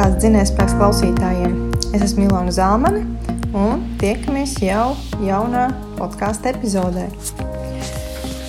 podkāstu 0.00 0.20
dzinējspēks 0.22 0.74
klausītājiem. 0.78 1.56
Es 1.92 2.00
esmu 2.06 2.22
Milona 2.22 2.52
Zalmane 2.56 3.02
un 3.52 3.82
tiekamies 4.00 4.54
jau 4.64 4.94
jaunā 5.20 5.66
podkāstu 5.98 6.48
epizodē. 6.48 7.02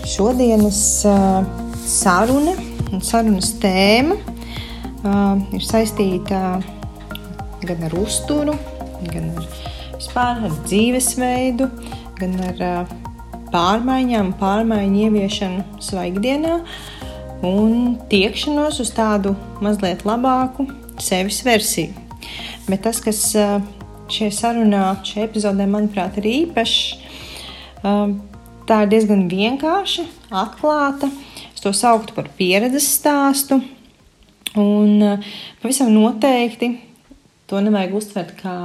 Šodienas 0.08 0.80
uh, 1.10 1.44
saruna 1.84 2.54
un 2.94 3.04
sarunas 3.04 3.52
tēma 3.60 4.16
uh, 4.16 5.44
ir 5.52 5.68
saistīta 5.68 6.40
gan 7.68 7.84
ar 7.90 8.00
uzturu, 8.00 8.56
gan 9.12 9.34
ar, 9.36 9.52
vispār, 9.98 10.46
ar 10.48 10.56
dzīvesveidu, 10.64 11.68
gan 12.22 12.44
ar 12.48 12.68
uh, 12.70 13.00
pārmaiņām, 13.52 14.38
pārmaiņu 14.40 15.04
ieviešanu 15.10 15.84
savā 15.84 16.08
ikdienā 16.14 16.62
un 17.44 17.98
tiekšanos 18.08 18.80
uz 18.86 18.94
tādu 18.96 19.36
mazliet 19.60 20.08
labāku 20.08 20.70
sevis 21.02 21.42
versiju. 21.46 21.94
Bet 22.70 22.84
tas, 22.86 23.02
kas 23.04 23.24
šajā 24.12 24.32
sarunā, 24.36 24.84
šajā 25.08 25.28
epizodē, 25.28 25.68
manuprāt, 25.70 26.20
ir 26.22 26.30
īpašs, 26.32 26.80
tā 28.70 28.80
ir 28.86 28.92
diezgan 28.92 29.26
vienkārša, 29.32 30.06
atklāta. 30.44 31.10
Es 31.52 31.64
to 31.64 31.74
sauktu 31.76 32.16
par 32.18 32.30
pieredzes 32.38 32.88
stāstu. 33.00 33.60
Un 34.60 35.20
pavisam 35.62 35.92
noteikti 35.96 36.74
to 37.48 37.60
nevajag 37.64 37.94
uztvert 37.96 38.34
kā 38.40 38.56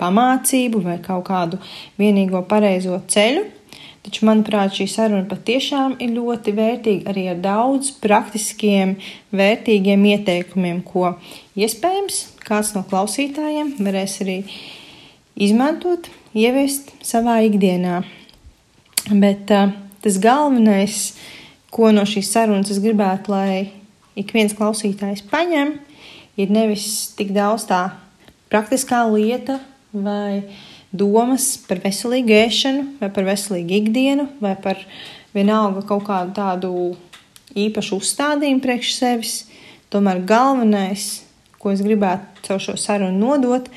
pamācību 0.00 0.80
vai 0.84 0.96
kaut 1.02 1.26
kādu 1.28 1.60
vienīgo 2.00 2.42
pareizo 2.50 2.98
ceļu. 3.10 3.44
Taču, 4.04 4.26
manuprāt, 4.28 4.74
šī 4.76 4.84
saruna 4.92 5.24
patiešām 5.30 5.94
ir 6.04 6.10
ļoti 6.12 6.52
vērtīga 6.52 7.08
arī 7.08 7.22
ar 7.32 7.38
daudz 7.40 7.88
praktiskiem, 8.02 8.98
vērtīgiem 9.32 10.04
ieteikumiem, 10.10 10.82
ko 10.84 11.14
iespējams 11.56 12.18
kāds 12.44 12.74
no 12.76 12.82
klausītājiem 12.90 13.78
varēs 13.80 14.18
arī 14.20 14.36
izmantot, 15.40 16.10
ieviest 16.36 16.92
savā 17.00 17.38
ikdienā. 17.46 18.02
Bet 19.08 19.48
uh, 19.56 19.72
tas 20.04 20.20
galvenais, 20.20 21.14
ko 21.72 21.88
no 21.96 22.04
šīs 22.08 22.28
sarunas 22.36 22.74
es 22.74 22.82
gribētu, 22.84 23.32
lai 23.32 23.70
ik 24.20 24.36
viens 24.36 24.52
klausītājs 24.56 25.24
paņem, 25.32 25.78
ir 26.36 26.52
nevis 26.52 27.14
tik 27.16 27.32
daudz 27.32 27.64
tā 27.72 27.86
praktiskā 28.52 29.00
lieta 29.08 29.62
vai 29.94 30.44
domas 30.94 31.54
par 31.68 31.82
veselīgu 31.82 32.34
ēšanu, 32.44 32.86
vai 33.00 33.10
par 33.14 33.26
veselīgu 33.26 33.78
ikdienu, 33.80 34.28
vai 34.42 34.54
par 34.60 34.80
vienalga 35.34 35.82
kaut 35.88 36.06
kādu 36.06 36.34
tādu 36.36 36.72
īpašu 37.58 37.98
uzstādījumu 38.00 38.62
priekš 38.62 38.94
sevis. 38.96 39.34
Tomēr 39.92 40.22
galvenais, 40.26 41.24
ko 41.58 41.72
es 41.74 41.82
gribētu 41.84 42.46
caur 42.46 42.62
šo 42.62 42.76
sarunu 42.80 43.18
nodot, 43.18 43.68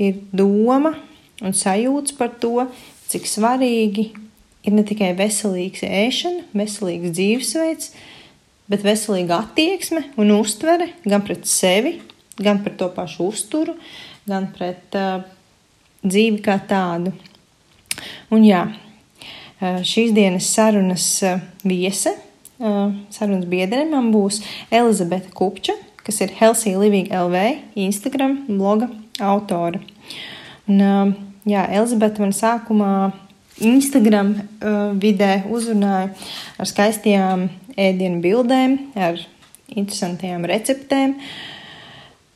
ir 0.00 0.20
doma 0.32 0.94
un 1.44 1.54
sajūta 1.56 2.16
par 2.18 2.34
to, 2.40 2.66
cik 3.10 3.28
svarīgi 3.28 4.10
ir 4.64 4.74
ne 4.74 4.84
tikai 4.86 5.12
veselīgs 5.18 5.84
ēšana, 5.84 6.48
veselīgs 6.56 7.14
dzīvesveids, 7.16 7.92
bet 8.72 8.84
veselīga 8.84 9.42
attieksme 9.44 10.06
un 10.20 10.32
uztvere 10.38 10.90
gan 11.04 11.24
pret 11.26 11.44
sevi, 11.48 11.98
gan 12.40 12.62
pret 12.64 12.78
to 12.80 12.88
pašu 12.94 13.28
uzturu, 13.30 13.76
gan 14.28 14.48
pret 14.56 14.96
uh, 14.96 15.20
dzīvi 16.04 16.42
kā 16.44 16.58
tādu. 16.68 17.12
Un 18.34 18.44
jā, 18.44 18.66
šīs 19.60 20.12
dienas 20.16 20.46
sarunas 20.52 21.08
viese, 21.64 22.14
sarunas 22.58 23.48
biedre 23.50 23.84
man 23.88 24.12
būs 24.14 24.42
Elizabete 24.74 25.32
Kupča, 25.34 25.74
kas 26.04 26.20
ir 26.20 26.34
Healthy 26.36 26.76
Living 26.76 27.08
LV 27.08 27.44
Instagram 27.80 28.44
bloga 28.48 28.90
autore. 29.24 29.80
Un, 30.68 31.14
jā, 31.48 31.64
Elizabete 31.68 32.20
man 32.22 32.34
sākumā 32.36 32.92
Instagram 33.64 34.34
vidē 35.00 35.44
uzrunāja 35.46 36.10
ar 36.58 36.68
skaistām 36.68 37.48
ēdienu 37.78 38.20
bildēm, 38.24 38.78
ar 38.98 39.20
interesantām 39.70 40.44
receptēm, 40.50 41.16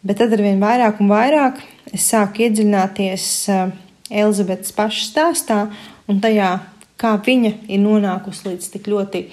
bet 0.09 0.23
tad 0.23 0.33
ar 0.33 0.43
vien 0.43 0.63
vairāk 0.63 1.03
un 1.05 1.13
vairāk 1.13 1.61
es 1.93 2.09
sāku 2.09 2.47
iedziļināties 2.47 3.29
uh, 3.53 3.69
Elizabetes 4.09 4.73
pašas 4.73 5.11
stāstā 5.13 5.67
un 6.09 6.21
tajā, 6.25 6.55
kā 6.99 7.15
viņa 7.21 7.53
ir 7.69 7.83
nonākusi 7.85 8.49
līdz 8.49 8.71
tik 8.73 8.89
ļoti 8.89 9.27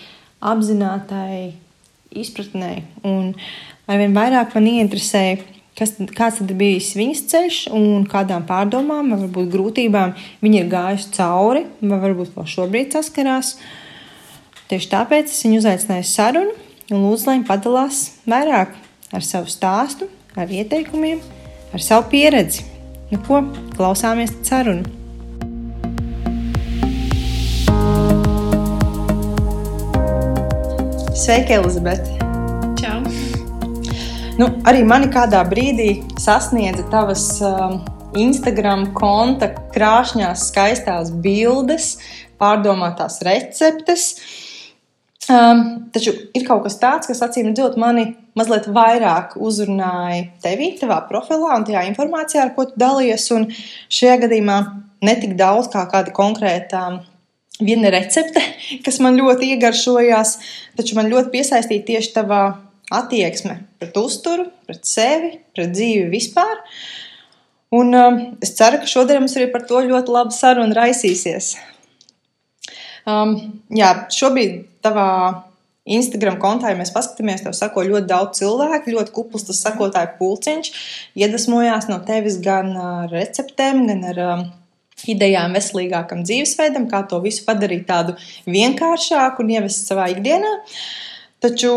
apzinātai 0.46 1.56
izpratnē. 2.16 2.72
Un 3.08 3.32
arvien 3.88 4.16
vairāk 4.16 4.56
man 4.58 4.68
ieinteresēja, 4.70 5.40
kas, 5.80 5.96
kāds 6.16 6.42
tad 6.42 6.52
bijis 6.60 6.94
viņas 6.98 7.24
ceļš 7.32 7.62
un 7.76 8.06
kādām 8.12 8.46
pārdomām, 8.48 9.14
varbūt 9.16 9.52
grūtībām 9.54 10.16
viņa 10.44 10.62
ir 10.62 10.70
gājusi 10.72 11.12
cauri, 11.18 11.66
vai 11.82 12.02
varbūt 12.04 12.36
vēl 12.36 12.52
šobrīd 12.56 12.96
saskarās. 12.96 13.56
Tieši 14.70 14.92
tāpēc 14.92 15.32
es 15.32 15.44
viņu 15.46 15.62
uzaicināju 15.62 16.10
sarunu 16.10 16.54
un 16.92 17.02
lūdzu, 17.06 17.28
lai 17.28 17.40
viņa 17.40 17.50
padalās 17.50 18.04
vairāk 18.30 18.76
ar 19.16 19.26
savu 19.26 19.50
stāstu, 19.52 20.10
ar 20.36 20.52
ieteikumiem 20.52 21.22
ar 21.74 21.80
savu 21.80 22.10
pieredzi. 22.12 22.66
Nu, 23.12 23.20
ko 23.28 23.42
klausāmies 23.76 24.34
sarunu? 24.44 24.84
Sveika, 31.16 31.56
Elizabete! 31.56 32.18
Čau! 32.82 33.00
Nu, 34.36 34.50
arī 34.68 34.84
mani 34.84 35.08
kādā 35.14 35.40
brīdī 35.48 36.02
sasniedza 36.20 36.84
tavas 36.92 37.24
um, 37.46 37.80
Instagram 38.20 38.90
konta 38.98 39.54
krāšņās, 39.74 40.50
skaistās 40.52 41.14
bildes, 41.24 41.96
pārdomātās 42.42 43.22
receptes. 43.26 44.10
Um, 45.26 45.90
taču 45.90 46.12
ir 46.38 46.44
kaut 46.46 46.68
kas 46.68 46.76
tāds, 46.78 47.10
kas 47.10 47.24
acīm 47.26 47.48
redzot 47.50 47.80
mani 47.82 48.12
mazliet 48.38 48.68
vairāk 48.70 49.34
uzrunāja 49.42 50.28
tevi, 50.44 50.76
tavā 50.78 51.00
profilā 51.10 51.56
un 51.58 51.66
tajā 51.66 51.82
informācijā, 51.90 52.44
ar 52.46 52.52
ko 52.54 52.68
tu 52.70 52.78
dalies. 52.78 53.26
Un 53.34 53.48
šajā 53.90 54.20
gadījumā 54.26 54.60
ne 55.06 55.16
tik 55.22 55.34
daudz 55.40 55.72
kā 55.74 55.82
kāda 55.90 56.14
konkrēta 56.14 56.84
viena 57.58 57.90
recepte, 57.96 58.44
kas 58.86 59.02
man 59.02 59.18
ļoti 59.18 59.56
iegaršojās, 59.56 60.36
taču 60.78 61.00
man 61.00 61.10
ļoti 61.10 61.34
piesaistīja 61.34 61.88
tieši 61.90 62.14
tavā 62.20 62.44
attieksme 62.94 63.64
pret 63.80 63.98
uzturu, 63.98 64.52
pret 64.70 64.86
sevi, 64.86 65.40
pret 65.58 65.74
dzīvi 65.74 66.06
vispār. 66.14 66.62
Un 67.74 67.96
um, 67.98 68.20
es 68.46 68.54
ceru, 68.56 68.78
ka 68.84 68.90
šodien 68.90 69.24
mums 69.24 69.34
arī 69.40 69.50
par 69.52 69.66
to 69.66 69.82
ļoti 69.82 70.14
labi 70.14 70.38
saruna 70.38 70.78
raisīsies. 70.78 71.56
Um, 73.10 73.36
jā, 73.74 73.90
šobrīd 74.14 74.62
tavā 74.86 75.10
Instagram 75.86 76.40
kontā, 76.42 76.72
ja 76.72 76.78
mēs 76.80 76.94
paskatāmies, 76.94 77.44
tev 77.46 77.54
sako 77.54 77.84
ļoti 77.86 78.10
daudz 78.10 78.40
cilvēku, 78.40 78.94
ļoti 78.96 79.14
kupls 79.14 79.46
tas 79.46 79.62
sakotāju 79.68 80.16
pulciņš, 80.18 80.72
iedvesmojās 81.22 81.90
no 81.92 82.00
tevis 82.08 82.40
gan 82.42 82.72
ar 82.82 83.12
receptēm, 83.14 83.84
gan 83.92 84.08
ar 84.10 84.22
idejām 85.12 85.54
veselīgākam 85.54 86.24
dzīvesveidam, 86.26 86.88
kā 86.90 87.04
to 87.10 87.20
visu 87.22 87.44
padarīt 87.46 87.86
tādu 87.90 88.16
vienkāršāku 88.50 89.44
un 89.44 89.54
ievest 89.58 89.92
savā 89.92 90.08
ikdienā. 90.16 90.56
Taču 91.44 91.76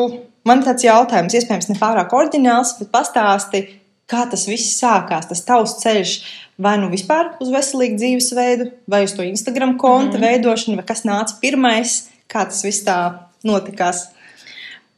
man 0.49 0.65
tāds 0.65 0.87
jautājums, 0.87 1.35
iespējams, 1.37 1.69
ne 1.69 1.77
pārāk 1.81 2.15
ordināls, 2.17 2.79
bet 2.79 2.93
pastāsti, 2.95 3.67
kā 4.09 4.25
tas 4.31 4.47
viss 4.49 4.79
sākās, 4.79 5.29
tas 5.29 5.45
tavs 5.45 5.77
ceļš 5.83 6.15
vai 6.59 6.79
nu 6.81 6.89
vispār 6.91 7.35
uz 7.43 7.51
veselīgu 7.53 7.99
dzīvesveidu, 8.01 8.71
vai 8.91 9.05
uz 9.07 9.15
to 9.15 9.27
Instagram 9.27 9.77
konta 9.79 10.17
mm. 10.17 10.25
veidošanu, 10.25 10.79
vai 10.81 10.87
kas 10.89 11.05
nāca 11.07 11.37
pirmais, 11.43 12.07
kā 12.31 12.45
tas 12.49 12.63
viss 12.67 12.85
tā 12.87 12.99
notikās? 13.47 14.09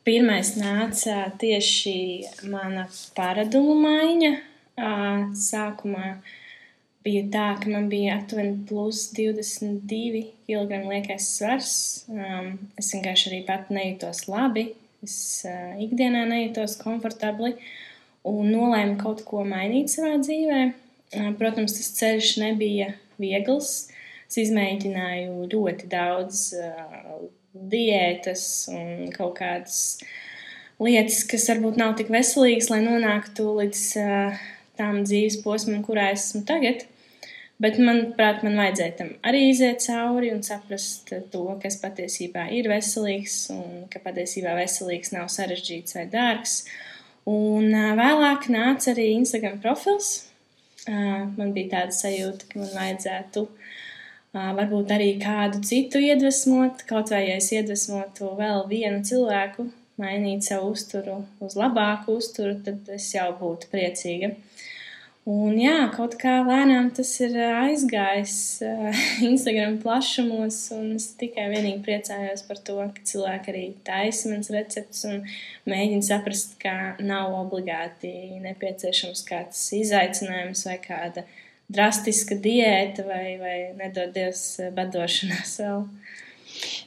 Pirmais 0.06 0.54
nāca 0.56 1.26
tieši 1.40 1.96
mana 2.50 2.86
paradumu 3.16 3.76
maiņa. 3.82 4.30
Sākumā 5.36 6.14
bija 7.04 7.26
tā, 7.32 7.46
ka 7.60 7.68
man 7.72 7.90
bija 7.92 8.16
aptuveni 8.18 8.56
plus 8.68 9.10
22 9.16 10.24
kg 10.48 10.80
liekais 10.88 11.28
svars. 11.36 11.74
Es 12.80 12.90
vienkārši 12.94 13.30
arī 13.30 13.42
pat 13.48 13.68
nejūtos 13.72 14.24
labi. 14.32 14.70
Es 15.04 15.44
ikdienā 15.80 16.26
nejūtos 16.28 16.78
komfortabli 16.80 17.54
un 18.28 18.50
nolēmu 18.52 18.98
kaut 19.00 19.22
ko 19.28 19.44
mainīt 19.48 19.92
savā 19.92 20.16
dzīvē. 20.20 20.64
Protams, 21.38 21.76
tas 21.76 21.94
ceļš 22.00 22.34
nebija 22.40 22.92
viegls. 23.20 23.90
Es 24.30 24.36
izmēģināju 24.38 25.48
ļoti 25.50 25.88
daudz 25.90 26.52
diētas 27.50 28.44
un 28.70 29.08
kaut 29.10 29.34
kādas 29.40 29.80
lietas, 30.78 31.24
kas 31.26 31.48
varbūt 31.50 31.80
nav 31.80 31.96
tik 31.98 32.12
veselīgas, 32.14 32.70
lai 32.70 32.78
nonāktu 32.84 33.48
līdz 33.58 33.82
uh, 33.98 34.44
tām 34.78 35.02
dzīves 35.02 35.40
posmam, 35.42 35.82
kurā 35.82 36.12
esmu 36.14 36.44
tagad. 36.48 36.86
Bet, 37.60 37.76
manuprāt, 37.82 38.44
man 38.46 38.54
vajadzēja 38.56 38.92
tam 38.96 39.10
arī 39.26 39.42
iziet 39.50 39.82
cauri 39.84 40.30
un 40.32 40.40
saprast 40.46 41.10
to, 41.32 41.42
kas 41.60 41.76
patiesībā 41.82 42.46
ir 42.56 42.70
veselīgs 42.70 43.42
un 43.52 43.82
ka 43.92 44.00
patiesībā 44.00 44.54
veselīgs 44.56 45.12
nav 45.12 45.26
sarežģīts 45.34 45.98
vai 45.98 46.06
dārgs. 46.14 46.60
Un 47.28 47.66
uh, 47.74 47.90
vēlāk 47.98 48.46
nāca 48.54 48.94
arī 48.94 49.10
Instagram 49.18 49.58
profils. 49.60 50.28
Uh, 50.86 51.26
man 51.34 51.50
bija 51.52 51.74
tāda 51.74 51.98
sajūta, 51.98 52.46
ka 52.48 52.62
man 52.62 52.70
vajadzētu 52.78 53.44
uh, 53.44 53.59
varbūt 54.34 54.92
arī 54.94 55.14
kādu 55.22 55.62
citu 55.66 56.02
iedvesmot, 56.02 56.84
kaut 56.88 57.10
vai 57.10 57.24
ja 57.28 57.38
es 57.40 57.50
iedvesmotu 57.54 58.34
vēl 58.38 58.66
vienu 58.70 59.02
cilvēku, 59.06 59.66
mainīt 60.00 60.46
savu 60.46 60.70
uzturu 60.74 61.22
uz 61.44 61.56
labāku 61.58 62.16
uzturu, 62.20 62.56
tad 62.64 62.88
es 62.94 63.10
jau 63.14 63.30
būtu 63.40 63.70
priecīga. 63.72 64.34
Un 65.30 65.58
jā, 65.60 65.74
kaut 65.92 66.14
kā 66.18 66.38
lēnām 66.46 66.88
tas 66.96 67.10
ir 67.20 67.34
aizgājis 67.36 68.36
Instagram 69.30 69.76
plašumos, 69.82 70.62
un 70.74 70.94
es 70.96 71.10
tikai 71.20 71.44
vienīgi 71.52 71.82
priecājos 71.84 72.46
par 72.48 72.62
to, 72.64 72.78
ka 72.94 73.04
cilvēki 73.10 73.52
arī 73.52 73.66
taisa 73.86 74.32
mans 74.32 74.48
recepts 74.54 75.04
un 75.10 75.20
mēģina 75.68 76.06
saprast, 76.08 76.56
ka 76.62 76.96
nav 77.04 77.36
obligāti 77.42 78.14
nepieciešams 78.40 79.22
kāds 79.28 79.68
izaicinājums 79.76 80.64
vai 80.70 80.78
kāda 80.86 81.26
drastiska 81.70 82.38
diēta 82.42 83.06
vai, 83.06 83.36
vai 83.40 83.56
nedod 83.78 84.12
Dievs 84.14 84.44
badošanās 84.76 85.56
vēl. 85.62 85.86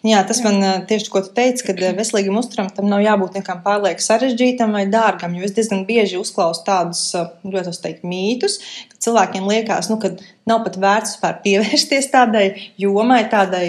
Jā, 0.03 0.19
tas 0.27 0.41
man 0.44 0.59
tieši 0.89 1.09
ko 1.09 1.21
tu 1.24 1.31
teici, 1.33 1.63
ka 1.65 1.74
veselīgam 1.97 2.38
uzturam 2.38 2.68
tam 2.75 2.89
nav 2.91 3.01
jābūt 3.01 3.39
nekam 3.39 3.62
pārlieku 3.63 4.03
sarežģītam 4.03 4.75
vai 4.75 4.83
dārgam. 4.91 5.33
Jo 5.38 5.47
es 5.47 5.56
diezgan 5.56 5.85
bieži 5.88 6.19
uzklausu 6.19 6.65
tādus 6.68 7.06
ļoti 7.47 7.74
teikt, 7.81 8.03
mītus, 8.07 8.59
ka 8.91 9.00
cilvēkiem 9.07 9.47
liekas, 9.50 9.89
nu, 9.89 9.97
ka 10.03 10.13
nav 10.50 10.65
pat 10.68 10.80
vērts 10.83 11.15
vispār 11.15 11.39
pievērsties 11.45 12.12
tādai 12.13 12.47
jomai, 12.81 13.24
tādai 13.31 13.68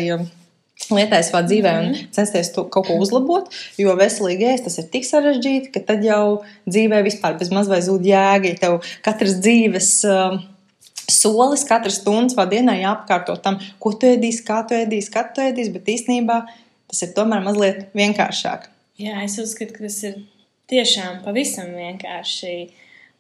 lietai 0.91 1.21
savā 1.25 1.45
dzīvē 1.47 1.75
un 1.79 1.87
mhm. 1.93 2.09
censties 2.13 2.51
to 2.53 2.67
kaut 2.73 2.89
ko 2.91 2.99
uzlabot. 3.01 3.47
Jo 3.81 3.95
veselīgi 3.97 4.51
ēst 4.51 4.67
tas 4.67 4.81
ir 4.83 4.91
tik 4.93 5.07
sarežģīti, 5.09 5.71
ka 5.77 5.85
tad 5.93 6.03
jau 6.05 6.43
dzīvē 6.67 7.05
vispār 7.07 7.39
bez 7.41 7.55
maz 7.55 7.71
vai 7.71 7.79
zūd 7.87 8.05
jēga, 8.11 8.51
ja 8.51 8.61
tev 8.67 8.81
katras 9.07 9.39
dzīves. 9.39 9.93
Uh, 10.11 10.43
solis 11.11 11.65
katru 11.69 11.93
stundu 11.93 12.37
vai 12.39 12.47
dienā 12.51 12.77
jāapkārto 12.81 13.37
tam, 13.43 13.59
ko 13.83 13.95
tu 13.99 14.09
ēdīsi, 14.11 14.45
kā 14.47 14.63
tu 14.69 14.77
ēdīsi, 14.77 15.13
kad 15.15 15.33
tu 15.37 15.45
ēdīsi, 15.45 15.73
bet 15.75 15.91
īstenībā 15.97 16.39
tas 16.91 17.03
ir 17.05 17.13
tomēr 17.17 17.45
mazliet 17.45 17.91
vienkāršāk. 17.97 18.71
Jā, 19.01 19.19
es 19.27 19.37
uzskatu, 19.43 19.75
ka 19.75 19.87
tas 19.89 19.99
ir 20.07 20.23
tiešām 20.71 21.23
pavisam 21.27 21.75
vienkārši. 21.75 22.57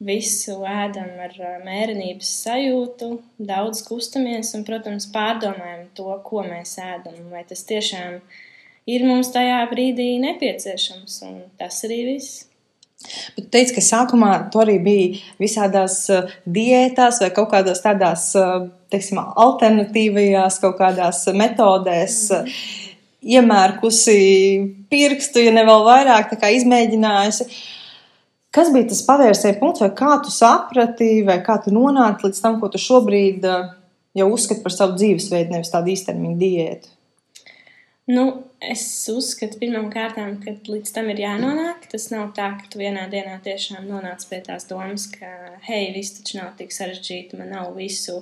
Visu 0.04 0.56
ēdam 0.66 1.20
ar 1.22 1.36
mērenības 1.64 2.28
sajūtu, 2.42 3.08
daudz 3.38 3.80
kustamies 3.86 4.50
un, 4.58 4.64
protams, 4.66 5.06
pārdomājam 5.14 5.86
to, 5.96 6.08
ko 6.26 6.42
mēs 6.44 6.74
ēdam. 6.82 7.20
Vai 7.30 7.44
tas 7.48 7.62
tiešām 7.68 8.18
ir 8.90 9.06
mums 9.06 9.30
tajā 9.32 9.62
brīdī 9.70 10.08
nepieciešams, 10.20 11.20
un 11.30 11.38
tas 11.62 11.78
arī 11.86 12.00
viss. 12.10 12.42
Bet 13.34 13.46
tu 13.46 13.50
teici, 13.52 13.74
ka 13.76 13.84
sākumā 13.84 14.30
tu 14.52 14.62
arī 14.62 14.78
biji 14.82 15.20
visādās 15.42 15.98
uh, 16.12 16.30
diētās 16.50 17.20
vai 17.22 17.30
kaut 17.36 17.50
kādās 17.52 17.82
tādās, 17.84 18.30
uh, 18.38 18.66
teiksim, 18.92 19.20
alternatīvajās 19.20 20.58
kaut 20.62 20.78
kādās 20.80 21.24
metodēs. 21.36 22.18
Mm. 22.32 22.58
Iemērkusi 23.24 24.18
pirkstu, 24.92 25.40
ja 25.46 25.52
ne 25.54 25.62
vēl 25.64 25.86
vairāk, 25.86 26.28
tā 26.32 26.36
kā 26.42 26.50
izmēģinājusi. 26.58 27.46
Kas 28.54 28.68
bija 28.74 28.90
tas 28.90 29.00
pavērsiena 29.06 29.56
punkts, 29.58 29.80
vai 29.80 29.88
kā 29.96 30.18
tu 30.22 30.30
saprati, 30.30 31.22
vai 31.26 31.38
kā 31.46 31.56
tu 31.64 31.72
nonāci 31.74 32.28
līdz 32.28 32.42
tam, 32.44 32.58
ko 32.60 32.68
tu 32.70 32.78
šobrīd 32.82 33.46
jau 34.14 34.28
uzskati 34.30 34.62
par 34.62 34.76
savu 34.76 34.98
dzīvesveidu, 35.00 35.56
nevis 35.56 35.72
tādu 35.72 35.90
īstermiņu 35.94 36.36
diētu? 36.42 36.92
Nu, 38.04 38.24
es 38.60 38.82
uzskatu, 39.08 39.56
pirmām 39.62 39.86
kārtām, 39.92 40.34
ka 40.42 40.52
līdz 40.68 40.90
tam 40.92 41.06
ir 41.08 41.22
jānonāk. 41.22 41.86
Tas 41.88 42.10
nav 42.12 42.34
tā, 42.36 42.50
ka 42.58 42.68
tu 42.68 42.82
vienā 42.82 43.06
dienā 43.12 43.38
tiešām 43.44 43.86
nonāc 43.88 44.26
pie 44.28 44.42
tās 44.44 44.68
domas, 44.68 45.06
ka, 45.08 45.30
hei, 45.64 45.88
viss 45.94 46.18
taču 46.18 46.36
nav 46.42 46.50
tik 46.58 46.74
sarežģīti, 46.76 47.40
man 47.40 47.54
nav 47.56 47.72
visu 47.78 48.20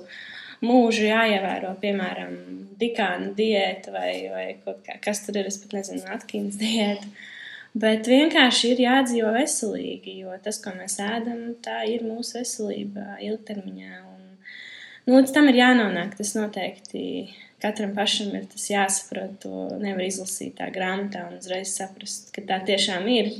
mūžu 0.63 1.09
jāievēro, 1.09 1.73
piemēram, 1.83 2.31
dikāna 2.79 3.33
diēta 3.35 3.91
vai, 3.91 4.09
vai 4.31 4.47
kaut 4.63 4.79
kā, 4.87 4.95
kas 5.03 5.25
tur 5.25 5.41
ir, 5.41 5.51
es 5.51 5.59
pat 5.59 5.75
nezinu, 5.75 6.07
atkins 6.15 6.55
diēta. 6.63 7.11
Bet 7.75 8.07
vienkārši 8.07 8.71
ir 8.71 8.83
jādzīvo 8.85 9.35
veselīgi, 9.35 10.19
jo 10.23 10.31
tas, 10.45 10.63
ko 10.63 10.71
mēs 10.77 10.95
ēdam, 11.03 11.57
tā 11.65 11.81
ir 11.91 12.07
mūsu 12.07 12.39
veselība 12.39 13.17
ilgtermiņā. 13.25 14.03
Un, 14.13 14.27
nu, 15.09 15.17
līdz 15.17 15.35
tam 15.35 15.51
ir 15.51 15.59
jānonāk, 15.59 16.15
tas 16.15 16.37
noteikti 16.37 17.33
katram 17.63 17.93
pašam 17.95 18.33
ir 18.37 18.47
tas 18.51 18.67
jāsaprot. 18.69 19.37
To 19.45 19.67
nevar 19.81 20.05
izlasīt 20.05 20.57
tā 20.59 20.69
grāmatā 20.73 21.25
un 21.29 21.39
uzreiz 21.39 21.73
saprast, 21.77 22.33
ka 22.35 22.43
tā 22.49 22.59
tiešām 22.67 23.07
ir. 23.13 23.31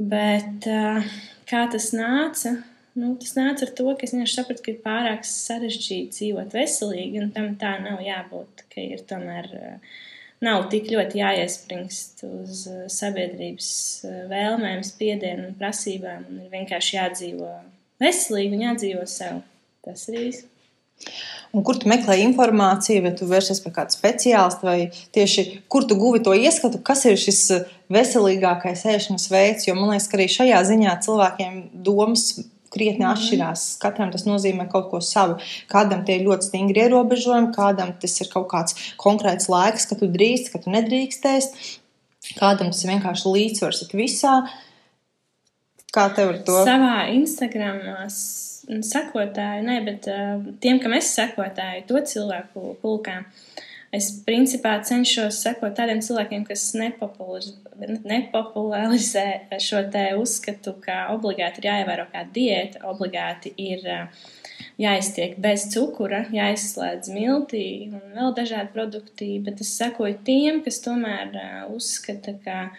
Bet 0.00 0.68
kā 1.50 1.64
tas 1.72 1.90
nāca? 1.96 2.60
Nu, 2.98 3.12
tas 3.20 3.36
nāca 3.36 3.66
ar 3.66 3.74
to, 3.78 3.86
ka 3.94 4.06
es 4.06 4.14
vienkārši 4.14 4.38
sapratu, 4.40 4.64
ka 4.64 4.72
ir 4.72 4.80
pārāk 4.84 5.26
sarežģīti 5.26 6.16
dzīvot 6.16 6.54
veselīgi, 6.56 7.20
un 7.22 7.34
tam 7.34 7.52
tā 7.60 7.76
nav 7.84 8.00
jābūt. 8.02 8.64
Ka 8.72 8.82
ir 8.82 9.04
tomēr 9.08 9.50
nav 10.42 10.66
tik 10.72 10.88
ļoti 10.90 11.20
jāiespringst 11.20 12.24
uz 12.26 12.64
sabiedrības 12.90 13.70
vēlmēm, 14.32 14.82
spiedienu 14.86 15.50
un 15.50 15.58
prasībām, 15.60 16.26
un 16.30 16.46
ir 16.46 16.54
vienkārši 16.54 16.96
jādzīvo 16.96 17.52
veselīgi 18.02 18.56
un 18.56 18.66
jādzīvo 18.68 19.06
sev. 19.10 19.44
Tas 19.84 20.08
ir 20.10 20.18
īsti. 20.26 20.59
Un 21.50 21.64
kur 21.66 21.80
tu 21.80 21.88
meklē 21.90 22.14
informāciju, 22.22 23.02
vai 23.02 23.10
tu 23.18 23.26
vērsies 23.26 23.58
pie 23.64 23.72
kāda 23.74 23.90
speciālista, 23.90 24.62
vai 24.62 24.90
tieši 25.16 25.44
kur 25.72 25.86
tu 25.88 25.96
guvi 25.98 26.20
to 26.22 26.34
ieskatu, 26.36 26.78
kas 26.86 27.02
ir 27.10 27.18
šis 27.18 27.40
eh, 27.56 27.66
veselīgākais 27.90 28.86
ēšanas 28.92 29.26
veids. 29.32 29.66
Jo 29.66 29.74
man 29.78 29.90
liekas, 29.94 30.06
ka 30.10 30.18
arī 30.20 30.28
šajā 30.30 30.62
ziņā 30.70 30.94
cilvēkiem 31.06 31.60
domas 31.86 32.28
krietni 32.70 33.04
mm. 33.04 33.10
atšķirās. 33.10 33.64
Katram 33.82 34.12
tas 34.14 34.26
nozīmē 34.28 34.68
kaut 34.70 34.90
ko 34.92 35.02
savu. 35.04 35.38
Kādam 35.70 36.04
tie 36.06 36.20
ir 36.20 36.26
ļoti 36.28 36.50
stingri 36.50 36.84
ierobežojumi, 36.86 37.52
kādam 37.56 37.92
tas 37.98 38.16
ir 38.22 38.30
kaut 38.32 38.46
kāds 38.52 38.78
konkrēts 39.00 39.50
laiks, 39.50 39.88
ka 39.90 39.98
tu 39.98 40.10
drīkst, 40.10 40.52
ka 40.52 40.62
tu 40.62 40.74
nedrīkstēs. 40.74 41.50
Kādam 42.38 42.70
tas 42.70 42.84
ir 42.84 42.92
vienkārši 42.94 43.34
līdzsvars 43.34 43.88
visā. 43.96 44.36
Kā 45.90 46.06
tev 46.14 46.36
ar 46.36 46.42
to? 46.46 46.60
Savā 46.68 47.08
Instagram 47.16 47.82
sekotāju, 48.86 49.62
ne, 49.66 49.76
bet 49.86 50.02
uh, 50.10 50.36
tiem, 50.62 50.76
kam 50.82 50.92
es 50.96 51.06
sekotāju, 51.16 51.86
to 51.88 51.96
cilvēku 52.12 52.58
pulkā. 52.82 53.16
Es 53.90 54.06
principā 54.22 54.76
cenšos 54.86 55.40
sekot 55.42 55.74
tādiem 55.74 55.98
cilvēkiem, 56.06 56.44
kas 56.46 56.78
nepopularizē 56.78 59.50
šo 59.58 59.82
te 59.90 60.14
uzskatu, 60.14 60.78
ka 60.84 61.10
obligāti 61.10 61.58
ir 61.58 61.66
jāievēro 61.72 62.06
kāda 62.12 62.30
diēta, 62.36 62.84
obligāti 62.86 63.50
ir 63.58 63.82
uh, 63.90 64.06
jāiztiek 64.80 65.34
bez 65.42 65.66
cukura, 65.74 66.22
jāizslēdz 66.30 67.10
miltī 67.14 67.90
un 67.90 68.00
vēl 68.14 68.34
dažādi 68.36 68.70
produkti, 68.76 69.42
bet 69.42 69.60
es 69.64 69.70
sekoju 69.80 70.18
tiem, 70.26 70.62
kas 70.62 70.80
tomēr 70.86 71.26
uh, 71.34 71.66
uzskata, 71.74 72.32
ka 72.44 72.70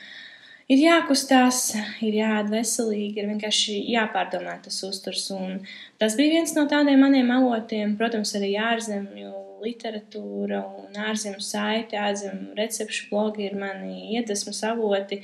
ir 0.72 0.82
jākustās, 0.86 1.62
ir 2.06 2.18
jāēd 2.22 2.51
veselīgi, 2.54 3.20
ir 3.20 3.30
vienkārši 3.34 3.78
jāpārdomā 3.92 4.58
tas 4.63 4.80
uzturs. 4.88 5.28
Un 5.36 5.62
tas 6.01 6.18
bija 6.20 6.38
viens 6.38 6.56
no 6.58 6.68
tādiem 6.72 7.01
maniem 7.04 7.32
avotiem, 7.36 7.98
protams, 8.00 8.34
arī 8.40 8.54
ārzemju 8.72 9.32
literatūra 9.62 10.62
un 10.82 11.01
ārzemju 11.10 11.42
saiti, 11.46 12.00
ārzemju 12.00 12.56
recepšu 12.58 13.10
blogi 13.12 13.50
ir 13.50 13.58
mani 13.60 14.16
iedvesmas 14.16 14.63
avoti. 14.68 15.22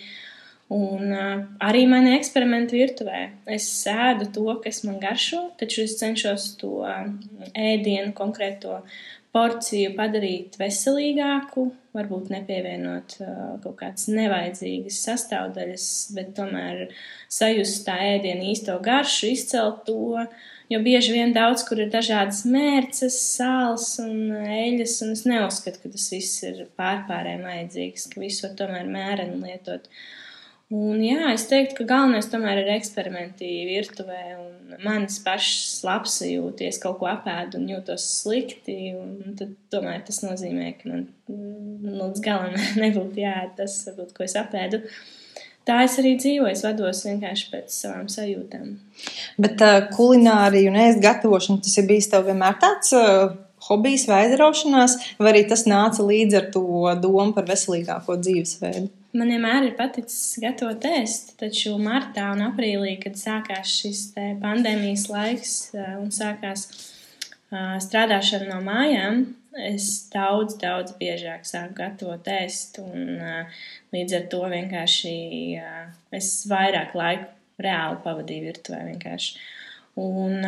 Un 0.74 1.13
uh, 1.16 1.46
arī 1.63 1.86
mani 1.88 2.12
eksperimenti 2.18 2.75
virtuvē. 2.75 3.22
Es 3.56 3.70
sēdu 3.86 4.27
to, 4.36 4.48
kas 4.66 4.82
man 4.84 4.98
garšo, 5.00 5.46
taču 5.60 5.86
es 5.86 5.96
cenšos 6.01 6.50
to 6.60 6.82
ēdienu 7.56 8.12
konkrēto 8.18 8.82
porciju 9.32 9.94
padarīt 9.96 10.58
veselīgāku, 10.60 11.70
varbūt 11.98 12.30
nepievienot 12.34 13.18
kaut 13.63 13.77
kādas 13.80 14.08
nevajadzīgas 14.12 15.00
sastāvdaļas, 15.08 15.88
bet 16.18 16.36
tomēr 16.38 16.86
sajust 17.34 17.84
tā 17.88 17.98
ēdienu 18.13 18.51
īsto 18.54 18.77
garšu, 18.84 19.32
izcelt 19.34 19.84
to. 19.89 20.27
Jo 20.68 20.82
bieži 20.84 21.13
vien 21.16 21.32
daudz 21.32 21.63
kur 21.63 21.80
ir 21.80 21.92
dažādas 21.94 22.42
mērces, 22.48 23.16
sāls 23.38 23.94
un 24.04 24.34
eļas, 24.36 24.98
un 25.06 25.13
es 25.16 25.24
neuzskatu, 25.30 25.80
ka 25.84 25.92
tas 25.94 26.10
viss 26.12 26.44
ir 26.44 26.66
pārpārējiem 26.80 27.46
vajadzīgs, 27.48 28.10
ka 28.12 28.24
visu 28.24 28.51
tomēr 28.60 28.89
mēreni 28.92 29.39
lietot. 29.46 29.88
Uh, 29.88 30.16
Un, 30.67 31.00
jā, 31.00 31.29
es 31.31 31.45
teiktu, 31.47 31.77
ka 31.77 31.86
galvenais 31.88 32.25
tomēr 32.27 32.59
ir 32.65 32.74
eksperimenti 32.74 33.47
virtuvē. 33.69 34.24
Manis 34.83 35.21
pašs 35.24 35.77
labs 35.88 36.17
jūties, 36.27 36.81
kaut 36.83 36.97
ko 37.00 37.07
apēdu 37.07 37.62
un 37.62 37.69
jūtos 37.71 38.03
slikti. 38.17 38.91
Tad 39.39 39.53
tomēr 39.71 40.01
tas 40.09 40.19
nozīmē, 40.25 40.74
ka 40.81 40.91
man 40.91 41.05
mm, 41.31 41.88
līdz 42.01 42.25
galam 42.25 42.57
nebūtu 42.83 43.24
jāēd 43.24 43.55
tas, 43.62 43.79
varbūt, 43.88 44.12
ko 44.17 44.27
es 44.27 44.36
apēdu. 44.39 44.81
Tā 45.67 45.81
es 45.86 45.97
arī 46.00 46.13
dzīvoju, 46.19 46.51
es 46.51 46.63
vados 46.63 47.03
vienkārši 47.07 47.50
pēc 47.51 47.71
savām 47.71 48.12
sajūtām. 48.12 48.75
Bet 49.39 49.63
uh, 49.63 49.81
kulinārija 49.95 50.71
un 50.71 50.79
ēst 50.83 51.03
gatavošana, 51.03 51.63
tas 51.63 51.79
ir 51.79 51.88
bijis 51.88 52.12
tev 52.12 52.27
vienmēr 52.27 52.59
tāds 52.59 52.91
uh, 52.95 53.33
hobijs 53.69 54.07
vai 54.12 54.25
aizraušanās, 54.25 55.00
vai 55.19 55.31
arī 55.31 55.47
tas 55.47 55.63
nāca 55.67 56.03
līdz 56.07 56.39
ar 56.39 56.47
to 56.51 56.63
domu 57.03 57.31
par 57.36 57.47
veselīgāko 57.47 58.19
dzīvesveidu? 58.19 58.91
Man 59.17 59.31
vienmēr 59.33 59.65
ir 59.65 59.74
paticis 59.77 60.38
gatavot 60.43 60.83
ēst, 60.86 61.31
taču 61.39 61.74
martā 61.81 62.27
un 62.36 62.43
aprīlī, 62.51 62.97
kad 63.01 63.17
sākās 63.17 63.71
šis 63.79 64.01
pandēmijas 64.43 65.07
laiks 65.09 65.53
un 65.74 66.12
sākās 66.13 66.67
strādāšana 67.50 68.51
no 68.51 68.59
mājām, 68.65 69.24
es 69.57 69.88
daudz, 70.13 70.57
daudz 70.62 70.93
biežāk 71.00 71.47
sāku 71.50 71.79
gatavot 71.79 72.29
ēst. 72.29 72.77
Un, 72.83 73.17
līdz 73.95 74.17
ar 74.19 74.27
to 74.33 74.43
vienkārši 74.51 75.15
es 76.19 76.29
vairāk 76.51 76.93
laiku 77.00 77.63
reāli 77.63 78.03
pavadīju 78.03 78.51
virtuvē. 78.51 78.83
Vienkārši. 78.91 79.41
Un, 80.03 80.45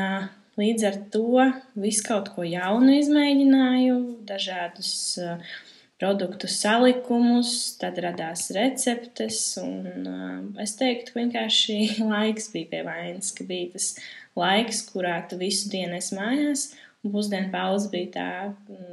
līdz 0.62 0.88
ar 0.92 1.02
to 1.16 1.48
visu 1.80 2.06
kaut 2.06 2.30
ko 2.36 2.46
jaunu 2.46 2.94
izmēģināju, 3.00 3.98
dažādus 4.30 4.94
uh, 5.24 5.58
produktu 6.00 6.48
salikumus, 6.52 7.54
tad 7.80 8.00
radās 8.04 8.48
receptes. 8.56 9.42
Un, 9.62 10.08
uh, 10.08 10.62
es 10.64 10.76
teiktu, 10.80 11.14
ka 11.14 11.22
vienkārši 11.22 11.80
laiks 12.14 12.52
bija 12.56 12.72
pie 12.74 12.84
vainas, 12.88 13.34
ka 13.36 13.48
bija 13.48 13.74
tas 13.76 13.94
laiks, 14.40 14.86
kurā 14.92 15.20
tu 15.30 15.40
visu 15.42 15.72
dienu 15.74 16.00
esi 16.00 16.16
mājās. 16.18 16.70
Un 17.04 17.14
pusdienu 17.14 17.48
pauze 17.54 17.88
bija 17.92 18.12
tā 18.18 18.30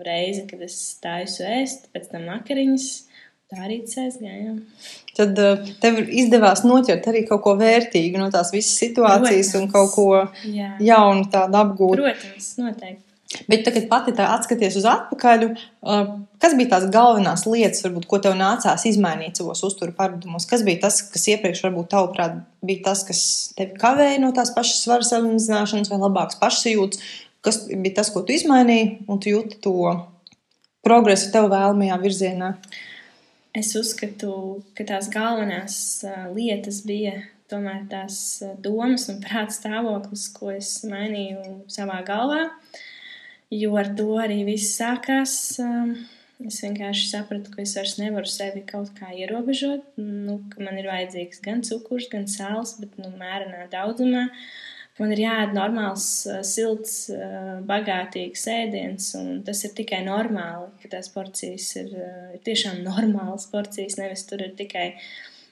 reize, 0.07 0.45
kad 0.47 0.61
es 0.63 0.77
taisu 1.03 1.43
ēst, 1.47 1.89
pēc 1.95 2.11
tam 2.13 2.29
vakariņas. 2.31 2.91
Tā 3.47 3.61
arī 3.63 3.77
aizgāja. 3.87 4.57
Tad 5.15 5.39
uh, 5.39 5.69
tev 5.79 6.01
izdevās 6.03 6.65
noķert 6.67 7.05
arī 7.13 7.21
kaut 7.29 7.45
ko 7.45 7.53
vērtīgu 7.61 8.19
no 8.19 8.27
tās 8.35 8.51
visas 8.51 8.75
situācijas 8.83 9.53
Protams. 9.53 9.61
un 9.61 9.69
kaut 9.71 9.93
ko 9.95 10.07
Jā. 10.51 10.73
jaunu 10.83 11.29
tādu 11.31 11.61
apgūt. 11.61 12.01
Protams, 12.03 12.49
noteikti. 12.59 13.06
Bet 13.27 13.65
tagad 13.67 13.89
pati 13.91 14.13
atskaties 14.23 14.77
uz 14.79 14.85
atpakaļ, 14.87 15.45
kas 16.43 16.53
bija 16.59 16.71
tās 16.77 16.85
galvenās 16.95 17.43
lietas, 17.49 17.83
varbūt, 17.83 18.07
ko 18.07 18.21
tev 18.23 18.37
nācās 18.39 18.87
izmainīt 18.87 19.41
savos 19.41 19.65
uzturu 19.67 19.95
paradumos? 19.97 20.47
Kas 20.47 20.63
bija 20.67 20.85
tas, 20.85 21.01
kas 21.11 21.27
iepriekš, 21.35 21.65
varbūt, 21.67 21.91
tavuprāt, 21.91 22.39
bija 22.67 22.85
tas, 22.87 23.03
kas 23.09 23.25
tevi 23.59 23.75
kavēja 23.83 24.23
no 24.23 24.31
tās 24.37 24.55
pašas 24.55 24.85
svaras 24.87 25.11
samazināšanas 25.11 25.91
vai 25.91 26.01
labākas 26.05 26.39
pašsajūtas? 26.43 27.03
Kas 27.47 27.61
bija 27.73 27.99
tas, 27.99 28.13
ko 28.15 28.23
tu 28.27 28.35
izmainīji, 28.37 28.89
un 29.11 29.23
tu 29.23 29.35
jūti 29.35 29.59
to 29.63 29.75
progresu 30.87 31.33
tev 31.35 31.51
vēlamajā 31.51 32.01
virzienā? 32.07 32.55
Es 33.59 33.75
uzskatu, 33.79 34.33
ka 34.79 34.87
tās 34.87 35.11
galvenās 35.11 35.79
lietas 36.37 36.85
bija 36.87 37.25
tomēr 37.51 37.87
tās 37.91 38.19
domas 38.63 39.11
un 39.11 39.19
prāta 39.23 39.55
stāvoklis, 39.55 40.29
ko 40.35 40.53
es 40.55 40.77
mainīju 40.87 41.65
savā 41.75 42.05
galvā. 42.07 42.45
Uh, 42.47 42.85
jo 43.51 43.77
ar 43.79 43.93
to 43.99 44.11
arī 44.23 44.43
viss 44.49 44.77
sākās. 44.79 45.35
Um, 45.63 45.95
es 46.45 46.61
vienkārši 46.65 47.09
sapratu, 47.11 47.53
ka 47.53 47.63
es 47.63 47.75
vairs 47.79 47.97
nevaru 48.01 48.29
sevi 48.31 48.63
kaut 48.69 48.93
kā 48.99 49.13
ierobežot. 49.17 49.85
Nu, 50.01 50.41
man 50.61 50.81
ir 50.81 50.89
vajadzīgs 50.91 51.43
gan 51.45 51.63
cukurs, 51.67 52.11
gan 52.13 52.27
sāls, 52.31 52.77
bet 52.81 52.97
nu, 53.01 53.13
mērenā 53.21 53.69
daudzumā. 53.73 54.27
Man 54.97 55.13
ir 55.13 55.21
jāēd 55.27 55.53
normāls, 55.53 56.09
uh, 56.25 56.41
silts, 56.47 57.11
uh, 57.13 57.59
bagātīgs 57.69 58.47
ēdiens, 58.49 59.11
un 59.19 59.43
tas 59.45 59.61
ir 59.69 59.75
tikai 59.77 60.01
normāli, 60.07 60.71
ka 60.81 60.95
tās 60.97 61.11
porcijas 61.13 61.69
ir, 61.83 61.91
uh, 62.01 62.29
ir 62.33 62.41
tiešām 62.47 62.81
normālas 62.87 63.45
porcijas, 63.53 63.99
nevis 64.01 64.25
tur 64.29 64.47
ir 64.47 64.55
tikai 64.57 64.95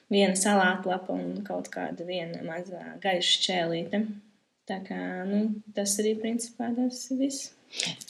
viena 0.09 0.33
salātlapa 0.37 1.13
un 1.13 1.43
kaut 1.45 1.69
kāda 1.73 2.05
viena 2.09 2.41
mazā 2.45 2.95
gaiša 3.05 3.43
čēlīte. 3.45 4.01
Tā 4.65 4.79
kā, 4.85 4.97
nu, 5.29 5.43
tas 5.77 5.93
arī 6.01 6.15
principā 6.17 6.71
tas 6.73 7.05
viss. 7.13 7.54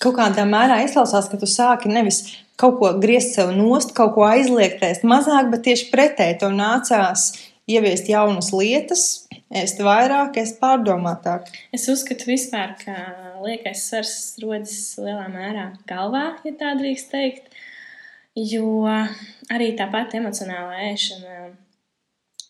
Kaut 0.01 0.17
kādā 0.19 0.45
mērā 0.48 0.81
izklausās, 0.86 1.29
ka 1.31 1.39
tu 1.41 1.48
sāki 1.50 1.89
nevis 1.91 2.24
kaut 2.60 2.77
ko 2.79 2.91
griezt 3.01 3.36
sev 3.36 3.51
nost, 3.55 3.93
kaut 3.98 4.15
ko 4.15 4.25
aizliegt, 4.27 4.84
ēst 4.86 5.05
mazāk, 5.07 5.50
bet 5.51 5.65
tieši 5.67 5.89
pretēji 5.91 6.39
tev 6.43 6.55
nācās 6.55 7.31
ieviest 7.72 8.10
jaunas 8.12 8.51
lietas, 8.53 9.05
ēst 9.50 9.81
vairāk, 9.84 10.38
ēst 10.41 10.60
pārdomātāk. 10.62 11.50
Es 11.75 11.88
uzskatu 11.91 12.29
vispār, 12.29 12.75
ka 12.81 12.95
liekais 13.43 13.88
svars 13.89 14.15
rodas 14.43 14.77
lielā 15.01 15.27
mērā 15.34 15.67
galvā, 15.89 16.27
ja 16.45 16.55
tā 16.60 16.75
drīkst 16.79 17.12
teikt, 17.12 17.51
jo 18.38 18.86
arī 18.86 19.74
tāpat 19.79 20.17
emocionālā 20.22 20.91
ēšana. 20.91 21.51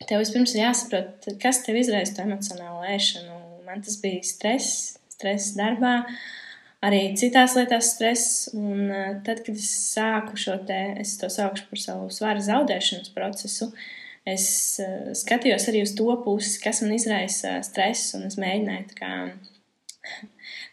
Tev 0.06 0.20
vispirms 0.20 0.54
ir 0.54 0.66
jāsaprot, 0.66 1.30
kas 1.42 1.64
tev 1.64 1.78
izraisa 1.80 2.18
to 2.18 2.26
emocionālo 2.28 2.84
ēšanu. 2.92 3.40
Man 3.66 3.82
tas 3.82 3.96
bija 4.04 4.20
stress, 4.28 4.98
stress 5.16 5.56
darbā. 5.58 6.02
Uh, 6.04 6.18
arī 6.86 7.02
citās 7.20 7.56
lietās 7.58 7.92
stress. 7.96 8.48
Un 8.56 8.88
uh, 8.90 9.12
tad, 9.26 9.44
kad 9.46 9.58
es 9.58 9.70
sāku 9.96 10.40
šo 10.40 10.58
te, 10.68 10.80
es 11.02 11.16
to 11.22 11.30
saukšu 11.32 11.68
par 11.72 11.82
savu 11.82 12.10
svaru 12.14 12.44
zaudēšanas 12.46 13.14
procesu, 13.16 13.72
es 14.28 14.48
uh, 14.84 15.12
skatījos 15.18 15.68
arī 15.72 15.84
uz 15.86 15.96
to 15.98 16.08
pusi, 16.26 16.58
kas 16.64 16.84
man 16.86 16.96
izraisa 16.98 17.60
stresu, 17.66 18.20
un 18.20 18.30
es 18.30 18.40
mēģināju 18.42 18.90
tā 18.94 19.00
kā, 19.02 19.14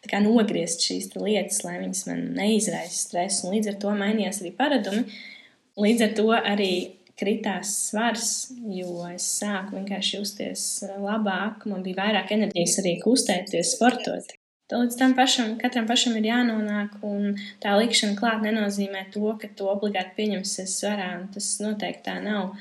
tā 0.05 0.15
kā 0.15 0.23
nogriezt 0.25 0.85
šīs 0.87 1.13
lietas, 1.19 1.63
lai 1.67 1.79
viņas 1.83 2.09
man 2.11 2.27
neizraisa 2.39 3.07
stresu. 3.07 3.47
Un 3.47 3.57
līdz 3.59 3.75
ar 3.75 3.79
to 3.85 3.95
mainījās 4.03 4.43
arī 4.45 4.57
paradumi. 4.59 5.07
Līdz 5.81 6.05
ar 6.05 6.19
to 6.19 6.29
arī 6.37 6.73
kritās 7.23 7.71
svars, 7.89 8.29
jo 8.73 9.07
es 9.09 9.25
sāku 9.39 9.77
vienkārši 9.79 10.19
justies 10.19 10.67
labāk, 11.01 11.67
man 11.71 11.85
bija 11.85 12.01
vairāk 12.03 12.33
enerģijas 12.35 12.79
arī 12.83 12.97
kustēties, 13.05 13.77
sportot. 13.77 14.33
Līdz 14.73 14.97
tam 14.97 15.13
pašam, 15.17 15.57
katram 15.61 15.85
pašam 15.89 16.15
ir 16.17 16.31
jānonāk, 16.31 16.95
un 17.05 17.35
tā 17.61 17.75
likšana 17.77 18.17
klāt 18.17 18.41
nenozīmē 18.47 19.05
to, 19.13 19.27
ka 19.41 19.51
to 19.59 19.69
obligāti 19.69 20.17
pieņemsies 20.17 20.79
svarā, 20.81 21.11
un 21.21 21.27
tas 21.35 21.49
noteikti 21.61 22.07
tā 22.09 22.17
nav. 22.25 22.55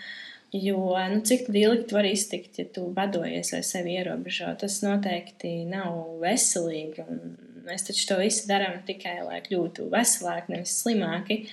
Jo, 0.52 0.82
nu, 1.14 1.22
cik 1.24 1.48
ilgi 1.48 1.86
tu 1.88 1.96
vari 1.96 2.12
iztikt, 2.12 2.58
ja 2.60 2.68
tu 2.76 2.90
badojies 2.92 3.54
vai 3.56 3.62
sevi 3.64 3.96
ierobežo, 3.96 4.50
tas 4.60 4.82
noteikti 4.84 5.54
nav 5.70 6.20
veselīgi, 6.20 7.06
un 7.08 7.38
mēs 7.70 7.88
taču 7.88 8.10
to 8.10 8.20
visu 8.20 8.50
darām 8.50 8.82
tikai, 8.88 9.22
lai 9.24 9.40
kļūtu 9.46 9.88
veselāki, 9.94 10.52
nevis 10.58 10.76
slimāki. 10.82 11.46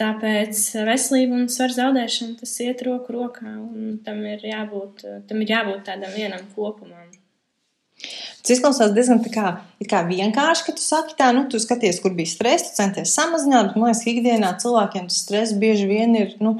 Tāpēc 0.00 0.64
veselība 0.88 1.36
un 1.36 1.46
svara 1.52 1.76
zaudēšana 1.76 2.40
tas 2.40 2.56
iet 2.64 2.82
roku 2.88 3.14
rokā, 3.14 3.54
un 3.60 4.00
tam 4.02 4.24
ir 4.26 4.42
jābūt, 4.48 5.06
tam 5.30 5.44
ir 5.44 5.54
jābūt 5.54 5.86
tādam 5.92 6.14
vienam 6.16 6.46
kopumam. 6.56 7.19
Tas 8.40 8.54
izklausās 8.56 8.94
diezgan 8.96 9.20
kā, 9.28 9.50
kā 9.88 10.04
vienkārši, 10.08 10.66
ka 10.66 10.76
tu 10.76 10.84
saki, 10.84 11.16
tā, 11.18 11.30
nu, 11.36 11.44
tu 11.52 11.60
skaties, 11.60 12.00
kur 12.00 12.14
bija 12.16 12.30
stress, 12.30 12.70
tu 12.70 12.78
centies 12.80 13.12
samazināt, 13.16 13.72
bet 13.72 13.80
man 13.80 13.90
liekas, 13.90 14.04
ka 14.04 14.14
ikdienā 14.14 14.54
cilvēkiem 14.62 15.10
tas 15.10 15.18
stress 15.26 15.56
bieži 15.60 15.90
vien 15.90 16.16
ir. 16.18 16.38
Nu, 16.40 16.56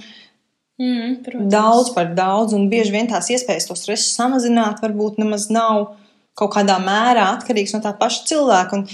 Mm, 0.81 1.23
protams. 1.23 1.53
daudz 1.53 1.91
par 1.93 2.15
daudz, 2.17 2.55
un 2.57 2.71
bieži 2.73 2.95
vien 2.95 3.09
tās 3.09 3.27
iespējas 3.29 3.67
to 3.69 3.75
stresu 3.77 4.15
samazināt, 4.15 4.79
varbūt 4.81 5.19
nemaz 5.21 5.51
nav 5.53 5.91
kaut 6.33 6.55
kādā 6.55 6.79
mērā 6.81 7.27
atkarīgs 7.35 7.75
no 7.77 7.83
tā 7.85 7.93
paša 8.01 8.25
cilvēka. 8.31 8.79
Un 8.79 8.87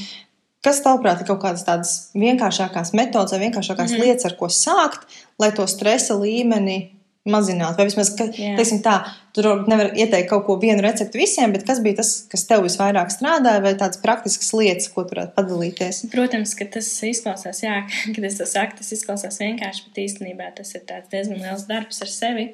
kas, 0.66 0.80
tavuprāt, 0.82 1.22
ir 1.22 1.28
kaut 1.28 1.38
kādas 1.44 1.62
tādas 1.62 1.92
vienkāršākās 2.18 2.90
metodas 2.98 3.36
vai 3.36 3.44
vienkāršākās 3.44 3.94
mm. 3.94 4.02
lietas, 4.02 4.26
ar 4.26 4.34
ko 4.40 4.50
sākt, 4.50 5.06
lai 5.38 5.52
to 5.54 5.68
stresa 5.70 6.18
līmeni 6.18 6.95
mazināt. 7.30 7.76
Vai 7.78 7.88
vismaz, 7.88 8.12
ka, 8.16 8.28
teiksim, 8.32 8.80
tā, 8.84 8.96
tur 9.36 9.64
nevar 9.68 9.92
ieteikt 9.98 10.30
kaut 10.30 10.46
ko 10.46 10.56
vienu 10.62 10.84
recepti 10.84 11.20
visiem, 11.20 11.52
bet 11.54 11.66
kas 11.68 11.82
bija 11.84 12.00
tas, 12.00 12.12
kas 12.32 12.46
tev 12.48 12.64
visvairāk 12.66 13.10
strādāja, 13.12 13.62
vai 13.64 13.74
tādas 13.78 14.00
praktiskas 14.02 14.52
lietas, 14.56 14.88
ko 14.92 15.04
tu 15.04 15.16
varētu 15.16 15.36
padalīties? 15.36 16.04
Protams, 16.14 16.54
ka 16.58 16.68
tas 16.78 16.88
izklausās, 17.10 17.64
jā, 17.66 17.82
kad 18.14 18.30
es 18.30 18.38
to 18.40 18.48
saku, 18.48 18.78
tas 18.80 18.94
izklausās 18.96 19.42
vienkārši, 19.42 19.88
bet 19.88 20.02
īstenībā 20.06 20.52
tas 20.56 20.72
ir 20.78 20.86
diezgan 20.86 21.42
liels 21.42 21.66
darbs 21.68 22.02
ar 22.06 22.12
sevi. 22.12 22.48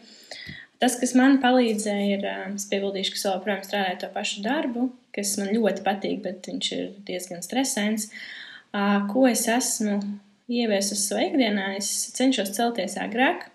Tas, 0.83 0.97
kas 0.99 1.13
man 1.15 1.39
palīdzēja, 1.39 2.17
ir, 2.17 2.27
es 2.57 2.67
piebildīšu, 2.73 3.15
ka 3.15 3.21
es 3.21 3.29
joprojām 3.29 3.63
strādāju 3.63 4.01
to 4.03 4.09
pašu 4.17 4.43
darbu, 4.43 4.89
kas 5.15 5.37
man 5.39 5.53
ļoti 5.55 5.85
patīk, 5.87 6.19
bet 6.25 6.49
viņš 6.51 6.73
ir 6.75 6.89
diezgan 7.07 7.45
stresains. 7.45 8.09
Ko 9.13 9.29
es 9.29 9.45
esmu 9.53 10.01
ieviesusi 10.51 11.05
savā 11.05 11.29
ikdienā, 11.29 11.69
es 11.79 11.89
cenšos 12.17 12.51
celties 12.57 12.99
agrāk, 12.99 13.47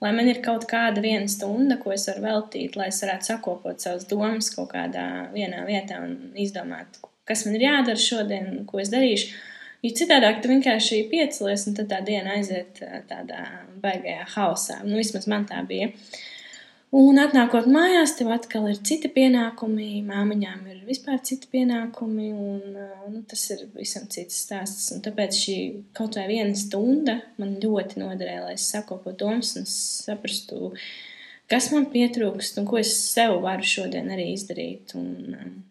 lai 0.00 0.12
man 0.16 0.30
ir 0.30 0.40
kaut 0.44 0.66
kāda 0.70 1.02
viena 1.04 1.28
stunda, 1.28 1.76
ko 1.80 1.92
es 1.94 2.06
varu 2.08 2.24
veltīt, 2.24 2.78
lai 2.78 2.88
es 2.92 3.02
varētu 3.04 3.32
sakopot 3.32 3.82
savas 3.82 4.08
domas 4.10 4.50
kaut 4.54 4.72
kādā 4.72 5.06
vienā 5.34 5.64
vietā 5.68 6.00
un 6.04 6.34
izdomāt, 6.40 7.00
kas 7.28 7.46
man 7.46 7.58
ir 7.58 7.68
jādara 7.68 8.00
šodien, 8.00 8.50
ko 8.70 8.82
es 8.82 8.92
darīšu. 8.92 9.32
Jo 9.80 9.94
citādāk 9.96 10.42
tu 10.42 10.50
vienkārši 10.50 11.06
piecelies, 11.08 11.62
un 11.70 11.76
tad 11.78 11.88
tā 11.88 12.02
diena 12.04 12.34
aiziet 12.36 12.82
tādā 13.08 13.46
baigajā 13.80 14.26
hausā. 14.34 14.82
Nu, 14.84 14.98
vismaz 15.00 15.24
man 15.30 15.46
tā 15.48 15.62
bija. 15.64 15.88
Uh, 15.88 16.26
Un 16.90 17.20
atnākot 17.22 17.68
mājās, 17.70 18.16
tev 18.18 18.32
atkal 18.34 18.64
ir 18.66 18.80
citi 18.82 19.06
pienākumi, 19.14 20.00
māmiņām 20.08 20.64
ir 20.72 20.78
vispār 20.88 21.20
citi 21.22 21.46
pienākumi, 21.52 22.30
un 22.34 22.78
nu, 23.12 23.20
tas 23.30 23.44
ir 23.54 23.62
visam 23.76 24.08
cits 24.10 24.40
stāsts. 24.42 24.88
Un 24.96 25.04
tāpēc 25.04 25.36
šī 25.38 25.54
kaut 25.94 26.18
vai 26.18 26.24
viena 26.32 26.56
stunda 26.58 27.20
man 27.38 27.60
ļoti 27.62 28.02
noderēja, 28.02 28.42
lai 28.48 28.56
es 28.56 28.66
sakopotu 28.72 29.20
domas 29.22 29.52
un 29.60 29.68
saprastu, 29.70 30.72
kas 31.50 31.70
man 31.70 31.86
pietrūkst 31.92 32.58
un 32.58 32.66
ko 32.66 32.80
es 32.82 32.90
sev 32.98 33.36
varu 33.44 33.70
šodien 33.70 34.10
arī 34.10 34.32
izdarīt. 34.34 34.96
Un 34.98 35.62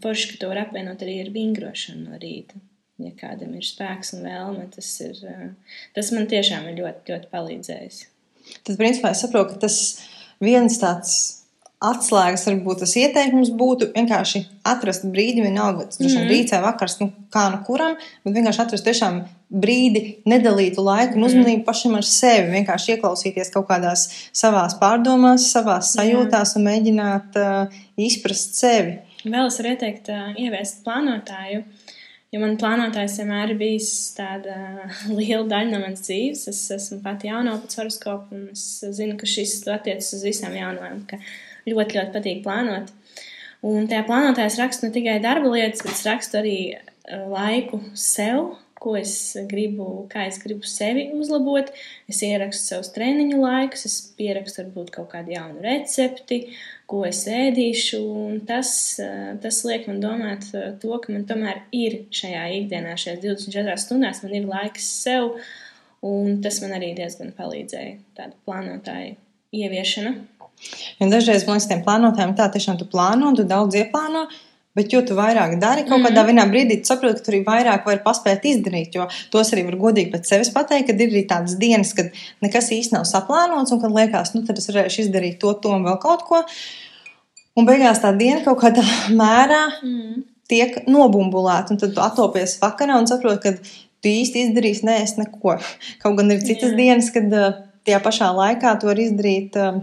forši, 0.00 0.30
ka 0.30 0.40
to 0.40 0.50
var 0.54 0.62
apvienot 0.62 1.04
arī 1.04 1.18
ar 1.26 1.28
vingrošanu 1.36 2.06
no 2.06 2.22
rīta. 2.22 2.56
Ja 3.02 3.12
kādam 3.18 3.52
ir 3.58 3.68
spēks 3.68 4.14
un 4.16 4.24
vēlme, 4.24 4.64
tas, 4.72 4.88
ir, 5.04 5.20
tas 5.92 6.12
man 6.16 6.32
tiešām 6.32 6.70
ir 6.70 6.80
ļoti, 6.80 7.12
ļoti 7.12 7.30
palīdzējis. 7.32 8.02
Tad, 8.62 8.76
principā, 8.78 9.12
es 9.12 9.20
saprotu, 9.22 9.54
ka 9.54 9.66
tas 9.66 9.76
viens 10.42 10.78
tāds 10.82 11.14
atslēgas, 11.82 12.44
varbūt 12.46 12.84
tas 12.84 12.92
ieteikums 12.94 13.48
būtu 13.58 13.88
vienkārši 13.96 14.44
atrast 14.70 15.02
brīdi, 15.10 15.42
vienalga, 15.42 15.88
tas 15.88 15.98
droši 15.98 16.14
vien 16.14 16.26
Mhm. 16.28 16.30
rīts 16.30 16.52
vai 16.54 16.60
vakars, 16.62 17.00
nu, 17.00 17.08
kā 17.34 17.48
nu 17.50 17.58
kuram, 17.66 17.96
bet 18.24 18.34
vienkārši 18.36 18.62
atrast 18.62 18.86
tiešām 18.86 19.24
brīdi, 19.50 20.22
nedalītu 20.24 20.78
laiku 20.78 21.18
un 21.18 21.26
uzmanību 21.26 21.64
pašam 21.66 21.96
ar 21.98 22.06
sevi, 22.06 22.52
vienkārši 22.54 22.94
ieklausīties 22.96 23.50
kaut 23.52 23.66
kādās 23.68 24.06
savās 24.32 24.78
pārdomās, 24.78 25.50
savās 25.52 25.90
sajūtās 25.96 26.54
un 26.56 26.68
mēģināt 26.70 27.36
uh, 27.42 27.66
izprast 27.98 28.54
sevi. 28.54 29.00
Vēl 29.24 29.46
es 29.46 29.58
varu 29.58 29.74
ieteikt, 29.74 30.08
uh, 30.08 30.32
ieviest 30.38 30.84
plānotāju. 30.86 31.64
Jo 32.32 32.40
man 32.40 32.54
plānotājs 32.56 33.18
vienmēr 33.20 33.50
ir 33.52 33.58
bijis 33.60 33.90
tāda 34.16 34.54
liela 35.18 35.44
daļa 35.50 35.74
no 35.74 35.82
manas 35.82 36.06
dzīves. 36.06 36.46
Es 36.48 36.62
esmu 36.78 37.02
pati 37.04 37.28
jauna 37.28 37.58
pēc 37.60 37.76
horoskopa, 37.80 38.32
un 38.32 38.46
es 38.54 38.64
zinu, 38.96 39.18
ka 39.20 39.28
šis 39.28 39.58
attiecas 39.68 40.14
uz 40.16 40.24
visām 40.24 40.56
jaunajām, 40.56 41.04
ka 41.10 41.20
ļoti, 41.68 41.98
ļoti 41.98 42.14
patīk 42.16 42.40
plānot. 42.46 42.88
Un 43.68 43.84
tajā 43.90 44.06
plānotājā 44.08 44.48
es 44.48 44.58
rakstu 44.58 44.88
ne 44.88 44.94
tikai 44.96 45.20
darba 45.22 45.52
lietas, 45.52 45.84
bet 45.84 45.92
es 45.92 46.06
rakstu 46.08 46.40
arī 46.40 46.56
uh, 46.72 47.28
laiku 47.30 47.82
sev, 48.00 48.54
ko 48.82 48.96
es 48.98 49.12
gribu, 49.46 50.08
kā 50.10 50.24
es 50.26 50.40
gribu 50.42 50.66
sevi 50.66 51.10
uzlabot. 51.14 51.68
Es 52.10 52.24
ierakstu 52.26 52.72
savus 52.72 52.90
treniņu 52.96 53.38
laikus, 53.44 53.84
es 53.86 53.98
pierakstu 54.16 54.64
varbūt 54.64 54.90
kaut 54.96 55.12
kādu 55.12 55.36
jaunu 55.36 55.62
recepti, 55.62 56.46
ko 56.92 57.06
es 57.08 57.24
ēdīšu. 57.30 58.02
Tas, 58.48 58.70
eh, 59.00 59.32
tas 59.42 59.62
liek 59.68 59.88
man 59.88 60.02
domāt 60.02 60.46
eh, 60.52 60.70
to, 60.82 60.92
ka 61.00 61.14
man 61.14 61.24
tomēr 61.28 61.64
ir 61.72 62.02
šajā 62.12 62.44
ikdienā, 62.60 62.94
šajās 63.00 63.22
24 63.24 63.80
stundās, 63.80 64.22
man 64.24 64.36
ir 64.36 64.48
laiks 64.50 64.88
sev, 65.06 65.32
un 66.04 66.40
tas 66.44 66.60
man 66.64 66.76
arī 66.76 66.92
diezgan 66.98 67.32
palīdzēja. 67.38 67.96
Tāda 68.18 68.36
plānotāja 68.46 69.16
ieviešana. 69.56 70.14
Jo 71.00 71.08
dažreiz 71.10 71.46
man 71.46 71.56
liekas, 71.56 71.68
tiem 71.70 71.84
plānotājiem 71.86 72.36
tā 72.38 72.46
tiešām 72.54 72.78
tu 72.78 72.86
plāno, 72.90 73.32
tu 73.36 73.46
daudz 73.48 73.78
ieplāno. 73.80 74.26
Bet, 74.76 74.88
jo 74.94 75.02
tu 75.04 75.12
vairāk 75.18 75.58
dari, 75.60 75.82
kaut 75.84 76.00
kādā 76.06 76.22
vienā 76.24 76.46
brīdī 76.48 76.78
saproti, 76.88 77.20
ka 77.20 77.26
tur 77.26 77.34
ir 77.36 77.42
vairāk 77.44 77.84
var 77.84 77.98
paspēt 78.06 78.46
izdarīt. 78.48 78.94
Jo 78.96 79.04
tos 79.34 79.50
arī 79.52 79.66
var 79.66 79.76
godīgi 79.82 80.12
pēc 80.14 80.30
sevis 80.30 80.50
pateikt, 80.54 80.86
kad 80.88 81.02
ir 81.04 81.12
arī 81.12 81.26
tādas 81.28 81.58
dienas, 81.60 81.90
kad 81.98 82.08
nekas 82.40 82.70
īsti 82.72 82.96
nav 82.96 83.04
saplānots, 83.10 83.74
un 83.74 83.82
kad 83.82 83.92
liekas, 83.92 84.32
nu 84.32 84.46
tad 84.48 84.62
es 84.62 84.70
varēšu 84.70 85.04
izdarīt 85.04 85.36
to, 85.42 85.52
to 85.60 85.74
un 85.76 85.84
vēl 85.84 85.98
kaut 86.00 86.24
ko. 86.28 86.40
Un 87.60 87.68
beigās 87.68 88.00
tā 88.00 88.14
diena 88.16 88.40
kaut 88.46 88.62
kādā 88.64 88.84
mērā 89.22 89.64
Mm. 89.82 90.22
tiek 90.48 90.82
nobumbulēta, 90.88 91.72
un 91.72 91.78
tad 91.80 91.92
tu 91.96 92.00
atopies 92.04 92.56
vakarā 92.60 92.96
un 93.00 93.06
saproti, 93.08 93.40
ka 93.44 93.52
tu 94.02 94.08
īsti 94.10 94.46
izdarīsi 94.48 94.84
nēst 94.88 95.20
neko. 95.20 95.58
Kaut 96.02 96.16
gan 96.18 96.32
ir 96.32 96.40
citas 96.44 96.72
Jā. 96.72 96.76
dienas, 96.80 97.12
kad 97.14 97.28
uh, 97.32 97.54
tajā 97.86 98.00
pašā 98.04 98.28
laikā 98.36 98.72
tu 98.80 98.88
vari 98.88 99.06
izdarīt 99.08 99.56
uh, 99.60 99.82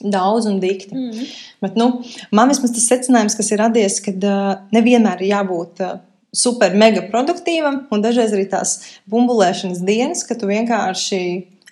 daudz 0.00 0.46
un 0.50 0.60
dikti. 0.62 0.94
Mm. 0.96 1.26
Bet, 1.64 1.76
nu, 1.80 1.90
man 2.34 2.52
vismaz 2.52 2.74
tas 2.76 2.88
secinājums, 2.90 3.36
kas 3.38 3.50
ir 3.52 3.62
radies, 3.62 4.00
ka 4.04 4.14
uh, 4.14 4.50
nevienmēr 4.74 5.22
ir 5.22 5.32
jābūt 5.34 5.84
uh, 5.84 5.98
super 6.32 6.74
mega 6.78 7.04
produktīvam, 7.10 7.84
un 7.90 8.04
dažreiz 8.04 8.34
arī 8.36 8.46
tās 8.50 8.76
bumbulēšanas 9.10 9.82
dienas, 9.86 10.24
ka 10.26 10.38
tu 10.38 10.50
vienkārši 10.50 11.22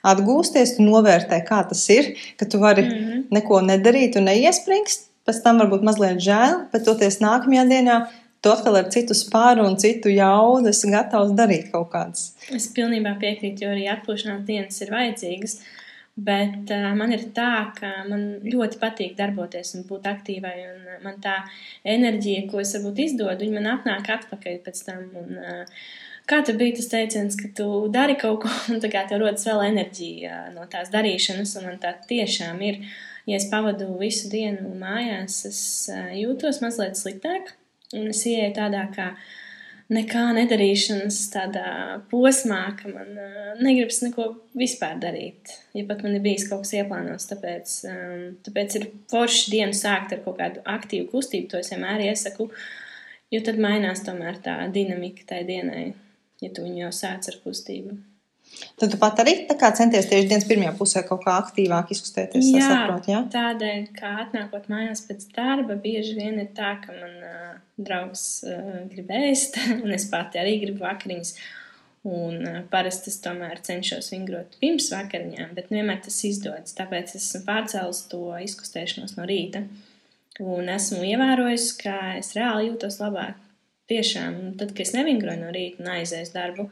atgūsties, 0.06 0.76
tu 0.76 0.86
novērtē, 0.86 1.40
kā 1.46 1.62
tas 1.68 1.82
ir, 1.94 2.14
ka 2.38 2.46
tu 2.46 2.60
vari 2.62 2.84
mm. 2.86 2.94
-hmm. 2.94 3.26
neko 3.34 3.60
nedarīt 3.66 4.18
un 4.18 4.30
neiespringst. 4.30 5.06
Pēc 5.28 5.42
tam 5.44 5.58
varbūt 5.60 5.82
mazliet 5.84 6.22
žēl, 6.24 6.54
bet 6.72 6.86
toties 6.88 7.20
nākamajā 7.20 7.64
dienā 7.68 7.96
tu 8.40 8.50
atkal 8.50 8.76
ar 8.76 8.86
citu 8.92 9.14
spāru 9.14 9.66
un 9.66 9.76
citu 9.76 10.08
jaudu 10.08 10.70
esi 10.72 10.90
gatavs 10.92 11.34
darīt 11.36 11.70
kaut 11.72 11.90
kādas. 11.92 12.32
Es 12.54 12.68
pilnībā 12.74 13.16
piekrītu, 13.20 13.64
jo 13.64 13.74
arī 13.74 13.88
atpūšanās 13.92 14.46
dienas 14.46 14.80
ir 14.80 14.94
vajadzīgas. 14.94 15.58
Bet 16.18 16.70
uh, 16.74 16.88
man 16.98 17.12
ir 17.14 17.28
tā, 17.34 17.70
ka 17.76 17.88
man 18.08 18.22
ļoti 18.42 18.80
patīk 18.80 19.12
darboties 19.18 19.76
un 19.78 19.84
būt 19.86 20.08
aktīvai. 20.10 20.54
Un, 20.66 20.80
uh, 20.88 20.96
man 21.04 21.20
tā 21.22 21.36
enerģija, 21.86 22.48
ko 22.50 22.58
es 22.62 22.74
varbūt 22.74 23.04
izdodu, 23.04 23.44
viņa 23.44 23.54
man 23.54 23.68
atnāk 23.76 24.10
atpakaļ 24.16 24.56
pēc 24.64 24.80
tam. 24.88 25.04
Un, 25.20 25.36
uh, 25.38 25.84
kā 26.28 26.40
tur 26.42 26.58
bija 26.58 26.74
tas 26.80 26.90
teiciens, 26.90 27.38
ka 27.38 27.52
tu 27.60 27.68
dari 27.94 28.18
kaut 28.18 28.42
ko, 28.42 28.50
un 28.74 28.82
tā 28.82 28.90
kā 28.90 29.04
tev 29.06 29.22
rodas 29.22 29.46
vēl 29.46 29.62
enerģija 29.68 30.32
uh, 30.48 30.50
no 30.56 30.66
tās 30.72 30.90
darīšanas, 30.94 31.54
un 31.60 31.70
man 31.70 31.78
tā 31.84 31.94
tiešām 32.10 32.66
ir. 32.66 32.82
Ja 33.28 33.38
es 33.38 33.46
pavadu 33.52 33.92
visu 34.00 34.30
dienu 34.32 34.72
mājās, 34.80 35.42
es 35.46 35.60
uh, 35.92 36.08
jūtos 36.18 36.58
mazliet 36.64 36.98
sliktāk, 36.98 37.52
un 37.94 38.10
es 38.10 38.24
ieeju 38.26 38.56
tādā 38.58 38.88
kā 38.90 39.12
nekā 39.92 40.24
nedarīšanas 40.36 41.20
tādā 41.32 41.68
posmā, 42.10 42.60
ka 42.78 42.90
man 42.92 43.14
uh, 43.16 43.54
negribas 43.60 44.02
neko 44.04 44.26
vispār 44.58 44.98
darīt. 45.00 45.54
Ja 45.76 45.86
pat 45.88 46.02
man 46.04 46.18
ir 46.18 46.24
bijis 46.24 46.48
kaut 46.50 46.66
kas 46.66 46.74
ieplānots, 46.76 47.28
tāpēc, 47.30 47.78
um, 47.92 48.26
tāpēc 48.46 48.76
ir 48.80 48.88
forši 49.12 49.54
dienu 49.54 49.76
sākt 49.76 50.12
ar 50.16 50.22
kaut 50.26 50.38
kādu 50.40 50.64
aktīvu 50.68 51.08
kustību. 51.14 51.48
To 51.52 51.62
es 51.62 51.72
vienmēr 51.72 52.04
iesaku, 52.10 52.50
jo 53.32 53.42
tad 53.46 53.60
mainās 53.64 54.04
tomēr 54.06 54.42
tā 54.44 54.60
dinamika 54.74 55.26
tai 55.32 55.42
dienai, 55.48 55.88
ja 56.44 56.52
tu 56.52 56.66
viņu 56.66 56.84
jau 56.84 56.94
sāc 57.02 57.32
ar 57.32 57.40
kustību. 57.46 57.96
Tad 58.78 58.92
tu 58.92 58.98
pat 59.00 59.18
arī 59.22 59.34
centies 59.50 60.06
tieši 60.06 60.28
dienas 60.30 60.46
pirmajā 60.46 60.72
pusē 60.78 61.02
kaut 61.06 61.24
kā 61.24 61.34
aktīvāk 61.42 61.92
izkustēties. 61.94 62.50
es 62.54 62.66
saprotu, 62.66 63.10
jā? 63.10 63.22
tādēļ, 63.32 63.86
kā 63.96 64.12
atnākot 64.24 64.68
mājās 64.70 65.02
pēc 65.08 65.24
darba, 65.34 65.74
bieži 65.82 66.14
vien 66.18 66.38
ir 66.42 66.52
tā, 66.54 66.76
ka 66.84 66.94
man 66.94 67.16
uh, 67.26 67.56
draugs 67.74 68.44
uh, 68.46 68.84
grib 68.90 69.10
ēst, 69.14 69.58
un 69.82 69.94
es 69.94 70.06
pati 70.10 70.42
arī 70.42 70.58
gribu 70.62 70.86
vakariņas. 70.86 71.34
Un 72.08 72.38
uh, 72.46 72.60
parasti 72.70 73.10
es 73.10 73.18
tomēr 73.24 73.58
cenšos 73.66 74.12
vingrot 74.14 74.54
pirms 74.62 74.92
vakariņām, 74.94 75.50
bet 75.56 75.72
nevienmēr 75.74 75.98
tas 76.06 76.20
izdodas. 76.28 76.76
Tāpēc 76.78 77.16
es 77.16 77.24
esmu 77.24 77.42
pārcēlus 77.48 78.04
to 78.12 78.22
izkustēšanos 78.46 79.18
no 79.18 79.26
rīta. 79.28 79.64
Un 80.38 80.70
esmu 80.70 81.02
ievērojis, 81.02 81.72
ka 81.80 81.96
es 82.20 82.30
reāli 82.38 82.70
jūtos 82.70 83.00
labāk. 83.02 83.34
Tiešām, 83.90 84.34
tad, 84.60 84.70
kad 84.76 84.84
es 84.84 84.94
nevingroju 84.94 85.42
no 85.42 85.50
rīta 85.50 85.82
un 85.82 85.90
aizēju 85.96 86.30
darbu, 86.34 86.68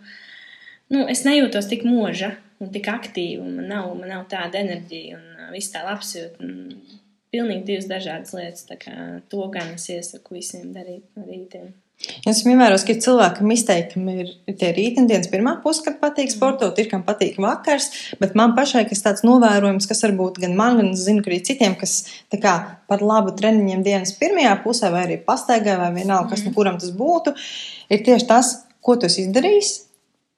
nu, 0.93 1.07
es 1.13 1.25
nejūtos 1.27 1.71
tik 1.71 1.87
moža 1.89 2.35
un 2.63 2.71
tik 2.75 2.89
aktīva. 2.93 3.45
un 3.45 3.57
Man 3.61 3.73
nav, 3.73 3.91
man 3.99 4.13
nav 4.13 4.29
tāda 4.33 4.63
enerģija 4.63 5.19
un 5.19 5.51
viss 5.55 5.75
tā 5.75 5.85
labsajūta. 5.87 6.45
un 6.45 7.03
Pilnīgi 7.35 7.67
divas 7.67 7.89
dažādas 7.91 8.33
lietas. 8.33 8.63
tā 8.69 8.79
kā 8.81 8.93
To 9.29 9.49
gan 9.53 9.75
es 9.75 9.89
iesaku 9.91 10.39
visiem 10.39 10.71
darīt 10.73 11.05
no 11.19 11.27
rītiem. 11.27 11.75
Es 11.97 12.43
esmu 12.43 12.53
ievērojis, 12.53 12.83
ka 12.85 12.93
ir 12.93 12.99
cilvēki, 13.01 13.39
kam 13.39 13.53
izteikti 13.55 14.01
ir 14.13 14.57
tie 14.61 14.69
rītdienas 14.77 15.31
pirmā 15.33 15.55
puse, 15.63 15.81
kad 15.85 15.97
patīk 16.03 16.29
sportot, 16.29 16.77
ir 16.77 16.91
kam 16.91 17.03
patīk 17.07 17.39
vakars. 17.41 17.89
Bet 18.21 18.35
man 18.37 18.53
pašai, 18.59 18.83
kas 18.91 19.01
tāds 19.05 19.25
novērojums, 19.25 19.89
kas 19.89 20.05
varbūt 20.05 20.43
gan 20.45 20.53
man, 20.59 20.77
gan 20.83 20.93
zinu, 21.01 21.25
arī 21.25 21.41
citiem, 21.49 21.73
kas 21.81 21.97
kā 22.37 22.55
par 22.91 23.05
labu 23.05 23.33
treniņiem 23.39 23.85
dienas 23.87 24.13
pirmajā 24.21 24.53
pusē, 24.65 24.93
vai 24.93 25.07
arī 25.07 25.17
pastaigā, 25.25 25.79
vai 25.81 25.91
vienalga, 25.97 26.35
kas 26.35 26.45
nu 26.45 26.53
kuram 26.57 26.77
tas 26.83 26.93
būtu, 26.93 27.33
ir 27.89 28.05
tieši 28.05 28.29
tas, 28.29 28.53
ko 28.85 28.99
tu 29.01 29.09
esi 29.09 29.25
izdarījis. 29.25 29.73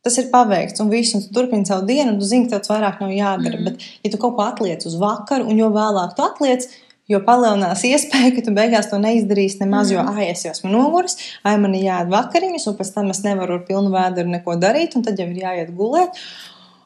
Tas 0.07 0.15
ir 0.21 0.29
paveikts, 0.31 0.79
un 0.83 0.91
viss, 0.93 1.15
un 1.17 1.25
tu 1.25 1.33
turpini 1.35 1.67
savu 1.67 1.87
dienu, 1.89 2.13
un 2.13 2.19
tu 2.21 2.27
zini, 2.29 2.47
ka 2.51 2.61
tev 2.63 2.77
vairāk 2.77 3.01
nav 3.03 3.11
jādara. 3.11 3.59
Mm. 3.59 3.65
Bet, 3.67 3.87
ja 4.05 4.11
tu 4.13 4.21
kaut 4.23 4.37
ko 4.37 4.45
atliec 4.47 4.85
uz 4.87 4.95
vakaru, 5.01 5.49
un 5.51 5.59
jo 5.59 5.71
vēlāk 5.75 6.13
tu 6.15 6.23
atliec, 6.23 6.69
jo 7.11 7.19
palielinās 7.27 7.83
iespēja, 7.91 8.31
ka 8.37 8.45
tu 8.47 8.55
beigās 8.55 8.91
to 8.93 9.01
neizdarīsi 9.03 9.59
nemaz, 9.65 9.91
mm. 9.91 9.97
jo, 9.97 10.05
ah, 10.13 10.21
es 10.23 10.45
jau 10.47 10.53
esmu 10.55 10.71
noguris, 10.71 11.19
ah, 11.43 11.57
man 11.59 11.75
ir 11.75 11.89
jāiet 11.89 12.13
vakariņas, 12.15 12.69
un 12.71 12.77
pēc 12.79 12.93
tam 12.95 13.11
es 13.15 13.25
nevaru 13.27 13.59
ar 13.59 13.65
pilnu 13.67 13.91
vēdru 13.95 14.29
neko 14.37 14.55
darīt, 14.63 14.95
un 14.95 15.07
tad 15.07 15.19
jau 15.19 15.27
ir 15.33 15.43
jāiet 15.43 15.75
gulēt. 15.79 16.23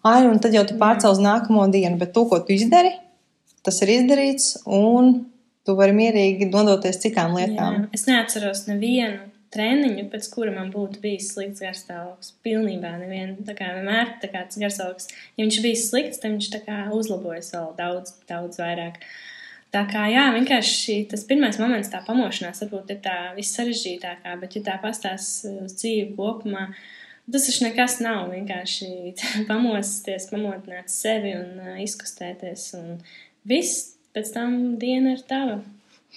Ah, 0.03 0.25
un 0.25 0.41
tad 0.43 0.57
jau 0.57 0.65
tu 0.67 0.79
pārcēl 0.81 1.13
uz 1.13 1.21
nākamo 1.23 1.69
dienu, 1.75 2.01
bet 2.01 2.15
to, 2.17 2.25
ko 2.31 2.41
tu 2.41 2.57
izdari, 2.57 2.95
tas 3.63 3.77
ir 3.85 3.93
izdarīts, 3.99 4.57
un 4.65 5.19
tu 5.69 5.77
vari 5.79 5.95
mierīgi 5.95 6.49
nodoties 6.51 6.99
citām 7.05 7.37
lietām. 7.37 7.77
Jā, 7.77 7.93
es 7.95 8.09
neatceros 8.09 8.65
nevienu 8.73 9.32
treniņu, 9.53 10.07
pēc 10.13 10.29
kura 10.33 10.53
man 10.55 10.71
būtu 10.73 11.01
bijis 11.03 11.33
slikts 11.35 11.63
garstāvoklis. 11.65 12.33
Pilnībā 12.45 12.95
nevienu. 13.01 13.43
Tā 13.47 13.57
kā 13.59 13.73
vienmēr 13.77 14.17
tā 14.23 14.31
kā 14.33 14.45
tas 14.49 14.61
garstāvoklis, 14.61 15.11
ja 15.37 15.45
viņš 15.45 15.61
bija 15.65 15.83
slikts, 15.83 16.23
tad 16.23 16.37
viņš 16.37 16.49
uzlabojas 16.97 17.53
vēl 17.55 17.69
daudz, 17.79 18.17
daudz 18.29 18.61
vairāk. 18.63 18.99
Tā 19.73 19.87
kā 19.89 20.05
jā, 20.13 20.27
vienkārši 20.35 20.99
tas 21.09 21.23
pirmais 21.25 21.57
moments, 21.61 21.89
tā 21.89 22.03
pamošanās, 22.05 22.61
varbūt 22.65 22.91
ir 22.93 22.99
tā 23.05 23.17
vissarežģītākā, 23.39 24.35
bet, 24.43 24.59
ja 24.59 24.67
tā 24.67 24.75
pastās 24.83 25.29
uz 25.49 25.73
dzīvi 25.79 26.11
kopumā, 26.19 26.67
tas 27.33 27.47
taču 27.49 27.65
nekas 27.65 27.97
nav. 28.05 28.27
Vienkārši 28.35 29.15
pamosties, 29.51 30.29
pamodināt 30.33 30.93
sevi 30.93 31.33
un 31.39 31.57
uh, 31.63 31.79
izkustēties, 31.81 32.67
un 32.81 32.99
viss 33.49 33.95
pēc 34.13 34.35
tam 34.35 34.59
diena 34.81 35.17
ir 35.17 35.25
tava. 35.29 35.63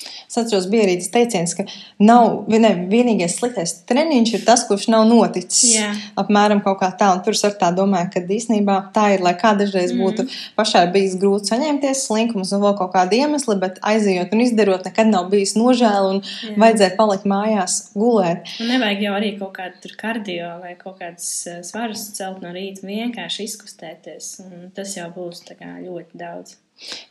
Es 0.03 0.35
atceros, 0.37 0.65
bija 0.67 0.83
arī 0.83 0.97
tas 0.99 1.11
teiciens, 1.13 1.53
ka 1.55 1.63
nav, 2.03 2.49
ne, 2.51 2.71
vienīgais 2.91 3.37
sliktais 3.39 3.71
treniņš 3.87 4.33
ir 4.35 4.41
tas, 4.47 4.65
kurš 4.67 4.89
nav 4.91 5.05
noticis. 5.07 5.75
Jā. 5.77 5.91
Apmēram 6.19 6.59
kā 6.65 6.89
tā, 6.99 7.13
un 7.15 7.21
tur 7.23 7.37
es 7.37 7.43
ar 7.47 7.55
tā 7.61 7.69
domāju, 7.75 8.09
ka 8.13 8.23
īstenībā 8.35 8.77
tā 8.95 9.07
ir, 9.15 9.23
lai 9.25 9.35
kādreiz 9.39 9.93
mm. 9.93 10.01
būtu 10.01 10.25
pašai 10.57 10.83
bijis 10.93 11.15
grūti 11.21 11.53
saņemties 11.53 12.03
slinkumus 12.09 12.51
un 12.55 12.65
vēl 12.65 12.75
kaut 12.81 12.91
kādi 12.97 13.21
iemesli, 13.23 13.55
bet 13.61 13.79
aizejot 13.85 14.35
un 14.35 14.43
izdarot, 14.43 14.89
nekad 14.89 15.13
nav 15.13 15.29
bijis 15.31 15.55
nožēla 15.55 16.11
un 16.11 16.21
Jā. 16.25 16.57
vajadzēja 16.65 16.97
palikt 16.99 17.29
mājās 17.31 17.79
gulēt. 17.95 18.51
Un 18.59 18.73
nevajag 18.73 19.07
jau 19.07 19.15
arī 19.21 19.31
kaut 19.39 19.55
kādu 19.61 19.95
kardio 19.95 20.51
vai 20.59 20.75
kaut 20.81 20.99
kādus 20.99 21.31
eh, 21.47 21.63
svarus 21.63 22.09
celt 22.17 22.43
no 22.43 22.51
rīta, 22.55 22.83
vienkārši 22.85 23.47
izkustēties, 23.47 24.35
un 24.43 24.69
tas 24.75 24.97
jau 24.99 25.07
būs 25.15 25.45
ļoti 25.55 26.19
daudz. 26.19 26.59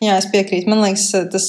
Jā, 0.02 0.18
es 0.18 0.28
piekrītu. 0.32 0.68
Man 0.70 0.82
liekas, 0.84 1.08
tas, 1.32 1.48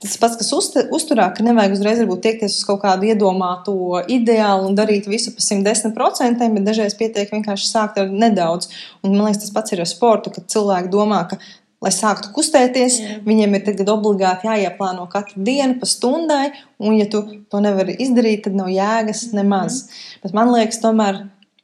tas 0.00 0.16
pats, 0.20 0.38
kas 0.40 0.50
uztur, 0.56 0.88
uzturā, 0.96 1.28
ka 1.36 1.44
nevajag 1.44 1.76
uzreiz 1.76 2.02
tiekties 2.24 2.56
uz 2.58 2.66
kaut 2.66 2.80
kādu 2.84 3.10
iedomāto 3.10 4.00
ideālu 4.08 4.70
un 4.70 4.78
darīt 4.78 5.08
visu 5.10 5.34
pa 5.36 5.44
110%, 5.44 6.50
bet 6.56 6.66
dažreiz 6.66 6.96
pietiek 6.98 7.32
vienkārši 7.32 7.68
sākt 7.68 8.00
ar 8.00 8.10
nedaudz. 8.10 8.70
Un 9.04 9.16
man 9.16 9.28
liekas, 9.28 9.44
tas 9.44 9.54
pats 9.56 9.76
ir 9.76 9.84
ar 9.84 9.90
sportu, 9.90 10.32
kad 10.34 10.48
cilvēki 10.50 10.92
domā, 10.92 11.24
ka 11.30 11.40
lai 11.80 11.92
sāktu 11.94 12.32
kustēties, 12.36 12.96
Jā. 13.00 13.18
viņiem 13.24 13.56
ir 13.56 13.62
tagad 13.64 13.88
obligāti 13.94 14.48
jāieplāno 14.50 15.06
katru 15.12 15.40
dienu 15.46 15.78
pa 15.80 15.88
stundai, 15.88 16.50
un 16.80 16.98
ja 17.00 17.06
tu 17.08 17.22
to 17.48 17.60
nevari 17.64 17.96
izdarīt, 18.04 18.44
tad 18.44 18.58
nav 18.58 18.68
jēgas 18.72 19.30
nemaz. 19.36 19.84
Mm. 19.86 20.18
Bet 20.24 20.36
man 20.36 20.52
liekas, 20.52 20.80
tomēr 20.82 21.22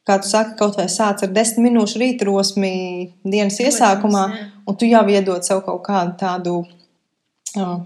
kā 0.09 0.16
tu 0.22 0.30
saki, 0.30 0.56
kaut 0.61 0.78
vai 0.78 0.87
sāc 0.92 1.24
ar 1.26 1.32
desmit 1.37 1.66
minūšu 1.66 2.00
rītrosmi 2.00 2.72
dienas 3.26 3.59
iesākumā, 3.61 4.24
un 4.66 4.76
tu 4.79 4.88
jau 4.88 5.05
iedod 5.09 5.44
sev 5.46 5.62
kaut 5.66 5.83
kādu 5.87 6.16
tādu 6.20 6.57
uh, 7.57 7.76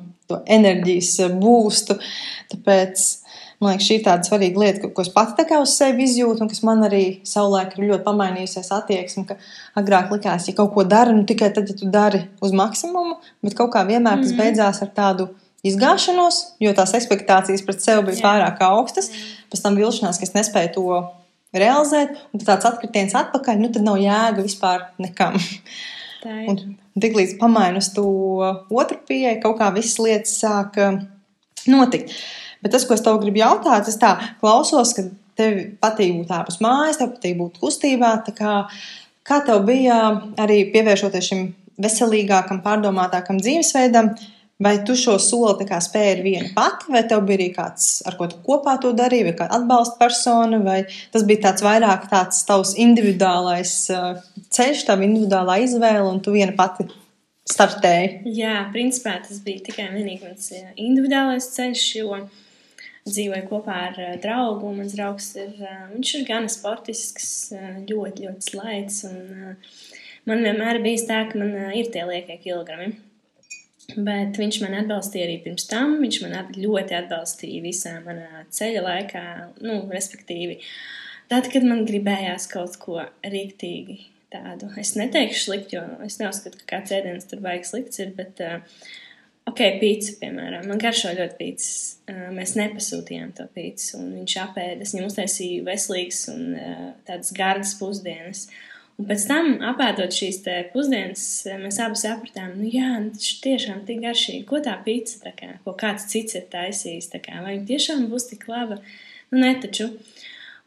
enerģijas 0.46 1.16
būstu. 1.40 1.96
Tāpēc 2.52 3.04
man 3.60 3.74
liekas, 3.74 3.86
šī 3.86 3.98
ir 3.98 4.04
tāda 4.06 4.26
svarīga 4.26 4.62
lieta, 4.62 4.88
ko 4.94 5.04
es 5.04 5.10
pati 5.12 5.36
tā 5.38 5.44
kā 5.48 5.58
uz 5.60 5.74
sevi 5.76 6.06
izjūtu, 6.06 6.44
un 6.44 6.50
kas 6.50 6.62
man 6.66 6.86
arī 6.86 7.04
savulaik 7.28 7.76
ir 7.76 7.90
ļoti 7.90 8.06
pamainījusies 8.06 8.72
attieksme, 8.76 9.26
ka 9.28 9.36
agrāk 9.80 10.14
likās, 10.14 10.48
ja 10.48 10.56
kaut 10.56 10.72
ko 10.76 10.86
dara, 10.88 11.12
nu 11.12 11.26
tikai 11.28 11.52
tad, 11.56 11.68
ja 11.68 11.76
tu 11.76 11.90
dari 11.92 12.22
uz 12.40 12.56
maksimumu, 12.56 13.18
bet 13.44 13.56
kaut 13.58 13.74
kā 13.74 13.84
vienmēr 13.84 14.22
tas 14.22 14.30
mm 14.30 14.32
-hmm. 14.32 14.40
beidzās 14.40 14.82
ar 14.82 14.92
tādu 14.96 15.28
izgāšanos, 15.66 16.40
jo 16.60 16.72
tās 16.72 16.94
expectācijas 16.96 17.64
pret 17.66 17.82
sevi 17.84 18.06
bija 18.08 18.16
Jā. 18.16 18.24
pārāk 18.24 18.62
augstas. 18.64 19.10
Pēc 19.52 19.62
tam 19.62 19.76
vilšanās, 19.76 20.18
ka 20.18 20.24
es 20.28 20.32
nespēju 20.32 20.74
to 20.74 21.00
realizēt, 21.52 22.16
un 22.32 22.40
tāds 22.40 22.64
atkritiens 22.64 23.14
atpakaļ, 23.14 23.58
nu 23.58 23.68
tad 23.68 23.82
nav 23.82 23.98
jēga 24.00 24.42
vispār 24.42 24.86
nekam. 24.98 25.36
Un 26.26 27.00
tiklīdz 27.00 27.36
pamainu 27.40 27.80
uz 27.80 27.90
to 27.96 28.06
otru 28.70 28.98
pieeju, 29.08 29.38
kaut 29.44 29.58
kā 29.60 29.70
visas 29.74 29.98
lietas 30.02 30.34
sāk 30.42 30.76
uh, 30.80 30.98
notikt. 31.70 32.12
Bet 32.60 32.74
tas, 32.74 32.84
ko 32.84 32.96
es 32.96 33.04
tev 33.04 33.20
gribu 33.22 33.40
jautāt, 33.40 33.88
es 33.88 33.96
tā 34.00 34.12
klausos, 34.42 34.92
ka 34.96 35.06
tev 35.40 35.62
patīk 35.80 36.18
būt 36.18 36.34
ārpus 36.36 36.60
mājas, 36.64 37.00
tev 37.00 37.14
patīk 37.14 37.38
būt 37.38 37.62
kustībā. 37.62 38.12
Kā, 38.36 38.56
kā 39.24 39.40
tev 39.46 39.64
bija 39.68 40.00
arī 40.40 40.66
pievēršoties 40.74 41.30
šim 41.30 41.46
veselīgākam, 41.80 42.60
pārdomātākam 42.66 43.40
dzīvesveidam, 43.40 44.12
uh, 44.12 44.39
Vai 44.60 44.74
tu 44.84 44.92
šo 44.92 45.14
soli 45.16 45.64
spēji 45.64 46.10
ar 46.12 46.18
vienu 46.20 46.50
pati, 46.52 46.90
vai 46.92 47.00
tev 47.08 47.22
bija 47.24 47.38
arī 47.38 47.46
kāds, 47.54 47.84
ar 48.04 48.18
ko 48.18 48.26
tu 48.28 48.42
kopā 48.44 48.74
to 48.82 48.90
darīji, 48.92 49.30
vai 49.30 49.32
kāda 49.38 49.56
atbalsta 49.56 49.96
persona, 50.02 50.58
vai 50.60 50.82
tas 51.14 51.24
bija 51.24 51.46
tāds 51.46 51.64
vairāk 51.64 52.04
tāds 52.10 52.42
tavs 52.44 52.74
individuālais 52.76 53.72
uh, 53.94 54.20
ceļš, 54.52 54.84
tava 54.90 55.08
individuālā 55.08 55.62
izvēle, 55.64 56.04
un 56.10 56.20
tu 56.20 56.36
viena 56.36 56.52
pati 56.60 56.90
startēji? 57.48 58.34
Jā, 58.36 58.58
principā 58.76 59.16
tas 59.24 59.40
bija 59.46 59.64
tikai 59.70 59.88
vienīgi 59.96 60.28
mans 60.28 60.52
uh, 60.52 60.70
individuālais 60.76 61.48
ceļš, 61.56 61.88
jo 62.02 62.22
dzīvoju 63.08 63.48
kopā 63.48 63.82
ar 63.88 64.00
uh, 64.10 64.14
draugu. 64.20 64.76
Mans 64.76 64.92
draugs 64.92 65.34
ir, 65.40 65.54
viņš 65.96 66.16
ir 66.20 66.28
gan 66.28 66.52
sportisks, 66.52 67.54
ļoti, 67.88 68.28
ļoti 68.28 68.52
slaids, 68.52 69.06
un 69.08 69.56
man 70.28 70.50
vienmēr 70.50 70.84
bijis 70.84 71.08
tā, 71.08 71.24
ka 71.32 71.40
man 71.40 71.72
ir 71.72 71.88
tie 71.96 72.04
liekie 72.04 72.42
kilogrami. 72.44 72.98
Bet 73.96 74.38
viņš 74.40 74.60
man 74.64 74.76
atbalstīja 74.82 75.26
arī 75.26 75.36
pirms 75.44 75.66
tam. 75.70 75.98
Viņš 76.02 76.20
man 76.24 76.54
ļoti 76.56 76.96
atbalstīja 76.98 77.64
visā 77.64 77.96
manā 78.04 78.44
ceļa 78.54 78.84
laikā, 78.86 79.24
nu, 79.64 79.82
respektīvi, 79.90 80.60
tad, 81.32 81.50
kad 81.52 81.66
man 81.66 81.84
gribējās 81.88 82.48
kaut 82.52 82.78
ko 82.82 83.00
rīktīgi 83.24 84.00
tādu. 84.32 84.70
Es 84.80 84.94
neteikšu 84.98 85.44
sliktu, 85.46 85.78
jo 85.78 85.84
es 86.06 86.20
neuzskatu, 86.22 86.60
ka 86.62 86.76
kāds 86.76 86.94
ēdiens 86.94 87.28
tur 87.30 87.42
baigs 87.44 87.72
slikts 87.72 88.02
ir, 88.02 88.12
bet, 88.14 88.42
uh, 88.46 88.62
ok, 89.50 89.64
pīcis, 89.82 90.18
piemēram, 90.22 90.68
man 90.70 90.82
garšo 90.82 91.14
ļoti 91.16 91.38
pīcis. 91.40 91.76
Uh, 92.10 92.28
mēs 92.36 92.54
nepasūtījām 92.60 93.34
to 93.38 93.48
pīcis, 93.56 93.94
un 93.98 94.12
viņš 94.20 94.36
apēda, 94.44 94.86
es 94.86 94.94
viņam 94.94 95.10
uztaisīju 95.10 95.66
veselīgas 95.66 96.26
un 96.34 96.50
uh, 96.54 96.90
tādas 97.08 97.34
gardas 97.34 97.74
pusdienas. 97.80 98.46
Uh, 98.46 98.66
Un 99.00 99.06
pēc 99.08 99.22
tam, 99.30 99.46
apēdot 99.64 100.12
šīs 100.12 100.42
pusdienas, 100.74 101.22
mēs 101.62 101.78
abi 101.80 101.96
sapratām, 101.96 102.50
nu 102.60 102.68
jā, 102.68 102.98
nu 103.00 103.14
tas 103.14 103.30
tiešām 103.40 103.78
tik 103.88 104.02
garšīgi. 104.02 104.42
Ko 104.50 104.60
tā 104.60 104.74
pīcis, 104.84 105.22
kā, 105.38 105.54
ko 105.64 105.72
kāds 105.80 106.04
cits 106.10 106.36
ir 106.36 106.44
taisījis, 106.52 107.08
kā, 107.24 107.38
vai 107.40 107.54
tiešām 107.64 108.10
būs 108.12 108.28
tik 108.28 108.44
laba? 108.50 108.76
Nu, 109.30 109.40
netaču. 109.40 109.88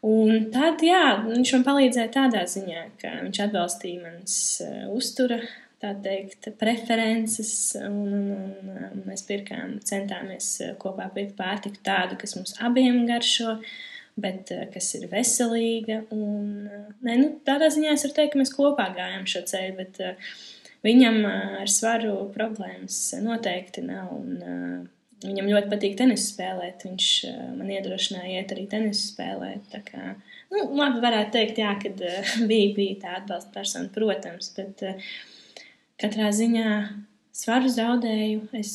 Un 0.04 0.48
tad, 0.52 0.82
jā, 0.82 1.04
viņš 1.28 1.54
man 1.54 1.68
palīdzēja 1.68 2.10
tādā 2.16 2.42
ziņā, 2.50 2.82
ka 2.98 3.14
viņš 3.20 3.40
atbalstīja 3.46 4.02
manas 4.02 4.36
uh, 4.66 4.82
uztura, 4.98 5.38
tā 5.84 5.94
teikt, 6.02 6.50
preferences, 6.58 7.54
un, 7.86 8.18
un, 8.18 8.76
un, 8.90 9.00
mēs 9.06 9.22
pirkām, 9.30 9.78
centāmies 9.86 10.56
kopā 10.82 11.06
pirkt 11.14 11.38
pārtiku 11.38 11.86
tādu, 11.86 12.18
kas 12.18 12.34
mums 12.34 12.58
abiem 12.66 13.04
garšo. 13.06 13.60
Uh, 13.60 13.82
bet 14.20 14.50
eh, 14.54 14.66
kas 14.72 14.90
ir 14.98 15.06
veselīga. 15.10 16.02
Un, 16.14 16.66
eh, 16.68 16.88
ne, 17.06 17.16
nu, 17.20 17.30
tādā 17.46 17.70
ziņā 17.74 17.94
es 17.94 18.06
varu 18.06 18.16
teikt, 18.18 18.34
ka 18.34 18.42
mēs 18.42 18.54
kopā 18.54 18.88
gājām 18.96 19.26
šo 19.30 19.44
ceļu, 19.50 19.76
bet 19.80 20.02
uh, 20.04 20.34
viņam 20.86 21.22
ar 21.62 21.70
svaru 21.70 22.16
problēmas 22.34 22.98
noteikti 23.24 23.86
nav. 23.86 24.12
Un, 24.18 24.90
Viņam 25.24 25.46
ļoti 25.48 25.70
patīk 25.70 25.94
tenisu 25.96 26.26
spēlēt. 26.34 26.82
Viņš 26.84 27.04
man 27.56 27.70
iedrošināja 27.72 28.42
iet 28.42 28.50
arī 28.52 28.66
tenisu 28.68 29.06
spēlēt. 29.06 29.62
Tā 29.72 29.78
kā, 29.86 30.10
nu, 30.52 30.66
labi, 30.76 31.00
varētu 31.00 31.32
teikt, 31.38 31.60
jā, 31.62 31.70
kad 31.80 32.02
bija, 32.50 32.74
bija 32.76 32.98
tā 33.06 33.14
atbalsta 33.22 33.54
persona, 33.54 33.88
protams, 33.94 34.50
bet 34.58 34.84
katrā 36.02 36.28
ziņā 36.28 36.74
svaru 37.32 37.72
zaudēju 37.72 38.50
es 38.60 38.74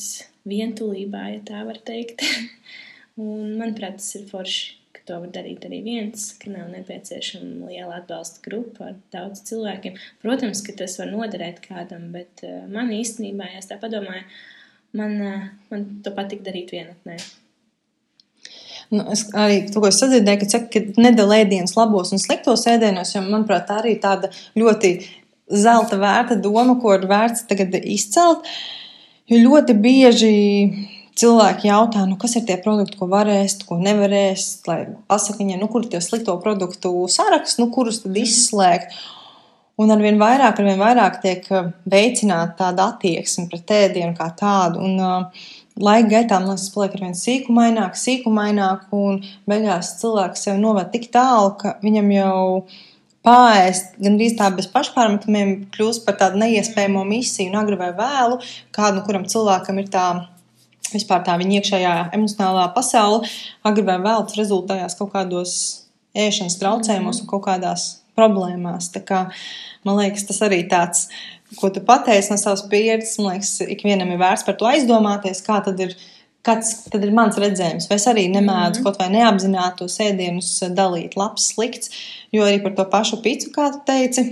vientulībā, 0.50 1.28
ja 1.36 1.44
tā 1.52 1.62
var 1.68 1.78
teikt. 1.86 2.26
Un, 3.20 3.54
manuprāt, 3.60 4.00
tas 4.02 4.10
ir 4.18 4.26
forši 4.32 4.79
to 5.08 5.18
var 5.22 5.32
darīt 5.34 5.64
arī 5.68 5.80
viens, 5.86 6.30
ka 6.40 6.52
nav 6.52 6.70
nepieciešama 6.74 7.70
liela 7.70 8.00
atbalsta 8.00 8.42
grupa 8.44 8.90
ar 8.90 8.96
daudz 9.14 9.44
cilvēkiem. 9.48 9.98
Protams, 10.22 10.62
ka 10.66 10.76
tas 10.78 10.96
var 11.00 11.12
noderēt 11.12 11.60
kādam, 11.64 12.10
bet 12.14 12.44
uh, 12.46 12.64
man 12.70 12.92
īstenībā, 12.94 13.52
ja 13.52 13.60
es 13.62 13.70
tā 13.70 13.80
padomāju, 13.82 14.24
man, 14.98 15.16
uh, 15.20 15.46
man 15.72 15.86
to 16.04 16.14
patīk 16.16 16.44
darīt 16.46 16.74
vienatnē. 16.76 17.20
Nu, 18.90 19.04
es 19.14 19.28
arī 19.38 19.62
to 19.70 19.84
sadzirdēju, 19.86 20.40
ka, 20.40 20.50
saka, 20.50 20.68
ka 20.74 21.02
nedalē 21.02 21.44
ēdienas 21.44 21.76
labos 21.78 22.10
un 22.14 22.22
sliktos 22.22 22.66
ēdienos, 22.70 23.14
jo, 23.14 23.22
manuprāt, 23.22 23.68
tā 23.68 23.78
arī 23.84 23.94
tāda 24.02 24.32
ļoti 24.58 24.96
zelta 25.50 25.98
vērta 26.00 26.38
doma, 26.42 26.76
ko 26.82 26.96
ir 26.96 27.06
vērts 27.10 27.46
tagad 27.50 27.76
izcelt. 27.80 28.48
Jo 29.30 29.38
ļoti 29.44 29.76
bieži 29.78 30.34
cilvēki 31.20 31.68
jautā, 31.68 32.02
nu, 32.08 32.16
kas 32.20 32.36
ir 32.38 32.46
tie 32.48 32.56
produkti, 32.62 32.98
ko 32.98 33.08
var 33.10 33.28
ēst, 33.30 33.66
ko 33.68 33.78
nevar 33.80 34.12
ēst, 34.16 34.66
lai 34.70 34.82
pasakā 35.10 35.42
viņiem, 35.42 35.62
nu, 35.62 35.70
kur 35.72 35.84
ir 35.84 35.92
tie 35.92 36.02
slikto 36.04 36.36
produktu 36.42 36.92
saraksts, 37.12 37.60
nu, 37.60 37.70
kurus 37.74 38.02
tad 38.04 38.14
mhm. 38.14 38.26
izslēgt. 38.26 39.00
Un 39.80 39.88
arvien 39.94 40.18
vairāk, 40.20 40.58
arvien 40.60 40.76
vairāk 40.76 41.22
tiek 41.22 41.46
uh, 41.54 41.70
veicināta 41.88 42.66
tāda 42.66 42.90
attieksme 42.90 43.46
pret 43.48 43.70
ēdienu 43.72 44.12
kā 44.18 44.26
tādu. 44.36 44.82
Un, 44.84 44.98
uh, 45.00 45.46
laika 45.80 46.10
gaitā 46.10 46.40
tas 46.44 46.68
paliek 46.74 46.96
ar 46.96 47.04
vien 47.06 47.16
sīkumaināk, 47.16 47.96
sīkumaināk, 47.96 48.88
un 48.92 49.20
beigās 49.48 49.94
cilvēks 50.00 50.46
sev 50.46 50.60
noved 50.60 50.90
tik 50.92 51.08
tālu, 51.14 51.54
ka 51.60 51.78
viņam 51.84 52.10
jau 52.12 52.42
pāriest 53.26 53.96
gandrīz 54.00 54.36
tā 54.38 54.48
bez 54.56 54.68
pašpārmetumiem 54.72 55.54
kļūst 55.74 56.04
par 56.06 56.18
tādu 56.20 56.40
neiespējamo 56.40 57.04
misiju, 57.08 57.50
un 57.52 57.58
agri 57.62 57.80
vai 57.80 57.90
vēlu, 57.96 58.40
kādu, 58.76 59.04
kuram 59.06 59.26
cilvēkam 59.28 59.80
ir 59.82 59.90
tā 59.92 60.06
vispār 60.92 61.24
tā 61.26 61.36
viņa 61.40 61.58
iekšējā 61.60 61.94
emocionālā 62.16 62.68
pasaule 62.74 63.28
agri 63.66 63.84
vai 63.86 63.98
vēl 64.02 64.26
tas 64.26 64.38
rezultējās 64.40 64.98
kaut 64.98 65.12
kādos 65.14 65.56
ēšanas 66.18 66.58
traucējumos 66.60 67.22
un 67.22 67.30
kaut 67.30 67.44
kādās 67.46 67.90
problēmās. 68.18 68.90
Tā 68.94 69.02
kā, 69.06 69.24
man 69.86 70.00
liekas, 70.00 70.26
tas 70.28 70.40
arī 70.46 70.62
tāds, 70.70 71.08
ko 71.58 71.70
tu 71.74 71.82
pateici 71.86 72.32
no 72.32 72.38
savas 72.40 72.64
pieredzes, 72.70 73.18
man 73.20 73.36
liekas, 73.36 73.58
ikvienam 73.76 74.10
ir 74.12 74.20
vērts 74.22 74.46
par 74.46 74.58
to 74.58 74.70
aizdomāties, 74.70 75.44
kā 75.46 75.62
tad 75.66 75.82
ir. 75.86 75.98
Kāds 76.40 76.70
tad 76.88 77.02
ir 77.04 77.10
mans 77.12 77.36
redzējums? 77.36 77.84
Vai 77.84 77.98
es 77.98 78.06
arī 78.08 78.22
nemēdzu 78.32 78.48
mm 78.48 78.76
-hmm. 78.78 78.84
kaut 78.86 78.96
vai 78.96 79.08
neapzinātos 79.12 79.98
ēdienus 80.00 80.46
dalīt, 80.72 81.12
labs, 81.20 81.50
slikts, 81.52 81.90
jo 82.32 82.46
arī 82.46 82.62
par 82.62 82.72
to 82.78 82.86
pašu 82.88 83.18
picu, 83.20 83.50
kā 83.52 83.66
tu 83.74 83.82
teici, 83.84 84.24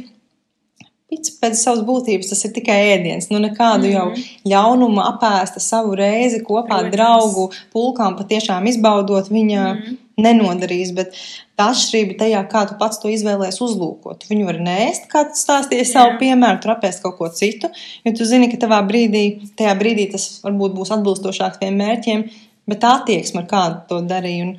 Pits 1.09 1.31
pēc 1.41 1.55
savas 1.57 1.81
būtības 1.89 2.29
tas 2.29 2.45
ir 2.45 2.51
tikai 2.53 2.77
ēdiens. 2.91 3.31
Nu, 3.33 3.39
nekādu 3.41 3.87
mm 3.87 3.93
-hmm. 3.93 3.95
jau 3.95 4.07
mhm. 4.11 4.25
ļaunumu 4.53 5.01
apēsta 5.01 5.61
savu 5.65 5.95
reizi 5.97 6.43
kopā 6.45 6.83
ar 6.83 6.91
draugu 6.93 7.49
pulkām, 7.73 8.17
patiešām 8.19 8.67
izbaudot 8.69 9.31
viņa 9.33 9.63
mm 9.63 9.79
-hmm. 9.79 9.97
nenodarīs. 10.27 10.93
Bet 10.99 11.17
tā 11.57 11.71
atšķirība 11.73 12.19
tajā, 12.19 12.43
kā 12.53 12.67
tu 12.69 12.77
pats 12.83 13.01
to 13.01 13.09
izvēlējies 13.09 13.61
uzlūkot. 13.67 14.29
Viņu 14.31 14.51
var 14.51 14.61
nēst, 14.69 15.09
kā 15.15 15.25
tu 15.31 15.41
stāstīji 15.41 15.89
savu 15.89 16.19
piemēru, 16.21 16.61
tur 16.63 16.77
apēst 16.77 17.03
kaut 17.03 17.17
ko 17.17 17.29
citu, 17.29 17.73
jo 18.05 18.13
tu 18.13 18.25
zini, 18.25 18.51
ka 18.53 18.61
tavā 18.67 18.83
brīdī, 18.91 19.25
tajā 19.57 19.75
brīdī 19.81 20.11
tas 20.13 20.41
varbūt 20.45 20.77
būs 20.77 20.93
atbilstošāks 20.93 21.59
tiem 21.59 21.75
mērķiem, 21.77 22.31
bet 22.67 22.81
tā 22.81 22.95
attieksme, 23.01 23.41
ar 23.41 23.47
kādu 23.47 23.77
to 23.89 24.01
darīja. 24.01 24.45
Un, 24.45 24.57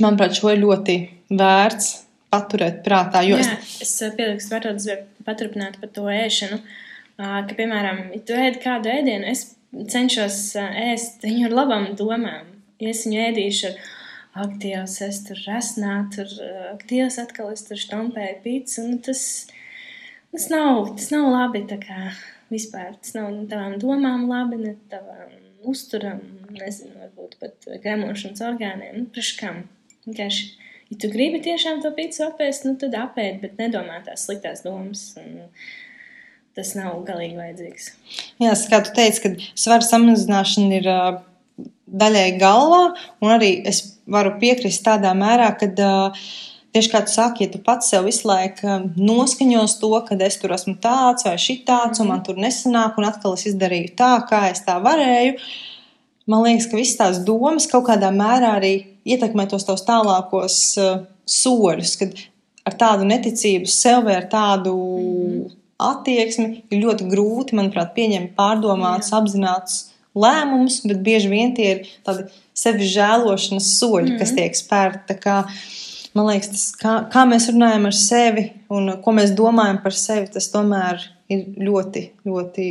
manuprāt, 0.00 0.36
šo 0.36 0.52
ir 0.52 0.58
ļoti 0.58 1.08
vērts 1.30 2.03
paturēt 2.34 2.82
prātā. 2.86 3.22
Jā, 3.26 3.40
es, 3.40 3.72
es 3.86 4.16
pielikstu 4.18 4.54
vērtības, 4.54 4.88
paturpināt 5.26 5.78
par 5.80 5.92
to 5.94 6.08
ēšanu. 6.12 6.60
Ka, 7.16 7.54
piemēram, 7.54 8.08
ja 8.16 8.22
tu 8.26 8.34
ēd 8.34 8.58
kādu 8.62 8.90
ēdienu, 8.90 9.28
es 9.30 9.52
cenšos 9.90 10.38
ēst 10.58 11.22
viņu 11.26 11.48
ar 11.48 11.58
labām 11.62 11.92
domām. 11.98 12.50
Ja 12.82 12.90
es 12.90 13.04
viņu 13.06 13.20
ēdīšu 13.28 13.68
ar, 13.70 13.78
ak, 14.44 14.56
Dievs, 14.62 14.98
es 15.06 15.20
tur 15.28 15.38
resnātu, 15.46 16.24
tur, 16.24 16.54
ak, 16.72 16.82
Dievs, 16.90 17.20
atkal 17.22 17.52
es 17.54 17.62
tur 17.68 17.78
štampēju 17.78 18.40
pīci, 18.42 18.80
un 18.82 18.98
tas, 19.06 19.22
tas, 20.34 20.48
nav, 20.50 20.90
tas 20.98 21.12
nav 21.14 21.30
labi, 21.30 21.62
tā 21.70 21.78
kā 21.82 22.00
vispār, 22.50 22.96
tas 22.98 23.14
nav 23.16 23.30
ne 23.34 23.46
tavām 23.50 23.78
domām 23.82 24.26
labi, 24.30 24.58
ne 24.64 24.74
tavām 24.90 25.38
uzturam, 25.70 26.20
nezinu, 26.52 26.98
varbūt 26.98 27.38
pat 27.40 27.70
gremošanas 27.82 28.42
orgāniem, 28.44 28.98
nu, 28.98 29.08
priekš 29.14 29.32
kam. 29.38 29.64
Vienkārši 30.04 30.50
ja 30.94 31.00
tu 31.02 31.10
gribi 31.12 31.42
tiešām 31.44 31.82
to 31.82 31.90
pīci 31.96 32.22
apēst, 32.24 32.68
nu 32.68 32.78
tad 32.80 32.94
apēd, 32.96 33.40
bet 33.42 33.58
nedomā 33.60 34.00
tās 34.06 34.28
sliktās 34.28 34.64
domas. 34.66 35.10
Un, 35.20 35.48
Tas 36.54 36.68
nav 36.78 37.00
galīgi 37.02 37.34
vajadzīgs. 37.34 37.86
Jā, 38.38 38.52
kā 38.70 38.78
tu 38.86 38.92
teici, 38.94 39.18
ka 39.24 39.30
svara 39.58 39.82
samazināšana 39.82 40.76
ir 40.76 40.84
uh, 40.86 41.16
daļai 41.90 42.28
galvā, 42.38 42.82
un 43.18 43.32
arī 43.34 43.56
es 43.66 43.80
varu 44.06 44.36
piekrist 44.38 44.84
tādā 44.86 45.10
mērā, 45.18 45.48
ka 45.58 45.66
uh, 45.74 46.28
Tieši 46.74 46.90
kā 46.90 47.04
tu 47.06 47.12
saki, 47.12 47.46
ja 47.46 47.50
tu 47.52 47.60
pats 47.62 47.86
sev 47.92 48.08
visu 48.08 48.26
laiku 48.26 48.72
noskaņos 48.98 49.76
to, 49.78 49.92
ka 50.08 50.16
es 50.26 50.40
tur 50.42 50.50
esmu 50.56 50.72
tāds 50.82 51.22
vai 51.22 51.36
šitāds, 51.38 52.00
un 52.02 52.08
man 52.10 52.24
tur 52.26 52.34
nesanāk, 52.42 52.96
un 52.98 53.06
atkal 53.06 53.36
es 53.38 53.44
izdarīju 53.46 53.92
tā, 53.94 54.08
kā 54.26 54.40
es 54.50 54.64
tā 54.66 54.80
varēju, 54.82 55.36
man 56.26 56.42
liekas, 56.42 56.66
ka 56.66 56.80
visas 56.80 56.98
tās 56.98 57.20
domas 57.28 57.68
kaut 57.70 57.86
kādā 57.86 58.10
mērā 58.10 58.56
arī 58.58 58.72
ietekmē 59.04 59.46
tos 59.50 59.66
tavus 59.66 59.84
tālākos 59.86 60.60
uh, 60.80 61.02
soļus, 61.28 61.96
kad 62.00 62.16
ar 62.64 62.76
tādu 62.80 63.08
neticību 63.08 63.68
sev 63.70 64.06
vai 64.08 64.18
ar 64.18 64.28
tādu 64.32 64.74
mm. 64.74 65.56
attieksmi 65.84 66.48
ir 66.72 66.84
ļoti 66.84 67.08
grūti, 67.10 67.58
manuprāt, 67.58 67.92
pieņemt 67.96 68.34
pārdomātus, 68.38 69.12
Jā. 69.12 69.20
apzinātus 69.20 69.78
lēmumus, 70.14 70.80
bet 70.88 71.02
bieži 71.04 71.30
vien 71.32 71.54
tie 71.56 71.70
ir 71.74 71.92
tādi 72.06 72.28
sevi 72.56 72.88
žēlošanas 72.88 73.70
soļi, 73.80 74.14
mm. 74.14 74.18
kas 74.22 74.34
tiek 74.36 74.58
spērti. 74.58 75.18
Man 76.14 76.28
liekas, 76.30 76.52
tas, 76.52 76.66
kā, 76.78 76.98
kā 77.10 77.24
mēs 77.26 77.48
runājam 77.50 77.88
ar 77.90 77.96
sevi 77.98 78.46
un 78.72 78.92
ko 79.02 79.16
mēs 79.16 79.34
domājam 79.34 79.80
par 79.82 79.96
sevi, 79.98 80.28
tas 80.30 80.46
tomēr 80.52 81.02
ir 81.32 81.48
ļoti, 81.66 82.04
ļoti 82.28 82.68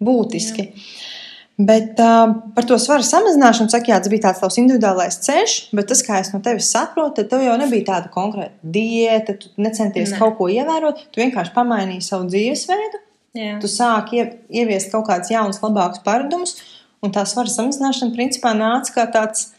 būtiski. 0.00 0.68
Jā. 0.68 1.18
Bet 1.60 1.98
uh, 2.00 2.30
par 2.54 2.64
to 2.64 2.76
svaru 2.80 3.04
samazināšanu, 3.04 3.68
saka, 3.68 3.90
jā, 3.92 3.98
tas 4.00 4.08
bija 4.08 4.22
tāds 4.28 4.40
tavs 4.40 4.56
individuālais 4.62 5.18
ceļš, 5.26 5.56
bet 5.76 5.90
tas, 5.90 6.00
kā 6.06 6.20
es 6.22 6.30
no 6.32 6.40
tevis 6.44 6.70
saprotu, 6.72 7.18
tad 7.18 7.28
tev 7.32 7.44
jau 7.44 7.56
nebija 7.60 7.88
tāda 7.90 8.08
konkrēta 8.14 8.70
diēta, 8.76 9.34
tu 9.42 9.50
necenties 9.60 10.14
ne. 10.14 10.20
kaut 10.22 10.38
ko 10.38 10.48
ievērot, 10.48 11.02
tu 11.12 11.20
vienkārši 11.20 11.52
pamainīji 11.58 12.06
savu 12.06 12.30
dzīvesveidu. 12.30 13.02
Jā. 13.36 13.58
Tu 13.60 13.68
sāki 13.70 14.24
ieviest 14.48 14.88
kaut 14.94 15.04
kādus 15.10 15.34
jaunus, 15.34 15.60
labākus 15.60 16.00
paradumus, 16.06 16.56
un 17.04 17.12
tā 17.12 17.26
svara 17.28 17.52
samazināšana 17.52 18.16
principā 18.16 18.54
nāca 18.56 18.96
kā 18.96 19.06
tāds 19.12 19.50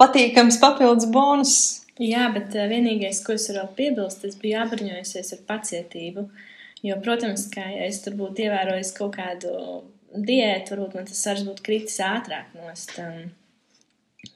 patīkams 0.00 0.62
papildus 0.62 1.12
bonus. 1.12 1.56
Jā, 2.00 2.30
bet 2.32 2.56
vienīgais, 2.56 3.20
ko 3.26 3.36
es 3.36 3.50
varu 3.52 3.68
piebilst, 3.76 4.24
es 4.24 4.40
biju 4.40 4.62
apbruņojusies 4.64 5.36
ar 5.36 5.44
pacietību. 5.50 6.30
Jo, 6.82 6.96
protams, 7.04 7.50
kā 7.52 7.68
ja 7.68 7.84
es 7.86 8.00
tur 8.02 8.16
būtu 8.18 8.48
ievērojis 8.48 8.96
kaut 8.96 9.18
kādu 9.20 9.52
diētu, 10.14 10.74
varbūt 10.74 10.96
man 10.98 11.08
tas 11.08 11.22
svars 11.24 11.44
būtu 11.46 11.64
kritis 11.66 12.00
ātrāk 12.04 12.52
nost. 12.58 12.94
Um, 13.00 13.30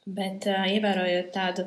bet 0.06 0.46
uh, 0.50 0.64
ievērojot 0.70 1.30
tādu 1.34 1.66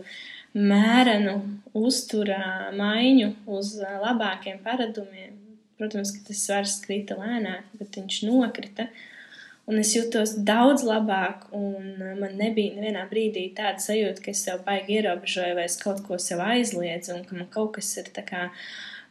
mērenu 0.56 1.36
uzturā 1.78 2.72
maiņu 2.76 3.30
uz 3.58 3.76
uh, 3.84 4.00
labākiem 4.04 4.60
paradumiem, 4.66 5.38
protams, 5.80 6.14
ka 6.16 6.26
tas 6.32 6.44
svars 6.48 6.80
krita 6.84 7.20
lēnāk, 7.20 7.70
bet 7.80 8.00
viņš 8.00 8.24
nokrita. 8.28 8.90
Un 9.70 9.78
es 9.78 9.92
jutos 9.94 10.34
daudz 10.42 10.82
labāk, 10.88 11.46
un 11.54 11.94
uh, 12.02 12.14
man 12.20 12.36
nebija 12.40 12.76
nevienā 12.76 13.06
brīdī 13.12 13.50
tāda 13.58 13.84
sajūta, 13.84 14.26
ka 14.26 14.34
es 14.34 14.44
sev 14.48 14.64
baigi 14.66 14.98
ierobežoju, 14.98 15.58
vai 15.60 15.68
es 15.70 15.78
kaut 15.82 16.02
ko 16.08 16.18
sev 16.22 16.42
aizliedzu, 16.44 17.16
un 17.20 17.26
ka 17.28 17.38
man 17.38 17.52
kaut 17.54 17.76
kas 17.78 17.94
ir 18.02 18.10
tā 18.16 18.26
kā, 18.26 18.50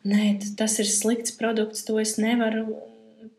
nē, 0.09 0.35
tas 0.59 0.81
ir 0.83 0.91
slikts 0.91 1.37
produkts, 1.39 1.87
to 1.87 2.01
es 2.03 2.17
nevaru 2.19 2.67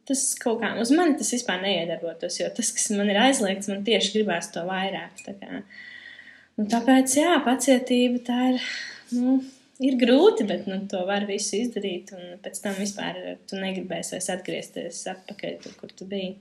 tas 0.10 0.26
kaut 0.42 0.60
kā 0.64 0.74
uz 0.82 0.92
mani 0.96 1.16
tas 1.20 1.30
vispār 1.36 1.62
neiedarbotos, 1.64 2.42
jo 2.42 2.50
tas, 2.56 2.74
kas 2.76 2.90
man 2.98 3.12
ir 3.14 3.22
aizliegts, 3.22 3.70
man 3.72 3.86
tieši 3.88 4.18
gribās 4.18 4.52
to 4.54 4.66
vairāk. 4.68 5.24
Tā 5.26 5.38
kā, 5.40 5.62
nu, 6.58 6.68
tāpēc, 6.74 7.16
jā, 7.22 7.38
pacietība 7.46 8.26
tā 8.28 8.42
ir. 8.52 8.68
Nu, 9.14 9.40
Ir 9.80 9.96
grūti, 9.96 10.44
bet 10.44 10.66
nu, 10.68 10.76
to 10.92 11.06
var 11.08 11.24
visu 11.24 11.56
izdarīt, 11.56 12.10
un 12.12 12.34
pēc 12.44 12.58
tam 12.60 12.74
vispār 12.76 13.16
tu 13.48 13.56
negribēsi 13.56 14.18
vairs 14.18 14.28
atgriezties 14.34 15.06
atpakaļ 15.08 15.54
tur, 15.64 15.76
kur 15.80 15.94
tu 15.96 16.08
biji. 16.10 16.34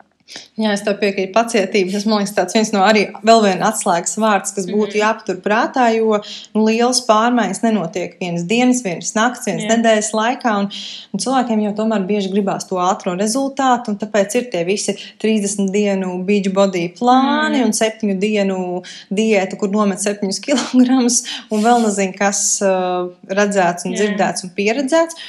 Jā, 0.59 0.75
es 0.75 0.83
tev 0.85 0.99
piekrītu, 1.01 1.31
pacietība. 1.33 1.93
Tas 1.95 2.05
man 2.05 2.21
liekas, 2.21 2.35
tāds 2.37 2.57
viens 2.57 2.71
no 2.75 2.83
arī 2.85 3.07
vēl 3.25 3.39
viena 3.47 3.71
atslēgas 3.71 4.19
vārds, 4.21 4.53
kas 4.53 4.67
būtu 4.69 4.99
mm. 4.99 5.01
jāpatur 5.01 5.39
prātā, 5.45 5.87
jo 5.97 6.19
nu, 6.19 6.65
liels 6.67 7.01
pārmaiņas 7.07 7.63
nenotiek 7.65 8.19
vienas 8.21 8.45
dienas, 8.51 8.83
vienas 8.85 9.15
nakts, 9.17 9.47
vienas 9.49 9.65
Jā. 9.65 9.71
nedēļas 9.73 10.11
laikā. 10.19 10.55
Un, 10.61 10.69
un 11.17 11.25
cilvēkiem 11.25 11.65
jau 11.65 11.73
tomēr 11.81 12.05
bieži 12.11 12.33
gribās 12.35 12.69
to 12.69 12.77
ātro 12.83 13.17
rezultātu, 13.17 13.95
un 13.95 14.01
tāpēc 14.03 14.37
ir 14.37 14.51
tie 14.53 14.67
visi 14.69 14.99
30 15.25 15.73
dienu 15.73 16.19
beach 16.29 16.53
body 16.53 16.89
plāni 16.99 17.63
mm. 17.63 17.71
un 17.71 17.77
7 17.81 18.21
dienu 18.21 18.61
diēta, 19.09 19.57
kur 19.57 19.73
nomet 19.73 20.05
7 20.05 20.29
kg 20.45 21.01
un 21.01 21.69
vēl 21.69 21.85
nezinu, 21.89 22.19
kas 22.21 22.47
uh, 22.67 23.09
redzēts 23.33 23.89
un 23.89 23.97
Jā. 23.97 24.03
dzirdēts 24.03 24.45
un 24.45 24.57
pieredzēts. 24.59 25.23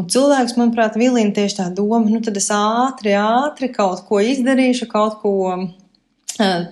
Un 0.00 0.06
cilvēks, 0.08 0.56
manuprāt, 0.56 0.96
vilina 0.96 1.34
tieši 1.36 1.58
tā 1.58 1.68
doma, 1.76 2.06
nu 2.08 2.22
tad 2.24 2.38
es 2.40 2.48
ātri, 2.54 3.12
ātri 3.18 3.68
kaut 3.74 4.06
ko 4.08 4.22
izdarīšu, 4.24 4.88
kaut 4.88 5.18
ko 5.20 5.34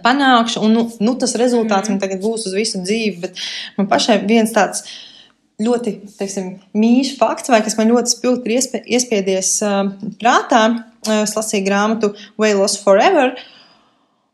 panākšu, 0.04 0.62
un 0.64 0.72
nu, 0.72 0.86
nu, 1.04 1.14
tas 1.20 1.36
rezultāts 1.36 1.88
mm. 1.88 1.92
man 1.92 2.00
tagad 2.00 2.22
būs 2.22 2.48
uz 2.48 2.56
visu 2.56 2.80
dzīvi. 2.80 3.20
Bet 3.20 3.40
man 3.76 3.88
pašai 3.90 4.20
viens 4.24 4.52
tāds 4.56 4.86
ļoti, 5.60 5.98
teiksim, 6.16 6.54
mīļš 6.72 7.16
fakts, 7.20 7.52
vai 7.52 7.60
kas 7.64 7.76
man 7.76 7.92
ļoti 7.92 8.14
spilgti 8.14 8.56
ir 8.56 8.86
iespiedies 8.96 9.52
uh, 9.66 9.82
prātā, 10.20 10.62
uh, 11.04 11.22
es 11.22 11.36
lasīju 11.36 11.66
grāmatu 11.66 12.14
Way 12.40 12.56
Lost 12.56 12.80
Forever, 12.84 13.34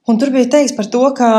un 0.07 0.21
tur 0.23 0.31
bija 0.35 0.53
teikts 0.55 0.77
par 0.77 0.87
to, 0.93 1.03
ka 1.19 1.31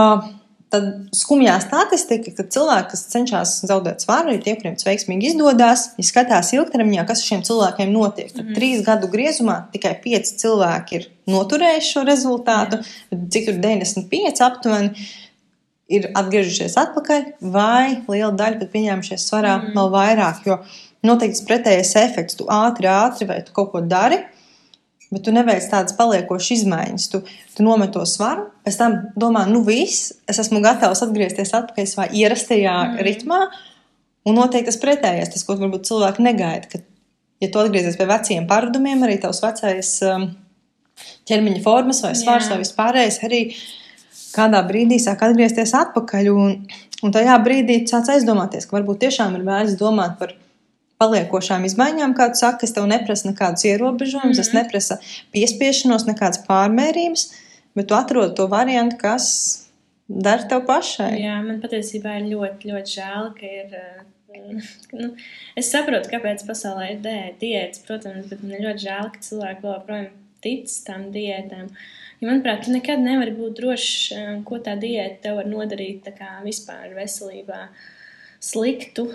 Tad 0.67 0.87
skumjā 1.15 1.53
statistika, 1.63 2.33
ka 2.35 2.43
cilvēki, 2.51 2.89
kas 2.91 3.05
cenšas 3.13 3.51
zaudēt 3.69 4.03
svaru, 4.03 4.33
ir 4.35 4.41
tie, 4.43 4.57
kuriem 4.59 4.73
tas 4.75 4.87
veiksmīgi 4.87 5.29
izdodas. 5.31 5.85
Ja 5.95 6.07
skatās 6.09 6.51
ilgtermiņā, 6.57 7.05
kas 7.07 7.21
ar 7.23 7.29
šiem 7.29 7.45
cilvēkiem 7.47 7.93
notiek, 7.93 8.33
tad 8.33 8.43
mm 8.43 8.57
trīs 8.57 8.81
gadu 8.83 9.07
griezumā 9.11 9.55
tikai 9.71 9.93
pieci 10.03 10.35
cilvēki 10.41 10.99
ir 10.99 11.07
noturējuši 11.31 11.93
šo 11.93 12.03
rezultātu, 12.09 12.81
bet 13.13 13.23
cik 13.31 13.47
tur 13.47 13.61
95 13.63 14.43
aptuveni 14.43 15.07
ir 15.87 16.09
atgriežušies 16.19 16.75
atpakaļ, 16.83 17.23
vai 17.53 18.01
liela 18.09 18.33
daļa 18.35 18.59
pat 18.59 18.73
pieņēmušies 18.75 19.27
svarā 19.29 19.55
mm 19.61 19.77
vēl 19.77 19.93
vairāk. 19.95 20.43
Jo 20.49 20.59
noteikti 21.07 21.47
pretējais 21.47 21.95
efekts, 22.03 22.35
tu 22.39 22.49
ātri, 22.51 22.91
ātri 22.91 23.29
vai 23.29 23.39
tu 23.47 23.55
kaut 23.55 23.71
ko 23.71 23.85
dari 23.85 24.19
Bet 25.07 25.23
tu 25.23 25.31
neveic 25.31 25.63
tādas 25.71 25.95
paliekošas 25.95 26.61
izmaiņas. 26.61 27.05
Tu, 27.13 27.21
tu 27.55 27.63
nomet 27.63 27.93
to 27.95 28.03
svaru, 28.09 28.49
pēc 28.67 28.79
tam 28.79 28.97
domā, 29.19 29.45
nu 29.47 29.61
viss, 29.63 30.11
es 30.27 30.41
esmu 30.43 30.59
gatavs 30.65 31.03
atgriezties 31.05 31.53
atpakaļ 31.55 31.87
savā 31.87 32.07
ierastajā 32.11 32.75
mm. 32.75 33.05
ritmā. 33.07 33.39
Un 34.27 34.35
noteikti 34.35 34.67
tas 34.67 34.79
pretējais, 34.81 35.31
tas, 35.31 35.45
ko 35.47 35.55
varbūt 35.55 35.87
cilvēki 35.87 36.25
negaida. 36.25 36.67
Ka, 36.73 36.81
ja 37.39 37.49
tu 37.53 37.61
atgriezies 37.61 37.95
pie 37.95 38.07
veciem 38.09 38.49
paradumiem, 38.49 39.05
arī 39.07 39.15
tavs 39.23 39.39
vecais 39.45 39.93
um, 40.03 40.27
ķermeņa 41.29 41.63
formas 41.63 42.03
vai 42.03 42.11
svars 42.19 42.51
vai 42.51 42.59
vispārējais 42.65 43.21
arī 43.23 43.41
kādā 44.35 44.59
brīdī 44.67 44.99
sāk 44.99 45.23
atgriezties 45.29 45.71
atpakaļ. 45.85 46.33
Un, 46.35 46.59
un 46.99 47.15
tajā 47.15 47.39
brīdī 47.47 47.79
sāc 47.87 48.11
aizdomāties, 48.17 48.67
ka 48.67 48.81
varbūt 48.81 49.05
tiešām 49.05 49.39
ir 49.39 49.47
vērts 49.47 49.79
domāt 49.79 50.19
par 50.19 50.35
viņu 50.35 50.46
paliekošām 51.01 51.65
izmaiņām, 51.67 52.15
kā 52.17 52.29
tu 52.33 52.41
saki, 52.41 52.65
es 52.65 52.73
tev 52.73 52.87
neprasu 52.89 53.29
nekādus 53.29 53.67
ierobežojumus, 53.69 54.23
mm 54.23 54.33
-hmm. 54.33 54.47
es 54.47 54.53
mhm. 54.53 54.57
neprasu 54.57 54.97
piespiešanos, 55.35 56.07
nekādas 56.09 56.43
pārmērības, 56.49 57.29
bet 57.75 57.87
tu 57.87 57.95
atrod 57.95 58.35
to 58.35 58.47
variantu, 58.47 58.97
kas 58.97 59.27
dara 60.07 60.47
tev 60.49 60.65
pašai. 60.65 61.13
Jā, 61.21 61.41
man 61.45 61.61
patiesībā 61.61 62.19
ir 62.19 62.29
ļoti, 62.33 62.71
ļoti 62.71 62.95
žēl, 62.99 63.33
ka 63.39 63.45
ir 63.45 63.79
nu, 64.93 65.11
es 65.55 65.69
saprotu, 65.71 66.09
kāpēc 66.11 66.45
pasaulē 66.47 66.91
ir 66.93 66.99
diētas, 67.41 67.83
protams, 67.87 68.27
bet 68.31 68.43
man 68.43 68.63
ļoti 68.63 68.85
žēl, 68.87 69.11
ka 69.13 69.23
cilvēki 69.29 69.65
joprojām 69.67 70.09
tic 70.43 70.73
tam 70.85 71.07
diētām. 71.13 71.71
Jo, 72.19 72.29
manuprāt, 72.29 72.65
tu 72.65 72.73
nekad 72.73 73.01
nevari 73.03 73.33
būt 73.37 73.57
drošs, 73.59 74.13
ko 74.47 74.59
tā 74.63 74.75
diēta 74.79 75.21
tev 75.27 75.39
var 75.41 75.49
nodarīt 75.49 76.09
vispār 76.45 76.93
veselībā 76.97 77.67
sliktu. 78.39 79.09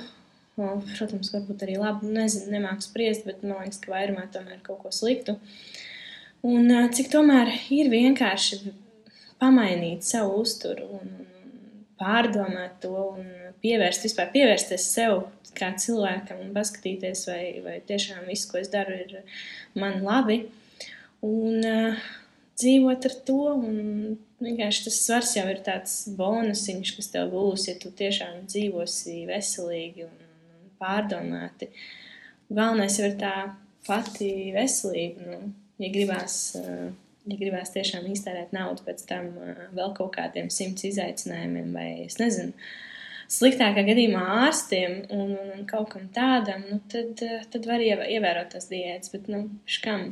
Protams, 0.56 1.30
varbūt 1.32 1.64
arī 1.64 1.78
labi, 1.80 2.10
nezinu, 2.12 2.50
nemāku 2.52 2.84
spriest, 2.84 3.24
bet 3.28 3.40
man 3.44 3.62
liekas, 3.62 3.80
ka 3.80 3.94
vairumā 3.94 4.26
tomēr 4.32 4.60
kaut 4.66 4.82
ko 4.82 4.92
sliktu. 4.92 5.38
Un 6.44 6.68
cik 6.92 7.08
tomēr 7.12 7.48
ir 7.72 7.88
vienkārši 7.92 8.58
pamainīt 9.40 10.04
savu 10.04 10.42
uzturu 10.42 10.88
un 10.98 11.12
pārdomāt 12.00 12.80
to 12.82 12.92
un 13.14 13.28
pievērst, 13.62 14.04
vispār 14.08 14.32
pievērsties 14.34 14.88
sev 14.92 15.22
kā 15.56 15.70
cilvēkam 15.78 16.40
un 16.42 16.52
paskatīties, 16.56 17.26
vai, 17.30 17.44
vai 17.64 17.76
tiešām 17.88 18.26
viss, 18.28 18.48
ko 18.50 18.60
es 18.60 18.72
daru, 18.72 18.96
ir 18.96 19.22
man 19.78 20.00
labi. 20.04 20.42
Un 21.22 21.62
uh, 21.62 22.02
dzīvot 22.58 23.08
ar 23.08 23.16
to. 23.26 23.40
Vienkārši 24.42 24.86
tas 24.88 24.98
svars 25.04 25.36
jau 25.36 25.44
ir 25.50 25.62
tāds 25.66 25.94
bonusiņš, 26.18 26.94
kas 26.96 27.12
tev 27.14 27.30
būs, 27.34 27.68
ja 27.70 27.76
tu 27.78 27.92
tiešām 27.94 28.44
dzīvosi 28.50 29.22
veselīgi 29.28 30.08
un 30.08 30.21
pārdomāti. 30.82 31.70
Galvenais 32.52 32.98
jau 32.98 33.08
ir 33.08 33.18
tā 33.20 33.34
pati 33.86 34.52
veselība. 34.54 35.24
Nu, 35.26 35.52
ja 35.82 35.90
gribās, 35.94 36.38
ja 36.58 37.38
gribās 37.38 37.72
tiešām 37.74 38.08
iztērēt 38.12 38.54
naudu 38.54 38.84
pēc 38.86 39.04
tam 39.08 39.30
vēl 39.74 39.94
kaut 39.98 40.16
kādiem 40.18 40.50
simts 40.52 40.86
izaicinājumiem, 40.90 41.70
vai 41.74 41.88
es 42.06 42.18
nezinu, 42.20 42.52
sliktākā 43.32 43.86
gadījumā 43.86 44.22
ārstiem 44.46 44.98
un, 45.14 45.32
un, 45.38 45.54
un 45.56 45.64
kaut 45.70 45.94
kam 45.94 46.10
tādam, 46.14 46.66
nu, 46.68 46.82
tad, 46.92 47.22
tad 47.52 47.70
var 47.70 47.82
ievērot 47.82 48.52
tās 48.54 48.68
diētas. 48.70 49.14
Bet, 49.14 49.30
nu, 49.32 49.46
škam, 49.70 50.10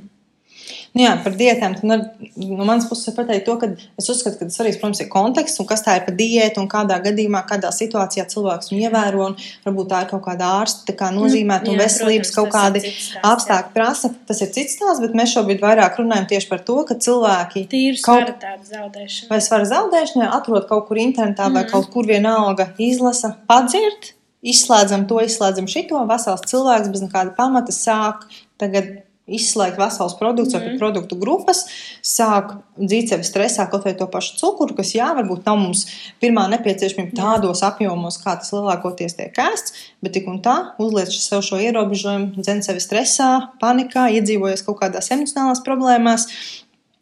Nu 0.90 1.04
jā, 1.04 1.12
par 1.22 1.34
diētām. 1.38 1.76
No 1.86 1.96
nu, 2.00 2.64
manas 2.66 2.88
puses, 2.90 3.14
pateikt 3.14 3.44
to, 3.46 3.54
ka 3.60 3.68
es 4.00 4.08
uzskatu, 4.10 4.40
ka 4.40 4.50
svarīgs, 4.50 4.80
protams, 4.80 5.02
ir 5.04 5.08
konteksts 5.12 5.62
un 5.62 5.68
kas 5.68 5.84
tā 5.86 5.94
ir 5.98 6.06
par 6.06 6.16
diētu 6.18 6.62
un 6.62 6.66
kādā 6.70 6.96
gadījumā, 7.04 7.44
kādā 7.46 7.70
situācijā 7.74 8.24
cilvēks 8.32 8.72
viņu 8.72 8.88
ievēro. 8.88 9.28
Un 9.30 9.36
varbūt 9.66 9.90
tā 9.92 10.02
ir 10.02 10.08
kaut 10.10 10.24
kāda 10.24 10.50
ārsta 10.58 10.94
kā 10.98 11.12
nozīmēta 11.14 11.68
mm, 11.68 11.74
un 11.74 11.78
jā, 11.78 11.84
veselības 11.84 12.32
protams, 12.32 12.38
kaut 12.38 12.50
kādi 12.56 13.22
apstākļi 13.30 13.74
prasa. 13.76 14.10
Tas 14.26 14.42
ir 14.42 14.50
cits 14.56 14.78
stāsts, 14.78 15.02
bet 15.04 15.14
mēs 15.20 15.34
šobrīd 15.36 15.62
vairāk 15.62 16.00
runājam 16.02 16.26
tieši 16.32 16.50
par 16.50 16.64
to, 16.66 16.80
ka 16.88 16.98
cilvēki 17.06 17.66
Tīri 17.70 18.00
kaut 18.02 18.32
kādā 18.32 18.56
zaudēšanā 18.66 19.30
vai 19.30 19.42
svara 19.46 19.68
zaudēšanā 19.70 20.32
atrod 20.40 20.66
kaut 20.70 20.88
kur 20.88 20.98
internetā 20.98 21.46
mm. 21.46 21.60
vai 21.60 21.68
kaut 21.70 21.86
kur 21.94 22.08
vienalga 22.08 22.72
izlasa, 22.82 23.36
padzird. 23.50 24.16
Izslēdzam 24.40 25.02
to, 25.04 25.18
izslēdzam 25.20 25.66
šito. 25.68 26.00
Vesels 26.08 26.46
cilvēks 26.48 26.88
bez 26.88 27.02
nekāda 27.04 27.34
pamata 27.36 27.74
sāk 27.76 28.24
tagad 28.60 29.02
izslēgt 29.36 29.78
vesels 29.80 30.16
produkts 30.18 30.56
mm. 30.56 30.64
vai 30.64 30.78
produktu 30.80 31.18
grupas, 31.20 31.64
sāk 32.06 32.54
dzīt 32.78 33.12
sevi 33.12 33.26
stresā, 33.26 33.66
kaut 33.70 33.86
vai 33.86 33.94
to 33.98 34.08
pašu 34.10 34.38
cukuru, 34.40 34.76
kas, 34.78 34.94
jā, 34.96 35.10
varbūt 35.16 35.46
nav 35.48 35.60
mums 35.60 35.84
pirmā 36.22 36.46
nepieciešamība 36.54 37.16
tādos 37.18 37.62
apjomos, 37.66 38.20
kā 38.22 38.36
tas 38.40 38.52
lielākoties 38.56 39.18
tiek 39.18 39.42
ēsts, 39.44 39.76
bet 40.04 40.16
tik 40.16 40.30
un 40.30 40.40
tā 40.44 40.56
uzliek 40.82 41.10
sev 41.14 41.44
šo 41.46 41.60
ierobežojumu, 41.62 42.40
dzen 42.40 42.64
sevi 42.66 42.82
stresā, 42.82 43.30
panikā, 43.62 44.08
iedzīvojas 44.18 44.66
kaut 44.66 44.82
kādās 44.82 45.12
emocionālās 45.14 45.64
problēmās. 45.66 46.28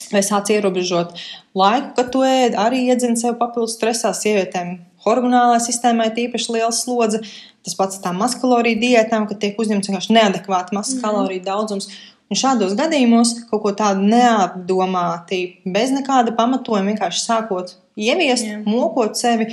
Vai 0.08 0.22
sāc 0.24 0.48
ierobežot 0.54 1.10
laiku, 1.58 1.90
kad 1.96 2.12
to 2.14 2.22
ēd, 2.24 2.54
arī 2.56 2.84
iedzina 2.86 3.18
sev 3.18 3.34
papildus 3.40 3.74
stresā. 3.76 4.14
Sievietēm 4.16 4.78
hormonālajai 5.04 5.64
sistēmai 5.66 6.10
ir 6.10 6.20
īpaši 6.28 6.54
liela 6.54 6.72
slodze. 6.74 7.20
Tas 7.66 7.76
pats 7.78 8.00
tā 8.00 8.14
mazkaloriju 8.16 8.80
diētām, 8.80 9.26
kad 9.28 9.40
tiek 9.42 9.58
uzņemts 9.60 9.90
vienkārši 9.90 10.14
neadekvāts 10.16 10.74
mazs 10.76 10.96
mm. 10.96 11.02
kaloriju 11.04 11.44
daudzums. 11.44 11.90
Un 12.28 12.36
šādos 12.36 12.74
gadījumos 12.76 13.32
kaut 13.48 13.62
ko 13.62 13.72
tādu 13.76 14.04
neapdomāti, 14.04 15.40
bez 15.64 15.92
nekāda 15.94 16.34
pamatojuma, 16.36 16.92
vienkārši 16.92 17.22
sākot 17.24 17.72
ieviest, 17.96 18.44
Jā. 18.44 18.58
mokot 18.68 19.16
sevi, 19.16 19.48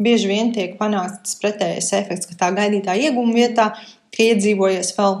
bieži 0.00 0.30
vien 0.30 0.52
tiek 0.54 0.76
panākts 0.78 1.34
pretējais 1.42 1.90
efekts, 1.98 2.30
ka 2.30 2.38
tā 2.38 2.52
gaidītā 2.54 2.94
ieguma 3.02 3.34
vietā 3.34 3.72
tiek 4.14 4.36
iedzīvojies 4.36 4.94
vēl 4.98 5.18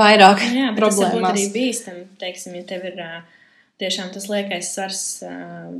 vairāk 0.00 0.40
Jā, 0.56 0.72
problēmas. 0.78 1.20
Tas 1.20 1.34
arī 1.34 1.44
bīstami, 1.52 2.06
teiksim, 2.22 2.56
ja 2.56 2.64
tev 2.72 2.88
ir 2.88 3.04
tiešām 3.82 4.08
tas 4.14 4.30
liekais 4.32 4.72
svars 4.72 5.04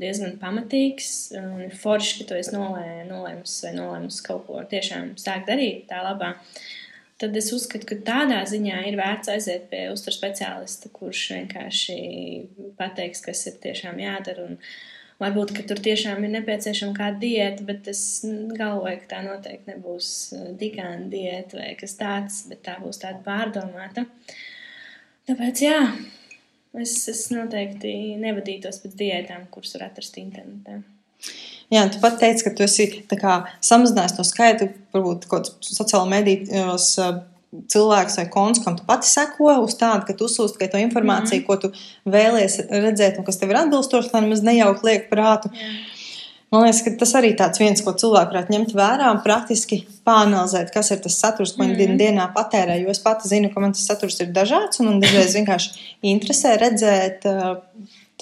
diezgan 0.02 0.36
pamatīgs 0.42 1.32
un 1.38 1.64
ir 1.64 1.72
forši, 1.80 2.20
ka 2.20 2.28
tu 2.28 2.36
esi 2.36 2.52
nolē, 2.52 3.06
nolēmis 3.08 3.56
vai 3.64 3.72
nolēmis 3.78 4.20
kaut 4.28 4.44
ko 4.50 4.60
tiešām 4.68 5.14
sākt 5.22 5.48
darīt 5.48 5.86
tā 5.88 6.04
labā. 6.04 6.34
Uh, 6.36 6.70
tad 7.22 7.36
es 7.38 7.52
uzskatu, 7.54 7.86
ka 7.88 7.98
tādā 8.06 8.40
ziņā 8.50 8.82
ir 8.90 8.96
vērts 8.98 9.30
aiziet 9.32 9.68
pie 9.70 9.84
uzturu 9.92 10.16
speciālista, 10.16 10.90
kurš 10.94 11.22
vienkārši 11.36 11.98
pateiks, 12.78 13.22
kas 13.24 13.44
ir 13.50 13.60
tiešām 13.62 14.00
jādara. 14.02 14.48
Un 14.50 14.58
varbūt, 15.22 15.54
tur 15.70 15.82
tiešām 15.82 16.24
ir 16.26 16.34
nepieciešama 16.36 16.96
kāda 16.96 17.20
diēta, 17.22 17.66
bet 17.68 17.90
es 17.92 18.02
galvoju, 18.58 19.02
ka 19.04 19.10
tā 19.14 19.20
noteikti 19.26 19.70
nebūs 19.70 20.08
digāna 20.60 21.06
diēta 21.12 21.60
vai 21.60 21.74
kas 21.78 21.94
tāds, 22.00 22.42
bet 22.50 22.64
tā 22.66 22.78
būs 22.82 23.02
tāda 23.04 23.22
pārdomāta. 23.26 24.06
Tāpēc, 25.30 25.62
jā, 25.62 25.78
es, 26.82 26.96
es 27.12 27.28
noteikti 27.30 28.16
nevadītos 28.22 28.82
pēc 28.82 28.98
diētām, 28.98 29.46
kuras 29.54 29.76
var 29.78 29.92
atrast 29.92 30.18
internetā. 30.18 30.80
Jā, 31.72 31.86
tu 31.88 32.00
pat 32.02 32.18
teici, 32.20 32.44
ka 32.44 32.52
tu 32.56 32.64
esi 32.66 32.88
kā, 33.08 33.42
samazinājis 33.64 34.16
to 34.18 34.24
skaitu, 34.28 34.68
varbūt 34.92 35.28
kaut 35.30 35.48
kādos 35.48 35.76
sociālajos 35.78 36.10
medijos 36.12 36.88
cilvēks 37.72 38.18
vai 38.20 38.26
konts, 38.32 38.60
kam 38.64 38.76
tu 38.76 38.84
pati 38.88 39.08
seko 39.08 39.58
uz 39.64 39.76
tādu, 39.80 40.06
ka 40.08 40.16
tu 40.16 40.28
uzsūsti 40.28 40.58
tikai 40.58 40.70
to 40.72 40.80
informāciju, 40.80 41.40
mm 41.40 41.42
-hmm. 41.42 41.46
ko 41.46 41.56
tu 41.56 41.72
vēlies 42.04 42.60
redzēt 42.68 43.18
un 43.18 43.24
kas 43.24 43.38
tev 43.38 43.50
ir 43.50 43.56
atbilstoši, 43.56 44.10
lai 44.12 44.22
nemaz 44.22 44.42
nejaukt 44.42 44.84
liek 44.84 45.10
prātu. 45.10 45.52
Yeah. 45.52 45.92
Man 46.52 46.66
liekas, 46.66 46.82
ka 46.84 46.90
tas 47.00 47.14
arī 47.16 47.30
tāds 47.32 47.60
viens, 47.60 47.80
ko 47.80 47.94
cilvēki 47.96 48.28
varētu 48.34 48.52
ņemt 48.52 48.72
vērā 48.76 49.06
un 49.14 49.20
praktiski 49.24 49.86
pāanalizēt, 50.04 50.72
kas 50.74 50.90
ir 50.90 50.98
tas 51.00 51.14
saturs, 51.16 51.54
ko 51.56 51.62
viņi 51.62 51.72
mm 51.72 51.92
-hmm. 51.92 52.00
dienā 52.02 52.26
patērē. 52.34 52.76
Jo 52.82 52.90
es 52.90 52.98
pati 52.98 53.28
zinu, 53.28 53.48
ka 53.54 53.60
man 53.60 53.72
tas 53.72 53.86
saturs 53.86 54.20
ir 54.20 54.26
dažāds 54.26 54.80
un 54.80 54.86
man 54.86 55.00
dažreiz 55.00 55.32
vienkārši 55.38 55.70
interesē 56.02 56.58
redzēt. 56.60 57.24
Uh, 57.24 57.56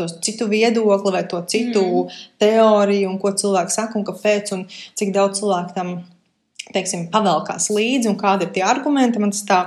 to 0.01 0.09
citu 0.25 0.49
viedokli 0.51 1.13
vai 1.15 1.27
to 1.29 1.43
citu 1.51 1.85
mm. 1.85 2.23
teoriju, 2.43 3.13
un 3.13 3.21
ko 3.23 3.35
cilvēks 3.43 3.79
saka 3.81 4.01
un 4.01 4.09
kāpēc, 4.09 4.55
un 4.57 4.67
cik 4.73 5.15
daudz 5.17 5.43
cilvēku 5.43 5.77
tam 5.77 5.95
teiksim, 6.75 7.09
pavelkās 7.13 7.69
līdzi, 7.73 8.11
un 8.11 8.19
kādi 8.21 8.47
ir 8.47 8.55
tie 8.55 8.63
argumenti. 8.67 9.21
Man 9.23 9.35
tas 9.35 9.43
tā 9.49 9.61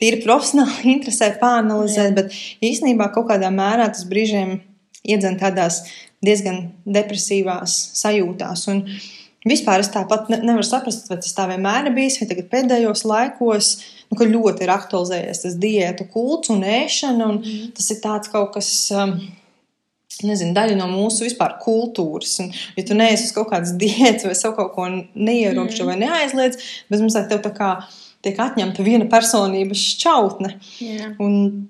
tīri 0.00 0.22
profesionāli 0.24 0.92
interesē 0.96 1.32
pāranalizēt, 1.40 2.12
mm. 2.12 2.16
bet 2.18 2.70
īstenībā 2.70 3.10
kaut 3.14 3.30
kādā 3.30 3.52
mērā 3.54 3.88
tas 3.92 4.06
brīžiem 4.08 4.58
iedzen 5.06 5.38
tādās 5.40 5.84
diezgan 6.24 6.70
depresīvās 6.88 7.76
sajūtās. 8.00 8.66
Un 8.72 8.82
vispār 9.46 9.84
es 9.84 9.92
tāpat 9.94 10.30
ne, 10.32 10.40
nevaru 10.42 10.66
saprast, 10.66 11.10
vai 11.10 11.20
tas 11.22 11.34
tā 11.36 11.46
vienmēr 11.50 11.90
ir 11.90 11.96
bijis, 11.96 12.18
vai 12.20 12.30
tagad 12.32 12.50
pēdējos 12.52 13.06
laikos. 13.08 13.72
Nu, 14.06 14.22
ļoti 14.22 14.62
ir 14.62 14.70
aktualizējies 14.70 15.42
tas 15.42 15.56
diētu 15.58 16.06
kults 16.12 16.52
un 16.54 16.62
ēšana, 16.62 17.26
un 17.26 17.40
mm. 17.42 17.74
tas 17.76 17.90
ir 17.90 17.98
tāds 18.04 18.30
kaut 18.32 18.54
kas. 18.56 18.70
Um, 18.94 19.18
nezinu, 20.24 20.54
daļa 20.56 20.76
no 20.78 20.88
mūsu 20.90 21.26
vispār 21.26 21.56
kultūras. 21.62 22.36
Un, 22.42 22.52
ja 22.76 22.84
tu 22.86 22.96
neesi 22.96 23.28
uz 23.28 23.34
kaut 23.36 23.50
kādas 23.52 23.74
diētas 23.80 24.28
vai 24.28 24.36
savu 24.38 24.56
kaut 24.60 24.74
ko 24.76 24.86
neierobežo 24.88 25.84
mm. 25.84 25.90
vai 25.90 25.96
neaizliedz, 26.04 26.68
bet 26.90 27.02
mums 27.02 27.18
tev 27.18 27.42
tā 27.44 27.52
kā 27.56 27.72
tiek 28.24 28.38
atņemta 28.42 28.86
viena 28.86 29.08
personības 29.10 29.82
šķautne. 29.94 30.54
Yeah. 30.82 31.16
Un 31.22 31.66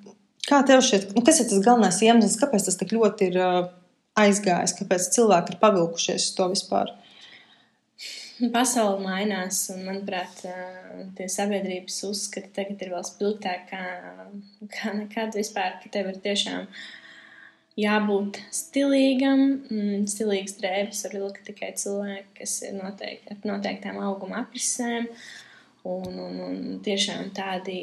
kā 0.46 0.62
tev 0.68 0.84
šķiet, 0.84 1.16
nu, 1.16 1.24
kas 1.26 1.42
ir 1.42 1.50
tas 1.50 1.64
galvenais 1.64 2.02
iemesls, 2.06 2.38
kāpēc 2.40 2.68
tas 2.68 2.78
tik 2.80 2.94
ļoti 2.96 3.32
ir 3.32 3.40
uh, 3.42 3.58
aizgājis, 4.20 4.76
kāpēc 4.78 5.10
cilvēki 5.16 5.54
ir 5.54 5.60
pavilkušies 5.64 6.30
uz 6.30 6.36
to 6.36 6.50
vispār? 6.52 6.94
Pasaule 8.52 9.00
mainās, 9.00 9.62
un, 9.72 9.80
manuprāt, 9.88 10.42
tie 11.16 11.26
sabiedrības 11.32 12.02
uzskati 12.04 12.52
tagad 12.52 12.82
ir 12.84 12.92
vēl 12.92 13.04
spilgtāki 13.08 13.70
kā, 13.70 13.84
kā 14.74 14.92
nekad 14.92 15.38
vispār, 15.38 15.78
ka 15.80 15.88
tev 15.94 16.10
ir 16.12 16.20
tiešām 16.20 16.66
uh, 16.66 16.82
jābūt 17.80 18.40
stilīgam. 18.54 19.42
Mm, 19.70 20.06
stilīgs 20.10 20.56
drēbes 20.60 21.02
var 21.06 21.18
vilkt 21.18 21.42
tikai 21.48 21.72
cilvēki, 21.78 22.30
kas 22.40 22.60
ir 22.66 22.78
noteikti 22.78 23.34
ar 23.34 23.50
noteiktām 23.52 24.00
auguma 24.04 24.44
aprisēm. 24.44 25.10
Un, 25.86 26.16
un, 26.18 26.40
un 26.42 26.56
tiešām 26.82 27.30
tādi 27.36 27.76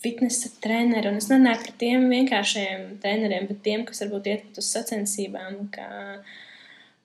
fitnesa 0.00 0.52
treneri, 0.62 1.10
un 1.10 1.18
es 1.18 1.26
nerunāju 1.28 1.64
par 1.64 1.72
tiem 1.80 2.06
vienkāršiem 2.12 2.84
treneriem, 3.02 3.48
bet 3.50 3.64
tiem, 3.64 3.82
kas 3.88 4.04
varbūt 4.04 4.30
iet 4.30 4.60
uz 4.60 4.68
sacensībām, 4.70 5.66
ka 5.74 5.88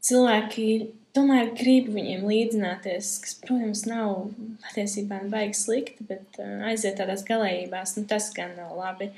cilvēki 0.05 0.67
tomēr 1.15 1.49
grib 1.57 1.89
viņiem 1.95 2.23
līdzināties, 2.27 3.15
kas, 3.23 3.35
protams, 3.41 3.83
nav 3.89 4.29
patiesībā 4.67 5.23
baigi 5.31 5.57
slikti, 5.57 6.05
bet 6.07 6.39
aiziet 6.69 6.99
tādās 6.99 7.25
galējībās, 7.27 7.97
nu 7.97 8.05
tas 8.11 8.29
gan 8.35 8.53
nav 8.59 8.75
labi. 8.77 9.09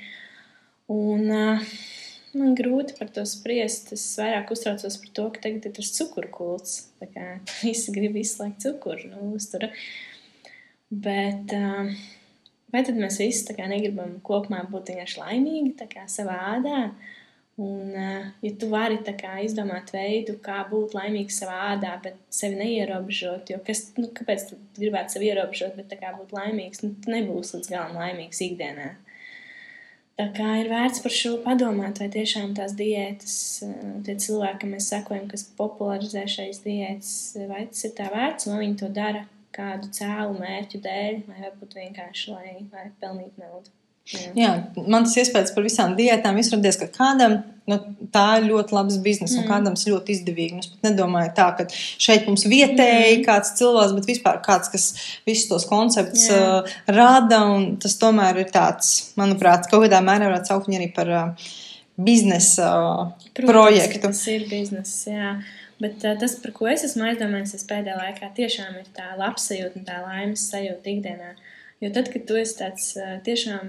Un, 0.88 1.26
uh, 1.28 1.70
Man 2.36 2.52
grūti 2.58 2.96
par 2.98 3.08
to 3.14 3.24
spriest. 3.28 3.92
Es 3.96 4.04
vairāk 4.20 4.52
uztraucos 4.52 4.98
par 5.00 5.12
to, 5.16 5.26
ka 5.34 5.44
tagad 5.46 5.68
ir 5.68 5.74
tas 5.78 5.92
cukuru 5.96 6.30
kults. 6.32 6.76
Visi 7.64 7.94
grib 7.94 8.18
izslēgt 8.20 8.62
cukuru 8.66 9.12
no 9.12 9.30
uztura. 9.32 9.70
Bet 10.88 11.52
uh, 11.56 11.88
vai 12.72 12.82
tad 12.84 12.98
mēs 13.00 13.18
visi 13.20 13.56
negribam 13.58 14.18
kopumā 14.24 14.62
būt 14.70 14.92
vienkārši 14.92 15.22
laimīgi 15.22 16.04
savā 16.08 16.36
ādā? 16.56 16.82
Un, 17.58 17.90
uh, 17.90 18.26
ja 18.44 18.52
tu 18.54 18.68
vari 18.70 19.00
kā, 19.02 19.32
izdomāt 19.42 19.90
veidu, 19.90 20.36
kā 20.44 20.60
būt 20.70 20.94
laimīgs 20.94 21.40
savā 21.42 21.56
ādā, 21.72 21.96
bet 22.04 22.20
sevi 22.30 22.54
neierobežot, 22.60 23.50
jo 23.50 23.58
kas, 23.66 23.88
nu, 23.98 24.12
kāpēc 24.14 24.44
tu 24.52 24.58
gribētu 24.78 25.16
sevi 25.16 25.32
ierobežot, 25.32 25.74
bet 25.74 25.96
kā 25.98 26.12
būt 26.14 26.36
laimīgs, 26.36 26.84
nu, 26.84 26.92
tu 27.02 27.10
nebūsi 27.10 27.56
līdz 27.56 27.72
galam 27.72 27.98
laimīgs 27.98 28.44
ikdienā. 28.46 28.92
Tā 30.18 30.24
kā 30.34 30.48
ir 30.58 30.66
vērts 30.66 30.98
par 31.04 31.12
šo 31.14 31.36
padomāt, 31.44 32.00
vai 32.02 32.08
tiešām 32.10 32.50
tās 32.58 32.72
diētas, 32.78 33.34
tie 34.06 34.16
cilvēki, 34.18 34.58
kam 34.64 34.72
mēs 34.74 34.88
sekojam, 34.90 35.28
kas 35.30 35.46
popularizē 35.60 36.24
šīs 36.26 36.58
diētas, 36.64 37.12
vai 37.46 37.68
tas 37.70 37.86
ir 37.86 37.94
tā 38.00 38.08
vērts, 38.10 38.48
vai 38.50 38.58
viņi 38.64 38.78
to 38.82 38.90
dara 38.96 39.22
kādu 39.54 39.92
cēlu 39.94 40.34
mērķu 40.40 40.82
dēļ, 40.82 41.22
vai 41.28 41.38
varbūt 41.44 41.78
vienkārši 41.78 42.34
lai, 42.34 42.54
lai 42.72 42.88
pelnītu 42.98 43.44
naudu. 43.44 43.77
Jā. 44.08 44.30
Jā, 44.38 44.50
man 44.88 45.04
tas 45.04 45.18
iespējas 45.20 45.52
par 45.52 45.66
visām 45.66 45.94
diētām 45.98 46.38
izradies, 46.40 46.78
ka 46.80 46.86
kādam 46.94 47.42
nu, 47.68 47.76
tā 48.14 48.24
ir 48.38 48.46
ļoti 48.48 48.74
labs 48.76 48.96
biznesa, 49.04 49.36
mm. 49.36 49.42
un 49.42 49.50
kādam 49.50 49.76
tas 49.76 49.84
ļoti 49.88 50.14
izdevīgi. 50.14 50.60
Es 50.62 50.70
pat 50.72 50.88
nedomāju 50.88 51.32
tā, 51.36 51.48
ka 51.58 51.66
šeit 51.74 52.28
mums 52.28 52.46
vietēji 52.48 53.18
mm. 53.18 53.24
kāds 53.26 53.52
cilvēks, 53.58 53.94
bet 53.98 54.08
vispār 54.08 54.40
kāds, 54.44 54.72
kas 54.72 54.86
visus 55.28 55.48
tos 55.50 55.66
konceptus 55.68 56.24
uh, 56.32 56.78
rada, 56.88 57.42
un 57.52 57.74
tas 57.82 57.98
tomēr 58.00 58.40
ir 58.44 58.52
tāds, 58.54 59.12
manuprāt, 59.20 59.68
kaut 59.68 59.84
kādā 59.84 60.00
mērā 60.04 60.30
varētu 60.30 60.52
saukt 60.54 60.70
viņu 60.70 60.80
arī 60.80 60.88
par 60.96 61.12
uh, 61.12 61.50
biznesa 61.98 62.70
uh, 62.78 63.28
Protams, 63.34 63.52
projektu. 63.52 64.02
Tas 64.06 64.24
ir 64.32 64.48
bizness, 64.48 65.02
jā. 65.10 65.36
Bet 65.82 66.00
uh, 66.08 66.16
tas, 66.18 66.38
par 66.40 66.56
ko 66.56 66.70
es 66.72 66.86
esmu 66.88 67.10
aizdomājies 67.10 67.68
pēdējā 67.68 68.00
laikā, 68.00 68.32
tiešām 68.40 68.80
ir 68.80 68.88
tā 68.96 69.12
labsajūta 69.20 69.78
un 69.78 69.86
tā 69.86 70.00
laimes 70.06 70.48
sajūta 70.48 70.94
ikdienā. 70.94 71.36
Jo 71.84 71.92
tad, 71.94 72.08
kad 72.10 72.24
tu 72.26 72.40
esi 72.40 72.56
tāds 72.58 72.90
uh, 72.98 73.18
tiešām 73.26 73.68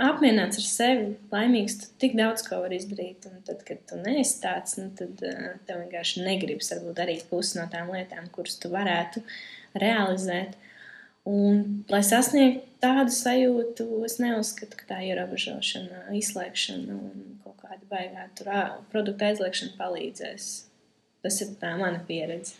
apmierināts 0.00 0.60
ar 0.60 0.66
sevi, 0.66 1.10
laimīgs, 1.32 1.76
tu 1.82 1.90
tik 2.02 2.16
daudz 2.18 2.44
ko 2.46 2.60
vari 2.62 2.78
izdarīt. 2.80 3.26
Un 3.28 3.42
tad, 3.46 3.62
kad 3.66 3.82
tu 3.88 3.98
neesi 4.00 4.38
tāds, 4.42 4.78
nu, 4.80 4.88
tad 4.96 5.20
uh, 5.26 5.52
tev 5.68 5.82
vienkārši 5.84 6.24
negribas 6.26 6.72
varbūt 6.74 6.98
darīt 7.00 7.28
pusi 7.30 7.58
no 7.58 7.66
tām 7.72 7.92
lietām, 7.94 8.28
kuras 8.34 8.58
tu 8.60 8.72
varētu 8.72 9.22
realizēt. 9.80 10.56
Un, 11.28 11.84
lai 11.92 12.00
sasniegtu 12.06 12.64
tādu 12.80 13.12
sajūtu, 13.12 13.86
es 14.08 14.16
neuzskatu, 14.22 14.78
ka 14.78 14.88
tā 14.94 15.02
ierobežošana, 15.10 16.08
izslēgšana 16.16 16.96
un 16.96 17.36
kaut 17.44 17.60
kāda 17.60 17.84
baigā 17.92 18.26
tur 18.38 18.50
produktu 18.92 19.28
aizliekšana 19.28 19.76
palīdzēs. 19.78 20.50
Tas 21.20 21.40
ir 21.44 21.54
tā 21.60 21.74
mana 21.76 22.00
pieredze. 22.08 22.56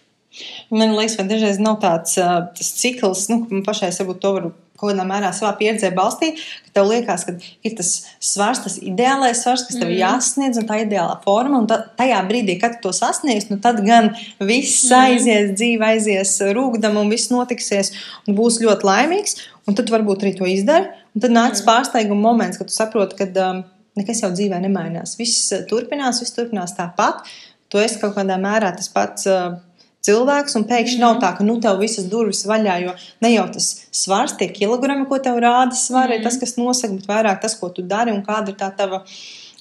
Man 0.70 0.92
liekas, 0.94 1.16
ka 1.18 1.24
dažreiz 1.26 1.58
nav 1.58 1.80
tāds 1.82 2.14
uh, 2.20 2.44
cikls, 2.54 3.24
nu, 3.32 3.40
ka 3.42 3.56
man 3.56 3.64
pašai 3.66 3.90
varbūt 3.96 4.20
to 4.22 4.34
var 4.36 4.50
kaut 4.80 4.92
kādā 4.92 5.04
mērā 5.06 5.30
savā 5.36 5.52
pieredzē 5.58 5.90
balstīt, 5.96 6.40
ka 6.66 6.74
tev 6.78 6.88
liekas, 6.88 7.26
ka 7.28 7.34
ir 7.66 7.76
tas 7.78 7.90
svars, 8.24 8.62
tas 8.64 8.78
ideālais 8.80 9.42
svars, 9.44 9.66
kas 9.68 9.76
tev 9.76 9.90
mm. 9.90 9.98
jāsasniedz, 10.00 10.60
un 10.60 10.68
tā 10.68 10.80
ideālā 10.84 11.18
forma. 11.24 11.60
Un 11.60 11.68
tā, 11.70 11.82
tajā 12.00 12.20
brīdī, 12.28 12.56
kad 12.62 12.78
to 12.84 12.94
sasniegsi, 12.96 13.52
nu 13.52 13.60
tad 13.62 13.82
gan 13.86 14.12
viss 14.38 14.88
mm. 14.88 14.96
aizies, 15.04 15.52
dzīve 15.60 15.90
aizies 15.92 16.34
rūkdam, 16.56 16.98
un 17.00 17.12
viss 17.12 17.32
notiksies, 17.32 17.92
un 18.26 18.38
būs 18.38 18.60
ļoti 18.64 18.88
laimīgs. 18.88 19.40
Un 19.68 19.76
tad 19.78 19.92
varbūt 19.92 20.24
arī 20.24 20.34
to 20.38 20.48
izdari. 20.50 20.88
Un 21.14 21.22
tad 21.22 21.34
nāc 21.36 21.58
mm. 21.58 21.66
pārsteiguma 21.68 22.24
moments, 22.30 22.58
kad 22.58 22.70
tu 22.70 22.74
saproti, 22.74 23.18
ka 23.20 23.28
um, 23.46 23.64
nekas 24.00 24.24
jau 24.24 24.32
dzīvē 24.32 24.58
nemainās. 24.64 25.18
Viss 25.20 25.50
uh, 25.54 25.66
turpinās, 25.70 26.22
viss 26.24 26.34
turpinās 26.34 26.74
tāpat. 26.78 27.28
Tu 27.70 27.78
esi 27.78 28.00
kaut 28.00 28.16
kādā 28.16 28.40
mērā 28.40 28.72
tas 28.74 28.90
pats. 28.90 29.28
Uh, 29.30 29.60
cilvēks, 30.06 30.56
un 30.58 30.66
pēkšņi 30.68 30.98
mm. 30.98 31.04
nav 31.04 31.20
tā, 31.22 31.32
ka 31.36 31.46
nu 31.46 31.58
tev 31.62 31.80
visas 31.82 32.08
durvis 32.10 32.42
vaļā, 32.48 32.76
jo 32.84 32.94
ne 33.24 33.32
jau 33.34 33.46
tas 33.52 33.68
svars, 33.94 34.36
tie 34.40 34.50
kilogrami, 34.54 35.06
ko 35.10 35.20
tev 35.22 35.40
rāda 35.42 35.76
svari, 35.76 36.16
mm. 36.16 36.20
ir 36.20 36.26
tas, 36.26 36.38
kas 36.40 36.56
nosaka, 36.60 36.96
bet 36.98 37.08
vairāk 37.10 37.40
tas, 37.44 37.56
ko 37.60 37.70
tu 37.74 37.84
dari 37.86 38.14
un 38.14 38.22
kāda 38.26 38.54
ir 38.54 38.58
tā 38.60 38.70
tava 38.76 39.02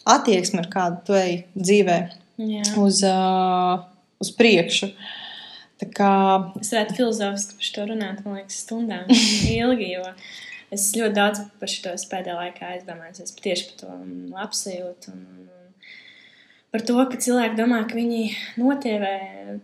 attieksme, 0.09 0.63
ar 0.63 0.69
kādu 0.71 1.01
tu 1.09 1.17
ej 1.19 1.41
dzīvē 1.57 1.97
yeah. 2.39 2.75
uz, 2.81 3.03
uh, 3.07 3.83
uz 4.23 4.31
priekšu. 4.35 4.93
Tā 5.79 5.87
kā... 5.95 6.11
Es 6.59 6.73
varētu 6.73 6.97
filozofiski 6.97 7.59
par 7.59 7.73
to 7.75 7.89
runāt, 7.93 8.23
man 8.25 8.39
liekas, 8.39 8.63
stundām 8.65 9.11
ilgi, 9.59 9.93
jo 9.95 10.07
es 10.75 10.89
ļoti 10.95 11.15
daudz 11.15 11.45
par 11.61 11.71
šo 11.71 11.95
pēdējā 12.11 12.39
laikā 12.39 12.73
aizdomājos 12.75 13.37
tieši 13.39 13.69
par 13.71 13.79
to 13.83 13.99
labsajūtu 14.35 15.13
un 15.15 15.23
par 16.73 16.83
to, 16.85 16.97
ka 17.09 17.17
cilvēki 17.21 17.57
domā, 17.57 17.81
ka 17.89 17.97
viņi 17.97 18.23
notievē 18.61 19.13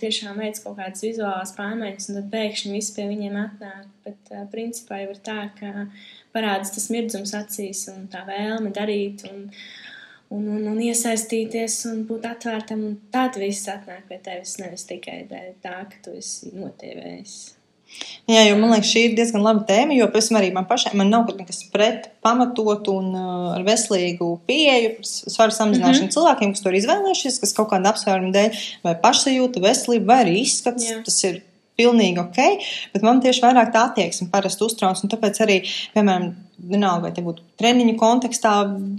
tiešām 0.02 0.40
veids 0.42 0.64
kaut 0.64 0.78
kādas 0.80 1.04
vizuālās 1.06 1.54
pārmaiņas, 1.58 2.10
un 2.10 2.20
tad 2.20 2.30
pēkšņi 2.34 2.74
viss 2.74 2.94
pie 2.96 3.08
viņiem 3.10 3.36
atnāk. 3.42 3.90
Bet 4.06 4.32
uh, 4.34 4.46
principā 4.52 5.02
jau 5.04 5.12
ir 5.14 5.20
tā, 5.26 5.40
ka 5.60 5.88
parādās 6.36 6.74
tas 6.76 6.88
mirdzums 6.94 7.36
acīs 7.38 7.86
un 7.94 8.08
tā 8.12 8.26
vēlme 8.28 8.74
darīt 8.76 9.26
un, 9.30 9.46
un, 10.34 10.48
un, 10.58 10.64
un 10.74 10.82
iesaistīties 10.88 11.82
un 11.92 12.06
būt 12.10 12.30
atvērtam, 12.32 12.86
un 12.90 12.98
tad 13.14 13.38
viss 13.42 13.70
atnāk 13.72 14.08
pie 14.10 14.22
tevis 14.26 14.58
nevis 14.62 14.88
tikai 14.90 15.22
tā, 15.30 15.78
ka 15.92 16.02
tu 16.06 16.18
esi 16.18 16.54
notievējis. 16.58 17.38
Jā, 18.26 18.42
jo 18.50 18.56
man 18.58 18.72
liekas, 18.74 18.90
šī 18.90 19.02
ir 19.08 19.16
diezgan 19.18 19.44
laba 19.46 19.62
tēma, 19.68 19.94
jo 19.96 20.08
tam 20.12 20.40
arī 20.40 20.52
man 20.54 20.66
pašai 20.70 20.96
man 20.98 21.12
nav 21.14 21.30
nekas 21.38 21.62
pret 21.72 22.10
pamatotu 22.26 22.96
un 23.00 23.12
uh, 23.14 23.52
ar 23.54 23.66
veselīgu 23.68 24.32
pieeju 24.50 24.96
svaru 25.06 25.54
samazināšanu 25.54 26.08
mm 26.08 26.08
-hmm. 26.08 26.16
cilvēkiem, 26.16 26.54
kas 26.56 26.64
to 26.64 26.72
ir 26.72 26.80
izvēlējušies, 26.82 27.40
kas 27.44 27.54
kaut 27.54 27.70
kāda 27.70 27.94
apsvēruma 27.94 28.34
dēļ 28.34 28.64
vai 28.84 28.96
pašsajūta, 29.06 29.62
veselība 29.62 30.14
vai 30.14 30.20
arī 30.26 30.40
izskats. 30.42 30.90
Jā. 30.90 31.04
Tas 31.06 31.24
ir 31.30 31.42
pilnīgi 31.80 32.22
ok, 32.22 32.42
bet 32.94 33.06
man 33.06 33.22
tieši 33.24 33.44
vairāk 33.44 33.72
tā 33.74 33.86
attieksme 33.90 34.30
parasti 34.32 34.66
uztrauc. 34.66 35.02
Tāpēc 35.12 35.42
arī, 35.46 35.62
piemēram, 35.96 36.34
vienalga, 36.56 37.08
vai 37.08 37.12
te 37.16 37.24
būtu 37.24 37.44
treniņu 37.60 37.96
kontekstā, 38.00 38.54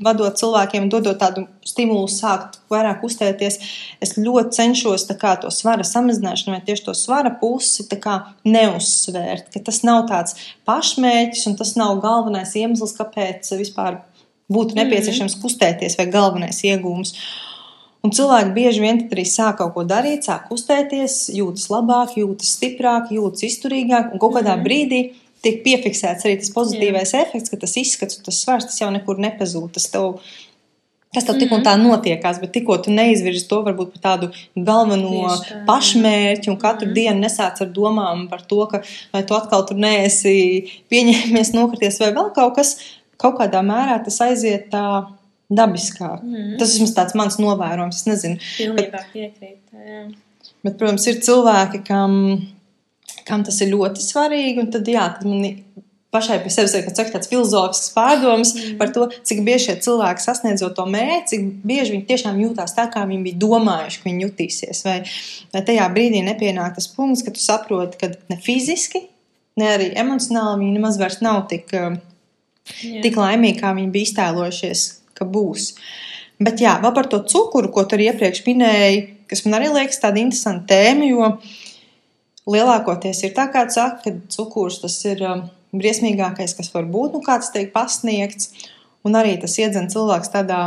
vadot 0.04 0.36
cilvēkiem, 0.38 0.88
dodot 0.92 1.18
tādu 1.20 1.46
stimulu, 1.66 2.08
sākt 2.12 2.58
vairāk 2.72 3.04
uztēties, 3.06 3.58
es 4.04 4.14
ļoti 4.20 4.52
cenšos 4.58 5.06
kā, 5.16 5.36
to 5.40 5.50
svara 5.54 5.86
samazināšanu 5.86 6.56
vai 6.56 6.64
tieši 6.66 6.86
to 6.88 6.96
svara 6.96 7.32
pusi 7.40 7.86
kā, 7.88 8.18
neuzsvērt. 8.44 9.48
Ka 9.54 9.64
tas 9.70 9.82
nav 9.86 10.04
tāds 10.10 10.36
pašmērķis 10.68 11.48
un 11.50 11.56
tas 11.56 11.74
nav 11.80 11.96
galvenais 12.04 12.54
iemesls, 12.58 12.96
kāpēc 12.98 13.54
vispār 13.56 14.02
būtu 14.52 14.76
nepieciešams 14.78 15.32
mm 15.32 15.38
-hmm. 15.38 15.42
kustēties 15.42 15.98
vai 15.98 16.06
galvenais 16.06 16.62
iegūms. 16.64 17.14
Un 18.06 18.12
cilvēki 18.14 18.52
bieži 18.54 18.82
vien 18.84 19.00
arī 19.10 19.24
sāk 19.26 19.56
kaut 19.58 19.72
ko 19.74 19.82
darīt, 19.88 20.28
sāk 20.28 20.46
kustēties, 20.46 21.24
jūtas 21.34 21.66
labāk, 21.72 22.12
jūtas 22.20 22.52
stiprāk, 22.54 23.10
jūtas 23.10 23.42
izturīgāk, 23.48 24.12
un 24.12 24.22
kaut 24.22 24.36
kādā 24.36 24.54
mm 24.54 24.60
-hmm. 24.60 24.66
brīdī 24.68 25.00
tiek 25.42 25.62
piefiksēts 25.64 26.26
arī 26.26 26.40
tas 26.40 26.52
pozitīvais 26.54 27.14
Jā. 27.14 27.22
efekts, 27.26 27.52
ka 27.52 27.58
tas 27.62 27.76
izskats, 27.80 28.20
tas 28.22 28.42
svars, 28.42 28.68
tas 28.70 28.78
jau 28.80 28.90
nekur 28.94 29.18
nepazūd. 29.22 29.72
Tas 29.74 29.88
tev, 29.92 30.20
tas 31.14 31.26
tev 31.26 31.40
tik 31.40 31.52
un 31.52 31.64
tā 31.66 31.74
mhm. 31.76 31.88
notiekās, 31.90 32.40
bet 32.42 32.54
tikko 32.56 32.78
tu 32.84 32.94
neizvirzi 32.94 33.46
to 33.50 33.60
varbūt 33.66 33.96
par 33.96 34.04
tādu 34.08 34.30
galveno 34.54 35.26
tā, 35.26 35.60
pašmērķi 35.68 36.52
un 36.52 36.60
katru 36.62 36.90
mm. 36.90 36.96
dienu 36.98 37.26
nesāc 37.26 37.62
ar 37.64 37.70
domām 37.78 38.26
par 38.30 38.42
to, 38.42 38.62
ka 38.70 38.82
vai 39.12 39.22
tu 39.26 39.34
atkal 39.38 39.66
tur 39.66 39.76
neesi 39.76 40.36
pieņēmies, 40.92 41.54
nokrities 41.58 42.00
vai 42.04 42.12
vēl 42.18 42.32
kaut 42.38 42.58
kas, 42.58 42.76
kaut 43.16 43.38
kādā 43.40 43.62
mērā 43.66 44.02
tas 44.04 44.20
aiziet 44.28 44.70
tā 44.70 44.86
dabiskāk. 45.52 46.22
Mm. 46.22 46.56
Tas 46.60 46.74
ir 46.76 46.92
tāds 46.96 47.16
mans 47.18 47.38
novērojums, 47.42 48.02
es 48.02 48.10
nezinu. 48.10 48.42
Pilnībā 48.56 49.06
piekrīt. 49.12 49.62
Jā. 49.72 50.04
Bet, 50.66 50.76
protams, 50.78 51.06
ir 51.10 51.20
cilvēki, 51.22 51.84
kam 51.86 52.14
kam 53.26 53.44
tas 53.46 53.58
ir 53.62 53.72
ļoti 53.74 54.02
svarīgi. 54.02 54.62
Un 54.62 54.70
tad, 54.74 54.88
jā, 54.90 55.06
tad 55.16 55.26
man 55.28 55.44
pašai 56.14 56.38
pie 56.44 56.52
sevis 56.52 56.74
ir 56.78 56.86
tāds 56.96 57.28
filozofisks 57.28 57.90
pārdoms 57.96 58.54
mm. 58.54 58.76
par 58.80 58.92
to, 58.94 59.08
cik 59.26 59.42
bieži 59.46 59.70
šie 59.70 59.76
cilvēki 59.84 60.24
sasniedzot 60.24 60.76
to 60.78 60.86
mērķi, 60.88 61.26
cik 61.32 61.48
bieži 61.66 61.96
viņi 61.96 62.06
tiešām 62.08 62.38
jūtās 62.44 62.76
tā, 62.76 62.86
kā 62.92 63.04
viņi 63.08 63.24
bija 63.26 63.40
domājuši, 63.42 64.00
ka 64.00 64.08
viņi 64.08 64.24
jutīsies. 64.24 64.84
Vai, 64.86 64.96
vai 65.54 65.64
tajā 65.66 65.88
brīdī 65.92 66.22
nepienāk 66.26 66.78
tas 66.78 66.88
punkts, 66.92 67.24
ka 67.26 67.34
tu 67.34 67.42
saproti, 67.42 68.00
ka 68.00 68.12
ne 68.32 68.38
fiziski, 68.42 69.06
ne 69.60 69.72
arī 69.74 69.90
emocionāli 69.98 70.62
viņi 70.62 70.78
nemaz 70.78 71.00
vairs 71.00 71.20
nav 71.24 71.42
tik, 71.50 71.74
jā. 71.74 73.02
tik 73.04 73.18
laimīgi, 73.20 73.60
kā 73.60 73.74
viņi 73.76 73.92
bija 73.92 74.10
iztēlojušies, 74.10 74.86
ka 75.16 75.26
būs. 75.28 75.72
Bet 76.42 76.60
jā, 76.60 76.76
vēl 76.82 76.92
par 76.96 77.08
to 77.08 77.22
cukuru, 77.24 77.70
ko 77.72 77.86
tu 77.88 77.96
arī 77.96 78.10
iepriekš 78.10 78.42
minēji, 78.44 79.04
kas 79.30 79.44
man 79.46 79.58
arī 79.58 79.70
liekas 79.72 80.02
tāda 80.02 80.20
interesanta 80.20 80.74
tēma, 80.74 81.08
jo 81.08 81.30
lielākoties 82.52 83.22
ir 83.24 83.32
tā, 83.36 83.48
kā 83.52 83.64
saka, 83.72 84.02
ka 84.04 84.34
cukurs 84.36 84.78
tas 84.82 84.98
ir 85.08 85.22
um, 85.26 85.46
briesmīgākais, 85.76 86.54
kas 86.58 86.70
var 86.74 86.86
būt, 86.92 87.16
nu, 87.16 87.22
kāds 87.24 87.50
tiek 87.54 87.72
pasniegts, 87.74 88.52
un 89.06 89.16
arī 89.18 89.36
tas 89.40 89.56
iedzen 89.58 89.88
cilvēks 89.92 90.32
tādā 90.34 90.60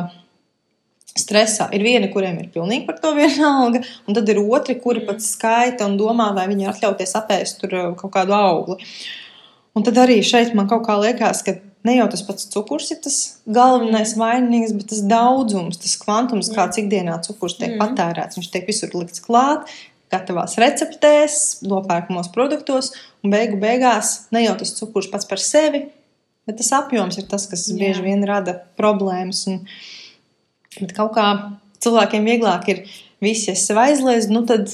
stresā. 1.17 1.69
Ir 1.75 1.85
vieni, 1.85 2.09
kuriem 2.11 2.41
ir 2.41 2.51
pilnīgi 2.53 2.87
par 2.89 2.99
to 3.03 3.13
vienalga, 3.19 3.83
un 4.07 4.17
tad 4.17 4.29
ir 4.31 4.41
otri, 4.41 4.79
kuri 4.81 5.05
pat 5.07 5.23
skaita 5.23 5.87
un 5.87 5.97
domā, 6.01 6.31
vai 6.35 6.49
viņi 6.51 6.69
atļauties 6.73 7.17
apēst 7.21 7.61
tur 7.63 7.77
uh, 7.77 7.89
kaut 7.99 8.13
kādu 8.15 8.35
augli. 8.35 8.81
Un 9.77 9.85
tad 9.85 9.99
arī 10.01 10.19
šeit 10.25 10.55
man 10.57 10.67
kaut 10.67 10.87
kā 10.87 10.97
liekas, 10.99 11.43
ka 11.45 11.59
ne 11.87 11.95
jau 11.95 12.07
tas 12.11 12.23
pats 12.27 12.49
cukurs 12.53 12.89
ir 12.93 12.99
tas 13.03 13.17
galvenais 13.47 14.15
vainīgs, 14.19 14.73
bet 14.77 14.89
tas 14.91 15.03
daudzums, 15.07 15.79
tas 15.81 15.95
kvantums, 16.01 16.51
kāds 16.55 16.81
ikdienā 16.81 17.19
cukurs 17.25 17.57
tiek 17.59 17.75
mm. 17.75 17.79
patērēts. 17.83 18.39
Viņš 18.39 18.49
tiek 18.53 18.67
visur 18.67 18.91
likts 18.97 19.23
klāt, 19.23 19.69
gatavās 20.11 20.57
receptēs, 20.59 21.61
nopērkamos 21.69 22.31
produktos, 22.35 22.91
un 23.23 23.33
beigu 23.33 23.59
beigās 23.61 24.31
ne 24.35 24.43
jau 24.45 24.57
tas 24.59 24.75
cukurs 24.79 25.09
pats 25.11 25.29
par 25.29 25.41
sevi, 25.43 25.85
bet 26.49 26.59
tas 26.59 26.73
apjoms 26.81 27.19
ir 27.21 27.29
tas, 27.29 27.45
kas 27.49 27.67
Jā. 27.69 27.77
bieži 27.79 28.05
vien 28.05 28.25
rada 28.27 28.57
problēmas. 28.79 29.45
Un, 29.51 29.63
bet 30.79 30.93
kaut 30.97 31.13
kā 31.17 31.29
cilvēkiem 31.83 32.27
vieglāk 32.27 32.69
ir 32.73 32.85
visi, 33.23 33.51
ja 33.51 33.57
sev 33.59 33.79
aizliedz, 33.81 34.29
nu 34.33 34.43
tad 34.49 34.71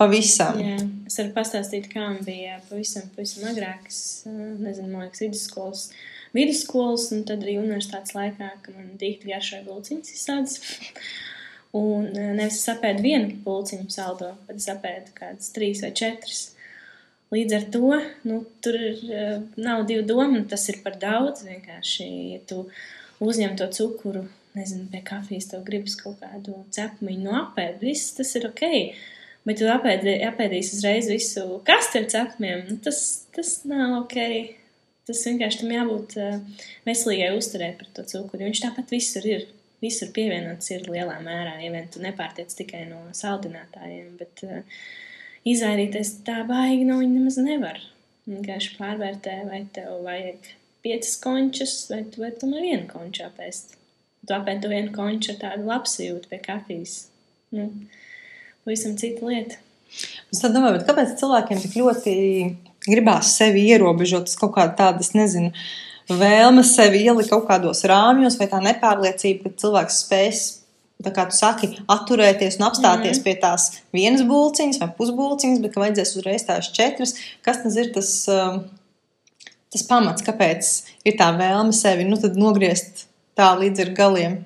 pavisam. 0.00 0.58
Jā. 0.62 0.78
Es 1.08 1.18
varu 1.20 1.32
pastāstīt, 1.36 1.88
kā 1.92 2.04
man 2.04 2.20
bija 2.24 2.58
pavisam, 2.68 3.06
pavisam 3.16 3.48
agrāk, 3.50 3.88
es 3.90 4.24
nezinu, 4.28 4.90
man 4.92 5.06
liekas, 5.06 5.24
vidusskolas. 5.24 5.88
Vidusskolas, 6.36 7.08
un 7.14 7.24
tad 7.28 7.44
arī 7.44 7.56
universitātes 7.60 8.14
laikā, 8.16 8.50
kad 8.64 8.76
man 8.76 8.92
dīkti 9.00 9.30
garšoja 9.32 9.64
bulciņas 9.66 10.14
izsādes. 10.14 10.60
Un 11.78 12.06
nevis 12.14 12.62
es 12.62 12.68
apēdu 12.72 13.04
vienu 13.04 13.34
pulciņu 13.44 13.90
saldo, 13.92 14.32
bet 14.48 14.60
es 14.60 14.68
apēdu 14.72 15.12
kādas 15.16 15.52
trīs 15.52 15.82
vai 15.84 15.92
četras. 15.96 16.46
Līdz 17.34 17.56
ar 17.58 17.66
to 17.74 17.90
nu, 18.28 18.38
tur 18.64 18.78
ir, 18.80 19.02
nav 19.60 19.84
divu 19.88 20.06
domu, 20.08 20.40
tas 20.48 20.64
ir 20.72 20.80
par 20.84 20.96
daudz. 21.00 21.44
Vienkārši, 21.44 22.08
ja 22.32 22.40
tu 22.48 22.62
uzņem 23.24 23.58
to 23.60 23.68
cukuru, 23.76 24.24
nezinu, 24.56 24.88
pie 24.92 25.04
kafijas, 25.04 25.50
tev 25.52 25.66
gribas 25.68 25.98
kaut 26.00 26.22
kādu 26.22 26.56
cepamiņu 26.72 27.28
no 27.28 27.36
apēdu, 27.42 27.90
viss 27.90 28.16
tas 28.16 28.32
ir 28.40 28.48
ok 28.48 28.64
bet 29.48 29.60
tu 29.60 29.68
apēdīsi 29.72 30.76
uzreiz 30.76 31.08
visu 31.10 31.60
kasti 31.66 32.02
ar 32.02 32.08
cepumiem, 32.12 32.64
nu, 32.68 32.78
tas, 32.84 33.00
tas 33.34 33.60
nav 33.68 34.02
ok. 34.02 34.18
Tas 35.08 35.24
vienkārši 35.24 35.62
tam 35.62 35.70
jābūt 35.72 36.16
uh, 36.20 36.64
veselīgai 36.84 37.30
uzturē 37.38 37.70
par 37.78 37.88
to 37.96 38.04
cukuru. 38.10 38.44
Viņš 38.44 38.64
tāpat 38.66 38.92
visur 38.92 39.24
ir. 39.28 39.46
Visur 39.78 40.08
pievienots 40.10 40.72
ir 40.74 40.88
lielā 40.90 41.20
mērā, 41.22 41.52
ja 41.62 41.68
vien 41.70 41.84
tu 41.86 42.00
nepārtiec 42.02 42.50
tikai 42.58 42.80
no 42.88 42.98
saldinātājiem, 43.14 44.08
bet 44.18 44.42
uh, 44.42 44.80
izvairīties 45.46 46.16
tā 46.26 46.40
baigi 46.48 46.88
no 46.88 46.98
viņa 46.98 47.14
nemaz 47.14 47.38
nevar. 47.38 47.78
Vienkārši 48.28 48.74
pārvērtē, 48.76 49.36
vai 49.48 49.62
tev 49.72 50.02
vajag 50.04 50.50
piecas 50.84 51.14
končas, 51.22 51.76
vai 51.92 52.02
tu 52.10 52.24
vari 52.24 52.36
tomēr 52.40 52.66
vienu 52.66 52.88
konču 52.90 53.24
apēst. 53.28 53.78
Tu 54.26 54.34
apēdi 54.34 54.66
to 54.66 54.72
vienu 54.72 54.92
konču 54.92 55.32
ar 55.32 55.40
tādu 55.44 55.70
labsajūtu 55.70 56.28
pie 56.30 56.42
kafijas. 56.42 56.98
Nu, 57.54 57.70
pavisam 58.66 58.98
cita 59.00 59.24
lieta. 59.30 59.62
Es 60.34 60.42
domāju, 60.42 60.82
kāpēc 60.84 61.14
cilvēkiem 61.22 61.62
tik 61.62 61.78
ļoti 61.80 62.14
gribās 62.92 63.34
sevi 63.38 63.66
ierobežot, 63.72 64.30
kaut 64.40 64.54
kāda 64.56 64.74
tāda, 64.78 65.04
es 65.04 65.14
nezinu, 65.16 65.52
vēlme 66.08 66.64
sevi 66.66 67.04
ielikt 67.04 67.32
kaut 67.32 67.46
kādos 67.48 67.84
rāmjos, 67.88 68.38
vai 68.40 68.48
tā 68.50 68.60
nepārliecība, 68.64 69.48
ka 69.48 69.62
cilvēks 69.64 70.00
spēs, 70.04 70.42
tā 71.04 71.12
kā 71.14 71.28
tu 71.30 71.36
saki, 71.36 71.70
atturēties 71.90 72.58
un 72.58 72.66
apstāties 72.68 73.18
mm 73.18 73.20
-hmm. 73.20 73.24
pie 73.24 73.34
tās 73.42 73.68
vienas 73.94 74.24
būciņas 74.26 74.80
vai 74.80 74.88
pusbūciņas, 74.98 75.62
bet 75.62 75.74
ka 75.74 75.80
vajadzēs 75.84 76.16
uzreiz 76.16 76.44
tās 76.44 76.72
četras. 76.72 77.14
Kas 77.42 77.62
tas 77.62 77.76
ir 77.76 77.92
tas, 77.94 78.10
um, 78.28 78.64
tas 79.70 79.82
pamats, 79.82 80.22
kāpēc 80.22 80.72
ir 81.04 81.14
tā 81.20 81.30
vēlme 81.38 81.72
sevi 81.72 82.04
nu, 82.04 82.16
nogriezt 82.34 83.06
tā 83.36 83.54
līdz 83.58 83.80
ar 83.86 83.90
galiem? 83.94 84.44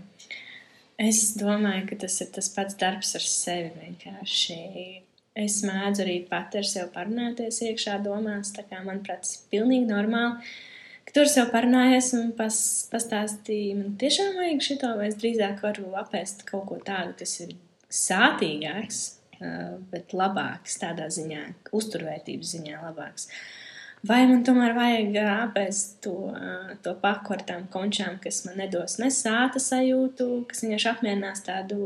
Es 0.98 1.32
domāju, 1.38 1.86
ka 1.88 1.96
tas 2.04 2.20
ir 2.20 2.28
tas 2.34 2.48
pats 2.48 2.76
darbs 2.78 3.14
ar 3.14 3.24
sevi. 3.26 3.70
Vienkārši. 3.80 4.58
Es 5.38 5.62
mēdzu 5.64 6.04
arī 6.04 6.18
pati 6.28 6.60
ar 6.60 6.68
sevi 6.68 6.90
parunāties 6.92 7.62
iekšā 7.64 7.96
domās. 8.04 8.52
Tā 8.52 8.66
kā 8.68 8.82
manuprāt, 8.84 9.24
tas 9.24 9.38
ir 9.38 9.48
pilnīgi 9.54 9.88
normāli. 9.88 10.52
Tur 11.12 11.28
sev 11.28 11.50
parunājies 11.52 12.12
un 12.16 12.30
pas, 12.36 12.56
pastāstīja, 12.92 13.74
man 13.76 13.96
tiešām 14.00 14.36
vajag 14.38 14.62
šito, 14.64 14.92
vai 14.96 15.10
es 15.10 15.18
drīzāk 15.20 15.58
varu 15.64 15.90
apēst 16.00 16.46
kaut 16.48 16.68
ko 16.70 16.78
tādu, 16.84 17.16
kas 17.18 17.34
ir 17.44 17.56
sātīgāks, 17.92 19.00
bet 19.92 20.14
labāks 20.16 20.78
tādā 20.80 21.10
ziņā, 21.12 21.42
uzturvērtības 21.76 22.54
ziņā 22.54 22.78
labāks. 22.86 23.28
Uh, 23.28 23.62
Vai 24.02 24.24
man 24.26 24.40
tomēr 24.42 24.72
vajag 24.74 25.14
apēst 25.22 26.00
to, 26.02 26.16
to 26.82 26.92
paku 26.98 27.36
ar 27.36 27.44
tām 27.46 27.68
končām, 27.70 28.16
kas 28.22 28.40
man 28.48 28.56
nedos 28.58 28.96
ne 28.98 29.12
sāta 29.14 29.62
sajūtu, 29.62 30.26
kas 30.50 30.64
vienkārši 30.64 30.88
apmierinās 30.90 31.44
tādu 31.46 31.78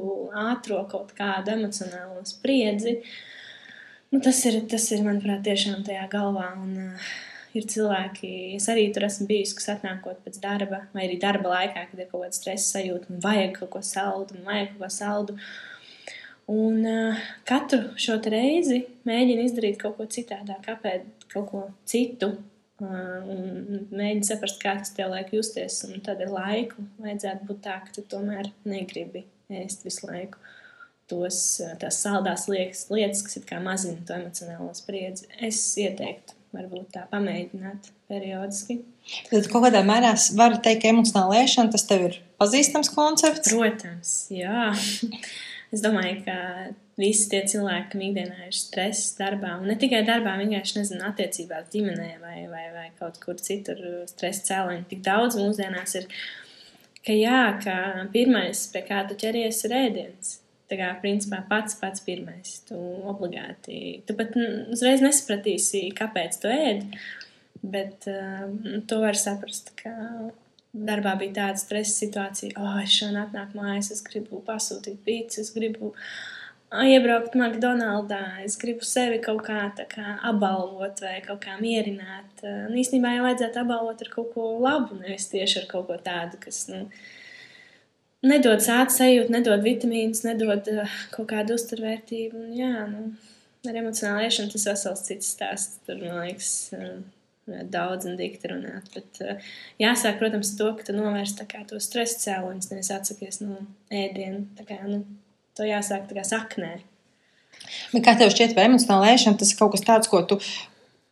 ātro 0.46 0.80
kaut 0.88 1.12
kādu 1.18 1.52
emocionālo 1.52 2.22
spriedzi. 2.24 3.02
Nu, 4.10 4.20
tas, 4.22 4.38
ir, 4.46 4.60
tas 4.70 4.84
ir, 4.94 5.02
manuprāt, 5.02 5.42
tiešām 5.46 5.82
tajā 5.86 6.04
galvā. 6.12 6.52
Un, 6.62 6.76
uh, 6.78 7.14
ir 7.58 7.66
cilvēki, 7.72 8.32
es 8.58 8.68
arī 8.70 8.86
tur 8.94 9.06
esmu 9.08 9.26
bijusi, 9.30 9.56
kas 9.58 9.70
atnākot 9.76 10.20
pēc 10.24 10.38
darba, 10.42 10.84
vai 10.94 11.06
arī 11.06 11.16
darba 11.22 11.54
laikā, 11.54 11.86
kad 11.90 12.02
ir 12.02 12.10
kaut 12.10 12.26
kāda 12.26 12.36
stresa 12.36 12.76
sajūta, 12.76 13.10
un 13.10 13.22
vajag 13.24 13.56
kaut 13.60 13.72
ko 13.72 13.82
saldu, 13.86 14.36
un 14.36 14.46
vajag 14.46 14.74
kaut 14.74 14.84
ko 14.84 14.90
saldu. 14.92 15.38
Un 16.52 16.82
uh, 16.86 17.22
katru 17.48 17.80
šo 17.98 18.20
reizi 18.30 18.84
mēģinu 19.08 19.48
izdarīt 19.48 19.80
kaut 19.80 19.96
ko 19.98 20.06
citādāk, 20.06 20.62
kāpēc 20.68 21.26
kaut 21.32 21.48
ko 21.50 21.64
citu. 21.88 22.36
Un 22.76 23.86
mēģini 23.88 24.26
saprast, 24.28 24.60
kā 24.60 24.74
tas 24.76 24.92
tev 24.92 25.08
liek 25.14 25.32
justies. 25.32 25.80
Un 25.88 26.02
tad 26.04 26.20
ar 26.20 26.30
laiku 26.30 26.84
vajadzētu 27.00 27.48
būt 27.48 27.62
tā, 27.64 27.78
ka 27.82 27.94
tu 27.96 28.04
tomēr 28.04 28.52
negribi 28.68 29.24
ēst 29.48 29.86
visu 29.88 30.06
laiku 30.10 30.38
tos 31.10 31.40
tās 31.80 32.00
saldās 32.02 32.46
liekas, 32.50 32.86
lietas, 32.92 33.22
kas 33.26 33.38
it 33.40 33.46
kā 33.48 33.60
mazina 33.62 34.02
to 34.06 34.16
emocionālo 34.16 34.72
spriedzi. 34.76 35.28
Es 35.48 35.60
ieteiktu, 35.80 36.36
varbūt 36.56 36.92
tā 36.96 37.04
pamēģināt 37.10 37.90
periodiski. 38.10 38.80
Tad 39.30 39.50
kaut 39.52 39.68
kādā 39.68 39.82
mērā 39.86 40.14
var 40.38 40.56
teikt, 40.62 40.82
ka 40.82 40.94
emocionāla 40.94 41.42
ēšana 41.44 41.74
tas 41.74 41.86
tev 41.86 42.08
ir 42.08 42.18
pazīstams 42.40 42.90
koncepts? 42.94 43.52
Protams, 43.52 44.16
jā. 44.34 44.72
es 45.74 45.84
domāju, 45.84 46.24
ka 46.26 46.38
visi 47.00 47.28
tie 47.32 47.42
cilvēki, 47.48 47.90
kam 47.92 48.02
ikdienā 48.08 48.48
ir 48.48 48.56
stress 48.56 49.14
darbā, 49.18 49.56
un 49.60 49.68
ne 49.70 49.76
tikai 49.78 50.02
darbā, 50.08 50.36
vienkārši 50.40 50.80
nezinu, 50.80 51.04
attiecībās, 51.10 51.68
ģimenē 51.74 52.10
vai, 52.22 52.40
vai, 52.50 52.64
vai 52.74 52.88
kaut 52.98 53.20
kur 53.22 53.38
citur 53.42 53.78
stresa 54.10 54.48
cēloņi. 54.50 54.88
Tik 54.90 55.04
daudz 55.06 55.38
mūsdienās 55.38 55.98
ir, 56.00 56.10
ka 57.06 57.14
jā, 57.14 57.44
ka 57.62 57.76
pirmais, 58.14 58.66
pie 58.72 58.82
kā 58.88 59.04
tu 59.06 59.18
ķeries, 59.22 59.62
ir 59.68 59.76
ēdiens. 59.84 60.34
Tā 60.66 60.78
kā, 60.80 60.88
principā, 60.98 61.44
pats 61.46 61.76
pats 61.78 62.02
pirmais. 62.02 62.56
Tu 62.66 62.76
obligāti, 63.06 64.00
tu 64.06 64.16
pat 64.18 64.34
uzreiz 64.74 65.04
nesapratīsi, 65.04 65.84
kāpēc 65.94 66.40
tu 66.42 66.50
ēdi, 66.50 67.00
bet 67.62 68.08
uh, 68.10 68.48
tu 68.90 68.98
vari 69.02 69.20
saprast, 69.20 69.70
ka 69.78 69.92
darbā 70.76 71.14
bija 71.20 71.36
tāda 71.40 71.62
stresa 71.62 71.94
situācija, 72.02 72.56
oh, 72.60 72.80
es 72.82 72.96
šodien 72.98 73.20
atnāku 73.22 73.60
mājās, 73.60 73.92
es 73.94 74.02
gribu 74.04 74.42
pasūtīt 74.46 74.98
pīci, 75.06 75.44
es 75.44 75.52
gribu 75.54 75.92
uh, 75.92 76.82
iebraukt 76.84 77.36
McDonald's, 77.38 78.12
es 78.44 78.58
gribu 78.60 78.84
sevi 78.84 79.20
kaut 79.22 79.44
kā, 79.46 79.60
kā 79.90 80.16
apbalvot 80.26 81.00
vai 81.04 81.20
kaut 81.24 81.44
kā 81.44 81.56
mierināt. 81.60 82.42
Un 82.42 82.74
īstenībā 82.76 83.14
jau 83.14 83.26
vajadzētu 83.28 83.62
apbalvot 83.62 84.02
ar 84.02 84.10
kaut 84.12 84.32
ko 84.34 84.48
labu, 84.62 84.98
nevis 84.98 85.30
tieši 85.32 85.62
ar 85.62 85.70
kaut 85.70 85.86
ko 85.88 86.00
tādu, 86.02 86.40
kas 86.42 86.66
nu, 86.72 86.88
nedod 88.28 88.62
sāta 88.64 88.94
sajūtu, 88.94 89.32
nedod 89.34 89.64
vitamīnus, 89.64 90.24
nedod 90.26 90.68
uh, 90.72 90.96
kaut 91.14 91.30
kādu 91.32 91.56
uzturvērtību. 91.56 92.40
Un, 92.44 92.54
jā, 92.56 92.86
nu, 92.90 93.10
ar 93.66 93.78
emocionālu 93.82 94.26
ēšanu 94.28 94.54
tas 94.54 94.66
vesels 94.70 95.04
cits 95.08 95.34
stāsts. 95.36 95.80
Tur, 95.86 96.00
man 96.02 96.24
liekas, 96.24 96.50
uh, 96.76 96.96
daudz 97.72 98.08
un 98.08 98.18
dikti 98.18 98.50
runāt. 98.52 98.90
Bet 98.94 99.22
uh, 99.24 99.52
jāsāk, 99.82 100.18
protams, 100.22 100.54
to, 100.58 100.72
ka 100.78 100.88
tu 100.88 100.96
novērst 100.96 101.44
to 101.70 101.80
stresa 101.82 102.20
cēloņus, 102.24 102.70
nevis 102.72 102.92
atsakies 102.94 103.42
no 103.44 103.60
ēdienu. 103.90 104.46
Tā 104.58 104.66
kā, 104.68 104.80
nu, 104.86 105.04
to 105.56 105.66
jāsāk 105.66 106.08
kā 106.12 106.24
saknē. 106.26 106.76
Bet 107.92 108.02
kā 108.04 108.16
tev 108.18 108.32
šķiet, 108.34 108.56
vai 108.56 108.66
emocionāla 108.68 109.14
ēšana 109.14 109.40
tas 109.40 109.52
ir 109.52 109.60
kaut 109.60 109.72
kas 109.74 109.84
tāds, 109.86 110.10
ko 110.12 110.20
tu 110.28 110.38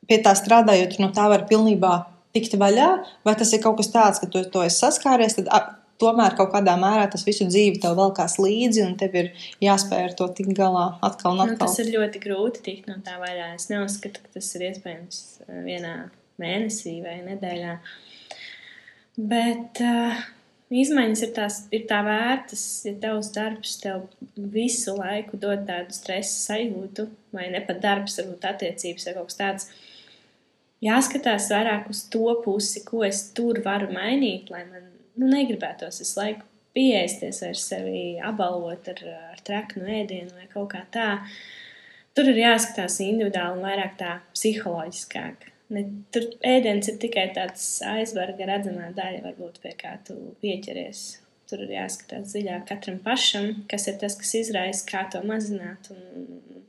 pie 0.09 0.19
tā 0.23 0.35
strādājot, 0.37 0.99
no 1.01 1.09
tā 1.17 1.25
var 1.33 1.47
pilnībā 1.49 1.95
tikt 2.35 2.57
vaļā, 2.61 2.91
vai 3.25 3.35
tas 3.39 3.53
ir 3.55 3.63
kaut 3.63 3.79
kas 3.79 3.91
tāds, 3.95 4.21
ka 4.21 4.29
tu 4.31 4.43
to 4.53 4.65
esi 4.67 4.83
saskāries, 4.83 5.39
tad 5.39 5.49
tomēr 6.03 6.37
kaut 6.39 6.53
kādā 6.55 6.75
mērā 6.81 7.07
tas 7.13 7.25
visu 7.27 7.47
dzīvi 7.49 7.81
tev 7.83 7.97
velkās 7.99 8.37
līdzi, 8.43 8.85
un 8.87 8.95
tev 9.01 9.17
ir 9.21 9.33
jāspēj 9.65 10.09
ar 10.09 10.15
to 10.19 10.29
tikt 10.37 10.55
galā 10.59 10.87
atkal 11.05 11.35
un 11.35 11.43
nu, 11.43 11.47
atkal. 11.49 11.57
Nu, 11.57 11.63
tas 11.65 11.81
ir 11.83 11.93
ļoti 11.95 12.23
grūti 12.25 12.65
tikt 12.69 12.91
no 12.91 12.99
tā 13.07 13.19
vaļā. 13.23 13.53
Es 13.59 13.71
neuzskatu, 13.73 14.25
ka 14.25 14.39
tas 14.39 14.51
ir 14.59 14.69
iespējams 14.71 15.21
eh, 15.47 15.61
vienā 15.67 15.97
mēnesī 16.43 16.99
vai 17.05 17.19
nedēļā. 17.27 17.77
Bet 19.31 19.79
uh, 19.85 20.25
Izmaiņas 20.75 21.21
ir, 21.23 21.33
tās, 21.37 21.57
ir 21.77 21.85
tā 21.87 22.01
vērtas, 22.07 22.63
ja 22.89 22.95
tavs 23.03 23.29
darbs 23.35 23.77
tev 23.83 24.07
visu 24.35 24.97
laiku 24.97 25.39
dod 25.39 25.67
tādu 25.69 25.95
stresa 25.95 26.35
sajūtu, 26.49 27.05
vai 27.37 27.51
ne 27.53 27.61
pat 27.67 27.83
darbs, 27.85 28.17
varbūt 28.19 28.47
attiecības 28.49 29.07
vai 29.07 29.15
kaut 29.19 29.31
kas 29.31 29.39
tāds. 29.39 29.69
Jāskatās 30.85 31.47
vairāk 31.53 31.87
uz 31.93 32.03
to 32.13 32.33
pusi, 32.45 32.83
ko 32.85 33.05
es 33.07 33.23
tur 33.37 33.61
varu 33.65 33.93
mainīt, 33.95 34.51
lai 34.51 34.65
man 34.67 34.89
nu, 35.21 35.29
negribētos 35.31 36.01
visu 36.03 36.21
laiku 36.21 36.47
pieeisties 36.75 37.41
vai 37.45 37.53
sevi 37.59 38.05
apbalvot 38.23 38.91
ar, 38.93 39.03
ar 39.33 39.43
traknu 39.47 39.87
ēdienu 40.01 40.35
vai 40.35 40.49
kaut 40.51 40.73
kā 40.75 40.85
tā. 40.95 41.11
Tur 42.15 42.31
ir 42.31 42.39
jāskatās 42.45 43.01
individuāli 43.03 43.59
un 43.59 43.67
vairāk 43.67 43.97
tā 43.99 44.15
psiholoģiskāk. 44.37 45.51
Ne, 45.75 45.85
tur 46.15 46.29
ēdiens 46.47 46.91
ir 46.91 46.99
tikai 47.03 47.29
tāds 47.35 47.65
aizvarga 47.89 48.47
redzamā 48.51 48.91
daļa, 48.95 49.23
varbūt 49.25 49.63
pie 49.63 49.73
kā 49.79 49.97
tu 50.07 50.17
pieķeries. 50.43 51.05
Tur 51.51 51.65
ir 51.67 51.75
jāskatās 51.75 52.31
dziļāk 52.33 52.69
katram 52.69 53.01
pašam, 53.05 53.51
kas 53.71 53.89
ir 53.91 53.99
tas, 54.01 54.17
kas 54.21 54.35
izraisa, 54.39 54.85
kā 54.89 55.05
to 55.13 55.21
mazināt. 55.27 55.91
Un, 55.93 56.64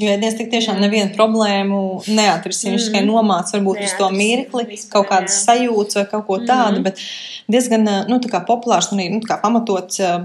Jo 0.00 0.12
ēdiens 0.14 0.36
tik 0.38 0.48
tiešām 0.52 0.78
nevienu 0.80 1.12
problēmu 1.16 1.80
neatrisinās. 2.08 2.76
Viņš 2.76 2.88
tikai 2.88 3.02
nomāca 3.04 3.58
varbūt 3.58 3.82
uz 3.84 3.94
to 3.98 4.08
mirkli, 4.14 4.64
vispār, 4.70 4.92
kaut 4.94 5.10
kādas 5.10 5.34
jā. 5.36 5.40
sajūtas 5.48 5.98
vai 5.98 6.04
kaut 6.08 6.26
ko 6.28 6.38
tādu, 6.48 6.80
bet 6.86 7.02
diezgan 7.50 7.84
nu, 8.08 8.20
tā 8.22 8.30
kā 8.32 8.40
populārs 8.48 8.88
un 8.94 9.02
nu, 9.16 9.20
kā 9.26 9.36
pamatots 9.42 10.00
uh, 10.04 10.22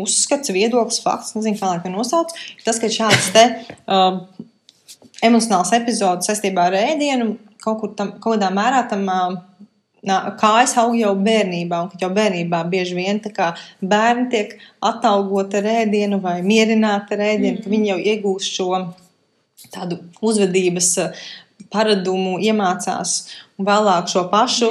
uzskats, 0.00 0.52
viedoklis, 0.54 1.02
fakts, 1.04 1.34
nezinu, 1.36 1.58
kā 1.60 1.74
lai 1.74 1.82
to 1.84 1.92
nosauc. 1.92 2.32
Tas, 2.64 2.80
ka 2.80 2.90
šāds 2.92 3.30
te 3.34 3.44
uh, 3.50 4.22
emocionāls 5.26 5.74
epizodes 5.76 6.30
saistībā 6.30 6.70
ar 6.70 6.80
ēdienu 6.80 7.34
kaut, 7.60 7.80
kur 7.82 7.94
tam, 7.96 8.16
kaut 8.18 8.38
kādā 8.38 8.52
mērā 8.54 8.84
tam. 8.90 9.06
Uh, 9.08 9.38
Kājas 10.00 10.72
aug 10.80 10.94
jau 10.96 11.10
bērnībā, 11.12 11.82
un 11.84 11.90
ka 11.92 11.98
jau 12.00 12.08
bērnībā 12.16 12.62
bieži 12.72 12.94
vien 12.96 13.18
bērni 13.20 14.30
tiek 14.32 14.54
atalgoti 14.80 15.58
ar 15.60 15.68
ēdienu 15.82 16.22
vai 16.24 16.38
mierināti 16.40 17.18
ar 17.18 17.20
ēdienu, 17.26 17.58
mm. 17.58 17.64
ka 17.66 17.68
viņi 17.74 17.90
jau 17.90 17.98
iegūst 17.98 18.56
šo 18.56 18.78
tādu 19.74 20.00
uzvedības 20.24 20.90
eh, 21.04 21.22
paradumu, 21.70 22.38
iemācās 22.42 23.14
un 23.58 23.68
vēlāk 23.68 24.08
šo 24.10 24.24
pašu 24.32 24.70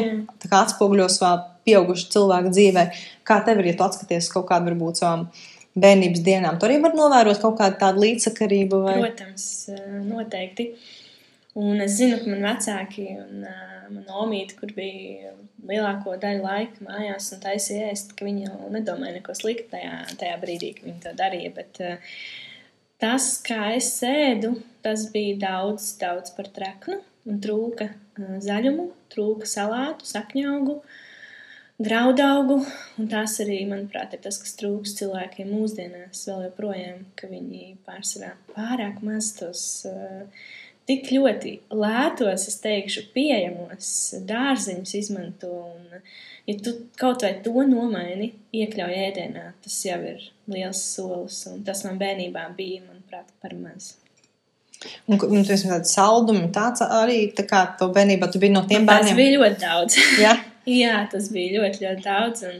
atspoguļos 0.50 1.20
vēl 1.22 1.46
pieaugušu 1.68 2.10
cilvēku 2.16 2.54
dzīvē. 2.56 2.86
Kā 3.28 3.40
tev 3.46 3.62
ir, 3.62 3.72
ja 3.72 3.80
tu 3.80 3.86
atskaties 3.86 4.32
kaut 4.34 4.48
kādu 4.50 4.72
varbūt 4.72 5.04
savām 5.04 5.28
bērnības 5.80 6.24
dienām? 6.26 6.58
Tur 6.60 6.72
arī 6.72 6.80
var 6.84 6.98
novērot 6.98 7.42
kaut 7.44 7.60
kādu 7.60 7.78
tādu 7.82 8.04
līdzsakarību 8.06 8.82
vai 8.88 8.98
Protams, 9.04 9.46
eh, 9.76 9.86
noteikti. 10.08 10.72
Un 11.60 11.82
es 11.82 11.98
zinu, 11.98 12.20
ka 12.22 12.30
man 12.30 12.46
vecāki 12.46 13.08
un 13.18 13.46
uh, 13.50 13.88
mana 13.90 14.20
omīte, 14.22 14.54
kur 14.60 14.70
bija 14.76 15.34
lielāko 15.68 16.14
daļu 16.22 16.44
laika 16.46 16.86
mājās 16.86 17.32
un 17.34 17.42
taisīja 17.44 17.90
ēst, 17.90 18.14
ka 18.16 18.28
viņi 18.28 18.46
jau 18.46 18.70
nedomāja 18.72 19.18
neko 19.18 19.34
sliktu 19.36 19.72
tajā, 19.74 19.96
tajā 20.22 20.38
brīdī, 20.44 20.76
kad 20.78 20.86
viņi 20.88 21.02
to 21.04 21.14
darīja. 21.18 21.52
Bet 21.58 21.82
uh, 21.84 22.20
tas, 23.02 23.32
kā 23.46 23.74
es 23.80 23.90
sēdu, 23.98 24.54
tas 24.86 25.06
bija 25.14 25.38
daudz, 25.44 25.92
daudz 26.02 26.34
par 26.38 26.50
treknu 26.56 27.02
trūka 27.44 27.92
uh, 27.92 28.40
zaļumu, 28.44 28.90
trūka 29.14 29.50
salātu, 29.50 30.08
sakņaugu. 30.10 30.80
Graudaugu, 31.80 32.58
un 33.00 33.08
tas 33.08 33.38
arī, 33.40 33.62
manuprāt, 33.70 34.12
ir 34.12 34.20
tas, 34.26 34.36
kas 34.42 34.58
trūks 34.60 34.98
cilvēkiem 34.98 35.48
mūsdienās, 35.54 36.26
vēl 36.28 36.50
joprojām, 36.50 37.06
ka 37.16 37.30
viņi 37.32 37.78
pārsvarā 37.88 38.34
pārāk 38.52 39.00
maz 39.06 39.32
tos 39.38 39.62
uh, 39.88 40.26
tik 40.90 41.12
ļoti 41.14 41.54
lētos, 41.70 42.48
es 42.50 42.58
teikšu, 42.64 43.06
pieejamos 43.14 43.94
dārziņus 44.30 44.96
izmanto. 44.98 45.54
Un, 45.70 46.04
ja 46.50 46.58
tu 46.66 46.76
kaut 47.00 47.26
vai 47.26 47.36
to 47.46 47.64
nomaini, 47.70 48.32
iekļauj 48.58 49.00
ēdienā, 49.06 49.46
tas 49.64 49.80
jau 49.86 50.00
ir 50.16 50.26
liels 50.50 50.82
solis. 50.96 51.44
Un 51.52 51.64
tas 51.68 51.86
man 51.86 52.02
bērnībā 52.02 52.48
bija, 52.58 52.84
manuprāt, 52.88 53.30
par 53.44 53.54
maz. 53.60 53.94
Un, 55.08 55.18
un 55.18 55.44
tu 55.44 55.56
esi 55.56 55.68
tāds 55.72 55.96
saldumi, 55.96 56.48
tāds 56.56 56.84
arī, 56.86 57.22
tā 57.36 57.48
kā 57.50 57.64
to 57.80 57.90
bērnībā 57.96 58.30
tu 58.32 58.40
biji 58.42 58.56
no 58.56 58.64
tiem 58.70 58.86
Tas 58.88 59.04
bērniem. 59.04 59.20
bija 59.20 59.40
ļoti 59.40 59.60
daudz. 59.66 60.00
Jā, 60.26 60.38
Jā, 60.70 60.96
tas 61.12 61.30
bija 61.34 61.60
ļoti, 61.62 61.84
ļoti 61.86 62.04
daudz. 62.06 62.44
Un, 62.50 62.60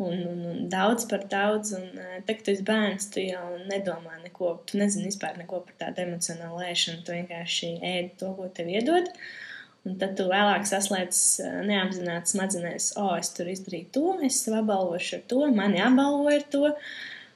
un, 0.00 0.16
un, 0.30 0.40
un 0.50 0.64
daudz 0.72 1.06
par 1.10 1.26
daudz. 1.30 1.74
Un, 1.78 1.86
eh, 1.96 2.16
tad, 2.26 2.34
kad 2.36 2.42
tu 2.46 2.54
esi 2.54 2.66
bērns, 2.66 3.10
tu 3.14 3.22
jau 3.24 3.44
nedomā 3.70 4.18
neko. 4.24 4.56
Tu 4.68 4.80
nezini 4.80 5.08
vispār 5.08 5.38
neko 5.40 5.62
par 5.66 5.76
tādu 5.84 6.04
emocionālu 6.06 6.64
ēšanu. 6.68 7.04
Tu 7.06 7.16
vienkārši 7.16 7.70
ēdi 7.80 8.10
to, 8.20 8.32
ko 8.36 8.50
tev 8.56 8.68
iedod. 8.72 9.08
Un 9.88 9.94
tad 9.96 10.12
tu 10.18 10.26
vēlāk 10.28 10.66
saslēdz 10.68 11.20
eh, 11.46 11.54
neapzināti 11.70 12.34
smadzenēs, 12.34 12.90
o, 13.00 13.14
es 13.16 13.32
tur 13.32 13.48
izdarīju 13.48 13.88
to, 13.94 14.04
es 14.26 14.42
sev 14.44 14.58
apbalvošu 14.58 15.16
ar 15.16 15.22
to, 15.30 15.40
mani 15.56 15.80
apbalvoju 15.80 16.36
ar 16.36 16.44
to. 16.52 16.74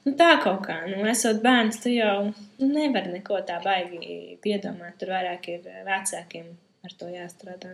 Nu, 0.05 0.13
tā 0.13 0.35
kaut 0.43 0.61
kā, 0.67 0.83
nu, 0.85 1.01
esot 1.09 1.41
bērns, 1.41 1.79
tu 1.81 1.89
jau 1.89 2.29
nevari 2.61 3.15
neko 3.15 3.39
tā 3.47 3.57
baigi 3.63 4.37
piedomāt. 4.43 4.99
Tur 5.01 5.15
vairāk 5.15 5.49
ir 5.49 5.65
eh, 5.71 5.81
vecākiem 5.87 6.51
ar 6.85 6.93
to 6.99 7.09
jāstrādā. 7.09 7.73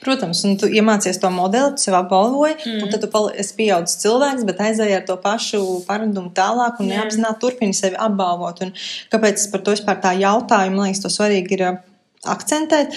Protams, 0.00 0.40
un 0.48 0.54
tu 0.56 0.70
iemācies 0.72 1.18
to 1.20 1.28
modeli, 1.34 1.74
tu 1.76 1.84
sev 1.84 1.98
apbalvoji, 1.98 2.54
mm. 2.64 2.78
un 2.80 2.92
tad 2.92 3.04
tu 3.04 3.24
esi 3.42 3.56
pieaudzis 3.58 4.00
cilvēks, 4.00 4.46
bet 4.48 4.62
aizēji 4.64 4.96
ar 4.96 5.04
to 5.04 5.18
pašu 5.20 5.60
paradumu 5.84 6.32
tālāk 6.36 6.80
un 6.80 6.88
Jā. 6.88 7.02
neapzināti 7.02 7.42
turpini 7.42 7.76
sevi 7.76 8.00
apbalvot. 8.00 8.64
Un 8.64 8.72
kāpēc 9.12 9.44
par 9.52 9.64
to 9.66 9.76
vispār 9.76 10.00
tā 10.00 10.14
jautāju? 10.16 10.72
Man 10.72 10.88
liekas, 10.88 11.02
to 11.04 11.12
svarīgi 11.12 11.58
ir 11.58 11.66
ā, 11.68 11.74
akcentēt. 12.32 12.96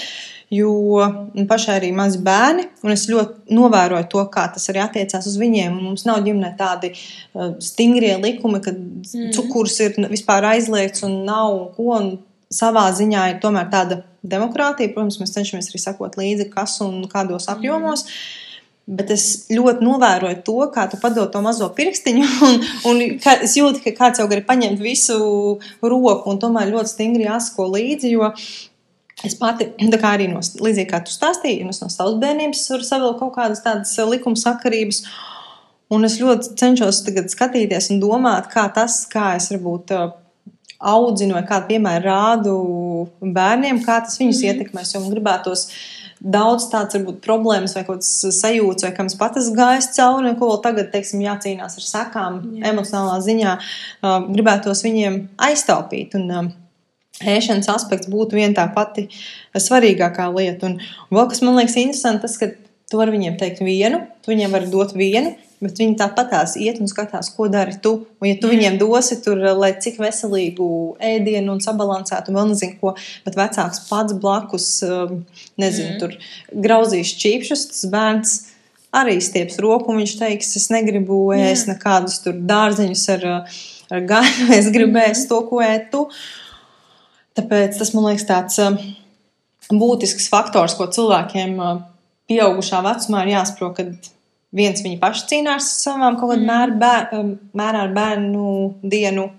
Jo 0.53 1.45
pašai 1.49 1.77
arī 1.79 1.89
mazi 1.95 2.19
bērni, 2.21 2.67
un 2.85 2.93
es 2.93 3.07
ļoti 3.09 3.55
novēroju 3.55 4.05
to, 4.11 4.21
kā 4.33 4.43
tas 4.53 4.67
arī 4.69 4.83
attiecās 4.83 5.25
uz 5.29 5.37
viņiem. 5.41 5.79
Un 5.79 5.87
mums 5.89 6.05
nav 6.05 6.21
ģimenē 6.25 6.51
tādi 6.59 6.91
uh, 6.93 7.55
stingrie 7.63 8.13
likumi, 8.21 8.61
ka 8.61 8.73
mm. 8.75 9.31
cukurs 9.33 9.79
ir 9.81 9.97
vispār 10.11 10.45
aizliegts 10.51 11.05
un 11.07 11.23
nav 11.25 11.57
ko. 11.77 11.89
Un 11.97 12.11
savā 12.53 12.85
ziņā 12.93 13.27
ir 13.31 13.41
tomēr 13.41 13.69
tāda 13.73 14.03
demokrātija. 14.21 14.93
Protams, 14.93 15.19
mēs 15.21 15.33
cenšamies 15.35 15.71
arī 15.71 15.81
sakot 15.81 16.17
līdzi, 16.19 16.49
kas 16.53 16.79
un 16.85 17.01
kādos 17.11 17.49
apjomos. 17.51 18.05
Bet 18.83 19.13
es 19.15 19.47
ļoti 19.47 19.85
novēroju 19.85 20.41
to, 20.43 20.57
kā 20.75 20.83
tu 20.91 20.99
padod 20.99 21.31
to 21.31 21.39
mazo 21.41 21.69
pirkstiņu, 21.73 22.27
un, 22.49 22.59
un 22.91 23.01
kā, 23.23 23.37
es 23.47 23.55
jūtu, 23.55 23.79
ka 23.85 23.95
kāds 24.01 24.19
jau 24.19 24.27
grib 24.29 24.45
paņemt 24.49 24.83
visu 24.83 25.17
roku, 25.79 26.29
un 26.29 26.41
tomēr 26.41 26.73
ļoti 26.73 26.91
stingri 26.91 27.25
jāsako 27.29 27.69
līdzi. 27.77 28.13
Jo 28.17 28.33
es 29.21 29.35
pati, 29.39 29.69
kā 29.99 30.15
arī 30.15 30.27
no, 30.31 30.41
līdzīgi 30.41 30.89
kā 30.89 31.03
tu 31.05 31.13
stāstīji, 31.13 31.67
es 31.69 31.83
no 31.83 31.91
savas 31.93 32.17
bērnības 32.21 32.65
varu 32.73 32.87
savilkt 32.87 33.21
kaut 33.21 33.35
kādas 33.37 33.63
tādas 33.65 33.93
likuma 34.09 34.39
sakarības. 34.39 35.03
Un 35.93 36.07
es 36.07 36.17
ļoti 36.17 36.55
cenšos 36.57 37.03
tagad 37.05 37.29
skatīties 37.29 37.91
un 37.93 37.99
domāt, 38.01 38.47
kā 38.49 38.65
tas, 38.73 39.03
kā 39.11 39.35
es 39.37 39.51
varbūt 39.51 39.91
uh, 39.93 40.13
audzinu 40.83 41.37
vai 41.37 41.43
kādu 41.47 41.69
piemēru 41.73 42.07
rādu 42.07 42.53
bērniem, 43.21 43.83
kā 43.85 43.99
tas 44.05 44.17
viņus 44.19 44.39
mm. 44.39 44.47
ietekmēs. 44.49 44.95
Jo 44.95 45.03
man 45.03 45.13
gribētos 45.13 45.67
daudz 46.23 46.69
tādas 46.71 46.97
varbūt 46.97 47.19
problēmas 47.23 47.75
vai 47.77 47.83
kaut 47.83 48.01
kādas 48.01 48.39
sajūtas, 48.39 48.87
vai 48.87 48.93
kam 48.95 49.11
es 49.11 49.17
pats 49.19 49.43
esmu 49.43 49.57
gājis 49.59 49.91
cauri, 49.97 50.31
un 50.31 50.39
ko 50.39 50.49
vēl 50.53 50.61
tagad, 50.63 50.89
teiksim, 50.93 51.23
jācīnās 51.25 51.77
ar 51.79 51.87
sekām 51.87 52.41
Jā. 52.57 52.71
emocionālā 52.71 53.19
ziņā, 53.27 53.55
uh, 53.59 54.19
gribētos 54.31 54.83
viņiem 54.87 55.19
aiztaupīt. 55.51 56.17
Un, 56.19 56.53
Ēšanas 57.21 57.69
aspekts 57.69 58.09
būtu 58.09 58.39
viena 58.39 58.55
tā 58.57 58.65
pati 58.73 59.07
svarīgākā 59.53 60.25
lieta. 60.33 60.65
Un, 60.71 60.79
vēl 61.13 61.29
kas 61.29 61.43
man 61.45 61.59
liekas 61.59 61.77
interesanti, 61.77 62.23
tas, 62.25 62.37
ka 62.41 62.49
tu 62.89 62.97
vari 62.99 63.13
viņiem 63.15 63.37
teikt 63.39 63.61
vienu, 63.65 64.01
tu 64.25 64.33
viņiem 64.33 64.51
vari 64.53 64.69
dot 64.71 64.95
vienu, 64.97 65.35
bet 65.63 65.77
viņi 65.79 65.95
tāpat 66.01 66.31
tās 66.33 66.55
iet 66.59 66.81
un 66.83 66.89
skatās, 66.91 67.29
ko 67.37 67.47
dari 67.47 67.77
tu. 67.81 67.93
Un, 68.19 68.27
ja 68.27 68.35
tu 68.41 68.49
Jā. 68.49 68.55
viņiem 68.57 68.79
dosi 68.81 69.19
tur, 69.23 69.39
lai 69.55 69.71
cik 69.79 70.01
veselīgu 70.01 70.67
ēdienu 70.99 71.53
un 71.55 71.61
sabalansētu, 71.63 72.33
un 72.33 72.39
vēl 72.41 72.49
nezinu 72.51 72.79
ko, 72.81 72.95
bet 73.23 73.37
vecāks 73.39 73.85
pats 73.87 74.17
blakus, 74.19 74.67
um, 74.83 75.21
nezinu, 75.61 75.93
Mm. 75.93 75.99
tur 76.01 76.17
grauzīs 76.65 77.13
čīpšus, 77.21 77.67
tas 77.71 77.85
bērns 77.93 78.33
arī 78.93 79.15
stieps 79.21 79.57
roku, 79.63 79.93
un 79.93 80.01
viņš 80.03 80.17
teiks, 80.19 80.55
es 80.57 80.67
negribu 80.69 81.31
ēst 81.33 81.69
nekādus 81.71 82.19
tur 82.25 82.33
dārzeņus 82.33 83.05
ar, 83.15 83.25
ar 83.91 84.01
gaļu, 84.01 84.49
es 84.59 84.67
Mhm. 84.69 84.95
ēst 85.07 85.29
to, 85.29 85.41
ko 85.47 85.61
ēd 85.61 85.91
tu. 85.91 86.07
Tāpēc 87.37 87.77
tas 87.79 87.93
man 87.95 88.05
liekas 88.11 88.27
tāds 88.29 88.59
um, 88.61 88.75
būtisks 89.73 90.27
faktors, 90.29 90.75
ko 90.77 90.85
cilvēkiem 90.93 91.55
uh, 91.59 91.79
pieaugušā 92.29 92.81
vecumā 92.85 93.23
ir 93.25 93.33
jāsaprot, 93.35 93.77
kad 93.79 94.11
viens 94.53 94.83
viņi 94.85 94.99
paši 95.01 95.25
cīnās 95.31 95.65
ar 95.65 95.79
savām 95.81 96.19
kaut 96.19 96.35
kādā 96.35 96.45
mērā, 96.45 96.75
bēr, 96.83 97.07
um, 97.17 97.31
mērā 97.57 97.87
ar 97.87 97.95
bērnu 97.95 98.45
dienu, 98.83 99.29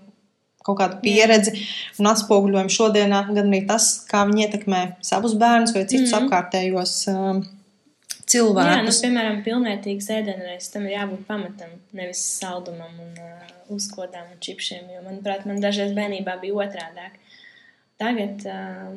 kaut 0.64 0.78
kādu 0.80 0.98
pieredzi 1.04 1.52
un 2.00 2.08
atspoguļojumu 2.10 2.72
šodienā, 2.72 3.20
gan 3.36 3.50
arī 3.52 3.60
tas, 3.68 3.90
kā 4.10 4.24
viņi 4.26 4.46
ietekmē 4.46 4.80
savus 5.04 5.34
bērnus 5.38 5.74
vai 5.76 5.84
citus 5.86 6.10
Mhm. 6.14 6.24
apkārtējos 6.24 6.94
um, 7.12 7.42
Jā, 7.44 8.40
nu, 8.40 8.40
cilvēkus. 8.40 9.00
piemēram, 9.04 9.42
pilnvērtīgs 9.44 10.08
ēdienreizes 10.10 10.72
tam 10.72 10.86
ir 10.88 10.94
jābūt 10.96 11.26
pamatam, 11.28 11.68
nevis 11.92 12.22
saldumam 12.40 12.96
un 12.98 13.12
uh, 13.20 13.50
uzkodām 13.76 14.24
un 14.32 14.40
čipšiem. 14.40 14.88
Jo, 14.96 15.02
manuprāt, 15.04 15.44
man 15.46 15.60
dažreiz 15.60 15.92
bērnībā 15.94 16.40
bija 16.40 16.54
otrādāk. 16.64 17.20
Tagad 18.00 18.42
uh, 18.50 18.90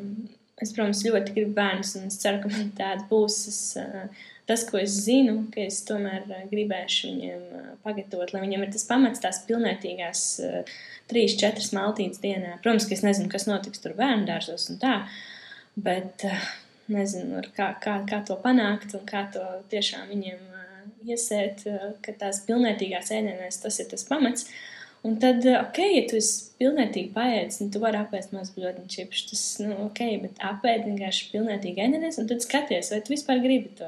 es, 0.61 0.71
protams, 0.73 1.03
ļoti 1.05 1.35
gribu 1.35 1.53
bērnus, 1.57 1.93
un 1.99 2.09
es 2.09 2.17
ceru, 2.21 2.41
ka 2.43 2.51
man 2.53 2.71
tāda 2.77 3.05
būs. 3.09 3.39
Es, 3.51 3.61
uh, 3.81 4.27
tas, 4.49 4.63
ko 4.69 4.79
es 4.81 4.95
zinu, 5.05 5.41
ka 5.53 5.61
es 5.67 5.81
tomēr 5.87 6.25
uh, 6.25 6.43
gribēšu 6.51 7.11
viņiem 7.11 7.41
uh, 7.59 7.65
pagatavot, 7.85 8.33
lai 8.33 8.43
viņiem 8.45 8.65
ir 8.65 8.71
tas 8.73 8.87
pamats, 8.89 9.21
tās 9.23 9.43
pilnvērtīgās 9.49 10.23
uh, 10.45 10.77
trīs, 11.11 11.37
četras 11.39 11.73
maltītes 11.77 12.23
dienā. 12.23 12.55
Protams, 12.63 12.87
ka 12.87 12.97
es 12.97 13.03
nezinu, 13.05 13.29
kas 13.33 13.47
notiks 13.49 13.83
tur 13.83 13.93
bērnu 13.97 14.25
dārzos 14.29 14.69
un 14.73 14.79
tā, 14.81 14.95
bet 15.77 16.25
uh, 16.27 16.47
nezinu, 16.91 17.43
kā, 17.57 17.73
kā, 17.83 17.99
kā 18.09 18.23
to 18.27 18.39
panākt 18.41 18.95
un 18.97 19.05
kā 19.07 19.27
to 19.33 19.43
tiešām 19.73 20.07
viņiem 20.09 20.39
uh, 20.39 20.87
iesēt, 21.05 21.67
uh, 21.69 21.91
ka 22.01 22.15
tās 22.17 22.41
pilnvērtīgās 22.47 23.13
ēdienas 23.13 23.61
tas 23.61 23.77
ir 23.83 23.91
tas 23.93 24.07
pamats. 24.07 24.49
Un 25.07 25.15
tad, 25.21 25.45
uh, 25.47 25.61
ok, 25.61 25.79
ja 25.93 26.03
tu 26.09 26.17
esi 26.19 26.49
pilnvērtīgi 26.59 27.13
paēdis, 27.15 27.61
nu, 27.63 27.69
tu 27.71 27.79
vari 27.79 28.01
apēst 28.01 28.33
maz 28.35 28.51
bļodiņu 28.55 28.91
čipšu, 28.91 29.29
tas, 29.31 29.45
nu, 29.63 29.77
ok, 29.85 30.03
bet 30.25 30.43
apēd 30.43 30.83
vienkārši 30.89 31.31
pilnvērtīgi 31.31 31.85
ēdienas, 31.85 32.19
un 32.19 32.27
tad 32.27 32.43
skaties, 32.43 32.91
vai 32.91 32.99
tu 33.05 33.15
vispār 33.15 33.39
gribi 33.43 33.71
to. 33.77 33.87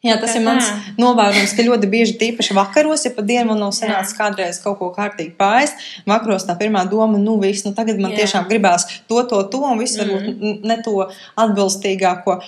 Jā, 0.00 0.14
tas 0.16 0.32
ir 0.32 0.40
mans 0.40 0.64
novērojums, 0.96 1.52
ka 1.52 1.64
ļoti 1.66 1.88
bieži, 1.92 2.14
tīpaši 2.22 2.54
vakaros, 2.56 3.02
ja 3.04 3.10
pa 3.12 3.20
dienu 3.26 3.50
man 3.50 3.60
nav 3.60 3.74
sanācis 3.76 4.16
kādreiz 4.16 4.60
kaut 4.62 4.78
ko 4.78 4.88
kārtīgi 4.94 5.34
pāriest, 5.36 5.82
vakaros 6.08 6.46
tā 6.48 6.56
pirmā 6.56 6.86
doma, 6.88 7.20
nu 7.20 7.34
viss, 7.42 7.66
nu 7.66 7.74
tagad 7.76 8.00
man 8.00 8.14
Jā. 8.14 8.22
tiešām 8.22 8.48
gribās 8.48 8.88
to, 9.10 9.20
to, 9.28 9.42
to, 9.52 9.60
un 9.60 9.76
viss 9.82 9.98
mm. 9.98 10.00
varbūt 10.00 10.30
mhm. 10.30 10.56
ne 10.70 10.78
to 10.86 10.96
atbilstīgāko. 11.44 12.38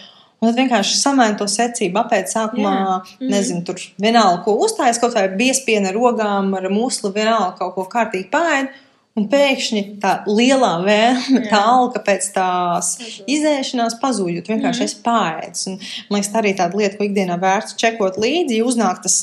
Un 0.42 0.48
tad 0.50 0.56
vienkārši 0.58 0.96
samaini 0.98 1.38
to 1.38 1.46
secību, 1.46 2.00
apēst 2.00 2.34
sākumā, 2.34 2.74
mm. 2.98 3.28
nezinu, 3.30 3.62
tur 3.68 3.78
vienalga, 4.02 4.40
ko 4.42 4.56
uzstājas, 4.64 4.98
kaut 4.98 5.14
vai 5.14 5.28
biespiena 5.38 5.92
rogām 5.94 6.50
ar 6.58 6.66
musli, 6.72 7.12
vienalga 7.14 7.54
kaut 7.60 7.76
ko 7.76 7.84
kārtīgi 7.92 8.26
pēdi. 8.32 8.72
Un 9.12 9.26
pēkšņi 9.28 9.80
tā 10.00 10.12
lielā 10.24 10.70
vēlme, 10.82 11.42
tā 11.52 11.58
alka 11.68 12.00
pēc 12.02 12.30
tās 12.34 12.94
izēšanās 13.28 13.98
pazūd, 14.00 14.30
jo 14.32 14.42
tu 14.42 14.54
vienkārši 14.54 14.82
-hmm. 14.82 14.90
esi 14.90 15.02
pārēdis. 15.04 15.66
Un, 15.68 15.76
man 16.08 16.18
liekas, 16.18 16.30
tā 16.32 16.40
arī 16.40 16.54
tāda 16.58 16.80
lieta, 16.80 16.96
ko 16.96 17.04
ikdienā 17.06 17.36
vērts 17.42 17.76
čekot 17.78 18.16
līdzi, 18.16 18.56
ja 18.58 18.64
uznāk 18.66 19.02
tas 19.04 19.18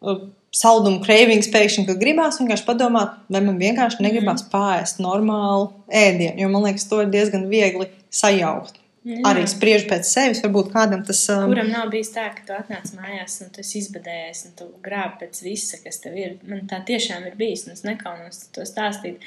uh, 0.00 0.24
saldumu 0.54 1.02
cravings 1.04 1.50
pēkšņi, 1.52 1.84
ka 1.86 1.98
gribās 2.00 2.40
vienkārši 2.40 2.66
padomāt, 2.66 3.18
vai 3.28 3.42
man 3.44 3.60
vienkārši 3.60 4.02
negribās 4.02 4.42
-hmm. 4.42 4.54
pārēst 4.56 5.04
normālu 5.04 5.68
ēdienu, 5.88 6.40
jo 6.40 6.48
man 6.48 6.64
liekas, 6.64 6.88
to 6.88 7.02
ir 7.02 7.12
diezgan 7.12 7.46
viegli 7.52 7.90
sajaukt. 8.10 8.80
Jā. 9.04 9.18
Arī 9.28 9.42
spriež 9.44 9.82
pēc 9.84 10.06
sevis, 10.08 10.38
varbūt 10.40 10.70
kādam 10.72 11.02
tas. 11.04 11.18
Um... 11.28 11.50
Kuram 11.50 11.68
nav 11.68 11.90
bijis 11.92 12.14
tā, 12.14 12.30
ka 12.32 12.46
tu 12.48 12.54
atnāc 12.56 12.88
mājās 12.96 13.34
un 13.44 13.50
tu 13.52 13.60
esi 13.60 13.82
izbadējies 13.82 14.38
un 14.48 14.54
tu 14.56 14.68
grābi 14.86 15.20
pēc 15.20 15.42
visa, 15.44 15.80
kas 15.84 16.00
tev 16.00 16.16
ir. 16.16 16.38
Man 16.48 16.62
tā 16.70 16.78
tiešām 16.88 17.26
ir 17.28 17.36
bijis, 17.36 17.66
un 17.68 17.74
es 17.76 17.84
nekaunos 17.84 18.46
to 18.56 18.64
stāstīt, 18.64 19.20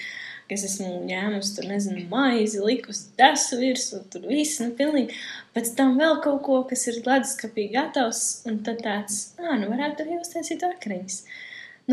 ka 0.49 0.57
es 0.57 0.65
esmu 0.65 1.03
ņēmusi 1.05 1.53
tur, 1.59 1.69
nezinu, 1.69 2.07
maizi, 2.09 2.63
likusi 2.65 3.13
desu 3.21 3.61
virsmu, 3.61 4.01
tur 4.09 4.25
viss, 4.25 4.57
nu, 4.63 4.71
pilnīgi. 4.79 5.13
Pēc 5.53 5.69
tam 5.77 5.93
vēl 6.01 6.23
kaut 6.25 6.41
ko, 6.49 6.63
kas 6.71 6.87
ir 6.89 6.97
leduskapī 7.05 7.69
gatavs, 7.77 8.23
un 8.49 8.63
tad 8.65 8.81
tāds, 8.81 9.21
ā, 9.37 9.59
nu, 9.61 9.69
varētu 9.75 10.07
arī 10.07 10.17
uztaisīt 10.23 10.65
vakariņas. 10.65 11.21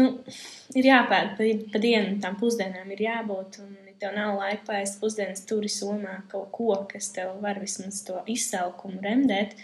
Nu, 0.01 0.09
ir 0.72 0.89
jāpēta 0.89 1.37
pa, 1.37 1.53
pa 1.76 1.85
dienu, 1.85 2.16
tam 2.24 2.41
pusdienām 2.41 2.97
ir 2.97 3.11
jābūt. 3.11 3.61
Un, 3.61 3.84
tev 4.01 4.14
nav 4.16 4.36
laika 4.38 4.66
pēst 4.68 5.01
pusdienas 5.01 5.45
turi 5.49 5.70
somā 5.72 6.20
kaut 6.30 6.51
ko, 6.55 6.74
kas 6.90 7.11
tev 7.14 7.36
var 7.45 7.61
vismaz 7.62 8.03
to 8.07 8.20
izsalkumu 8.30 9.03
remdēt, 9.05 9.57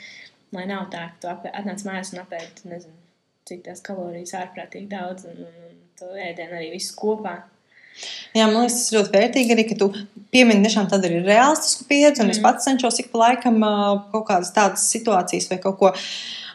lai 0.56 0.66
nav 0.70 0.88
tā, 0.92 1.06
ka 1.22 1.36
tu 1.42 1.52
atnāc 1.52 1.84
mājās 1.86 2.12
un 2.14 2.22
apēd, 2.24 2.64
nezinu, 2.70 2.96
cik 3.48 3.64
tās 3.66 3.82
kalorijas 3.86 4.36
ārprātīgi 4.40 4.90
daudz 4.90 5.28
un, 5.30 5.44
un 5.46 5.80
tu 5.98 6.10
ēdienu 6.14 6.58
arī 6.58 6.70
visu 6.74 6.96
kopā. 6.98 7.40
Jā, 8.32 8.46
man 8.46 8.62
liekas, 8.62 8.78
tas 8.78 8.94
ļoti 8.94 9.12
vērtīgi 9.16 9.54
arī, 9.54 9.64
ka 9.68 9.76
tu 9.80 9.90
piemini 10.32 10.64
tiešām 10.64 10.88
tādu 10.90 11.08
arī 11.08 11.20
realistisku 11.26 11.88
pieredzi, 11.90 12.22
un 12.22 12.30
mm. 12.30 12.36
es 12.36 12.42
pats 12.44 12.68
cenšos 12.68 13.00
ik 13.02 13.10
pa 13.12 13.24
laikam 13.26 13.58
kaut 14.12 14.26
kādas 14.28 14.52
tādas 14.56 14.86
situācijas 14.92 15.50
vai 15.50 15.58
kaut 15.62 15.78
ko 15.80 15.92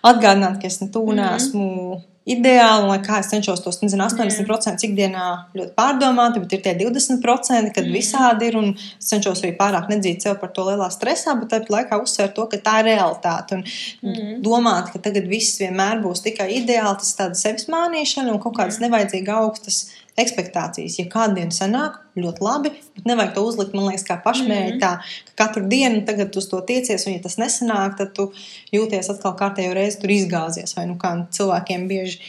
atgādināt, 0.05 0.61
ka 0.61 0.71
es 0.71 0.79
ne 0.81 0.87
tūnē 0.93 1.27
mm 1.27 1.37
-hmm. 1.37 2.05
Ideāli, 2.25 2.87
lai 2.89 2.97
kā 3.05 3.19
es 3.21 3.29
cenšos 3.29 3.61
tos, 3.61 3.77
nezinu, 3.83 4.05
80% 4.07 4.47
mm. 4.47 4.85
ikdienā 4.87 5.25
ļoti 5.57 5.73
pārdomāt, 5.77 6.39
bet 6.41 6.55
ir 6.57 6.63
tie 6.65 6.73
20%, 6.79 7.71
kad 7.75 7.85
mm. 7.85 7.93
visādi 7.93 8.49
ir, 8.49 8.57
un 8.59 8.71
es 8.75 9.11
cenšos 9.11 9.43
arī 9.43 9.53
pārāk 9.59 9.91
nedzīt 9.91 10.25
sev 10.25 10.39
par 10.41 10.53
to 10.55 10.65
lielā 10.65 10.89
stresā, 10.93 11.35
bet 11.37 11.53
tāpat 11.53 11.73
laikā 11.75 11.99
uzsvērt 12.01 12.33
to, 12.37 12.47
ka 12.49 12.61
tā 12.65 12.79
ir 12.81 12.89
realitāte, 12.93 13.59
un 13.59 13.65
mm. 14.09 14.39
domāt, 14.45 14.89
ka 14.93 15.03
tagad 15.05 15.29
viss 15.29 15.61
vienmēr 15.61 16.01
būs 16.05 16.25
tikai 16.25 16.49
ideāli, 16.57 16.97
tas 17.01 17.13
ir 17.13 17.21
tāda 17.21 17.39
sevis 17.39 17.69
mānīšana 17.71 18.33
un 18.33 18.41
kaut 18.41 18.57
kādas 18.57 18.81
nevajadzīgi 18.81 19.35
augstas 19.35 19.83
ekspektācijas. 20.19 20.95
Ja 20.99 21.05
kādu 21.11 21.39
dienu 21.39 21.53
sanāk, 21.55 21.97
ļoti 22.19 22.43
labi, 22.45 22.71
bet 22.95 23.07
nevajag 23.09 23.33
to 23.35 23.43
uzlikt, 23.49 23.73
man 23.75 23.89
liekas, 23.89 24.05
kā 24.07 24.15
pašmērķi. 24.23 24.75
Mm 24.75 24.81
-hmm. 24.81 25.23
Ka 25.35 25.43
katru 25.43 25.67
dienu 25.67 26.05
tagad 26.07 26.35
uz 26.35 26.49
to 26.49 26.61
tiecies, 26.61 27.07
un 27.07 27.13
ja 27.13 27.21
tas 27.23 27.37
nesanāk, 27.37 27.97
tad 27.97 28.13
tu 28.13 28.31
jūties 28.73 29.09
atkal 29.11 29.35
kārtējo 29.35 29.73
reizi 29.73 29.99
tur 30.01 30.09
izgāzies. 30.09 30.75
Vai 30.77 30.85
nu 30.85 30.95
kā 30.95 31.27
cilvēkiem 31.31 31.87
bieži 31.87 32.19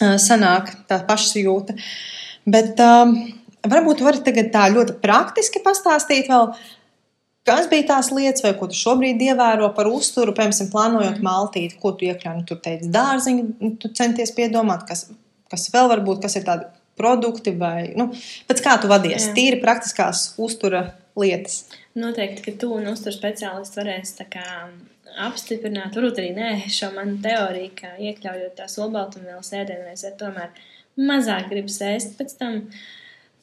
uh, 0.00 0.16
sanāk 0.16 0.72
tā 0.88 1.00
pašsajūta. 1.06 1.76
Bet 2.46 2.80
um, 2.80 3.16
varbūt 3.66 4.00
vari 4.00 4.24
tagad 4.24 4.50
tā 4.54 4.68
ļoti 4.72 5.00
praktiski 5.02 5.62
pastāstīt 5.64 6.28
vēl. 6.28 6.54
Kas 7.46 7.68
bija 7.70 7.86
tās 7.86 8.10
lietas, 8.10 8.42
vai 8.42 8.56
ko 8.58 8.66
tu 8.66 8.74
šobrīd 8.74 9.20
ievēro 9.22 9.68
par 9.74 9.86
uzturu, 9.86 10.32
piemēram, 10.34 10.70
plānojot 10.72 11.20
maltīti, 11.22 11.78
ko 11.78 11.92
tu 11.92 12.08
iekļāvi? 12.08 12.40
Nu, 12.40 12.44
tu 12.48 12.56
teici, 12.58 12.88
dārziņu, 12.90 13.70
tu 13.78 13.90
centies 13.94 14.32
piedomāt, 14.34 14.82
kas, 14.88 15.04
kas 15.50 15.68
vēl 15.70 15.86
var 15.92 16.02
būt, 16.08 16.24
kas 16.24 16.34
ir 16.40 16.42
tādi 16.48 16.66
produkti 16.96 17.52
vai 17.56 17.92
nu, 17.98 18.08
pēc 18.48 18.62
kā 18.64 18.76
tu 18.82 18.90
vadies? 18.90 19.28
Jā. 19.28 19.34
Tīri 19.36 19.60
praktiskās 19.62 20.32
uztura 20.42 20.88
lietas. 21.18 21.64
Noteikti, 21.96 22.44
ka 22.44 22.54
tu 22.60 22.72
un 22.76 22.88
uzturu 22.90 23.16
speciālists 23.16 23.78
varēs 23.78 24.16
apstiprināt, 25.26 25.96
varbūt 25.96 26.20
arī 26.20 26.32
nē, 26.36 26.50
šo 26.72 26.90
manu 26.92 27.16
teoriju, 27.24 27.72
ka 27.78 27.94
iekļaujot 28.02 28.56
tās 28.58 28.76
olbaltumvielas 28.82 29.52
ēdienreiz, 29.56 30.04
tomēr 30.20 30.52
mazāk 31.00 31.48
gribas 31.52 31.78
ēst 31.84 32.18
pēc 32.18 32.36
tam. 32.40 32.60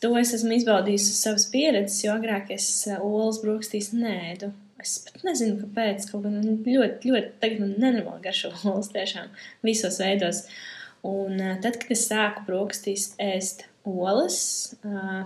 To 0.04 0.12
es 0.20 0.34
esmu 0.36 0.58
izbaudījis 0.58 1.08
uz 1.14 1.22
savas 1.24 1.48
pieredzes, 1.50 2.02
jo 2.04 2.12
agrāk 2.14 2.52
es 2.54 2.68
olas 3.00 3.40
brokastīs 3.42 3.94
nēdu. 3.96 4.52
Es 4.84 4.98
pat 5.06 5.24
nezinu, 5.24 5.62
kāpēc. 5.62 6.10
Kaut 6.12 6.26
gan 6.26 6.42
ļoti, 6.44 7.08
ļoti, 7.08 7.30
tagad 7.40 7.62
man 7.64 7.78
nenormāli 7.80 8.26
garšo 8.26 8.52
olas 8.68 8.92
tiešām 8.92 9.32
visos 9.64 10.02
veidos. 10.04 10.44
Uh, 10.44 10.73
Un 11.04 11.36
tad, 11.60 11.82
kad 11.82 11.90
es 11.92 12.06
sāku 12.08 12.46
brokastīs 12.48 13.10
ēst 13.20 13.66
olas, 13.84 14.38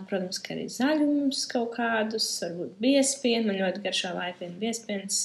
protams, 0.09 0.39
ka 0.41 0.55
arī 0.55 0.65
zaļumus 0.73 1.43
kaut 1.51 1.75
kādus, 1.75 2.25
varbūt 2.41 2.79
biespienu, 2.81 3.45
man 3.51 3.59
ļoti 3.59 3.83
garšo 3.83 4.15
vaipienu 4.17 4.57
biespiens. 4.63 5.19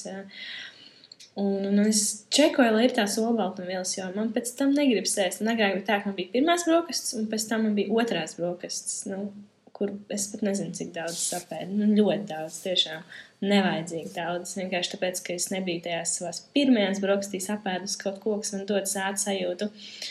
Un, 1.40 1.64
un 1.64 1.80
es 1.86 2.02
čekoju, 2.36 2.74
lai 2.74 2.84
ir 2.84 2.92
tās 2.92 3.16
olbaltumvielas, 3.22 3.94
jo 3.96 4.10
man 4.12 4.34
pēc 4.36 4.52
tam 4.58 4.76
negribas 4.76 5.16
ēst. 5.24 5.40
Un 5.40 5.54
agrāk 5.54 5.78
bija 5.78 5.88
tā, 5.88 6.00
ka 6.02 6.10
man 6.10 6.18
bija 6.20 6.34
pirmās 6.34 6.68
brokastis, 6.68 7.16
un 7.16 7.32
pēc 7.32 7.48
tam 7.48 7.64
man 7.64 7.78
bija 7.78 7.96
otrās 7.96 8.36
brokastis, 8.36 9.06
nu, 9.08 9.24
kur 9.72 9.94
es 10.12 10.28
pat 10.28 10.44
nezinu, 10.44 10.76
cik 10.76 10.92
daudz 10.92 11.16
sapēdu. 11.16 11.72
Nu, 11.72 11.88
ļoti 11.96 12.28
daudz, 12.28 12.60
tiešām 12.66 13.08
nevajadzīgi 13.48 14.12
daudz. 14.12 14.58
Vienkārši 14.60 14.98
tāpēc, 14.98 15.24
ka 15.24 15.40
es 15.40 15.48
nebiju 15.54 15.88
tajās 15.88 16.18
savās 16.18 16.44
pirmajās 16.52 17.00
brokastīs 17.00 17.48
apēdus 17.56 17.96
kaut 18.04 18.20
ko, 18.20 18.36
kas 18.42 18.52
man 18.52 18.68
dod 18.68 18.92
sāta 18.92 19.24
sajūtu. 19.24 19.72
Uh, 19.72 20.10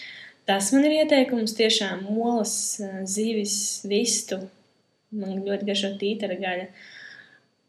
Tas 0.49 0.71
man 0.73 0.87
ir 0.87 1.03
ieteikums 1.03 1.53
tiešām 1.57 2.07
molas, 2.07 2.55
zivis, 3.09 3.55
vistu. 3.87 4.41
Man 5.11 5.43
ļoti 5.45 5.67
garšo 5.67 5.93
tītara 6.01 6.37
gaļa. 6.39 6.65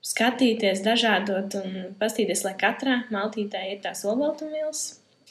Skatīties, 0.03 0.83
dažādot 0.83 1.55
un 1.61 1.77
pastīties, 2.01 2.43
lai 2.47 2.57
katrā 2.59 3.03
maltītē 3.15 3.61
ir 3.71 3.83
tās 3.85 4.03
olbaltumvielas. 4.09 4.83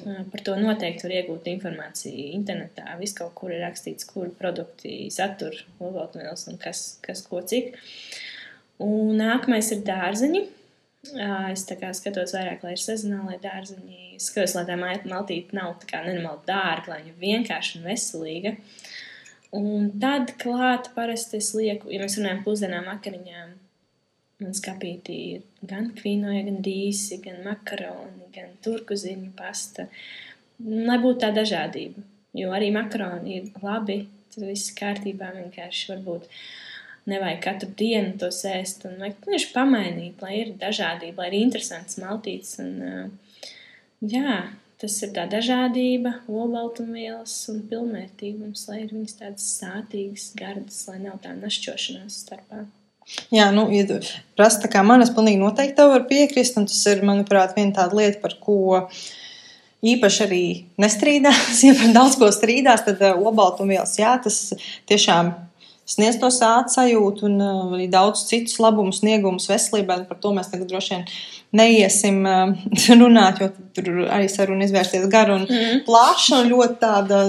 Par 0.01 0.43
to 0.45 0.55
noteikti 0.57 1.05
var 1.05 1.15
iegūt 1.17 1.49
informāciju 1.51 2.29
internetā. 2.37 2.85
Viss 2.99 3.17
kaut 3.17 3.33
kur 3.37 3.51
ir 3.53 3.61
rakstīts, 3.65 4.07
kur 4.07 4.31
produkti 4.37 5.09
satur 5.13 5.57
olbaltumvielas 5.83 6.47
un 6.51 6.61
kas, 6.61 6.85
kas 7.03 7.25
ko 7.27 7.43
cik. 7.47 7.75
Un 8.81 9.19
nākamais 9.19 9.73
ir 9.75 9.83
dārzeņi. 9.87 10.45
Es 11.01 11.63
tā 11.65 11.75
kā 11.81 11.89
skatos 11.97 12.35
vairāk, 12.35 12.61
lai 12.61 12.75
ir 12.75 12.81
sezonālai 12.81 13.39
dārzeņi. 13.41 14.19
Skatos, 14.21 14.53
lai 14.53 14.67
tā 14.67 14.75
maltīte 14.77 15.57
nav 15.57 15.79
tā 15.81 15.89
kā 15.89 16.03
nenormāli 16.05 16.45
dārga, 16.45 16.93
lai 16.93 16.99
viņa 17.07 17.15
vienkārši 17.23 17.79
un 17.79 17.87
veselīga. 17.89 18.51
Un 19.57 19.89
tad 20.03 20.35
klāt 20.39 20.91
parasti 20.95 21.39
es 21.41 21.49
lieku, 21.57 21.89
ja 21.91 22.03
mēs 22.03 22.19
runājam 22.19 22.43
pusdienām 22.45 22.85
vakariņām, 22.91 23.57
man 24.45 24.55
skapītī 24.55 25.17
ir 25.33 25.67
gan 25.67 25.89
kvīnoja, 25.97 26.45
gan 26.47 26.61
rīsi, 26.69 27.17
gan 27.25 27.41
makaroni, 27.49 28.29
gan 28.37 28.53
turkuziņu 28.63 29.33
pasta. 29.41 29.89
Lai 30.61 31.01
būtu 31.01 31.23
tā 31.25 31.33
dažādība, 31.33 32.05
jo 32.37 32.53
arī 32.53 32.69
makaroni 32.77 33.39
ir 33.39 33.49
labi, 33.65 34.03
tad 34.31 34.45
viss 34.45 34.71
kārtībā 34.77 35.33
vienkārši 35.41 35.95
varbūt. 35.95 36.29
Uh, 36.29 36.70
nevajag 37.09 37.39
katru 37.43 37.69
dienu 37.77 38.15
to 38.21 38.31
sēst. 38.33 38.85
Un 38.89 38.99
vajag 39.01 39.21
vienkārši 39.25 39.51
pamainīt, 39.55 40.23
lai 40.23 40.33
ir 40.41 40.55
dažādība, 40.61 41.23
lai 41.23 41.31
ir 41.31 41.37
interesants 41.41 41.99
maltīts. 42.01 42.57
Un, 42.61 43.15
jā, 44.01 44.41
tas 44.81 44.97
ir 45.05 45.13
tā 45.15 45.27
dažādība, 45.29 46.17
olbaltumvielas 46.29 47.33
un 47.53 47.63
pilnvērtīgums, 47.69 48.67
lai 48.69 48.83
ir 48.83 48.93
viņas 48.95 49.17
tādas 49.19 49.49
sātīgas, 49.59 50.31
gardas, 50.37 50.83
lai 50.89 50.99
nav 51.03 51.19
tā 51.23 51.33
našķošanās 51.37 52.21
starpā. 52.25 52.65
Jā, 53.33 53.49
nu, 53.53 53.65
ja 53.73 53.99
prasa 54.37 54.61
tā 54.63 54.69
kā 54.71 54.83
man, 54.85 55.01
es 55.03 55.11
pilnīgi 55.13 55.41
noteikti 55.41 55.75
tev 55.79 55.91
varu 55.91 56.05
piekrist, 56.09 56.57
un 56.59 56.67
tas 56.69 56.79
ir, 56.87 57.01
manuprāt, 57.05 57.55
viena 57.57 57.75
tāda 57.81 57.97
lieta, 57.97 58.21
par 58.21 58.37
ko 58.43 58.57
īpaši 59.81 60.23
arī 60.27 60.43
nestrīdās, 60.81 61.61
ja 61.67 61.75
par 61.77 61.95
daudz 61.97 62.17
ko 62.21 62.29
strīdās, 62.33 62.85
tad 62.87 63.01
uh, 63.01 63.17
olbaltumvielas, 63.17 63.97
jā, 63.99 64.13
tas 64.23 64.53
tiešām 64.89 65.33
sniedz 65.91 66.17
to 66.21 66.29
sāta 66.33 66.71
sajūtu 66.73 67.27
un 67.27 67.37
uh, 67.41 67.75
arī 67.75 67.87
daudz 67.91 68.23
citus 68.29 68.57
labumus, 68.63 69.01
sniegumus 69.01 69.49
veselībai. 69.51 70.01
Par 70.09 70.19
to 70.23 70.33
mēs 70.35 70.51
tagad 70.51 70.71
droši 70.71 70.95
vien 70.95 71.05
neiesim 71.61 72.21
uh, 72.25 72.55
runāt, 73.01 73.43
jo 73.43 73.51
tur 73.75 74.03
arī 74.07 74.29
saruna 74.31 74.67
izvērsties 74.67 75.07
gara 75.11 75.37
un 75.39 75.47
mm. 75.47 75.85
plaša 75.87 76.43
un 76.43 76.51
ļoti 76.51 76.79
tāda, 76.81 77.23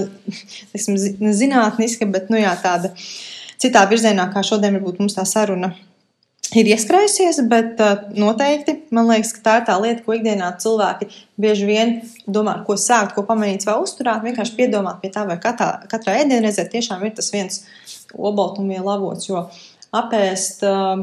teiksim, 0.73 0.99
zinātniska, 1.43 2.09
bet, 2.13 2.29
nu 2.33 2.41
jā, 2.41 2.53
tāda 2.63 2.93
citā 3.61 3.85
virzienā, 3.89 4.29
kā 4.33 4.43
šodien 4.45 4.79
varbūt 4.79 5.03
mums 5.03 5.19
tā 5.19 5.27
saruna 5.27 5.73
ir 5.73 5.92
ieskrējusies, 6.61 7.39
bet 7.49 7.79
uh, 7.81 8.03
noteikti 8.19 8.75
man 8.93 9.07
liekas, 9.09 9.31
ka 9.37 9.41
tā 9.45 9.55
ir 9.57 9.65
tā 9.69 9.77
lieta, 9.81 10.03
ko 10.05 10.13
ikdienā 10.13 10.51
cilvēki 10.61 11.07
bieži 11.41 11.65
vien 11.65 11.93
domā, 12.29 12.59
ko 12.67 12.75
sākt, 12.77 13.15
ko 13.15 13.23
pamēģināt 13.25 13.65
vai 13.69 13.77
uzturēt. 13.81 14.21
Vienkārši 14.27 14.55
piedomāt 14.59 15.01
pie 15.01 15.09
tā, 15.13 15.25
vai 15.29 15.39
katrā, 15.41 15.87
katrā 15.89 16.19
ēdienreizē 16.21 16.67
tiešām 16.69 17.01
ir 17.07 17.15
tas 17.17 17.31
viens 17.33 17.63
obaltumvielu 18.13 18.91
avots. 18.93 19.29
Jo 19.31 19.47
apēst 19.97 20.65
uh, 20.67 21.01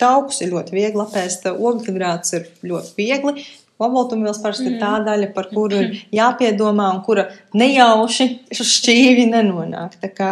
taukus 0.00 0.40
ir 0.44 0.54
ļoti 0.54 0.76
viegli, 0.76 1.04
apēst 1.04 1.48
ogļhidrātus 1.52 2.36
ir 2.38 2.48
ļoti 2.72 2.96
viegli. 2.96 3.46
Obaltumvielas 3.76 4.40
parasti 4.40 4.70
ir 4.70 4.78
tā 4.80 4.94
mm. 4.94 5.04
daļa, 5.04 5.28
par 5.36 5.50
kuru 5.50 5.82
ir 5.82 5.98
jāpiedomā 6.20 6.88
un 6.94 7.02
kura 7.04 7.26
nejauši 7.56 8.30
šķīvi 8.56 9.28
nenonāk. 9.34 9.98
Tā, 10.00 10.12
kā, 10.16 10.30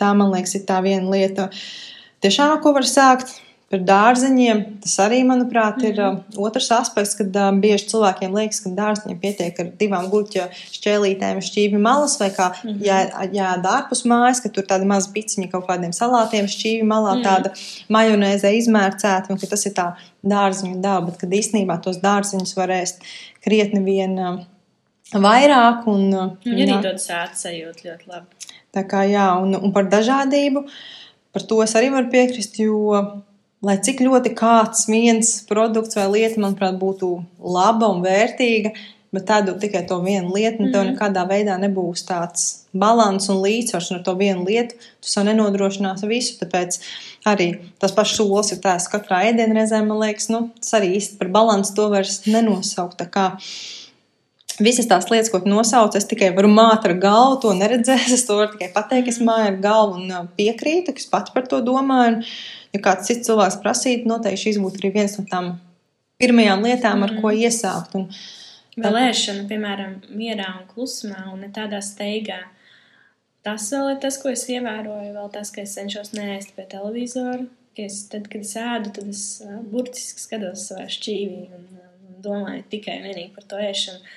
tā 0.00 0.12
man 0.16 0.34
liekas, 0.34 0.58
ir 0.58 0.66
tā 0.68 0.82
viena 0.84 1.08
lieta. 1.08 1.48
Tiešām, 2.24 2.58
ko 2.64 2.74
var 2.76 2.84
sākt, 2.88 3.32
Par 3.74 3.82
dārzeņiem 3.82 4.58
tas 4.84 4.92
arī, 5.02 5.16
manuprāt, 5.26 5.80
ir 5.82 5.96
mm 5.96 6.04
-hmm. 6.16 6.36
otrs 6.46 6.68
aspekts, 6.70 7.16
kad 7.18 7.34
uh, 7.34 7.48
bieži 7.58 7.88
cilvēkiem 7.90 8.36
liekas, 8.38 8.60
ka 8.62 8.70
dārzeņiem 8.70 9.18
pietiek 9.18 9.58
ar 9.58 9.72
divām 9.80 10.06
gurķa 10.12 10.44
šķēlītēm, 10.76 11.40
šķīvi 11.42 11.80
malas, 11.82 12.14
vai 12.20 12.28
kā 12.36 12.52
mm 12.52 12.70
-hmm. 12.70 12.84
jā, 12.86 12.98
jāēd 13.38 13.66
ārpus 13.72 14.04
mājas, 14.12 14.42
ka 14.44 14.52
tur 14.54 14.68
tāda 14.70 14.86
maza 14.86 15.10
piciņa 15.16 15.50
kaut 15.50 15.66
kādiem 15.66 15.90
salātiem, 15.90 16.46
šķīvi 16.54 16.86
malā, 16.92 17.16
mm 17.16 17.18
-hmm. 17.18 17.26
tāda 17.26 17.50
majonēzē 17.96 18.54
izmērcēta, 18.60 19.26
un 19.30 19.42
ka 19.42 19.50
tas 19.56 19.66
ir 19.66 19.74
tā 19.80 19.88
dārziņu 20.22 20.80
daba, 20.80 21.10
bet 21.10 21.16
kad 21.16 21.30
īstenībā 21.30 21.80
tos 21.82 21.98
dārziņus 21.98 22.56
var 22.56 22.70
ēst 22.78 23.02
krietni 23.42 23.84
vien 23.90 24.18
uh, 24.18 24.40
vairāk. 25.12 25.84
Un, 25.86 26.08
uh, 26.14 26.30
un 26.46 26.62
arī 26.62 26.80
dod 26.82 27.02
sēta 27.02 27.34
sajūta 27.34 27.90
ļoti 27.90 28.06
labi. 28.06 28.26
Tā 28.70 28.86
kā 28.86 29.02
jā, 29.02 29.28
un, 29.42 29.58
un 29.58 29.72
par 29.72 29.90
dažādību, 29.90 30.66
par 31.32 31.42
to 31.42 31.62
es 31.62 31.74
arī 31.74 31.90
varu 31.90 32.10
piekrist, 32.10 32.58
jo 32.58 33.24
lai 33.64 33.78
cik 33.84 34.02
ļoti 34.04 34.34
kāds 34.38 34.88
viens 34.90 35.36
produkts 35.48 35.96
vai 35.98 36.08
lieta, 36.12 36.40
manuprāt, 36.42 36.76
būtu 36.80 37.14
laba 37.40 37.88
un 37.94 38.02
vērtīga, 38.04 38.74
bet 39.14 39.26
tādu 39.28 39.54
tikai 39.60 39.84
to 39.88 40.00
vienu 40.02 40.34
lietu, 40.34 40.60
un 40.62 40.68
mm. 40.68 40.72
tev 40.74 40.82
mhm. 40.82 40.92
nekādā 40.92 41.24
veidā 41.30 41.56
nebūs 41.62 42.04
tāds 42.08 42.46
līdzsvars 42.74 43.28
un 43.30 43.40
līdzsvars, 43.44 43.92
ar 43.94 44.02
to 44.02 44.16
vienu 44.18 44.42
lietu 44.48 44.74
tu 44.74 45.10
sev 45.10 45.28
nenodrošināsi 45.28 46.10
visu. 46.10 46.34
Tāpēc 46.40 46.80
arī 47.30 47.48
tas 47.82 47.94
pats 47.94 48.16
solis 48.18 48.50
ir 48.52 48.60
tāds 48.64 48.88
katrā 48.90 49.22
ēdienreizē, 49.30 49.84
man 49.86 50.02
liekas, 50.02 50.28
nu, 50.34 50.48
tas 50.58 50.74
arī 50.80 50.96
īsti 50.98 51.20
par 51.20 51.30
balansu 51.38 51.76
to 51.78 51.88
vairs 51.94 52.24
nenosaukt. 52.26 53.06
Visas 54.62 54.86
tās 54.86 55.08
lietas, 55.10 55.32
ko 55.32 55.40
tu 55.42 55.50
nosauc, 55.50 55.96
es 55.98 56.04
tikai 56.06 56.28
varu 56.34 56.46
māt 56.50 56.84
ar 56.86 56.92
galvu, 57.02 57.40
to 57.42 57.54
neredzēs. 57.58 58.12
Es 58.14 58.26
to 58.26 58.36
varu 58.38 58.52
tikai 58.52 58.68
pateikt, 58.74 59.10
es 59.10 59.18
māju 59.18 59.48
ar 59.50 59.56
galvu 59.62 59.98
un 59.98 60.12
uh, 60.14 60.28
piekrītu, 60.38 60.94
ka 60.94 61.02
es 61.02 61.08
pats 61.10 61.34
par 61.34 61.48
to 61.50 61.58
domāju. 61.66 62.20
Un, 62.20 62.20
ja 62.74 62.80
kāds 62.82 63.08
cits 63.08 63.28
cilvēks 63.28 63.60
prasītu, 63.62 64.08
noteikti 64.10 64.48
šis 64.48 64.60
būtu 64.62 64.82
arī 64.82 64.90
viens 64.98 65.18
no 65.18 65.26
tām 65.30 65.52
pirmajām 66.22 66.64
lietām, 66.66 67.04
ar 67.06 67.14
mm. 67.14 67.22
ko 67.22 67.32
iesākt. 67.34 67.94
Un, 67.98 68.08
Vēl 68.74 68.96
ēšana, 69.04 69.44
piemēram, 69.46 69.98
mierā 70.18 70.48
un 70.58 70.64
klusumā, 70.66 71.28
un 71.30 71.44
ne 71.44 71.50
tādā 71.54 71.78
steigā. 71.84 72.40
Tas 73.46 73.68
vēl 73.70 73.92
ir 73.92 74.00
tas, 74.02 74.16
ko 74.18 74.32
es 74.32 74.42
ievēroju, 74.50 75.12
vēl 75.14 75.30
tas, 75.30 75.52
ka 75.54 75.62
es 75.62 75.76
cenšos 75.76 76.10
neēst 76.16 76.56
pie 76.56 76.64
televizora. 76.72 77.44
Es, 77.78 78.04
tad, 78.10 78.26
kad 78.30 78.42
es 78.42 78.54
ēdu, 78.58 78.90
tad 78.96 79.10
es 79.10 79.22
burtiski 79.70 80.22
skatos 80.22 80.68
savā 80.70 80.86
šķīvī 80.90 81.40
un, 81.54 81.64
un 82.08 82.20
domāju 82.22 82.62
tikai 82.70 82.98
par 83.34 83.46
to 83.50 83.58
ēšanu. 83.62 84.14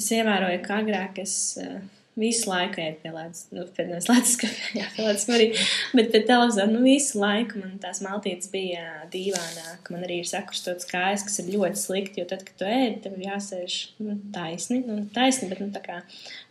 Es 0.00 0.10
ievēroju, 0.16 0.60
ka 0.64 0.80
agrāk 0.80 1.20
es 1.20 1.34
uh, 1.60 1.80
Visu 2.18 2.48
laiku 2.50 2.80
iet 2.82 2.96
pie 3.04 3.12
lētas, 3.14 3.44
nu, 3.54 3.62
pie 3.76 3.84
lētas 3.86 4.32
kafejā, 4.40 4.86
pie 4.96 5.04
lētas 5.06 5.28
arī, 5.30 5.46
bet 5.94 6.08
pie 6.10 6.20
televizora, 6.26 6.66
nu, 6.66 6.80
visu 6.82 7.20
laiku 7.22 7.60
man 7.60 7.76
tās 7.82 8.00
maltītes 8.02 8.50
bija 8.50 9.04
dīvaināk. 9.12 9.86
Man 9.94 10.02
arī 10.02 10.18
ir 10.24 10.30
sakrustots 10.30 10.88
kājas, 10.90 11.22
kas 11.26 11.38
ir 11.42 11.52
ļoti 11.54 11.78
slikti, 11.78 12.20
jo 12.20 12.26
tad, 12.32 12.42
kad 12.48 12.56
tu 12.58 12.66
ēd, 12.66 12.96
tev 13.04 13.14
jāsēž 13.22 13.76
nu, 14.02 14.16
taisni, 14.34 14.80
nu, 14.88 15.04
taisni, 15.14 15.46
bet, 15.52 15.62
nu, 15.62 15.70
tā 15.76 15.84
kā 15.84 16.00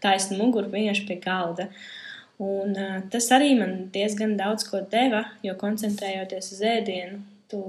taisni 0.05 0.39
muguru 0.39 0.71
vienkārši 0.71 1.03
pie 1.09 1.19
galda. 1.25 1.67
Un 2.39 2.71
uh, 2.79 2.95
tas 3.11 3.27
arī 3.35 3.51
man 3.59 3.89
diezgan 3.91 4.37
daudz 4.39 4.63
ko 4.69 4.79
deva, 4.87 5.25
jo 5.43 5.57
koncentrējoties 5.59 6.53
uz 6.55 6.63
ēdienu, 6.71 7.19
tu, 7.51 7.59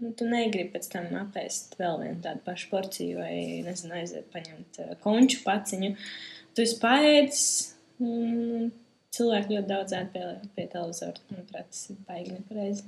nu, 0.00 0.10
tu 0.18 0.26
negribi 0.26 0.72
pēc 0.74 0.90
tam 0.90 1.06
apēst 1.22 1.78
vēl 1.78 2.02
vienu 2.02 2.18
tādu 2.26 2.42
pašu 2.42 2.72
porciju 2.72 3.22
vai, 3.22 3.32
nezinu, 3.62 3.94
aiziet 4.02 4.26
paņemt 4.34 4.82
uh, 4.82 4.92
konču 5.06 5.44
paciņu. 5.46 5.94
Uh, 5.94 6.36
tu 6.54 6.64
esi 6.64 6.78
paēdis. 6.82 7.42
Mm, 8.00 8.70
cilvēki 9.14 9.56
ļoti 9.56 9.68
daudz 9.68 9.96
ēd 9.96 10.14
pie, 10.14 10.24
pie 10.56 10.66
televizora. 10.70 11.20
Manuprāt, 11.32 11.68
tas 11.72 11.90
ir 11.92 12.00
baigi 12.08 12.34
nepareizi. 12.36 12.86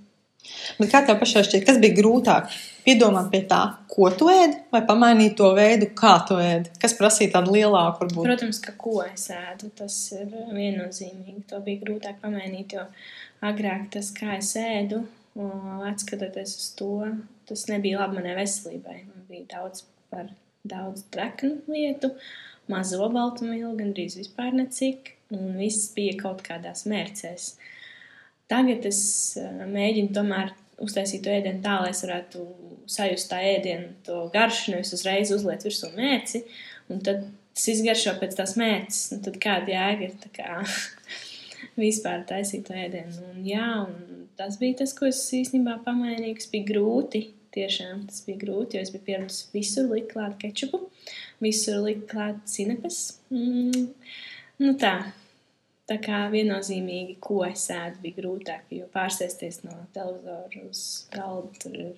Bet 0.80 0.90
kā 0.90 1.02
tev 1.06 1.20
pašai 1.20 1.44
šķiet, 1.46 1.64
kas 1.68 1.78
bija 1.82 1.94
grūtāk? 1.94 2.50
Piedomāt 2.82 3.28
pie 3.30 3.44
tā, 3.50 3.60
ko 3.90 4.08
tu 4.18 4.26
ēdi, 4.32 4.58
vai 4.74 4.80
pamainīt 4.88 5.36
to 5.38 5.52
veidu, 5.54 5.92
kā 5.98 6.16
tu 6.26 6.38
ēdi? 6.42 6.72
Kas 6.82 6.96
prasīja 6.98 7.36
tādu 7.36 7.54
lielāku 7.54 8.02
varbūt? 8.02 8.26
Protams, 8.26 8.58
ka 8.64 8.74
ko 8.78 8.96
es 9.06 9.28
ēdu, 9.34 9.70
tas 9.78 9.98
ir 10.18 10.26
viennozīmīgi. 10.50 11.44
To 11.52 11.62
bija 11.62 11.84
grūtāk 11.84 12.18
pamainīt, 12.24 12.74
jo 12.74 12.88
agrāk 13.46 13.86
tas, 13.94 14.10
kā 14.16 14.34
es 14.40 14.50
ēdu, 14.58 15.04
atskatoties 15.92 16.58
uz 16.58 16.68
to, 16.78 16.92
tas 17.48 17.68
nebija 17.70 18.02
labi 18.02 18.18
manai 18.18 18.34
veselībai. 18.42 18.98
Man 19.06 19.28
bija 19.30 19.46
daudz 19.54 19.86
par 20.10 20.26
daudz 20.66 21.06
treknu 21.14 21.60
lietu. 21.70 22.10
Uh, 22.10 22.51
mazo 22.72 23.08
baltumvielu, 23.12 23.74
gandrīz 23.78 24.16
vispār 24.20 24.54
necik, 24.56 25.14
un 25.32 25.54
viss 25.60 25.92
bija 25.96 26.16
kaut 26.20 26.42
kādās 26.46 26.86
mērcēs. 26.90 27.52
Tagad 28.52 28.88
es 28.88 29.02
uh, 29.40 29.62
mēģinu 29.68 30.12
tomēr 30.16 30.52
uztaisīt 30.82 31.22
to 31.24 31.32
ēdienu 31.32 31.62
tā, 31.64 31.78
lai 31.84 31.92
es 31.92 32.02
varētu 32.04 32.46
sajust 32.90 33.30
tā 33.30 33.38
ēdienu, 33.52 33.92
to 34.06 34.24
garšu, 34.34 34.74
nevis 34.74 34.92
uzreiz 34.96 35.30
uzliet 35.34 35.64
virsū 35.66 35.92
mērci, 35.94 36.42
un 36.90 37.02
tad 37.04 37.28
tas 37.52 37.68
izgaršo 37.68 38.16
pēc 38.20 38.36
tās 38.38 38.56
mērces, 38.60 39.12
un 39.14 39.22
tad 39.26 39.38
kāda 39.42 39.74
jēga 39.74 40.08
ir 40.08 40.32
kā 40.36 40.62
vispār 41.82 42.24
taisīt 42.28 42.66
to 42.68 42.76
ēdienu. 42.76 43.28
Un 43.32 43.46
jā, 43.46 43.68
un 43.84 44.26
tas 44.38 44.58
bija 44.60 44.82
tas, 44.82 44.94
ko 44.96 45.08
es 45.10 45.22
īstenībā 45.36 45.78
pamainīju, 45.86 46.38
kas 46.40 46.50
bija 46.52 46.70
grūti, 46.72 47.26
tiešām 47.54 48.06
tas 48.08 48.22
bija 48.26 48.42
grūti, 48.44 48.78
jo 48.78 48.84
es 48.84 48.92
biju 48.94 49.06
pieradusi 49.08 49.48
visur 49.54 49.90
likt 49.90 50.12
klāt 50.14 50.38
kečupu, 50.42 50.84
visur 51.42 51.82
likt 51.86 52.06
klāt 52.12 52.40
cinepes. 52.50 53.02
Mm, 53.32 53.90
nu 54.62 54.76
tā. 54.80 54.96
Tā 55.90 55.96
kā 56.00 56.22
viennozīmīgi, 56.30 57.16
ko 57.20 57.40
es 57.44 57.66
ēdu, 57.74 57.98
bija 58.04 58.20
grūtāk, 58.20 58.70
jo 58.72 58.86
pārsēsties 58.94 59.64
no 59.66 59.74
televizora 59.92 60.62
uz 60.68 60.82
galda 61.12 61.58
tur 61.64 61.74
ir 61.74 61.96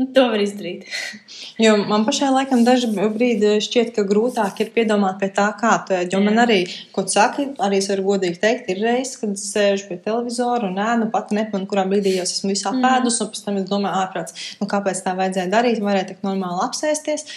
Nu, 0.00 0.06
to 0.16 0.22
var 0.32 0.40
izdarīt. 0.40 0.86
jo 1.64 1.74
man 1.90 2.06
pašai 2.06 2.30
laikam 2.32 2.62
daži 2.64 2.88
brīdi 2.96 3.58
šķiet, 3.60 3.90
ka 3.92 4.04
grūtāk 4.08 4.62
ir 4.64 4.70
piedomāt 4.72 5.18
pie 5.20 5.28
tā, 5.36 5.50
kā 5.60 5.74
tu 5.84 5.92
ēd. 5.92 6.14
Jo 6.14 6.22
Jā. 6.22 6.24
man 6.24 6.40
arī, 6.46 6.62
ko 6.94 7.04
tu 7.04 7.12
saki, 7.12 7.50
arī 7.60 7.82
es 7.82 7.90
varu 7.92 8.06
godīgi 8.06 8.40
teikt, 8.40 8.70
ir 8.72 8.80
reizes, 8.80 9.18
kad 9.20 9.34
es 9.36 9.44
sēžu 9.52 9.90
pie 9.90 9.98
televizora 10.00 10.70
un 10.70 10.80
ēnu 10.80 11.10
pat 11.12 11.34
nepamanu, 11.36 11.68
kurā 11.68 11.84
brīdī 11.90 12.14
jau 12.16 12.24
esmu 12.24 12.54
visā 12.54 12.72
mm. 12.72 12.86
pēdus, 12.86 13.18
un 13.20 13.28
pēc 13.34 13.42
tam 13.44 13.58
es 13.60 13.66
domāju, 13.68 14.04
ārprāts, 14.06 14.46
nu 14.62 14.70
kāpēc 14.70 15.02
tā 15.04 15.14
vajadzēja 15.20 15.52
darīt, 15.52 15.82
varēja 15.84 16.14
tik 16.14 16.24
normāli 16.24 16.64
apsēsties. 16.70 17.28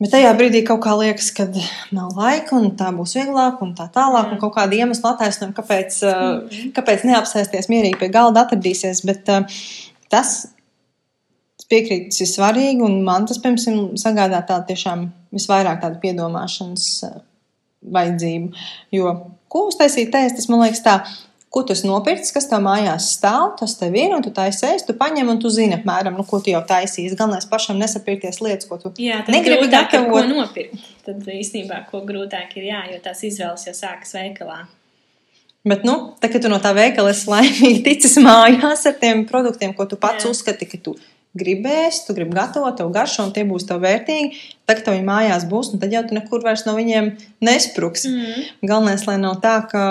Bet 0.00 0.14
tajā 0.14 0.30
brīdī 0.38 0.62
kaut 0.70 0.84
kā 0.86 0.94
liekas, 0.96 1.32
ka 1.34 1.48
nav 1.90 2.14
laika, 2.14 2.54
un 2.56 2.70
tā 2.78 2.92
būs 2.94 3.16
vieglāk, 3.18 3.58
un 3.66 3.74
tā 3.76 3.90
tālāk, 3.92 4.30
un 4.30 4.38
kaut 4.40 4.54
kāda 4.54 4.78
iemesla 4.78 5.16
attaisnojuma, 5.16 5.58
kāpēc, 5.58 5.98
mm. 6.06 6.70
kāpēc 6.78 7.04
neapsēsties 7.10 7.68
mierīgi 7.74 8.00
pie 8.00 8.12
galda 8.14 8.46
atradīsies. 8.46 9.02
Bet 9.10 9.28
tas 10.14 10.38
piekrītu, 11.70 12.10
tas 12.10 12.24
ir 12.24 12.30
svarīgi, 12.30 12.84
un 12.86 13.00
man 13.06 13.26
tas, 13.30 13.40
piemēram, 13.42 13.96
sagādā 14.00 14.42
tādu 14.48 14.72
tiešām 14.72 15.08
visvairāk 15.34 15.82
tādu 15.84 16.00
piedomāšanas 16.02 16.86
eh, 17.08 17.18
vajadzību. 17.96 18.54
Jo, 18.94 19.16
ko 19.50 19.66
uztaisīt 19.70 20.14
ēst, 20.14 20.40
tas 20.40 20.50
man 20.50 20.64
liekas 20.64 20.82
tā, 20.86 20.96
ko 21.50 21.62
tu 21.66 21.74
nopircis, 21.86 22.30
kas 22.34 22.46
tev 22.50 22.62
mājās 22.62 23.08
stāv, 23.16 23.54
tas 23.58 23.74
tev 23.78 23.96
ir, 23.98 24.12
un 24.14 24.22
tu 24.22 24.30
taisīsi, 24.34 24.86
tu 24.86 24.94
paņem, 24.98 25.32
un 25.32 25.40
tu 25.42 25.50
zini, 25.50 25.74
apmēram, 25.78 26.14
nu, 26.18 26.26
ko 26.26 26.38
tu 26.42 26.52
jau 26.52 26.62
taisīsi. 26.66 27.16
Galvenais 27.18 27.48
pašam 27.50 27.80
nesapirkties 27.80 28.38
lietas, 28.44 28.68
ko 28.70 28.78
tu 28.78 28.92
jā, 29.02 29.22
negribi 29.30 29.70
gatavot. 29.72 30.14
Ko 30.14 30.22
nopirkt? 30.30 30.84
Tad 31.06 31.26
īstenībā, 31.34 31.82
ko 31.90 32.04
grūtāk 32.06 32.54
ir, 32.60 32.68
jā, 32.70 32.84
jo 32.94 33.00
tās 33.02 33.24
izvēles 33.26 33.66
jau 33.66 33.74
sākas 33.74 34.14
veikalā. 34.14 34.60
Bet, 35.66 35.82
nu, 35.84 35.96
tā, 36.22 36.30
kad 36.32 36.40
tu 36.40 36.48
no 36.48 36.56
tā 36.62 36.70
veikala 36.76 37.10
esi 37.12 37.28
laimīgi 37.28 37.82
ticis 37.84 38.14
mājās 38.22 38.86
ar 38.88 38.94
tiem 39.02 39.26
produktiem, 39.28 39.74
ko 39.76 39.84
tu 39.90 39.98
pats 40.00 40.24
jā. 40.24 40.30
uzskati, 40.30 40.70
ka 40.70 40.78
tu 40.80 40.94
gribēs, 41.38 42.04
tu 42.06 42.14
gribi 42.16 42.34
gatavot, 42.34 42.74
tev 42.78 42.90
garšo, 42.94 43.28
un 43.28 43.34
tie 43.34 43.44
būs 43.46 43.68
tev 43.68 43.84
vērtīgi. 43.84 44.40
Tad, 44.64 44.80
kad 44.80 44.88
tev 44.88 45.04
mājās 45.06 45.46
būs, 45.50 45.74
tad 45.78 45.94
jau 45.94 46.02
tu 46.08 46.16
nekur 46.16 46.42
vairs 46.46 46.66
no 46.66 46.74
viņiem 46.78 47.12
nespruks. 47.46 48.08
Mm. 48.10 48.50
Galvenais, 48.66 49.06
lai 49.06 49.16
nav 49.22 49.38
tā, 49.44 49.60
ka 49.70 49.84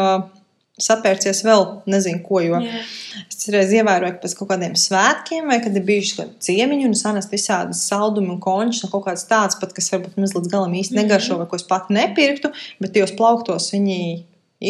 sapērcies 0.80 1.42
vēl 1.44 1.66
nezinu 1.92 2.22
ko. 2.26 2.42
Jo 2.44 2.60
yeah. 2.64 2.92
es 3.28 3.48
reiz 3.52 3.72
ievēroju, 3.76 4.16
ka 4.16 4.24
pēc 4.24 4.36
kaut 4.40 4.52
kādiem 4.52 4.76
svētkiem, 4.80 5.48
vai 5.52 5.60
kad 5.64 5.76
ir 5.76 5.86
bijuši 5.88 6.28
ciemiņi 6.46 6.88
un 6.90 6.96
sanest 6.98 7.34
visādas 7.36 7.84
saldumi 7.90 8.32
un 8.36 8.40
končus, 8.44 8.86
un 8.86 8.94
kaut 8.94 9.08
kāds 9.08 9.28
tāds 9.30 9.60
pat, 9.60 9.76
kas 9.76 9.92
varbūt 9.94 10.20
maz 10.20 10.36
līdz 10.38 10.52
galam 10.52 10.76
īsti 10.80 10.98
negaršo, 11.00 11.36
mm. 11.36 11.44
vai 11.44 11.50
ko 11.52 11.60
es 11.60 11.68
pat 11.68 11.92
nepirktu, 11.94 12.54
bet 12.84 12.96
tajos 12.96 13.16
plauktos 13.20 13.72
viņi 13.76 14.00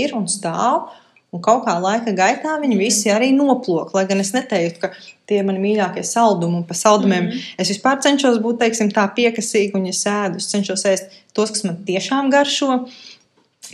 ir 0.02 0.18
un 0.18 0.30
stāv. 0.30 0.90
Un 1.32 1.42
kaut 1.46 1.62
kā 1.68 1.76
laika 1.82 2.10
gaitā 2.18 2.56
viņi 2.58 2.76
Mhm. 2.76 2.80
visi 2.80 3.10
arī 3.14 3.30
noplok. 3.36 3.94
Lai 3.94 4.06
gan 4.06 4.20
es 4.20 4.32
neteiktu, 4.34 4.80
ka 4.80 4.90
tie 5.28 5.38
ir 5.40 5.44
mani 5.46 5.60
mīļākie 5.60 6.04
saldumi, 6.04 6.56
un 6.56 6.64
par 6.64 6.78
saldumiem 6.78 7.24
mm. 7.26 7.30
-hmm. 7.30 7.54
es 7.60 7.70
vispār 7.70 8.02
cenšos 8.02 8.40
būt 8.42 8.58
teiksim, 8.60 8.90
tā 8.90 9.06
piekasīga, 9.14 9.76
un 9.76 9.86
ja 9.86 9.94
sēdu, 9.94 10.38
es 10.38 10.48
cenšos 10.50 10.86
ēst 10.86 11.06
tos, 11.34 11.52
kas 11.52 11.64
man 11.64 11.78
tiešām 11.86 12.32
garšo. 12.32 12.88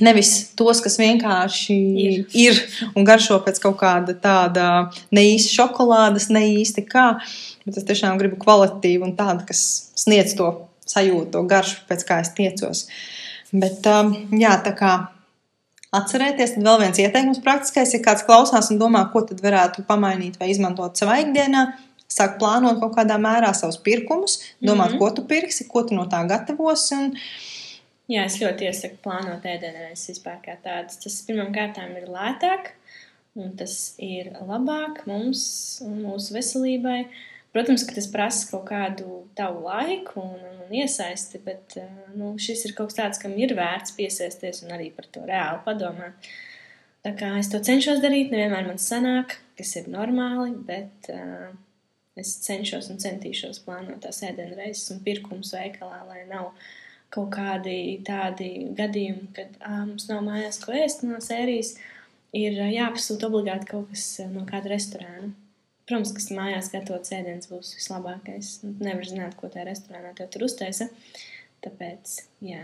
Nevis 0.02 0.50
tos, 0.58 0.82
kas 0.82 0.98
vienkārši 1.00 1.76
ir, 1.98 2.26
Ir. 2.34 2.62
un 2.96 3.06
garšo 3.06 3.40
pēc 3.46 3.60
kaut 3.62 3.78
kāda 3.78 4.14
tāda 4.20 4.92
ne 5.12 5.22
īsti 5.22 5.56
šokolādes, 5.56 6.30
ne 6.30 6.42
īsti 6.42 6.84
kā. 6.84 7.20
Bet 7.66 7.78
es 7.78 7.84
tiešām 7.84 8.18
gribu 8.20 8.36
kvalitatīvu 8.36 9.04
un 9.04 9.16
tādu, 9.16 9.46
kas 9.48 9.92
sniedz 9.96 10.36
to 10.36 10.68
sajūtu, 10.86 11.32
to 11.32 11.44
garšu, 11.44 11.78
pēc 11.88 12.04
kā 12.04 12.20
es 12.20 12.30
tiecos. 12.36 12.88
Bet, 13.54 13.86
um, 13.88 14.12
jā, 14.32 14.62
tā 14.66 14.76
kā 14.76 15.08
atcerēties, 16.00 16.56
tad 16.56 16.68
vēl 16.68 16.80
viens 16.84 17.02
ieteikums 17.02 17.42
praktiskais, 17.46 17.96
ja 17.96 18.04
kāds 18.04 18.26
klausās 18.28 18.72
un 18.74 18.80
domā, 18.82 19.06
ko 19.14 19.24
tad 19.28 19.42
varētu 19.44 19.86
pamainīt 19.88 20.40
vai 20.42 20.52
izmantot 20.54 21.00
savā 21.00 21.20
ikdienā. 21.24 21.66
Sāk 22.12 22.38
plānot 22.40 22.78
kaut 22.80 22.94
kādā 23.00 23.18
mērā 23.20 23.50
savus 23.58 23.80
pirkumus, 23.82 24.38
domāt, 24.62 24.94
mm. 24.94 24.96
-hmm. 24.96 25.00
ko 25.00 25.12
tu 25.12 25.26
pirksi, 25.26 25.68
ko 25.68 25.84
tu 25.84 25.96
no 25.98 26.06
tā 26.12 26.22
gatavosi. 26.30 26.96
Un, 26.96 27.14
Jā, 28.06 28.28
es 28.30 28.38
ļoti 28.38 28.68
iesaku 28.68 29.00
plānot 29.02 29.46
ēdienreizes 29.50 30.12
vispār 30.12 30.38
kā 30.44 30.54
tādas. 30.62 31.00
Tas 31.02 31.16
pirmkārt 31.26 31.80
ir 31.82 32.06
lētāk, 32.06 32.76
un 33.34 33.56
tas 33.58 33.96
ir 33.98 34.30
labāk 34.46 35.02
mums 35.10 35.82
un 35.82 36.04
mūsu 36.04 36.36
veselībai. 36.38 37.08
Protams, 37.56 37.86
ka 37.88 37.96
tas 37.96 38.10
prasa 38.12 38.50
kaut 38.50 38.66
kādu 38.68 39.22
tavu 39.38 39.62
laiku 39.64 40.20
un, 40.20 40.42
un 40.66 40.74
iesaisti, 40.76 41.40
bet 41.46 41.78
eh, 41.80 41.92
nu, 42.20 42.34
šis 42.42 42.66
ir 42.68 42.74
kaut 42.76 42.92
kas 42.92 42.98
tāds, 42.98 43.22
kam 43.22 43.38
ir 43.40 43.54
vērts 43.56 43.96
piesaisties 43.96 44.60
un 44.66 44.74
arī 44.76 44.90
par 44.92 45.08
to 45.08 45.24
reāli 45.24 45.62
padomāt. 45.64 46.28
Tā 47.06 47.14
kā 47.16 47.30
es 47.40 47.48
to 47.54 47.62
cenšos 47.64 48.02
darīt, 48.04 48.34
nevienmēr 48.34 48.68
man 48.68 48.82
sanāk, 48.82 49.38
kas 49.56 49.72
ir 49.80 49.88
normāli, 49.94 50.52
bet 50.68 51.08
uh, 51.14 51.54
es 52.20 52.34
cenšos 52.44 52.90
un 52.92 53.00
centīšos 53.00 53.62
plānot 53.64 54.02
tās 54.04 54.20
ēdienreizes 54.28 54.92
un 54.92 55.00
pirkums 55.06 55.54
veikalā, 55.56 56.02
lai 56.10 56.26
nav 56.28 56.52
kaut 57.14 57.30
kādi 57.38 58.02
tādi 58.04 58.50
gadījumi, 58.76 59.30
kad 59.38 59.56
ā, 59.62 59.86
mums 59.86 60.10
nav 60.10 60.26
mājās 60.28 60.60
ko 60.60 60.76
ēst 60.76 61.08
no 61.08 61.24
sērijas, 61.24 61.76
ir 62.36 62.60
ā, 62.66 62.68
jāpasūta 62.82 63.30
obligāti 63.30 63.72
kaut 63.72 63.94
kas 63.94 64.10
no 64.34 64.44
kāda 64.50 64.76
restorāna. 64.76 65.32
Protams, 65.86 66.14
kas 66.18 66.32
mājās 66.34 66.72
gatavots 66.74 67.12
ēdiens 67.14 67.46
būs 67.52 67.76
vislabākais. 67.78 68.56
Nu, 68.64 68.74
Nevar 68.82 69.06
zināt, 69.06 69.36
ko 69.38 69.52
tajā 69.54 69.68
restorānā 69.68 70.16
tev 70.18 70.32
tur 70.34 70.48
uztaisa. 70.48 70.88
Tāpēc, 71.66 72.16
jā, 72.46 72.64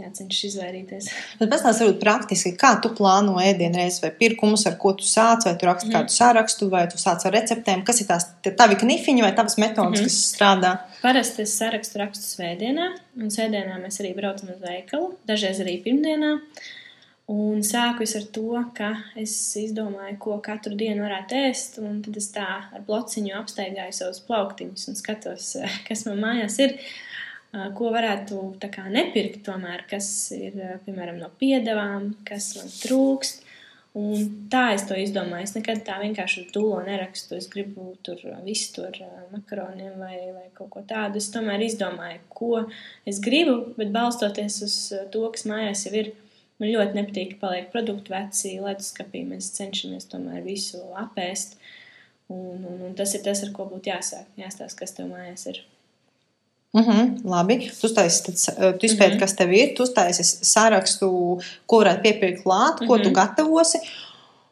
jācenšas 0.00 0.46
izvairīties. 0.48 1.08
Bet 1.40 1.50
pastāstiet, 1.52 1.84
varbūt 1.84 2.00
praktiski, 2.00 2.54
kā 2.56 2.70
tu 2.80 2.88
plāno 2.96 3.34
ēdienreizes 3.44 4.00
vai 4.04 4.10
pirkumus, 4.16 4.64
ar 4.68 4.78
ko 4.80 4.94
tu 4.96 5.04
sāc, 5.04 5.44
vai 5.44 5.52
tu 5.60 5.68
raksti 5.68 5.90
Mhm. 5.90 5.96
kādu 5.98 6.16
sārakstu, 6.16 6.70
vai 6.72 6.86
tu 6.88 6.96
sāc 6.96 7.26
ar 7.28 7.32
receptēm. 7.36 7.84
Kas 7.84 8.00
ir 8.00 8.06
tās 8.08 8.24
tavi 8.56 8.76
knifiņi 8.80 9.20
vai 9.22 9.32
tavas 9.36 9.56
metodas, 9.60 10.00
Mhm. 10.00 10.04
kas 10.08 10.20
strādā? 10.32 10.72
Parasti 11.02 11.42
es 11.44 11.58
sarakstu 11.60 11.98
rakstu 12.00 12.24
svētdienā, 12.36 12.88
un 13.20 13.28
svētdienā 13.28 13.76
mēs 13.84 14.00
arī 14.00 14.14
braucam 14.16 14.48
uz 14.48 14.60
veikalu, 14.64 15.14
dažreiz 15.28 15.60
arī 15.60 15.82
pirmdienā. 15.84 16.40
Un 17.30 17.62
sāku 17.62 18.02
es 18.02 18.16
ar 18.18 18.24
to, 18.34 18.48
ka 18.74 18.88
es 19.20 19.34
izdomāju, 19.60 20.16
ko 20.24 20.36
katru 20.42 20.74
dienu 20.74 21.04
varētu 21.04 21.38
ēst, 21.38 21.78
un 21.78 22.00
tad 22.02 22.18
es 22.18 22.26
tā 22.34 22.48
ar 22.74 22.82
blociņu 22.88 23.36
apsteigāju 23.38 23.94
savus 23.94 24.18
plauktiņus 24.26 24.88
un 24.90 24.98
skatos, 24.98 25.52
kas 25.86 26.02
man 26.08 26.18
mājās 26.24 26.58
ir, 26.64 26.74
ko 27.78 27.92
varētu 27.94 28.40
kā 28.72 28.88
nepirkt 28.90 29.44
tomēr, 29.46 29.86
kas 29.88 30.08
ir, 30.34 30.58
piemēram, 30.86 31.20
no 31.22 31.30
piedevām, 31.38 32.12
kas 32.26 32.54
man 32.58 32.74
trūkst. 32.80 33.48
Un 33.92 34.46
tā 34.48 34.70
es 34.72 34.86
to 34.88 34.96
izdomāju. 34.96 35.44
Es 35.44 35.52
nekad 35.52 35.82
tā 35.84 35.98
vienkārši 36.00 36.46
uz 36.46 36.52
dūlo 36.54 36.78
nerakstu. 36.86 37.36
Es 37.36 37.44
gribu 37.52 37.90
tur 38.00 38.22
visu 38.40 38.70
tur 38.78 38.96
makaroniem 39.34 39.98
vai, 40.00 40.16
vai 40.32 40.46
kaut 40.56 40.70
ko 40.72 40.80
tādu. 40.88 41.20
Es 41.20 41.28
tomēr 41.34 41.60
izdomāju, 41.66 42.22
ko 42.32 42.62
es 43.04 43.20
gribu, 43.20 43.58
bet 43.76 43.92
balstoties 43.92 44.56
uz 44.64 44.76
to, 45.12 45.26
kas 45.34 45.44
mājās 45.44 45.84
jau 45.84 45.92
ir. 46.00 46.14
Man 46.60 46.68
ļoti 46.70 46.94
nepatīk, 46.98 47.30
ka 47.34 47.46
paliek 47.48 47.70
produkti 47.72 48.12
veci, 48.12 48.52
leduskapī. 48.62 49.24
Mēs 49.26 49.50
cenšamies 49.56 50.06
tomēr 50.12 50.42
visu 50.46 50.78
apēst. 51.00 51.56
Un, 52.30 52.62
un, 52.64 52.78
un 52.88 52.94
tas 52.94 53.12
ir 53.14 53.22
tas, 53.24 53.42
ar 53.42 53.50
ko 53.56 53.66
būtu 53.66 53.90
jāsāk. 53.90 54.28
Jāstāsta, 54.38 54.78
kas 54.78 54.94
tev 54.96 55.08
mājās 55.10 55.46
ir. 55.50 55.58
Uh 56.72 56.86
-huh, 56.88 57.08
labi, 57.28 57.58
tu 57.80 57.86
uztaisīsi, 57.86 58.22
tad, 58.24 58.36
uh, 58.56 58.78
tu 58.78 58.86
izpēti, 58.86 59.10
Mhm. 59.14 59.18
kas 59.20 59.34
tev 59.36 59.50
ir, 59.52 59.74
tu 59.76 59.82
uztaisīsi 59.82 60.44
sārakstu, 60.44 61.42
ko 61.66 61.76
varētu 61.82 62.02
piepirkt 62.02 62.42
klāt, 62.44 62.78
ko 62.86 62.96
tu 62.98 63.10
Mhm. 63.10 63.14
gatavosi. 63.14 63.78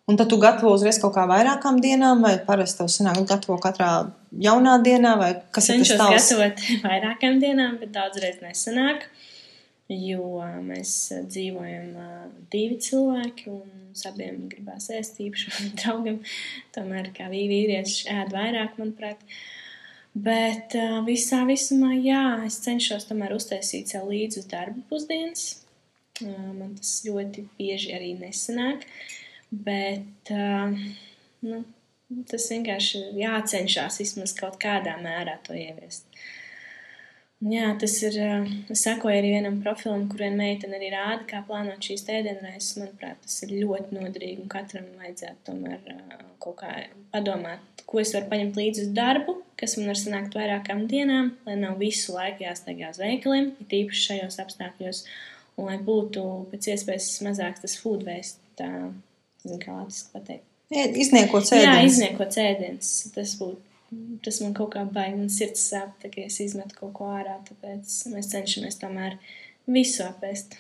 Un 0.09 0.17
tad 0.17 0.29
tu 0.29 0.37
gatavo 0.37 0.73
uzreiz 0.75 0.99
kaut 1.01 1.15
kā 1.15 1.25
vairākām 1.29 1.81
dienām, 1.81 2.21
vai 2.23 2.39
parasti 2.39 2.79
tev 2.79 2.87
sanāk, 2.89 3.25
gatavo 3.27 3.57
katrā 3.61 4.11
jaunā 4.39 4.83
dienā, 4.83 5.17
vai 5.19 5.35
kas 5.53 5.69
ir 5.69 5.79
tas 5.79 5.89
Cenšos 5.89 5.99
tavs? 5.99 6.31
gatavot 6.33 6.59
vairākām 6.91 7.41
dienām, 7.41 7.79
bet 7.81 7.93
daudzreiz 7.93 8.41
nesanāk. 8.43 9.03
Jo 9.91 10.45
mēs 10.63 10.91
dzīvojam 11.27 11.95
divi 12.53 12.77
cilvēki, 12.79 13.49
un 13.51 13.71
mums 13.91 14.05
abiem 14.07 14.45
gribās 14.53 14.87
ēst 14.95 15.19
īpaši 15.25 15.71
draugam. 15.81 16.21
Tomēr 16.77 17.11
kā 17.17 17.27
vī- 17.33 17.49
vīrieši 17.51 18.07
ēd 18.15 18.31
vairāk, 18.37 18.77
manuprāt. 18.79 19.25
Bet 20.15 20.75
visā 21.07 21.41
visumā, 21.47 21.93
jā, 22.03 22.23
es 22.47 22.59
cenšos 22.65 23.07
tomēr 23.07 23.35
uztaisīt 23.37 23.91
sev 23.93 24.09
līdzi 24.11 24.47
darba 24.51 24.83
pusdienas. 24.91 25.49
Man 26.23 26.75
tas 26.79 26.97
ļoti 27.07 27.47
bieži 27.59 27.95
arī 27.97 28.13
nesanāk. 28.19 28.87
Bet 29.51 30.31
nu, 30.31 31.63
tas 32.31 32.51
vienkārši 32.53 33.05
ir 33.09 33.23
jācenšas 33.25 33.99
vismaz 34.03 34.35
kaut 34.39 34.59
kādā 34.63 34.97
mērā 35.03 35.39
to 35.47 35.55
ieviest. 35.59 36.07
Jā, 37.41 37.71
tas 37.81 37.95
ir. 38.05 38.17
Es 38.69 38.83
sekoju 38.85 39.17
arī 39.17 39.31
vienam 39.33 39.63
profilam, 39.65 40.03
kur 40.11 40.21
viena 40.21 40.37
meitene 40.43 40.77
arī 40.77 40.91
rāda, 40.93 41.25
kā 41.29 41.41
plānot 41.47 41.81
šīs 41.81 42.05
ēdienreizes. 42.13 42.75
Manuprāt, 42.77 43.17
tas 43.25 43.39
ir 43.47 43.55
ļoti 43.63 43.97
noderīgi. 43.97 44.43
Un 44.45 44.51
katram 44.53 44.91
vajadzētu 45.01 45.47
tomēr 45.47 45.87
kaut 46.41 46.59
kā 46.61 46.75
padomāt, 47.15 47.65
ko 47.89 48.03
es 48.03 48.13
varu 48.17 48.29
paņemt 48.29 48.61
līdzi 48.61 48.85
uz 48.85 48.93
darbu, 48.97 49.39
kas 49.61 49.79
man 49.79 49.89
var 49.93 49.99
sanākt 50.01 50.37
vairākām 50.37 50.85
dienām, 50.89 51.33
lai 51.49 51.57
nav 51.61 51.81
visu 51.81 52.15
laiku 52.17 52.45
jāsteigā 52.45 52.93
uz 52.93 53.01
veikaliem, 53.01 53.51
it 53.65 53.75
īpaši 53.81 54.05
šajos 54.07 54.39
apstākļos, 54.45 55.03
un 55.61 55.69
lai 55.69 55.79
būtu 55.85 56.27
pēc 56.53 56.71
iespējas 56.75 57.09
mazāks 57.27 57.65
tas 57.65 57.77
food 57.81 58.05
waste. 58.09 58.41
Tā, 58.61 58.69
zinu, 59.47 59.59
kā 59.65 59.79
latviešu 59.81 60.13
pateikt. 60.13 60.47
Izniekot 60.71 61.49
Jā, 61.49 61.57
sēdienus. 61.57 61.95
izniekot 61.97 62.37
ēdienas. 62.45 62.95
Tas 63.17 63.33
būtu. 63.41 63.70
Tas 64.23 64.39
man 64.45 64.53
kaut 64.55 64.75
kā 64.77 64.85
baigi, 64.87 65.17
man 65.19 65.31
sirds 65.33 65.65
sāp, 65.73 65.97
tā 66.03 66.11
kā 66.13 66.23
es 66.29 66.39
izmetu 66.43 66.77
kaut 66.79 66.93
ko 66.95 67.09
ārā. 67.11 67.41
Tāpēc 67.49 67.95
mēs 68.13 68.31
cenšamies 68.31 68.79
tomēr 68.79 69.17
visu 69.71 70.05
apēst. 70.07 70.55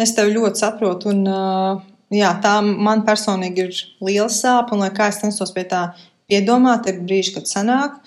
Es 0.00 0.14
tev 0.16 0.32
ļoti 0.32 0.62
saprotu, 0.62 1.12
un 1.12 1.22
uh, 1.30 1.82
jā, 2.14 2.32
tā 2.42 2.56
man 2.64 3.04
personīgi 3.06 3.66
ir 3.66 3.78
liela 4.02 4.30
sāpe, 4.32 4.74
un 4.74 4.82
lai 4.82 4.90
kā 4.96 5.10
es 5.12 5.20
censos 5.22 5.54
pie 5.54 5.66
tā 5.70 5.90
piedomāt, 6.30 6.88
ir 6.90 7.00
brīži, 7.04 7.36
kad 7.38 7.50
sanāk. 7.50 8.00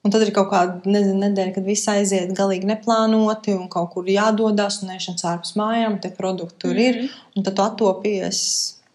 Un 0.00 0.12
tad 0.14 0.22
ir 0.24 0.30
kaut 0.32 0.48
kāda 0.48 0.88
nezinu, 0.88 1.18
nedēļa, 1.26 1.52
kad 1.58 1.66
viss 1.66 1.88
aiziet 1.92 2.30
galīgi 2.36 2.68
neplānoti, 2.70 3.52
un 3.52 3.66
kaut 3.72 3.90
kur 3.92 4.06
jādodas, 4.08 4.78
un 4.80 4.94
ēšanas 4.94 5.26
ārpus 5.28 5.56
mājām, 5.60 5.98
tie 6.00 6.08
produkti 6.14 6.62
tur 6.64 6.78
ir. 6.78 7.02
Mhm. 7.02 7.26
Un 7.36 7.44
tad 7.44 7.58
tu 7.58 7.66
attopies, 7.66 8.40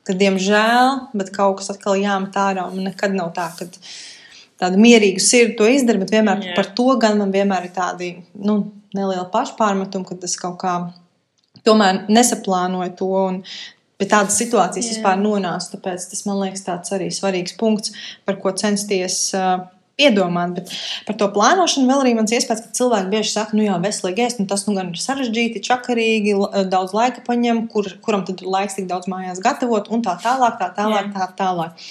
ka, 0.07 0.15
diemžēl, 0.17 1.11
bet 1.13 1.29
kaut 1.35 1.59
kas 1.59 1.69
atkal 1.75 1.99
jāmet 1.99 2.39
ārā, 2.39 2.65
un 2.71 2.87
nekad 2.89 3.13
nav 3.13 3.35
tā, 3.37 3.51
ka 3.59 3.69
tāda 4.61 4.79
mierīga 4.79 5.21
sirds 5.23 5.57
to 5.59 5.67
izdara, 5.67 5.99
bet 6.01 6.13
vienmēr 6.15 6.43
Jā. 6.43 6.55
par 6.57 6.71
to 6.77 6.87
gan 7.01 7.17
man 7.21 7.31
vienmēr 7.35 7.67
ir 7.69 7.73
tādi, 7.75 8.11
nu, 8.35 8.59
neliela 8.95 9.27
pašpārmetuma, 9.33 10.07
kad 10.07 10.23
es 10.23 10.35
kaut 10.39 10.57
kā 10.63 10.75
tomēr 11.67 12.05
nesaplānoju 12.09 12.97
to. 12.99 13.13
Un, 13.29 13.41
Pie 13.95 14.09
tādas 14.11 14.35
situācijas 14.35 14.89
Jā. 14.89 14.97
vispār 14.97 15.15
nonāca. 15.21 15.69
Tāpēc 15.71 16.09
tas 16.11 16.25
man 16.27 16.41
liekas 16.41 16.65
tāds 16.65 16.91
arī 16.91 17.05
svarīgs 17.15 17.53
punkts, 17.55 17.93
par 18.27 18.35
ko 18.43 18.51
censties 18.51 19.29
uh, 19.31 19.61
piedomāt. 19.95 20.51
Bet 20.57 20.73
par 21.07 21.15
to 21.21 21.29
plānošanu 21.31 21.87
vēl 21.87 22.01
arī 22.03 22.11
mans 22.17 22.33
iespējas, 22.35 22.65
ka 22.65 22.73
cilvēki 22.75 23.07
bieži 23.13 23.31
saka, 23.31 23.55
nu 23.55 23.63
jā, 23.63 23.77
veselīgi 23.79 24.25
ēst, 24.25 24.41
un 24.43 24.49
tas 24.51 24.65
nu 24.67 24.75
gan 24.75 24.89
ir 24.91 24.99
sarežģīti, 24.99 25.63
čakarīgi, 25.63 26.33
l- 26.35 26.65
daudz 26.73 26.91
laika 26.91 27.23
paņem, 27.23 27.61
kur, 27.71 27.87
kuram 28.03 28.25
tad 28.27 28.43
laiks 28.43 28.75
tik 28.81 28.89
daudz 28.91 29.07
mājās 29.07 29.39
gatavot, 29.39 29.87
un 29.87 30.03
tā 30.03 30.17
tālāk, 30.19 30.59
tā 30.59 30.67
tālāk, 30.75 31.07
Jā. 31.07 31.13
tā 31.15 31.29
tālāk. 31.39 31.87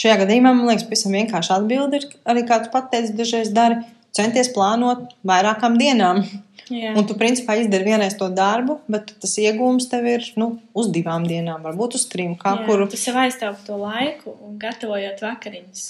Šajā 0.00 0.20
gadījumā 0.22 0.52
man 0.56 0.70
liekas, 0.70 0.86
pavisam 0.88 1.16
vienkārši 1.16 1.52
atbildi 1.58 1.98
ir 2.00 2.06
arī, 2.32 2.44
kā 2.48 2.62
tu 2.64 2.70
pateici, 2.72 3.12
dažreiz 3.18 3.50
dari, 3.52 3.82
centies 4.16 4.48
plānot 4.54 5.10
vairākām 5.26 5.76
dienām. 5.80 6.22
Jā, 6.70 6.92
Un 6.94 7.02
tu, 7.02 7.16
principā, 7.18 7.56
izdari 7.58 7.88
vienreiz 7.88 8.14
to 8.14 8.28
darbu, 8.30 8.76
bet 8.90 9.08
tas 9.18 9.32
iegūms 9.42 9.88
tev 9.90 10.04
ir 10.06 10.26
nu, 10.38 10.52
uz 10.78 10.90
divām 10.94 11.24
dienām, 11.26 11.64
varbūt 11.66 11.96
uz 11.98 12.04
trim. 12.12 12.36
Kā 12.38 12.54
jā, 12.60 12.66
kuru. 12.68 12.86
tu 12.90 13.00
sev 13.00 13.18
aiztaupi 13.18 13.66
to 13.66 13.78
laiku 13.80 14.36
un 14.46 14.54
gatavojot 14.62 15.18
vakariņas. 15.24 15.88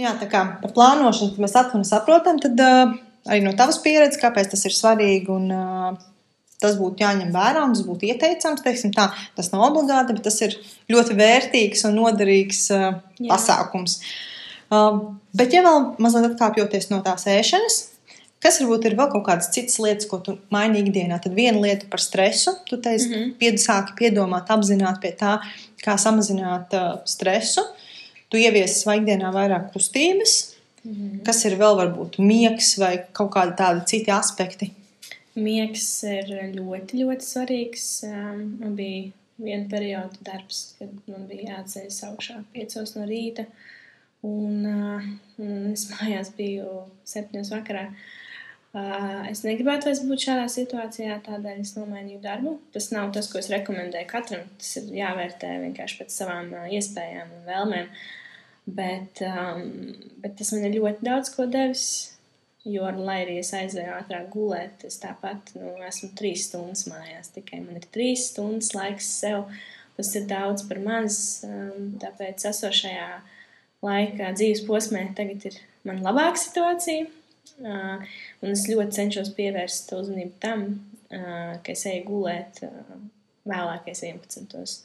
Jā, 0.00 0.14
tā 0.16 0.30
kā 0.32 0.40
par 0.62 0.72
plānošanu 0.72 1.44
mēs 1.44 1.56
atkal 1.60 1.84
saprotam, 1.84 2.40
tad 2.40 2.64
uh, 2.64 2.94
arī 3.28 3.42
no 3.44 3.52
tavas 3.58 3.82
pieredzes, 3.84 4.22
kāpēc 4.22 4.48
tas 4.54 4.64
ir 4.64 4.76
svarīgi. 4.78 5.28
Un, 5.36 5.52
uh, 5.52 6.09
tas 6.60 6.76
būtu 6.80 7.04
jāņem 7.04 7.30
vērā 7.34 7.64
un 7.66 7.76
tas 7.76 7.84
būtu 7.86 8.10
ieteicams. 8.10 8.64
Tā, 8.96 9.10
tas 9.36 9.52
nav 9.52 9.66
obligāti, 9.70 10.16
bet 10.16 10.26
tas 10.28 10.40
ir 10.46 10.58
ļoti 10.92 11.16
vērtīgs 11.18 11.86
un 11.88 11.96
noderīgs 12.00 12.66
uh, 12.74 12.90
Jā. 13.18 13.30
pasākums. 13.32 14.00
Uh, 14.70 15.16
bet, 15.34 15.54
ja 15.56 15.64
vēl 15.66 15.94
mazliet 15.98 16.30
atkāpjoties 16.30 16.92
no 16.92 17.00
tās 17.02 17.26
ēšanas, 17.26 17.80
Kas 18.40 18.56
varbūt 18.62 18.86
ir 18.88 18.94
vēl 18.96 19.10
kaut 19.12 19.26
kādas 19.26 19.50
citas 19.52 19.76
lietas, 19.82 20.06
ko 20.08 20.16
tu 20.24 20.38
maini 20.54 20.80
ikdienā? 20.80 21.18
Tad 21.20 21.34
viena 21.36 21.60
lieta 21.60 21.88
par 21.92 22.00
stresu. 22.00 22.54
Tu 22.68 22.78
teici, 22.80 23.08
mm 23.08 23.14
-hmm. 23.14 23.34
pied, 23.36 23.60
sāki 23.60 23.96
piedomāt, 23.98 24.48
apzināt 24.48 25.00
pie 25.02 25.12
tā, 25.12 25.38
kā 25.84 25.98
samazināt 26.00 26.72
uh, 26.72 27.04
stresu. 27.04 27.60
Tu 28.30 28.40
ieviesi 28.40 28.80
savā 28.80 28.96
ikdienā 28.96 29.32
vairāk 29.32 29.72
kustības. 29.72 30.54
Mm 30.84 30.92
-hmm. 30.92 31.22
Kas 31.24 31.44
ir 31.44 31.58
vēl 31.58 31.76
varbūt 31.76 32.18
miegs 32.18 32.78
vai 32.78 33.04
kaut 33.12 33.30
kādi 33.30 33.56
tādi 33.56 33.84
citi 33.86 34.10
aspekti? 34.10 34.72
Miegs 35.38 35.86
ir 36.10 36.30
ļoti, 36.56 37.04
ļoti 37.04 37.26
svarīgs. 37.26 37.88
Um, 38.08 38.46
man 38.58 38.74
bija 38.78 39.10
viena 39.40 39.68
perioda 39.70 40.24
darbs, 40.26 40.74
kad 40.78 40.90
man 41.10 41.28
bija 41.30 41.54
jāatceļas 41.54 42.00
augšā 42.08 42.40
piecos 42.54 42.96
no 42.96 43.06
rīta. 43.08 43.46
Un, 44.26 44.66
uh, 44.66 45.06
un 45.40 45.70
es 45.70 45.86
mājās 45.92 46.32
biju 46.36 46.82
septiņos 47.08 47.52
vakarā. 47.54 47.86
Uh, 48.70 49.26
es 49.30 49.42
negribētu 49.42 49.88
vairs 49.88 50.02
būt 50.06 50.26
šādā 50.26 50.44
situācijā, 50.50 51.16
tādēļ 51.26 51.62
es 51.62 51.74
nomainīju 51.78 52.20
darbu. 52.22 52.58
Tas 52.74 52.90
nav 52.94 53.10
tas, 53.14 53.30
ko 53.30 53.38
es 53.38 53.50
rekomendēju 53.54 54.10
katram. 54.10 54.46
Tas 54.58 54.76
ir 54.82 54.92
jāvērtē 54.98 55.56
vienkārši 55.62 56.02
pēc 56.02 56.14
savām 56.14 56.54
uh, 56.54 56.66
iespējām 56.74 57.36
un 57.38 57.46
vēlmēm. 57.46 57.90
Bet, 58.70 59.22
um, 59.26 59.62
bet 60.22 60.36
tas 60.38 60.50
man 60.54 60.66
ir 60.66 60.78
ļoti 60.78 61.06
daudz 61.06 61.30
ko 61.34 61.46
devis. 61.50 61.86
Jo, 62.68 62.90
lai 62.92 63.22
arī 63.22 63.38
es 63.40 63.54
aizēju 63.56 63.94
ātrāk 63.96 64.26
gulēt, 64.34 64.84
es 64.84 64.98
tāpat 65.00 65.54
nu, 65.56 65.72
esmu 65.86 66.10
trīs 66.18 66.48
stundas 66.50 66.84
mājās. 66.90 67.32
Tikai 67.32 67.62
man 67.64 67.78
ir 67.80 67.86
trīs 67.92 68.26
stundas 68.32 68.74
laiks 68.76 69.08
sev. 69.22 69.46
Tas 69.96 70.12
ir 70.16 70.26
daudz 70.28 70.66
par 70.68 70.80
maz. 70.84 71.40
Um, 71.44 71.94
tāpēc 72.00 72.44
esošajā 72.52 73.08
laikā, 73.84 74.34
dzīves 74.36 74.66
posmē, 74.68 75.06
tagad 75.16 75.48
ir 75.48 75.56
man 75.88 76.04
labāka 76.04 76.40
situācija 76.40 77.08
Uh, 77.60 78.00
un 78.40 78.54
es 78.54 78.64
ļoti 78.70 78.96
cenšos 78.96 79.34
pievērst 79.36 79.92
uzmanību 79.92 80.36
tam, 80.40 80.64
uh, 81.12 81.56
ka 81.60 81.74
es 81.74 81.84
eju 81.90 82.06
gulēt 82.06 82.62
uh, 82.64 82.94
vēlākais 83.48 84.00
11. 84.06 84.78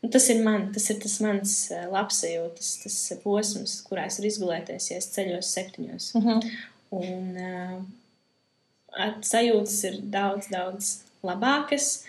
Un 0.00 0.12
tas 0.14 0.26
ir 0.32 0.38
man, 0.44 0.68
tas 0.72 0.86
ir 0.92 1.00
tas 1.02 1.18
mans 1.20 1.54
labsajūtas, 1.92 2.68
tas 2.84 2.98
posms, 3.24 3.74
kurā 3.84 4.06
es 4.08 4.16
varu 4.20 4.30
izgulēties, 4.30 4.86
ja 4.92 5.00
es 5.02 5.10
ceļos 5.16 5.50
septiņos. 5.56 6.12
Uh 6.14 6.22
mhm. 6.22 6.38
-huh. 6.38 6.60
Un 6.96 7.36
uh, 7.38 7.76
sajūtas 9.22 9.76
ir 9.88 10.00
daudz, 10.10 10.48
daudz 10.50 10.90
labākas, 11.26 12.04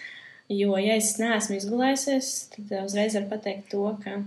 jo, 0.49 0.73
ja 0.79 0.97
es 0.97 1.13
neesmu 1.21 1.57
izgulējusies, 1.59 2.31
tad 2.55 2.73
uzreiz 2.85 3.15
varu 3.17 3.29
pateikt 3.31 3.69
to, 3.73 3.83
ka 4.03 4.17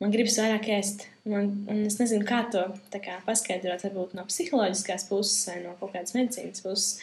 man 0.00 0.14
gribas 0.14 0.38
vairāk 0.40 0.70
ēst. 0.78 1.06
Man, 1.26 1.50
un 1.66 1.82
es 1.88 1.98
nezinu, 1.98 2.26
kā 2.26 2.44
to 2.52 2.62
kā, 2.94 3.18
paskaidrot, 3.26 3.84
varbūt 3.88 4.14
no 4.16 4.26
psiholoģiskās 4.28 5.08
puses 5.10 5.48
vai 5.50 5.58
no 5.64 5.74
kaut 5.80 5.92
kādas 5.96 6.14
medicīnas 6.16 6.62
puses, 6.62 7.00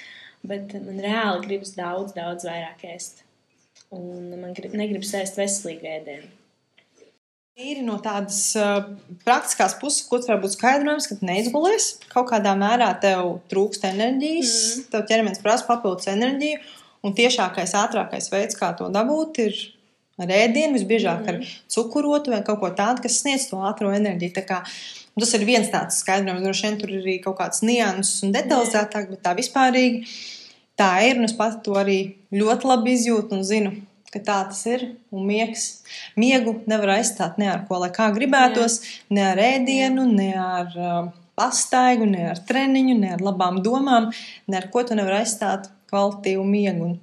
bet 0.47 0.73
man 0.79 1.01
reāli 1.03 1.43
gribas 1.49 1.75
daudz, 1.75 2.15
daudz 2.15 2.47
vairāk 2.47 2.85
ēst. 2.93 3.25
Un 3.93 4.31
man 4.39 4.55
grib, 4.57 4.73
negribas 4.79 5.13
ēst 5.19 5.37
veselīgu 5.37 5.89
ēdienu. 5.91 6.31
Tīri 7.53 7.83
no 7.85 7.99
tādas 8.01 8.37
uh, 8.57 8.79
praktiskās 9.21 9.75
puses, 9.77 10.07
ko 10.09 10.17
var 10.25 10.39
būt 10.41 10.55
skaidrojums, 10.55 11.05
ka 11.05 11.19
neizgulies. 11.21 11.99
Kaut 12.09 12.31
kādā 12.31 12.55
mērā 12.57 12.87
tev 13.03 13.27
trūkst 13.51 13.85
enerģijas, 13.91 14.53
mm. 14.53 14.87
tev 14.89 15.03
ķermenis 15.11 15.43
prasa 15.43 15.67
papildus 15.67 16.09
enerģiju, 16.09 16.63
un 17.05 17.13
tiešākais, 17.13 17.75
ātrākais 17.77 18.31
veids, 18.33 18.57
kā 18.57 18.71
to 18.79 18.89
dabūt, 18.95 19.43
ir 19.45 19.61
ar 20.17 20.33
ēdienu, 20.33 20.79
visbiežāk 20.79 21.29
ar 21.29 21.39
mhm. 21.43 21.53
cukurotu 21.75 22.33
vai 22.33 22.41
kaut 22.47 22.57
ko 22.63 22.73
tādu, 22.73 23.05
kas 23.05 23.21
sniedz 23.21 23.45
to 23.51 23.61
ātrā 23.69 23.93
enerģiju. 23.99 24.45
Kā, 24.49 24.63
tas 25.21 25.37
ir 25.37 25.45
viens 25.45 25.69
tāds 25.69 26.01
skaidrojums, 26.01 26.41
droši 26.47 26.67
vien 26.67 26.81
tur 26.81 26.97
ir 26.97 27.05
arī 27.05 27.19
kaut 27.21 27.37
kāds 27.37 27.61
nianses 27.65 28.25
un 28.25 28.33
detalizētāk, 28.33 29.13
bet 29.13 29.25
tā 29.29 29.37
vispārīgi 29.37 30.07
tā 30.81 30.91
ir. 31.05 31.21
Un 31.21 31.29
es 31.29 31.37
pati 31.37 31.61
to 31.69 31.77
arī 31.77 32.01
ļoti 32.33 32.73
labi 32.73 32.97
izjūtu 32.97 33.37
un 33.37 33.45
zinu. 33.45 33.77
Tā 34.21 34.37
tas 34.49 34.61
ir. 34.69 34.85
Un 35.15 35.25
miegs, 35.25 35.83
miegu 36.19 36.59
nevar 36.69 36.99
aizstāt 36.99 37.39
ne 37.41 37.49
ar 37.49 37.65
ko, 37.69 37.79
lai 37.81 37.89
kā 37.95 38.11
gribētos, 38.13 38.79
Jā. 38.83 38.95
ne 39.17 39.27
ar 39.31 39.41
ēdienu, 39.41 40.05
ne 40.13 40.31
ar 40.37 40.77
uh, 40.77 41.11
pastaigu, 41.39 42.05
ne 42.09 42.27
ar 42.31 42.41
treniņu, 42.47 42.97
ne 42.99 43.13
ar 43.15 43.23
labām 43.25 43.61
domām, 43.65 44.11
ne 44.47 44.59
ar 44.59 44.69
ko 44.73 44.85
tu 44.85 44.97
nevari 44.97 45.23
aizstāt 45.23 45.71
kvalitīvu 45.89 46.45
miegu. 46.45 46.91
Un, 46.91 46.99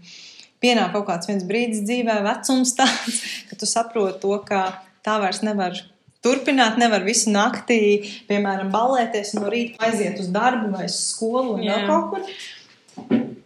pienāk 0.63 0.93
kaut 0.95 1.09
kāds 1.09 1.31
viens 1.31 1.47
brīdis 1.49 1.85
dzīvē, 1.89 2.21
vecums 2.27 2.75
tāds, 2.79 3.23
ka 3.51 3.59
tu 3.59 3.69
saproti 3.69 4.21
to, 4.23 4.37
ka 4.47 4.67
tā 5.07 5.17
vairs 5.23 5.43
nevar 5.47 5.79
turpināt, 6.25 6.77
nevar 6.81 7.05
visu 7.07 7.33
naktī, 7.33 7.81
piemēram, 8.29 8.71
balēties 8.73 9.35
no 9.39 9.49
rīta 9.53 9.89
aiziet 9.89 10.21
uz 10.21 10.29
darbu 10.33 10.75
vai 10.75 10.87
uz 10.91 10.99
skolu 11.11 11.57
vai 11.59 11.69
vēl 11.71 11.87
kaut 11.89 12.11
kur. 12.13 12.35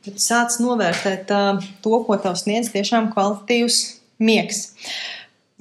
Tad 0.05 0.21
sāc 0.21 0.61
novērtēt 0.61 1.31
to, 1.85 1.99
ko 2.07 2.17
tev 2.21 2.37
sniedz 2.37 2.71
tiešām 2.75 3.13
kvalitīvs 3.15 3.83
miegs. 4.23 4.67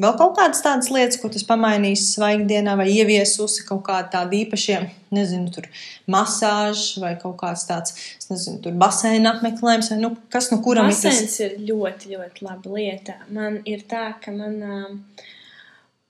Vēl 0.04 0.16
kaut 0.18 0.34
kādas 0.40 0.64
tādas 0.66 0.90
lietas, 0.90 1.20
ko 1.22 1.30
tas 1.30 1.44
pamainīs 1.46 2.08
svaigdienā, 2.16 2.74
vai 2.80 2.88
ieviesusi 2.90 3.62
kaut 3.68 3.84
kādu 3.86 4.10
tādu 4.16 4.40
īpašu, 4.40 4.80
nezinu, 5.14 5.52
tur 5.54 5.68
masāžu 6.10 7.04
vai 7.04 7.12
kaut 7.22 7.38
kāds 7.44 7.68
tāds, 7.70 7.94
nezinu, 8.32 8.58
tur 8.64 8.74
baseina 8.82 9.36
apmeklējums, 9.36 9.92
vai 9.94 10.00
nu, 10.02 10.16
kas 10.34 10.50
no 10.50 10.58
kuram 10.66 10.90
ir. 10.90 10.98
Baseins 10.98 11.38
ir 11.46 11.56
ļoti, 11.70 12.16
ļoti 12.18 12.48
laba 12.48 12.74
lieta. 12.74 13.20
Man 13.30 13.62
ir 13.70 13.86
tā, 13.90 14.08
ka 14.24 14.34
man, 14.34 14.58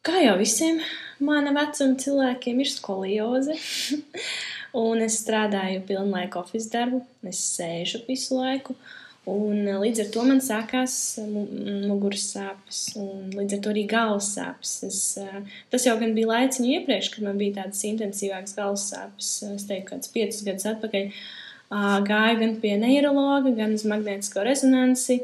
kā 0.08 0.24
jau 0.24 0.40
visiem 0.40 0.80
mana 1.20 1.52
vecuma 1.52 2.00
cilvēkiem, 2.00 2.64
ir 2.64 2.72
skolioze. 2.72 3.60
un 4.74 5.05
es 5.05 5.19
strādāju 5.21 5.84
pilnlaika 5.88 6.41
oficiālu 6.41 6.74
darbu, 6.74 7.01
es 7.30 7.41
sēžu 7.53 8.03
visu 8.07 8.39
laiku. 8.39 8.76
Un 9.30 9.69
eh, 9.69 9.78
līdz 9.80 10.01
ar 10.03 10.09
to 10.11 10.24
man 10.28 10.41
sākās 10.43 10.95
eh, 11.21 11.28
muguras 11.88 12.26
sāpes, 12.34 12.82
un 12.99 13.32
līdz 13.32 13.55
ar 13.55 13.61
to 13.63 13.71
arī 13.71 13.86
galvas 13.88 14.34
sāpes. 14.36 14.74
Es, 14.89 14.99
eh, 15.21 15.53
tas 15.71 15.88
jau 15.88 15.95
bija 16.01 16.32
laiciņu 16.34 16.74
iepriekš, 16.80 17.13
kad 17.13 17.28
man 17.30 17.39
bija 17.39 17.61
tādas 17.61 17.86
intensīvākas 17.88 18.57
galvas 18.57 18.89
sāpes. 18.91 19.32
Es 19.53 19.67
teiktu, 19.69 19.93
kāds 19.93 20.11
piecus 20.11 20.43
gadus 20.43 20.67
atpakaļ 20.74 21.15
gāju 22.05 22.39
gan 22.41 22.57
pie 22.61 22.76
neiroloģa, 22.78 23.55
gan 23.57 23.78
uz 23.80 23.88
magnētisko 23.89 24.43
rezonanci. 24.45 25.21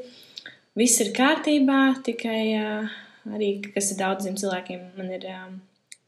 Viss 0.79 1.03
ir 1.03 1.11
kārtībā, 1.13 1.81
tikai 2.05 2.41
arī, 3.27 3.51
kas 3.73 3.91
ir 3.91 3.99
daudziem 3.99 4.39
cilvēkiem, 4.39 4.93
man 4.95 5.11
ir 5.19 5.27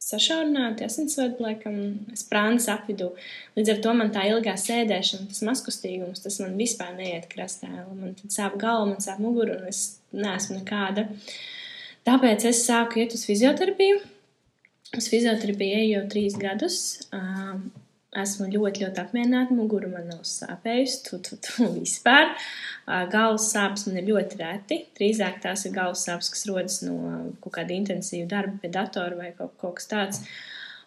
sašaurināti 0.01 0.85
asinsvadi, 0.85 1.37
laikam, 1.43 1.75
sprānas 2.17 2.67
apvidū. 2.73 3.11
Līdz 3.57 3.73
ar 3.75 3.81
to 3.85 3.93
man 3.97 4.11
tā 4.13 4.25
ilgā 4.31 4.55
sēdēšana, 4.59 5.29
tas 5.31 5.43
mazkustīgums, 5.45 6.23
tas 6.23 6.39
man 6.41 6.57
vispār 6.59 6.95
neiet 6.97 7.27
krastā. 7.31 7.69
Man 7.69 8.15
sāp 8.25 8.57
galva, 8.61 8.89
man 8.93 9.03
sāp 9.03 9.21
mugura, 9.23 9.59
un 9.59 9.69
es 9.69 10.01
neesmu 10.15 10.59
nekāda. 10.59 11.07
Tāpēc 12.07 12.47
es 12.49 12.63
sāku 12.65 13.03
iet 13.03 13.13
uz 13.17 13.27
fizioterapiju. 13.29 14.01
Uz 14.97 15.07
fizioterapiju 15.07 15.77
eju 15.83 15.93
jau 15.93 16.05
trīs 16.11 16.35
gadus. 16.39 16.79
Esmu 18.11 18.49
ļoti, 18.51 18.83
ļoti 18.83 18.99
apmierināta. 18.99 19.55
Mugura 19.55 19.87
man 19.87 20.09
nav 20.11 20.25
sāpējusi, 20.27 20.97
tu, 21.05 21.19
tu, 21.23 21.37
tu 21.39 21.67
vispār. 21.77 22.33
Galvas 22.85 23.45
sāpes 23.53 23.85
man 23.87 24.01
ir 24.01 24.09
ļoti 24.09 24.39
reti. 24.41 24.81
Drīzāk 24.97 25.37
tās 25.45 25.63
ir 25.67 25.75
galvas 25.77 26.03
sāpes, 26.07 26.31
kas 26.33 26.43
rodas 26.49 26.81
no 26.83 26.97
kaut 27.39 27.55
kāda 27.55 27.71
intensīva 27.77 28.27
darba 28.33 28.59
pie 28.59 28.71
datora 28.73 29.15
vai 29.15 29.29
kaut, 29.37 29.53
kaut 29.61 29.77
kas 29.79 29.87
tāds. 29.93 30.25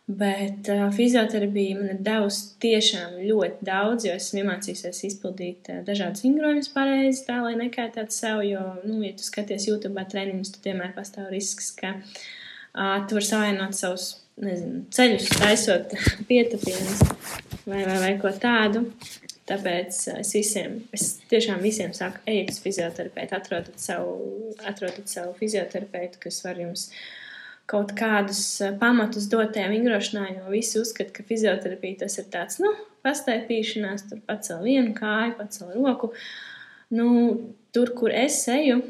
Bet 0.05 0.68
uh, 0.68 0.91
fizioterapija 0.93 1.79
man 1.79 1.95
ir 1.95 2.01
devusi 2.05 2.51
tiešām 2.61 3.14
ļoti 3.25 3.64
daudz, 3.64 4.05
jo 4.05 4.12
esmu 4.12 4.43
iemācījusies 4.43 4.99
izpildīt 5.09 5.70
uh, 5.72 5.79
dažādas 5.87 6.27
vingrojumus 6.27 6.68
pareizi, 6.75 7.22
tā 7.25 7.39
lai 7.41 7.55
nekaitētu 7.57 8.12
sev. 8.12 8.43
Jo, 8.44 8.66
nu, 8.85 8.98
ja 9.01 9.15
tu 9.16 9.24
skaties 9.24 9.65
YouTube 9.70 10.05
treniņus, 10.12 10.53
tad 10.59 10.69
vienmēr 10.69 10.93
pastāv 10.93 11.32
risks, 11.32 11.70
ka 11.81 11.94
uh, 11.97 13.01
tu 13.09 13.16
vari 13.16 13.31
savainot 13.31 13.81
savus 13.81 14.11
nezinu, 14.43 14.85
ceļus, 14.94 15.28
taisot 15.39 15.93
pietapienus 16.28 17.02
vai, 17.66 17.82
vai, 17.85 17.98
vai 18.02 18.15
ko 18.23 18.32
tādu. 18.40 18.86
Tāpēc 19.44 19.98
es 20.23 20.31
visiem, 20.32 20.78
es 20.97 21.19
tiešām 21.28 21.61
visiem 21.61 21.90
saku, 21.93 22.23
ejiet 22.31 22.55
uz 22.55 22.62
fizioterapeitu, 22.65 23.36
atrodat 23.36 23.77
savu, 23.82 24.15
atrodat 24.65 25.11
savu 25.12 25.35
fizioterapeitu, 25.36 26.23
kas 26.23 26.40
var 26.47 26.62
jums 26.62 26.86
kaut 27.69 27.93
kādus 27.97 28.40
pamatus 28.81 29.28
dot 29.32 29.52
tajā 29.52 29.69
vingrošanā, 29.73 30.31
jo 30.39 30.48
visi 30.52 30.81
uzskata, 30.81 31.12
ka 31.12 31.27
fizioterapija 31.28 32.01
tas 32.06 32.16
ir 32.20 32.28
tāds, 32.32 32.56
nu, 32.65 32.73
pastaipīšanās, 33.05 34.09
tur 34.09 34.24
pacel 34.24 34.65
vienu 34.65 34.97
kāju, 34.97 35.36
pacel 35.36 35.77
roku. 35.77 36.15
Nu, 36.93 37.06
tur, 37.77 37.93
kur 37.97 38.16
es 38.16 38.40
eju, 38.48 38.81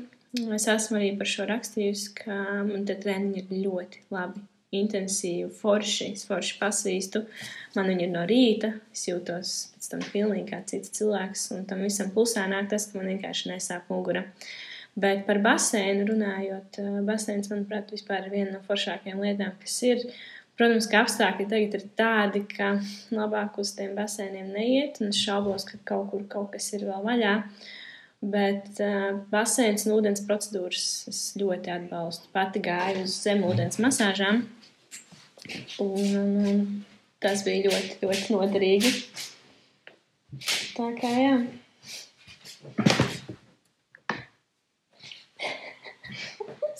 es 0.54 0.70
esmu 0.70 1.02
arī 1.02 1.12
par 1.18 1.30
šo 1.34 1.50
rakstījusi, 1.50 2.14
ka 2.22 2.40
man 2.62 2.86
te 2.86 2.94
treniņi 2.98 3.42
ir 3.42 3.64
ļoti 3.66 4.06
labi 4.14 4.46
intensīvi, 4.80 5.48
forši, 5.60 6.10
es 6.16 6.26
forši 6.28 6.58
pasvīstu. 6.60 7.24
Man 7.76 7.90
viņa 7.92 8.06
ir 8.06 8.12
no 8.12 8.26
rīta, 8.28 8.74
es 8.94 9.06
jūtos 9.08 9.54
pēc 9.74 9.90
tam 9.92 10.04
pilnīgi 10.12 10.46
kā 10.52 10.60
cits 10.70 10.94
cilvēks, 10.98 11.48
un 11.56 11.66
tam 11.70 11.82
visam 11.86 12.12
plusā 12.14 12.46
nāk 12.50 12.70
tas, 12.72 12.88
ka 12.90 13.00
man 13.00 13.10
vienkārši 13.12 13.52
nesāp 13.54 13.90
mugura. 13.92 14.24
Bet 14.94 15.24
par 15.26 15.40
baseinu 15.42 16.06
runājot, 16.12 16.78
baseins, 17.06 17.50
manuprāt, 17.50 17.90
vispār 17.90 18.28
ir 18.28 18.34
viena 18.34 18.54
no 18.54 18.62
foršākajām 18.68 19.22
lietām, 19.24 19.56
kas 19.62 19.80
ir. 19.86 20.04
Protams, 20.54 20.86
ka 20.86 21.00
apstākļi 21.02 21.48
tagad 21.50 21.72
ir 21.74 21.86
tādi, 21.98 22.44
ka 22.46 22.76
labāk 23.10 23.56
uz 23.58 23.72
tiem 23.74 23.96
baseiniem 23.96 24.52
neiet, 24.54 25.00
un 25.02 25.10
es 25.10 25.18
šaubos, 25.18 25.66
ka 25.66 25.80
kaut 25.90 26.12
kur 26.12 26.28
kaut 26.30 26.52
kas 26.52 26.68
ir 26.76 26.86
vēl 26.86 27.02
vaļā. 27.02 27.32
Bet 28.24 28.78
uh, 28.80 29.18
baseins 29.32 29.84
un 29.84 29.96
ūdens 29.98 30.22
procedūras 30.24 30.84
es 31.10 31.24
ļoti 31.40 31.74
atbalstu. 31.74 32.30
Pati 32.32 32.62
gāju 32.64 33.02
uz 33.04 33.18
zemūdens 33.26 33.82
masāžām, 33.82 34.44
un, 35.78 36.16
un, 36.20 36.36
un 36.48 36.60
tas 37.22 37.44
bija 37.46 37.70
ļoti, 37.70 37.98
ļoti 38.04 38.34
noderīgi. 38.34 38.92
Tā 40.74 40.88
kā 40.98 41.10
jā. 41.14 41.34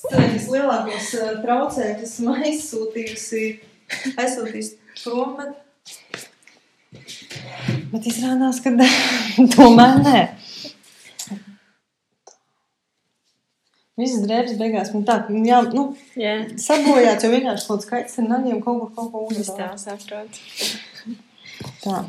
Strādājis 0.05 0.49
lielākos 0.53 1.11
uh, 1.19 1.35
traucēkļus, 1.45 2.17
esmu 2.17 2.35
aizsūtījusi, 2.45 3.45
aizsūtījusi 4.15 4.77
prom, 5.01 5.37
bet, 5.39 6.27
bet 7.95 8.09
izrādās, 8.11 8.61
ka 8.65 8.75
tomēr 9.57 10.03
nē. 10.05 10.21
Visas 14.01 14.25
drēbes 14.27 14.57
beigās 14.59 14.89
man 14.95 15.05
tā, 15.07 15.21
ka 15.27 15.33
jā, 15.47 15.61
nu, 15.75 15.85
Yeah. 16.19 16.49
sabojāts, 16.59 17.23
jo 17.23 17.31
vienkārši 17.31 17.67
kaut 17.69 17.85
skaits 17.87 18.19
ar 18.19 18.25
naļiem 18.27 18.63
kaut 18.65 18.81
kur, 18.81 18.91
kaut 18.97 19.13
ko 19.13 19.29
Es 19.31 19.39
uzstāv. 19.45 19.77
tā. 21.85 22.05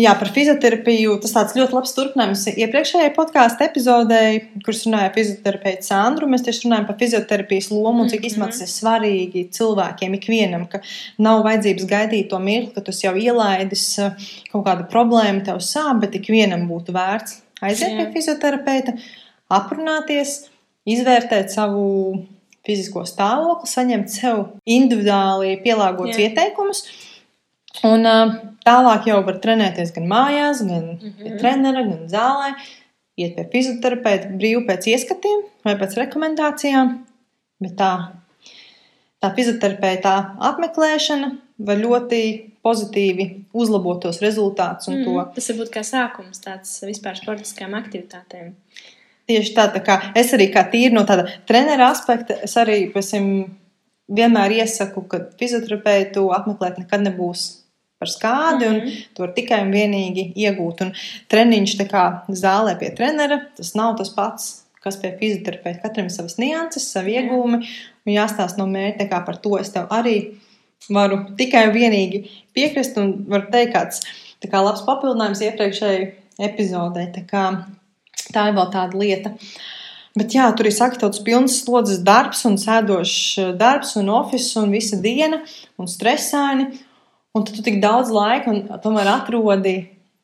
Jā, 0.00 0.12
par 0.16 0.30
fizioterapiju. 0.32 1.16
Tas 1.20 1.32
tāds 1.34 1.56
ļoti 1.58 1.74
labs 1.76 1.92
turpinājums 1.96 2.44
iepriekšējai 2.54 3.10
podkāstu 3.16 3.64
epizodei, 3.66 4.38
kuras 4.64 4.84
runāja 4.86 5.10
fizioterapeitu 5.16 5.88
Sandru. 5.90 6.28
Mēs 6.30 6.44
tieši 6.46 6.68
runājam 6.68 6.86
par 6.88 6.96
fizioterapijas 7.02 7.68
lomu 7.74 8.04
un 8.06 8.08
cik 8.12 8.22
īstenībā 8.30 8.48
tas 8.52 8.62
ir 8.64 8.70
svarīgi 8.70 9.42
cilvēkiem, 9.58 10.14
ikvienam, 10.16 10.68
ka 10.70 10.80
nav 11.18 11.42
vajadzības 11.44 11.88
gaidīt 11.90 12.30
to 12.30 12.38
mirkli, 12.40 12.72
ka 12.78 12.80
tu 12.86 12.94
jau 12.96 13.12
ielaidis 13.18 13.84
eh, 13.98 14.30
kaut 14.52 14.64
kādu 14.70 14.86
problēmu, 14.94 15.42
tev 15.44 15.58
sāp, 15.58 16.00
bet 16.06 16.16
ikvienam 16.16 16.64
būtu 16.70 16.94
vērts 16.96 17.40
aiziet 17.60 17.90
pie 17.98 18.06
Jā. 18.06 18.12
fizioterapeita, 18.14 18.94
aprunāties, 19.52 20.46
izvērtēt 20.88 21.52
savu 21.52 21.86
fizisko 22.66 23.04
stāvokli, 23.08 23.70
saņemt 23.70 24.12
sev 24.12 24.42
individuāli 24.68 25.56
pielāgotus 25.64 26.20
ieteikumus. 26.20 26.84
Un 27.86 28.04
tālāk 28.66 29.08
jau 29.08 29.20
var 29.26 29.40
trenēties 29.42 29.94
gan 29.96 30.08
mājās, 30.10 30.62
gan 30.66 30.84
mm 30.84 30.98
-hmm. 30.98 31.22
pie 31.22 31.36
trenera, 31.38 31.84
gan 31.86 32.06
zālē. 32.08 32.54
Iet 33.20 33.36
pie 33.36 33.46
fizioterapeita 33.52 34.32
brīvi 34.32 34.64
pēc 34.68 34.88
ieskatiem 34.94 35.44
vai 35.64 35.76
pēc 35.76 35.96
rekomendācijām. 35.98 36.92
Bet 37.60 37.76
tā, 37.76 37.90
tā 39.20 39.34
fizioterapeita 39.36 40.14
apmeklēšana 40.50 41.34
var 41.58 41.76
ļoti 41.76 42.20
pozitīvi 42.64 43.26
uzlabot 43.52 44.00
tos 44.02 44.20
rezultātus 44.24 44.88
mm. 44.88 45.04
to 45.04 45.16
Mm, 45.16 45.34
tas 45.34 45.50
var 45.50 45.58
būt 45.60 45.72
kā 45.74 45.82
sākums 45.84 46.40
tāds 46.44 46.80
vispār 46.84 47.16
sportiskām 47.16 47.76
aktivitātēm. 47.78 48.54
Tieši 49.30 49.54
tā, 49.54 49.68
tā 49.70 49.82
kā 49.86 50.00
es 50.18 50.32
arī 50.34 50.48
kā 50.50 50.64
tīri 50.72 50.94
no 50.96 51.04
tāda 51.06 51.28
trenera 51.46 51.92
aspekta, 51.94 52.34
es 52.42 52.56
arī 52.58 52.82
pasim, 52.90 53.26
vienmēr 54.10 54.56
iesaku, 54.58 55.04
ka 55.06 55.20
fizioterapeitu 55.38 56.24
apmeklēt 56.34 56.80
nekad 56.82 57.04
nebūs 57.06 57.44
par 58.00 58.08
skādi, 58.08 58.66
mm 58.66 58.74
-hmm. 58.74 58.82
un 58.82 59.14
to 59.14 59.22
var 59.22 59.32
tikai 59.36 59.60
un 59.62 59.70
vienīgi 59.72 60.24
iegūt. 60.34 60.82
Un 60.84 60.92
treniņš 61.28 61.76
tā 61.78 61.86
kā 61.88 62.04
zālē 62.28 62.78
pie 62.78 62.90
trenera, 62.96 63.40
tas 63.56 63.74
nav 63.74 63.96
tas 63.98 64.10
pats, 64.10 64.64
kas 64.82 64.96
pie 64.96 65.16
fizioterapeita. 65.20 65.82
Katram 65.82 66.06
ir 66.06 66.12
savas 66.12 66.38
nianses, 66.38 66.92
savi 66.92 67.16
iegūmi, 67.18 67.58
un 68.06 68.12
jāstāsta 68.12 68.58
no 68.58 68.66
mērķa, 68.66 69.08
kā 69.08 69.24
par 69.26 69.36
to 69.36 69.58
es 69.58 69.70
tev 69.70 69.86
arī 69.90 70.16
varu 70.88 71.26
tikai 71.36 71.66
un 71.68 71.74
vienīgi 71.74 72.24
piekrist, 72.54 72.96
un 72.96 73.26
varu 73.28 73.50
teikt, 73.52 73.74
kāds 73.74 74.00
tā 74.40 74.48
kā 74.48 74.64
labs 74.64 74.82
papildinājums 74.86 75.40
iepriekšējai 75.40 76.12
epizodei. 76.38 77.06
Tā 77.12 77.26
kā 77.28 77.44
Tā 78.34 78.48
ir 78.50 78.56
vēl 78.58 78.72
tāda 78.74 79.00
lieta. 79.00 79.34
Bet 80.18 80.34
jā, 80.34 80.48
tur 80.58 80.66
ir 80.66 80.74
sagatavots 80.74 81.22
pilns 81.26 81.60
slodzes 81.62 82.02
darbs, 82.06 82.42
un 82.48 82.58
sēdošs 82.58 83.54
darbs, 83.58 83.94
un 84.00 84.10
oficiāls, 84.12 84.64
un 84.64 84.74
visa 84.74 84.98
diena, 85.00 85.40
un 85.78 85.90
stresaini. 85.90 86.70
Un 87.30 87.44
tad 87.46 87.54
tu 87.54 87.62
tik 87.62 87.78
daudz 87.78 88.10
laika, 88.10 88.50
un 88.50 88.80
tomēr 88.82 89.06
atrodi 89.06 89.76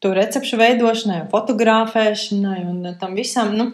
to 0.02 0.10
recepšu 0.10 0.58
veidošanai, 0.58 1.20
fotografēšanai, 1.30 2.64
un 2.66 2.96
tam 2.98 3.14
visam. 3.14 3.54
Nu, 3.54 3.70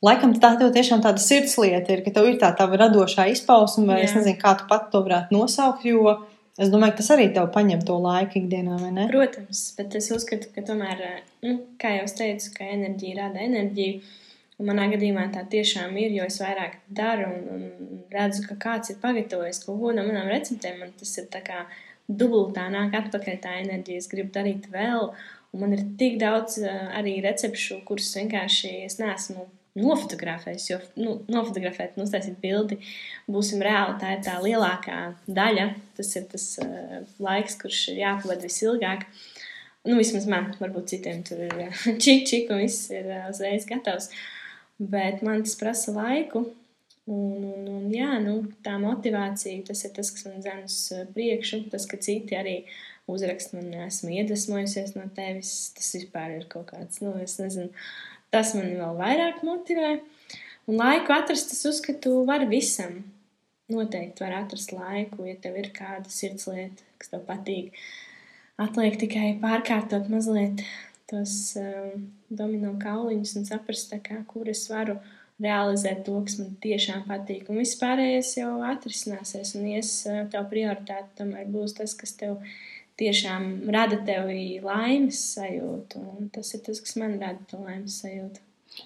Laikam 0.00 0.32
tā 0.40 0.54
tev 0.56 0.70
tiešām 0.72 1.02
tāda 1.04 1.20
sirdslieta 1.20 1.92
ir, 1.92 2.00
ka 2.06 2.12
tev 2.16 2.30
ir 2.30 2.38
tā 2.40 2.48
tā 2.56 2.64
radošā 2.64 3.26
izpausme, 3.34 3.84
vai 3.84 3.98
jā. 4.00 4.06
es 4.06 4.14
nezinu, 4.16 4.38
kā 4.40 4.54
tu 4.56 4.64
pat 4.70 4.86
to 4.92 5.02
varētu 5.04 5.36
nosaukt, 5.36 5.84
jo 5.84 6.14
es 6.60 6.70
domāju, 6.72 6.94
ka 6.94 7.00
tas 7.00 7.10
arī 7.16 7.28
tev 7.34 7.50
paņem 7.54 7.84
to 7.88 7.96
laiku 8.04 8.40
ikdienā, 8.40 8.78
vai 8.82 8.90
ne? 8.94 9.06
Protams, 9.10 9.62
bet 9.78 9.96
es 9.98 10.10
uzskatu, 10.14 10.50
ka 10.54 10.64
tomēr, 10.66 11.04
nu, 11.46 11.54
kā 11.80 11.94
jau 11.96 12.08
es 12.08 12.16
teicu, 12.18 12.52
ka 12.56 12.68
enerģija 12.76 13.22
rada 13.22 13.44
enerģiju. 13.46 14.00
Un 14.60 14.68
manā 14.68 14.90
gadījumā 14.92 15.22
tā 15.32 15.46
tiešām 15.48 15.94
ir, 15.96 16.12
jo 16.12 16.26
es 16.28 16.36
vairāk 16.42 16.74
daru 16.92 17.30
un, 17.30 17.44
un 17.54 18.02
redzu, 18.12 18.44
ka 18.48 18.58
kāds 18.60 18.92
ir 18.92 18.98
pagatavojis 19.00 19.62
kaut 19.64 19.78
ko 19.80 19.94
no 19.96 20.04
manām 20.04 20.28
receptēm. 20.28 20.82
Man 20.82 20.92
tas 21.00 21.14
ir 21.16 21.30
tā 21.32 21.40
kā 21.46 21.62
dubultā 22.10 22.66
nāk 22.72 22.92
atpakaļ 22.98 23.38
tā 23.40 23.54
enerģija. 23.62 24.02
Es 24.02 24.10
gribu 24.12 24.34
darīt 24.34 24.68
vēl, 24.74 25.14
un 25.54 25.64
man 25.64 25.72
ir 25.78 25.86
tik 26.00 26.20
daudz 26.20 26.58
uh, 26.60 26.90
arī 26.98 27.16
recepšu, 27.24 27.80
kuras 27.88 28.12
vienkārši 28.18 28.74
es 28.84 29.00
neesmu 29.00 29.48
nofotografējis, 29.78 30.66
jo 30.70 30.78
nu, 30.98 31.14
nofotografēt, 31.30 31.96
un 31.96 32.06
uztaisīt 32.06 32.38
bildi, 32.42 32.80
būsim 33.30 33.62
reāli. 33.62 33.98
Tā 34.00 34.14
ir 34.16 34.24
tā 34.26 34.36
lielākā 34.42 34.98
daļa. 35.30 35.68
Tas 35.98 36.14
ir 36.18 36.26
tas 36.32 36.46
uh, 36.64 37.00
laiks, 37.22 37.58
kurš 37.60 37.84
ir 37.92 38.02
jāpavada 38.02 38.46
visilgāk. 38.46 39.06
Nu, 39.86 39.96
vismaz 39.96 40.26
man, 40.28 40.50
varbūt 40.60 40.90
citiem 40.94 41.22
tur 41.26 41.44
ir 41.46 41.56
uh, 41.68 41.84
čik, 42.02 42.26
čik, 42.28 42.50
un 42.50 42.64
viss 42.64 42.90
ir 42.92 43.06
uh, 43.08 43.28
uzreiz 43.30 43.68
gatavs. 43.68 44.10
Bet 44.80 45.22
man 45.26 45.44
tas 45.46 45.58
prasa 45.60 45.94
laiku. 45.94 46.48
Un, 47.10 47.42
un, 47.42 47.64
un 47.70 47.88
jā, 47.90 48.12
nu, 48.22 48.36
tā 48.64 48.76
motivācija, 48.78 49.64
tas 49.66 49.82
ir 49.86 49.94
tas, 49.96 50.12
kas 50.14 50.26
man 50.28 50.42
dzēn 50.42 50.66
uz 50.66 50.78
uh, 50.94 51.06
priekšu. 51.14 51.64
Tas, 51.72 51.86
ka 51.90 51.98
citi 52.02 52.38
arī 52.38 52.62
uzrakst 53.10 53.54
man, 53.56 53.72
esmu 53.86 54.12
iedvesmojusies 54.18 54.94
no 54.96 55.06
tevis, 55.14 55.70
tas 55.76 55.94
vispār 55.96 56.36
ir 56.36 56.46
kaut 56.50 56.70
kāds, 56.70 57.00
nu, 57.02 57.14
es 57.22 57.38
nezinu, 57.40 57.70
tas 58.34 58.54
man 58.56 58.74
vēl 58.78 58.98
vairāk 58.98 59.40
motivē. 59.46 59.94
Un 60.70 60.78
laiku 60.78 61.14
atrast, 61.14 61.54
es 61.54 61.64
uzskatu, 61.66 62.20
var 62.28 62.46
visam. 62.50 63.00
Noteikti 63.70 64.24
var 64.24 64.34
atrast 64.40 64.72
laiku, 64.74 65.24
ja 65.28 65.36
tev 65.38 65.56
ir 65.60 65.70
kāda 65.74 66.10
sirdslieta, 66.10 66.86
kas 66.98 67.12
tev 67.12 67.24
patīk. 67.28 67.76
Atliek 68.60 68.98
tikai 69.00 69.32
pārkārtot 69.40 70.10
mazliet 70.12 70.64
tos 71.10 71.56
um, 71.58 72.04
domino 72.28 72.74
kauliņus 72.82 73.36
un 73.40 73.48
saprast, 73.48 73.94
kā, 74.04 74.20
kur 74.30 74.50
es 74.50 74.66
varu 74.70 74.98
realizēt 75.40 76.04
to, 76.06 76.18
kas 76.26 76.36
man 76.38 76.52
tiešām 76.62 77.06
patīk. 77.08 77.48
Un 77.50 77.62
viss 77.62 77.78
pārējais 77.80 78.34
jau 78.38 78.58
atrisināsies, 78.68 79.54
un 79.58 79.70
ies 79.72 79.94
uh, 80.10 80.22
tev 80.30 80.46
prioritāte 80.52 81.22
tomēr 81.22 81.48
būs 81.50 81.78
tas, 81.80 81.96
kas 81.98 82.14
tev 82.20 82.38
tiešām 83.00 83.48
rada 83.74 83.98
tevi 84.06 84.60
laimes 84.64 85.24
sajūtu. 85.34 86.04
Un 86.20 86.30
tas 86.34 86.54
ir 86.54 86.62
tas, 86.66 86.82
kas 86.84 86.96
man 87.00 87.18
rada 87.22 87.42
to 87.50 87.60
laimes 87.64 87.98
sajūtu. 88.04 88.44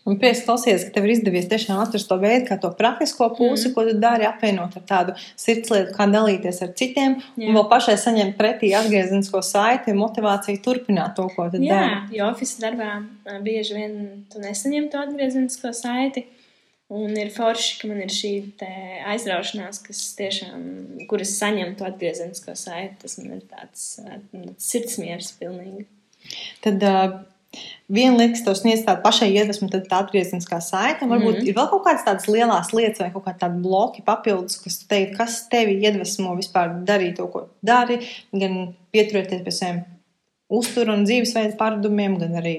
Un 0.09 0.17
prieks 0.21 0.41
klausies, 0.47 0.87
ka 0.87 0.95
tev 0.97 1.07
ir 1.07 1.13
izdevies 1.15 1.47
tiešām 1.49 1.79
atrast 1.81 2.09
to 2.09 2.17
veidu, 2.21 2.47
kā 2.49 2.57
to 2.61 2.71
praktisko 2.77 3.29
pusi, 3.37 3.69
mm. 3.69 3.75
ko 3.77 3.85
tu 3.87 3.93
dari, 4.01 4.25
apvienot 4.27 4.79
ar 4.81 4.85
tādu 4.89 5.15
sirdslietu, 5.41 5.93
kā 5.97 6.07
dalīties 6.11 6.61
ar 6.65 6.73
citiem, 6.77 7.19
Jā. 7.21 7.35
Jā. 7.43 7.51
un 7.51 7.59
vēl 7.59 7.67
pašai 7.71 7.97
saņemt 8.01 8.37
pretī 8.41 8.73
atgriezenisko 8.77 9.43
saiti, 9.45 9.95
motivāciju 9.97 10.63
turpināt 10.65 11.15
to, 11.19 11.29
ko 11.37 11.51
tu 11.53 11.61
Jā, 11.63 11.77
dari. 11.77 12.19
jo 12.19 12.31
oficiālā 12.33 12.73
darbā 12.73 13.39
bieži 13.45 13.77
vien 13.77 13.99
tu 14.33 14.41
nesaņem 14.43 14.89
to 14.93 15.05
atgriezenisko 15.05 15.73
saiti. 15.77 16.25
Un 16.93 17.15
ir 17.17 17.31
forši, 17.33 17.79
ka 17.81 17.89
man 17.89 18.03
ir 18.05 18.13
šī 18.13 18.31
te 18.61 18.71
aizraušanās, 19.09 19.81
kas 19.87 20.01
tiešām, 20.19 20.65
kuras 21.09 21.33
saņem 21.39 21.73
to 21.79 21.87
atgriezenisko 21.89 22.53
saiti. 22.61 22.99
Tas 23.01 23.17
man 23.23 23.39
ir 23.39 23.47
tāds 23.49 23.87
ā, 24.05 24.19
sirdsmieris 24.61 25.33
pilnīgi. 25.41 25.87
Tad 26.65 26.85
uh, 26.85 27.17
viena 27.89 28.19
lieta, 28.19 28.35
kas 28.35 28.45
tev 28.45 28.59
sniedz 28.59 28.85
tādu 28.85 29.01
pašai 29.05 29.31
iedvesmu, 29.33 29.71
tad 29.73 29.89
tā 29.89 30.03
atgriezeniskā 30.05 30.61
saite. 30.65 31.07
Un 31.07 31.15
Varbūt 31.15 31.31
mm. 31.31 31.41
-hmm. 31.41 31.49
ir 31.49 31.57
vēl 31.57 31.71
kaut 31.73 31.87
kādas 31.87 32.05
tādas 32.05 32.29
lielas 32.29 32.73
lietas 32.77 33.01
vai 33.01 33.11
kaut 33.17 33.25
kādi 33.25 33.43
tādi 33.47 33.65
bloki 33.65 34.05
papildus, 34.05 34.61
kas, 34.61 34.79
teikt, 34.91 35.17
kas 35.17 35.41
tevi 35.49 35.81
iedvesmo 35.81 36.37
vispār 36.37 36.77
darīt 36.85 37.17
to, 37.17 37.31
ko 37.33 37.49
dari, 37.63 38.01
gan 38.33 38.75
pieturēties 38.93 39.45
pie 39.45 39.57
saviem 39.57 39.83
uzturu 40.53 40.93
un 40.93 41.05
dzīvesveidu 41.07 41.57
paradumiem, 41.61 42.17
gan 42.21 42.37
arī 42.41 42.57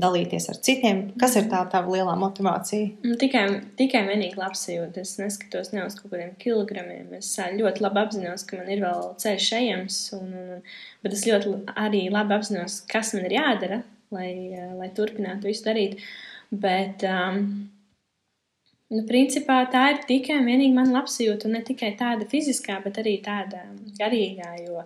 dalīties 0.00 0.48
ar 0.48 0.60
citiem. 0.64 1.02
Kas 1.20 1.36
ir 1.38 1.48
tā 1.52 1.62
tā 1.72 1.82
lielā 1.84 2.14
motivācija? 2.18 2.92
Nu, 3.04 3.16
tikai, 3.20 3.44
tikai 3.78 4.04
vienīgi 4.08 4.40
labsajūta. 4.40 5.04
Es 5.04 5.18
neskatos 5.20 5.72
ne 5.74 5.84
uz 5.84 5.98
kaut 5.98 6.14
kādiem 6.14 6.32
kilogramiem. 6.40 7.12
Es 7.18 7.34
ļoti 7.36 7.84
labi 7.84 8.02
apzinos, 8.04 8.46
ka 8.48 8.60
man 8.60 8.72
ir 8.72 8.84
vēl 8.84 9.04
ceļš 9.22 9.50
ejams, 9.60 10.00
un, 10.18 10.32
un, 10.40 10.64
bet 11.04 11.18
es 11.18 11.26
ļoti 11.28 11.58
arī 11.76 12.06
labi 12.12 12.38
apzinos, 12.38 12.80
kas 12.90 13.12
man 13.16 13.28
ir 13.28 13.36
jādara, 13.36 13.82
lai, 14.14 14.32
lai 14.78 14.90
turpinātu 14.96 15.52
visu 15.52 15.68
darīt. 15.68 16.00
Bet, 16.52 17.04
um, 17.08 17.46
Nu, 18.92 19.06
principā 19.08 19.62
tā 19.72 19.86
ir 19.88 20.02
tikai 20.04 20.34
un 20.36 20.48
vienīgi 20.50 20.74
mana 20.76 20.98
labsajūta, 20.98 21.48
un 21.48 21.54
ne 21.56 21.62
tikai 21.64 21.94
tāda 21.96 22.26
fiziskā, 22.28 22.74
bet 22.84 22.98
arī 23.00 23.14
tāda 23.24 23.62
garīgā. 23.96 24.50
Jo 24.66 24.82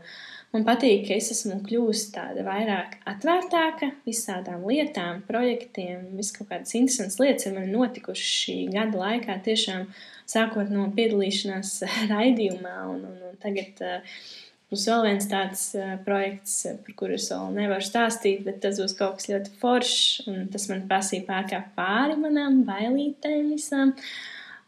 man 0.56 0.64
patīk, 0.66 1.04
ka 1.08 1.16
es 1.20 1.28
esmu 1.34 1.60
kļuvusi 1.66 2.08
tāda 2.14 2.42
vairāk 2.46 2.96
atvērtāka 3.12 3.92
visādām 4.08 4.64
lietām, 4.68 5.20
projektiem, 5.28 6.08
vis 6.16 6.32
kaut 6.34 6.48
kādas 6.50 6.74
interesantas 6.78 7.20
lietas 7.20 7.48
ir 7.48 7.54
man 7.58 7.70
notikušas 7.74 8.32
šī 8.40 8.56
gada 8.72 9.02
laikā. 9.02 9.38
Tiešām 9.46 9.86
sākot 10.26 10.72
no 10.72 10.88
piedalīšanās 10.96 11.76
raidījumā, 12.14 12.76
un, 12.94 13.06
un, 13.12 13.22
un 13.30 13.38
tagad 13.42 13.84
uh, 13.84 14.18
Būs 14.66 14.82
vēl 14.90 15.04
viens 15.06 15.26
tāds 15.30 15.60
uh, 15.78 15.92
projekts, 16.02 16.64
par 16.82 16.94
kuru 16.98 17.14
es 17.14 17.28
vēl 17.30 17.52
nevaru 17.54 17.86
stāstīt, 17.86 18.40
bet 18.42 18.56
tas 18.64 18.80
būs 18.82 18.96
kaut 18.98 19.20
kas 19.20 19.28
ļoti 19.30 19.52
foršs. 19.60 20.24
Tas 20.50 20.64
man 20.72 20.82
prasīja 20.90 21.22
pārkāpt 21.28 21.76
pāri 21.78 22.16
manām 22.18 22.64
bailītēm 22.66 23.52
visām. 23.54 23.94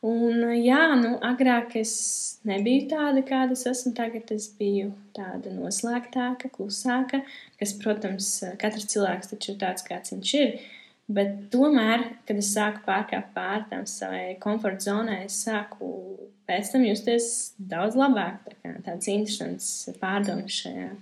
Un, 0.07 0.45
jā, 0.55 0.95
nu, 0.95 1.17
agrāk 1.27 1.73
es 1.81 1.93
nebiju 2.47 2.87
tāda, 2.93 3.23
kāda 3.27 3.57
es 3.57 3.65
esmu 3.67 3.97
tagad. 3.99 4.31
Es 4.31 4.47
biju 4.59 4.93
tāda 5.17 5.51
noslēgtāka, 5.51 6.53
klusāka, 6.55 7.25
kas, 7.59 7.75
protams, 7.83 8.29
katrs 8.63 8.87
cilvēks 8.93 9.33
taču 9.33 9.55
ir 9.55 9.59
tāds, 9.65 9.87
kāds 9.89 10.15
viņš 10.15 10.35
ir. 10.39 10.55
Bet 11.11 11.49
tomēr, 11.51 12.05
kad 12.29 12.39
es 12.39 12.53
sāku 12.53 12.85
pārkāpt 12.87 13.33
pāri 13.35 13.65
tam 13.71 13.87
savai 13.89 14.37
komforta 14.43 14.91
zonai, 14.91 15.23
es 15.25 15.41
sāku 15.47 15.91
pēc 16.47 16.71
tam 16.75 16.85
justies 16.87 17.29
daudz 17.59 17.99
labāk. 17.99 18.43
Tā 18.45 18.57
kā, 18.61 18.75
tāds 18.87 19.11
interesants 19.11 19.71
pārdoms 19.99 20.63
šajā. 20.63 20.93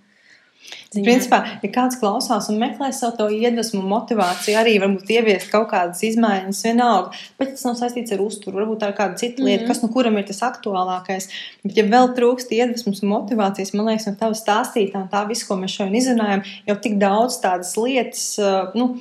Ziņā. 0.97 1.05
Principā, 1.05 1.39
ja 1.63 1.71
kāds 1.73 1.99
klausās 2.01 2.49
un 2.53 2.61
meklē 2.61 2.89
savu 2.95 3.17
to 3.19 3.27
iedvesmu, 3.35 3.83
motivāciju, 3.91 4.57
arī 4.61 4.77
varbūt 4.83 5.11
ieviest 5.17 5.51
kaut 5.53 5.69
kādas 5.73 6.03
izmaiņas, 6.07 6.63
vienalga, 6.69 7.19
bet 7.41 7.53
tas 7.55 7.67
nav 7.67 7.75
saistīts 7.81 8.15
ar 8.15 8.23
uzturu, 8.25 8.61
varbūt 8.61 8.87
ar 8.87 8.95
kādu 8.97 9.21
citu 9.21 9.45
lietu, 9.45 9.65
mm 9.65 9.65
-hmm. 9.65 9.73
kas 9.73 9.83
nu 9.83 9.89
kuram 9.93 10.17
ir 10.19 10.25
tas 10.29 10.43
aktuālākais. 10.47 11.29
Bet, 11.65 11.77
ja 11.77 11.85
vēl 11.85 12.15
trūkst 12.17 12.55
iedvesmas 12.55 13.03
un 13.03 13.13
motivācijas, 13.13 13.75
man 13.75 13.87
liekas, 13.91 14.07
no 14.07 14.15
tavas 14.15 14.45
stāstītā 14.45 15.03
un 15.03 15.11
tā 15.13 15.27
visu, 15.29 15.47
ko 15.49 15.59
mēs 15.61 15.77
šodien 15.77 16.01
izrunājam, 16.01 16.43
jau 16.67 16.77
tik 16.77 16.97
daudz 17.03 17.41
tādas 17.43 17.77
lietas, 17.77 18.39
nu, 18.75 18.97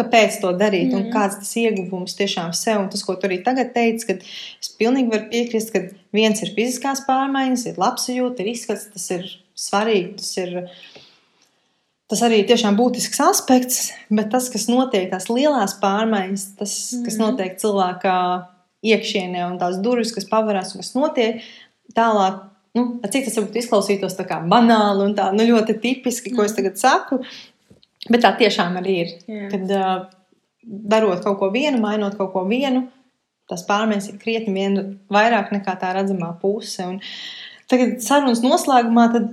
kāpēc 0.00 0.40
to 0.40 0.52
darīt 0.56 0.92
mm. 0.92 0.96
un 0.96 1.12
kāds 1.14 1.40
tas 1.42 1.52
ieguvums 1.56 2.16
tiešām 2.18 2.54
sev. 2.56 2.80
Un 2.84 2.88
tas, 2.92 3.02
ko 3.04 3.16
tu 3.16 3.28
arī 3.28 3.42
tagad 3.44 3.74
teici, 3.76 4.06
kad 4.06 4.24
es 4.24 4.72
pilnīgi 4.80 5.12
varu 5.12 5.28
piekrist, 5.32 5.72
ka 5.74 5.84
viens 6.16 6.42
ir 6.42 6.54
fiziskās 6.56 7.04
pārmaiņas, 7.08 7.66
ir 7.66 7.80
labsajūta, 7.84 8.42
ir 8.42 8.52
izskats, 8.54 8.88
tas 8.94 9.10
ir 9.10 9.30
svarīgi, 9.68 10.16
tas 10.22 10.36
ir. 10.44 10.58
Tas 12.10 12.24
arī 12.26 12.42
tiešām 12.48 12.74
būtisks 12.78 13.20
aspekts, 13.22 13.90
bet 14.10 14.32
tas, 14.32 14.48
kas 14.50 14.66
notiek, 14.70 15.08
tās 15.12 15.28
lielās 15.30 15.76
pārmaiņas, 15.82 16.46
tas, 16.58 16.76
mm. 16.96 17.04
kas 17.06 17.18
mhm. 17.18 17.24
notiek 17.24 17.58
cilvēkā 17.62 18.20
iekšienē 18.90 19.44
un 19.46 19.58
tās 19.60 19.78
durvis, 19.84 20.14
kas 20.16 20.26
pavarās 20.26 20.74
un 20.74 20.82
kas 20.82 20.94
notiek 20.96 21.44
tālāk, 21.94 22.40
nu, 22.74 22.86
cik 23.04 23.28
tas 23.28 23.38
varbūt 23.38 23.60
izklausītos 23.60 24.16
tā 24.18 24.26
kā 24.26 24.40
banāli 24.50 25.06
un 25.06 25.14
tā 25.18 25.28
nu, 25.36 25.46
ļoti 25.46 25.78
tipiski, 25.82 26.34
ko 26.34 26.46
es 26.46 26.54
mhm. 26.54 26.58
tagad 26.58 26.82
saku, 26.82 27.20
Bet 28.08 28.24
tā 28.24 28.32
tiešām 28.38 28.78
arī 28.80 28.94
ir. 29.02 29.12
Jā. 29.28 29.48
Kad 29.52 29.74
uh, 29.76 29.90
darot 30.64 31.20
kaut 31.24 31.38
ko 31.42 31.50
vienu, 31.52 31.80
mainot 31.82 32.16
kaut 32.16 32.32
ko 32.32 32.46
vienu, 32.48 32.86
tas 33.50 33.66
pārmaiņas 33.68 34.12
ir 34.12 34.20
krietni 34.22 34.54
vien 34.56 34.78
vairāk 35.12 35.50
nekā 35.52 35.74
tā 35.80 35.92
redzamā 35.96 36.30
puse. 36.40 36.86
Un 36.86 37.00
tagad 37.70 37.98
sarunas 38.04 38.40
noslēgumā, 38.44 39.10
tad 39.16 39.28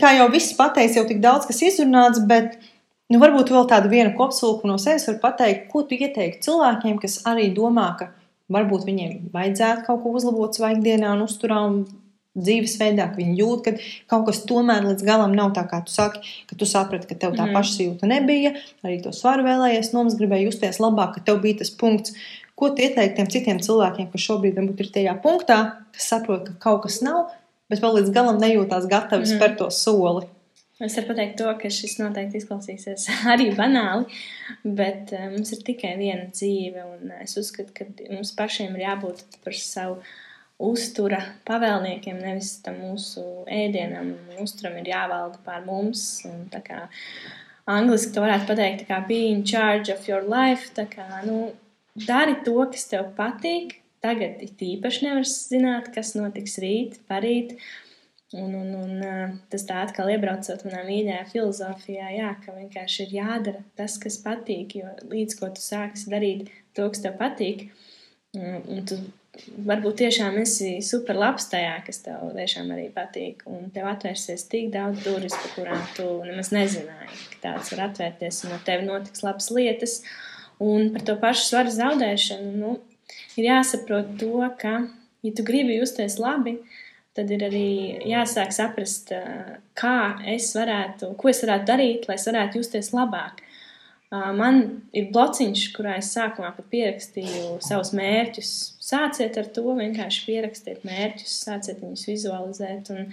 kā 0.00 0.14
jau 0.16 0.28
viss 0.32 0.54
pateicis, 0.58 0.96
jau 1.00 1.06
tik 1.08 1.22
daudz 1.22 1.48
kas 1.48 1.62
izrunāts, 1.66 2.22
bet 2.28 2.58
nu, 3.12 3.20
varbūt 3.22 3.52
vēl 3.52 3.68
tādu 3.70 3.90
vienu 3.92 4.14
kopsulku 4.16 4.68
no 4.68 4.78
sevis 4.80 5.08
var 5.10 5.18
pateikt, 5.26 5.68
ko 5.72 5.84
tu 5.86 5.98
ieteiktu 5.98 6.46
cilvēkiem, 6.48 7.00
kas 7.02 7.20
arī 7.28 7.50
domā, 7.56 7.90
ka 7.98 8.12
varbūt 8.52 8.86
viņiem 8.88 9.18
vajadzētu 9.34 9.86
kaut 9.88 10.02
ko 10.04 10.14
uzlabot 10.16 10.54
savā 10.56 10.72
ikdienā 10.76 11.12
un 11.16 11.26
uzturā 11.26 11.60
un 11.66 11.82
dzīvesveidā, 12.38 13.10
ka 13.12 13.20
viņi 13.20 13.34
jūt, 13.42 13.66
ka 13.66 13.72
kaut 14.08 14.30
kas 14.30 14.40
tomēr 14.48 14.86
līdz 14.86 15.04
galam 15.04 15.34
nav 15.36 15.52
tā, 15.56 15.66
kā 15.68 15.82
tu 15.84 15.92
saki, 15.92 16.22
ka 16.48 16.56
tu 16.56 16.68
saprati, 16.68 17.08
ka 17.10 17.18
tev 17.18 17.34
tā 17.36 17.44
mm. 17.44 17.56
pašsajūta 17.58 18.08
nebija, 18.08 18.54
arī 18.86 19.02
to 19.04 19.12
svaru 19.16 19.44
vēlējies 19.44 19.92
nomas, 19.92 20.16
gribēji 20.16 20.48
justies 20.48 20.80
labāk, 20.80 21.18
ka 21.18 21.26
tev 21.28 21.42
bija 21.44 21.60
tas 21.60 21.72
punkts. 21.76 22.16
Ko 22.56 22.70
tu 22.72 22.84
ieteiktu 22.84 23.18
tiem 23.18 23.28
citiem 23.32 23.60
cilvēkiem, 23.64 24.08
kas 24.12 24.24
šobrīd 24.24 24.56
varbūt 24.56 24.80
ir 24.84 24.90
tajā 24.96 25.14
punktā, 25.24 25.58
kas 25.92 26.08
saprot, 26.12 26.48
ka 26.48 26.56
kaut 26.62 26.86
kas 26.86 27.00
nav, 27.04 27.32
bet 27.70 27.82
vēl 27.82 27.98
līdz 28.00 28.14
galam 28.14 28.40
nejūtās 28.42 28.88
gatavi 28.90 29.26
mm. 29.26 29.34
spērt 29.36 29.60
to 29.60 29.68
soli? 29.74 30.26
Es 30.82 30.96
varu 30.98 31.12
pateikt 31.12 31.36
to, 31.38 31.46
ka 31.60 31.68
šis 31.70 31.98
noteikti 32.00 32.40
izklausīsies 32.40 33.06
arī 33.32 33.52
banāli, 33.54 34.08
bet 34.64 35.12
uh, 35.14 35.28
mums 35.30 35.54
ir 35.54 35.62
tikai 35.66 35.94
viena 36.00 36.26
dzīve, 36.32 36.82
un 36.96 37.14
es 37.20 37.36
uzskatu, 37.38 37.74
ka 37.76 37.86
mums 38.10 38.34
pašiem 38.38 38.74
ir 38.74 38.86
jābūt 38.88 39.22
par 39.44 39.58
savu 39.58 40.00
uztura 40.62 41.20
pavēlniekiem, 41.48 42.20
nevis 42.22 42.54
tam 42.64 42.78
mūsu 42.82 43.22
ēdienam. 43.50 44.12
Uzturam 44.42 44.78
ir 44.80 44.92
jāvalda 44.92 45.40
pār 45.46 45.64
mums. 45.66 46.04
Un, 46.28 46.46
kā, 46.66 46.84
angliski 47.70 48.14
to 48.14 48.22
varētu 48.24 48.48
pateikt, 48.50 48.86
kā 48.88 49.00
be 49.08 49.24
in 49.30 49.42
charge 49.48 49.92
of 49.92 50.06
your 50.10 50.26
life. 50.26 50.70
Tā 50.76 50.86
kā, 50.90 51.06
nu, 51.26 51.52
dari 52.06 52.38
to, 52.46 52.58
kas 52.72 52.86
tev 52.90 53.10
patīk. 53.18 53.81
Tagad 54.02 54.42
īpaši 54.42 55.06
nevar 55.06 55.26
zināt, 55.28 55.92
kas 55.94 56.16
notiks 56.18 56.58
rīt, 56.62 56.98
parīt. 57.10 57.56
Un, 58.32 58.54
un, 58.56 58.68
un 58.72 59.40
tas 59.52 59.66
tā 59.68 59.82
atkal 59.84 60.08
iebraucot 60.08 60.62
manā 60.64 60.80
mīļajā 60.86 61.24
filozofijā, 61.34 62.06
jā, 62.16 62.30
ka 62.40 62.54
vienkārši 62.56 63.04
ir 63.04 63.16
jādara 63.18 63.60
tas, 63.76 63.98
kas 64.00 64.16
patīk, 64.24 64.78
jo 64.80 64.88
līdz 65.10 65.36
ko 65.36 65.50
tu 65.52 65.60
sāksi 65.60 66.08
darīt 66.08 66.48
to, 66.72 66.86
kas 66.88 67.02
tev 67.04 67.18
patīk, 67.20 67.66
un 68.32 68.86
tu 68.88 68.96
varbūt 69.68 69.98
tiešām 70.02 70.36
esi 70.42 70.74
super 70.84 71.16
labs 71.16 71.48
tajā, 71.52 71.74
kas 71.86 72.02
tev 72.04 72.32
tiešām 72.36 72.72
arī 72.74 72.88
patīk. 72.94 73.44
Un 73.48 73.70
tev 73.74 73.88
atvērsies 73.92 74.46
tik 74.52 74.70
daudz 74.74 75.04
durvis, 75.04 75.36
par 75.36 75.54
kurām 75.56 75.84
tu 75.96 76.08
nemaz 76.26 76.52
nezināji, 76.54 77.12
ka 77.34 77.42
tāds 77.46 77.72
var 77.72 77.86
atvērties, 77.88 78.42
un 78.44 78.54
no 78.54 78.60
tev 78.66 78.84
notiks 78.88 79.24
labas 79.24 79.50
lietas. 79.54 80.00
Un 80.62 80.92
par 80.94 81.04
to 81.04 81.16
pašu 81.20 81.48
svaru 81.48 81.72
zaudēšanu 81.74 82.50
nu, 82.60 82.74
ir 83.38 83.48
jāsaprot 83.48 84.16
to, 84.20 84.34
ka, 84.60 84.78
ja 85.22 85.34
tu 85.36 85.44
gribi 85.46 85.78
justies 85.78 86.18
labi, 86.20 86.58
tad 87.16 87.30
ir 87.32 87.44
arī 87.46 87.68
jāsāk 88.08 88.52
saprast, 88.56 89.12
kā 89.78 89.96
es 90.32 90.50
varētu, 90.56 91.12
ko 91.20 91.32
es 91.32 91.42
varētu 91.44 91.68
darīt, 91.68 92.08
lai 92.08 92.16
es 92.18 92.28
varētu 92.28 92.62
justies 92.62 92.92
labāk. 92.96 93.42
Man 94.12 94.58
ir 94.92 95.08
blociņš, 95.12 95.60
kurā 95.72 95.94
es 96.00 96.10
sākumā 96.12 96.50
pat 96.52 96.66
pierakstīju 96.72 97.62
savus 97.64 97.94
mērķus. 97.96 98.50
Sāciet 98.84 99.38
ar 99.40 99.48
to, 99.56 99.64
vienkārši 99.78 100.26
pierakstiet 100.26 100.84
mērķus, 100.84 101.38
sāciet 101.46 101.80
viņus 101.80 102.04
vizualizēt 102.10 102.90
un, 102.92 103.08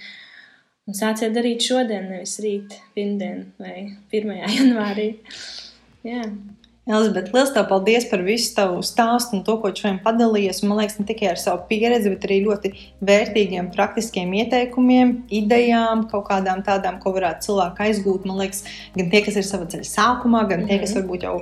un 0.90 1.00
sāciet 1.00 1.32
darīt 1.36 1.64
šodien, 1.64 2.10
nevis 2.12 2.36
rīt, 2.44 2.76
pirmdien 2.98 3.46
vai 3.62 3.78
1. 4.12 4.36
janvārī. 4.58 5.14
Jā. 6.04 6.26
Elizabete, 6.90 7.30
liels 7.36 7.52
tev 7.54 7.68
paldies 7.70 8.08
par 8.10 8.24
visu 8.26 8.50
tavu 8.56 8.80
stāstu 8.82 9.36
un 9.38 9.44
to, 9.46 9.54
ko 9.62 9.70
šodien 9.70 10.00
padalījies. 10.02 10.64
Man 10.66 10.80
liekas, 10.80 10.98
ne 10.98 11.06
tikai 11.06 11.28
ar 11.30 11.38
savu 11.38 11.62
pieredzi, 11.70 12.10
bet 12.10 12.24
arī 12.26 12.40
ļoti 12.48 12.72
vērtīgiem, 13.06 13.68
praktiskiem 13.76 14.32
ieteikumiem, 14.40 15.12
idejām, 15.42 16.08
kaut 16.10 16.26
kādām 16.32 16.64
tādām, 16.66 16.98
ko 17.04 17.14
varētu 17.14 17.46
cilvēki 17.46 17.86
aizgūt. 17.86 18.26
Man 18.26 18.42
liekas, 18.42 18.64
gan 18.96 19.12
tie, 19.14 19.22
kas 19.28 19.38
ir 19.38 19.46
savā 19.46 19.70
ceļa 19.70 19.86
sākumā, 19.86 20.48
gan 20.50 20.66
tie, 20.66 20.80
kas 20.82 20.96
mhm. 20.96 21.04
varbūt 21.04 21.28
jau 21.28 21.36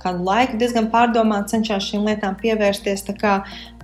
kādu 0.00 0.24
laiku 0.30 0.62
diezgan 0.62 0.88
pārdomāti 0.94 1.58
cenšas 1.58 1.90
šīm 1.90 2.08
lietām 2.08 2.40
pievērsties. 2.40 3.04
Kā, 3.20 3.42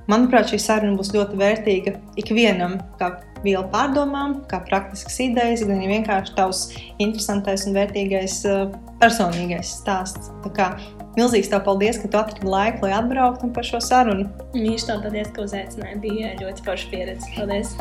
manuprāt, 0.09 0.49
šī 0.49 0.63
saruna 0.65 0.97
būs 0.97 1.13
ļoti 1.13 1.43
vērtīga 1.45 1.99
ikvienam, 2.25 2.81
kā 2.97 3.19
viela 3.45 3.67
pārdomām, 3.73 4.41
kā 4.51 4.63
praktiskas 4.69 5.19
idejas, 5.25 5.67
gan 5.67 5.79
arī 5.81 5.99
vienkārši 5.99 6.35
tavs 6.39 6.65
interesantais 7.03 7.67
un 7.69 7.77
vērtīgais 7.79 8.41
uh, 8.51 8.67
personīgais 9.03 9.77
stāsts. 9.83 10.33
Tā 10.47 10.57
kā 10.57 10.73
Milzīgs 11.13 11.51
tev 11.53 11.61
paldies, 11.67 11.99
ka 12.01 12.09
tu 12.09 12.17
atradi 12.17 12.49
laiku, 12.49 12.87
lai 12.87 12.95
atbrauktu 12.97 13.51
par 13.53 13.67
šo 13.69 13.83
sarunu. 13.85 14.31
Mīļš, 14.57 14.87
tev 14.89 15.05
paldies, 15.05 15.29
ka 15.37 15.45
uzaicināji. 15.45 16.01
Bija 16.07 16.33
ļoti 16.41 16.65
forša 16.65 16.89
pieredze. 16.95 17.35
Paldies! 17.37 17.77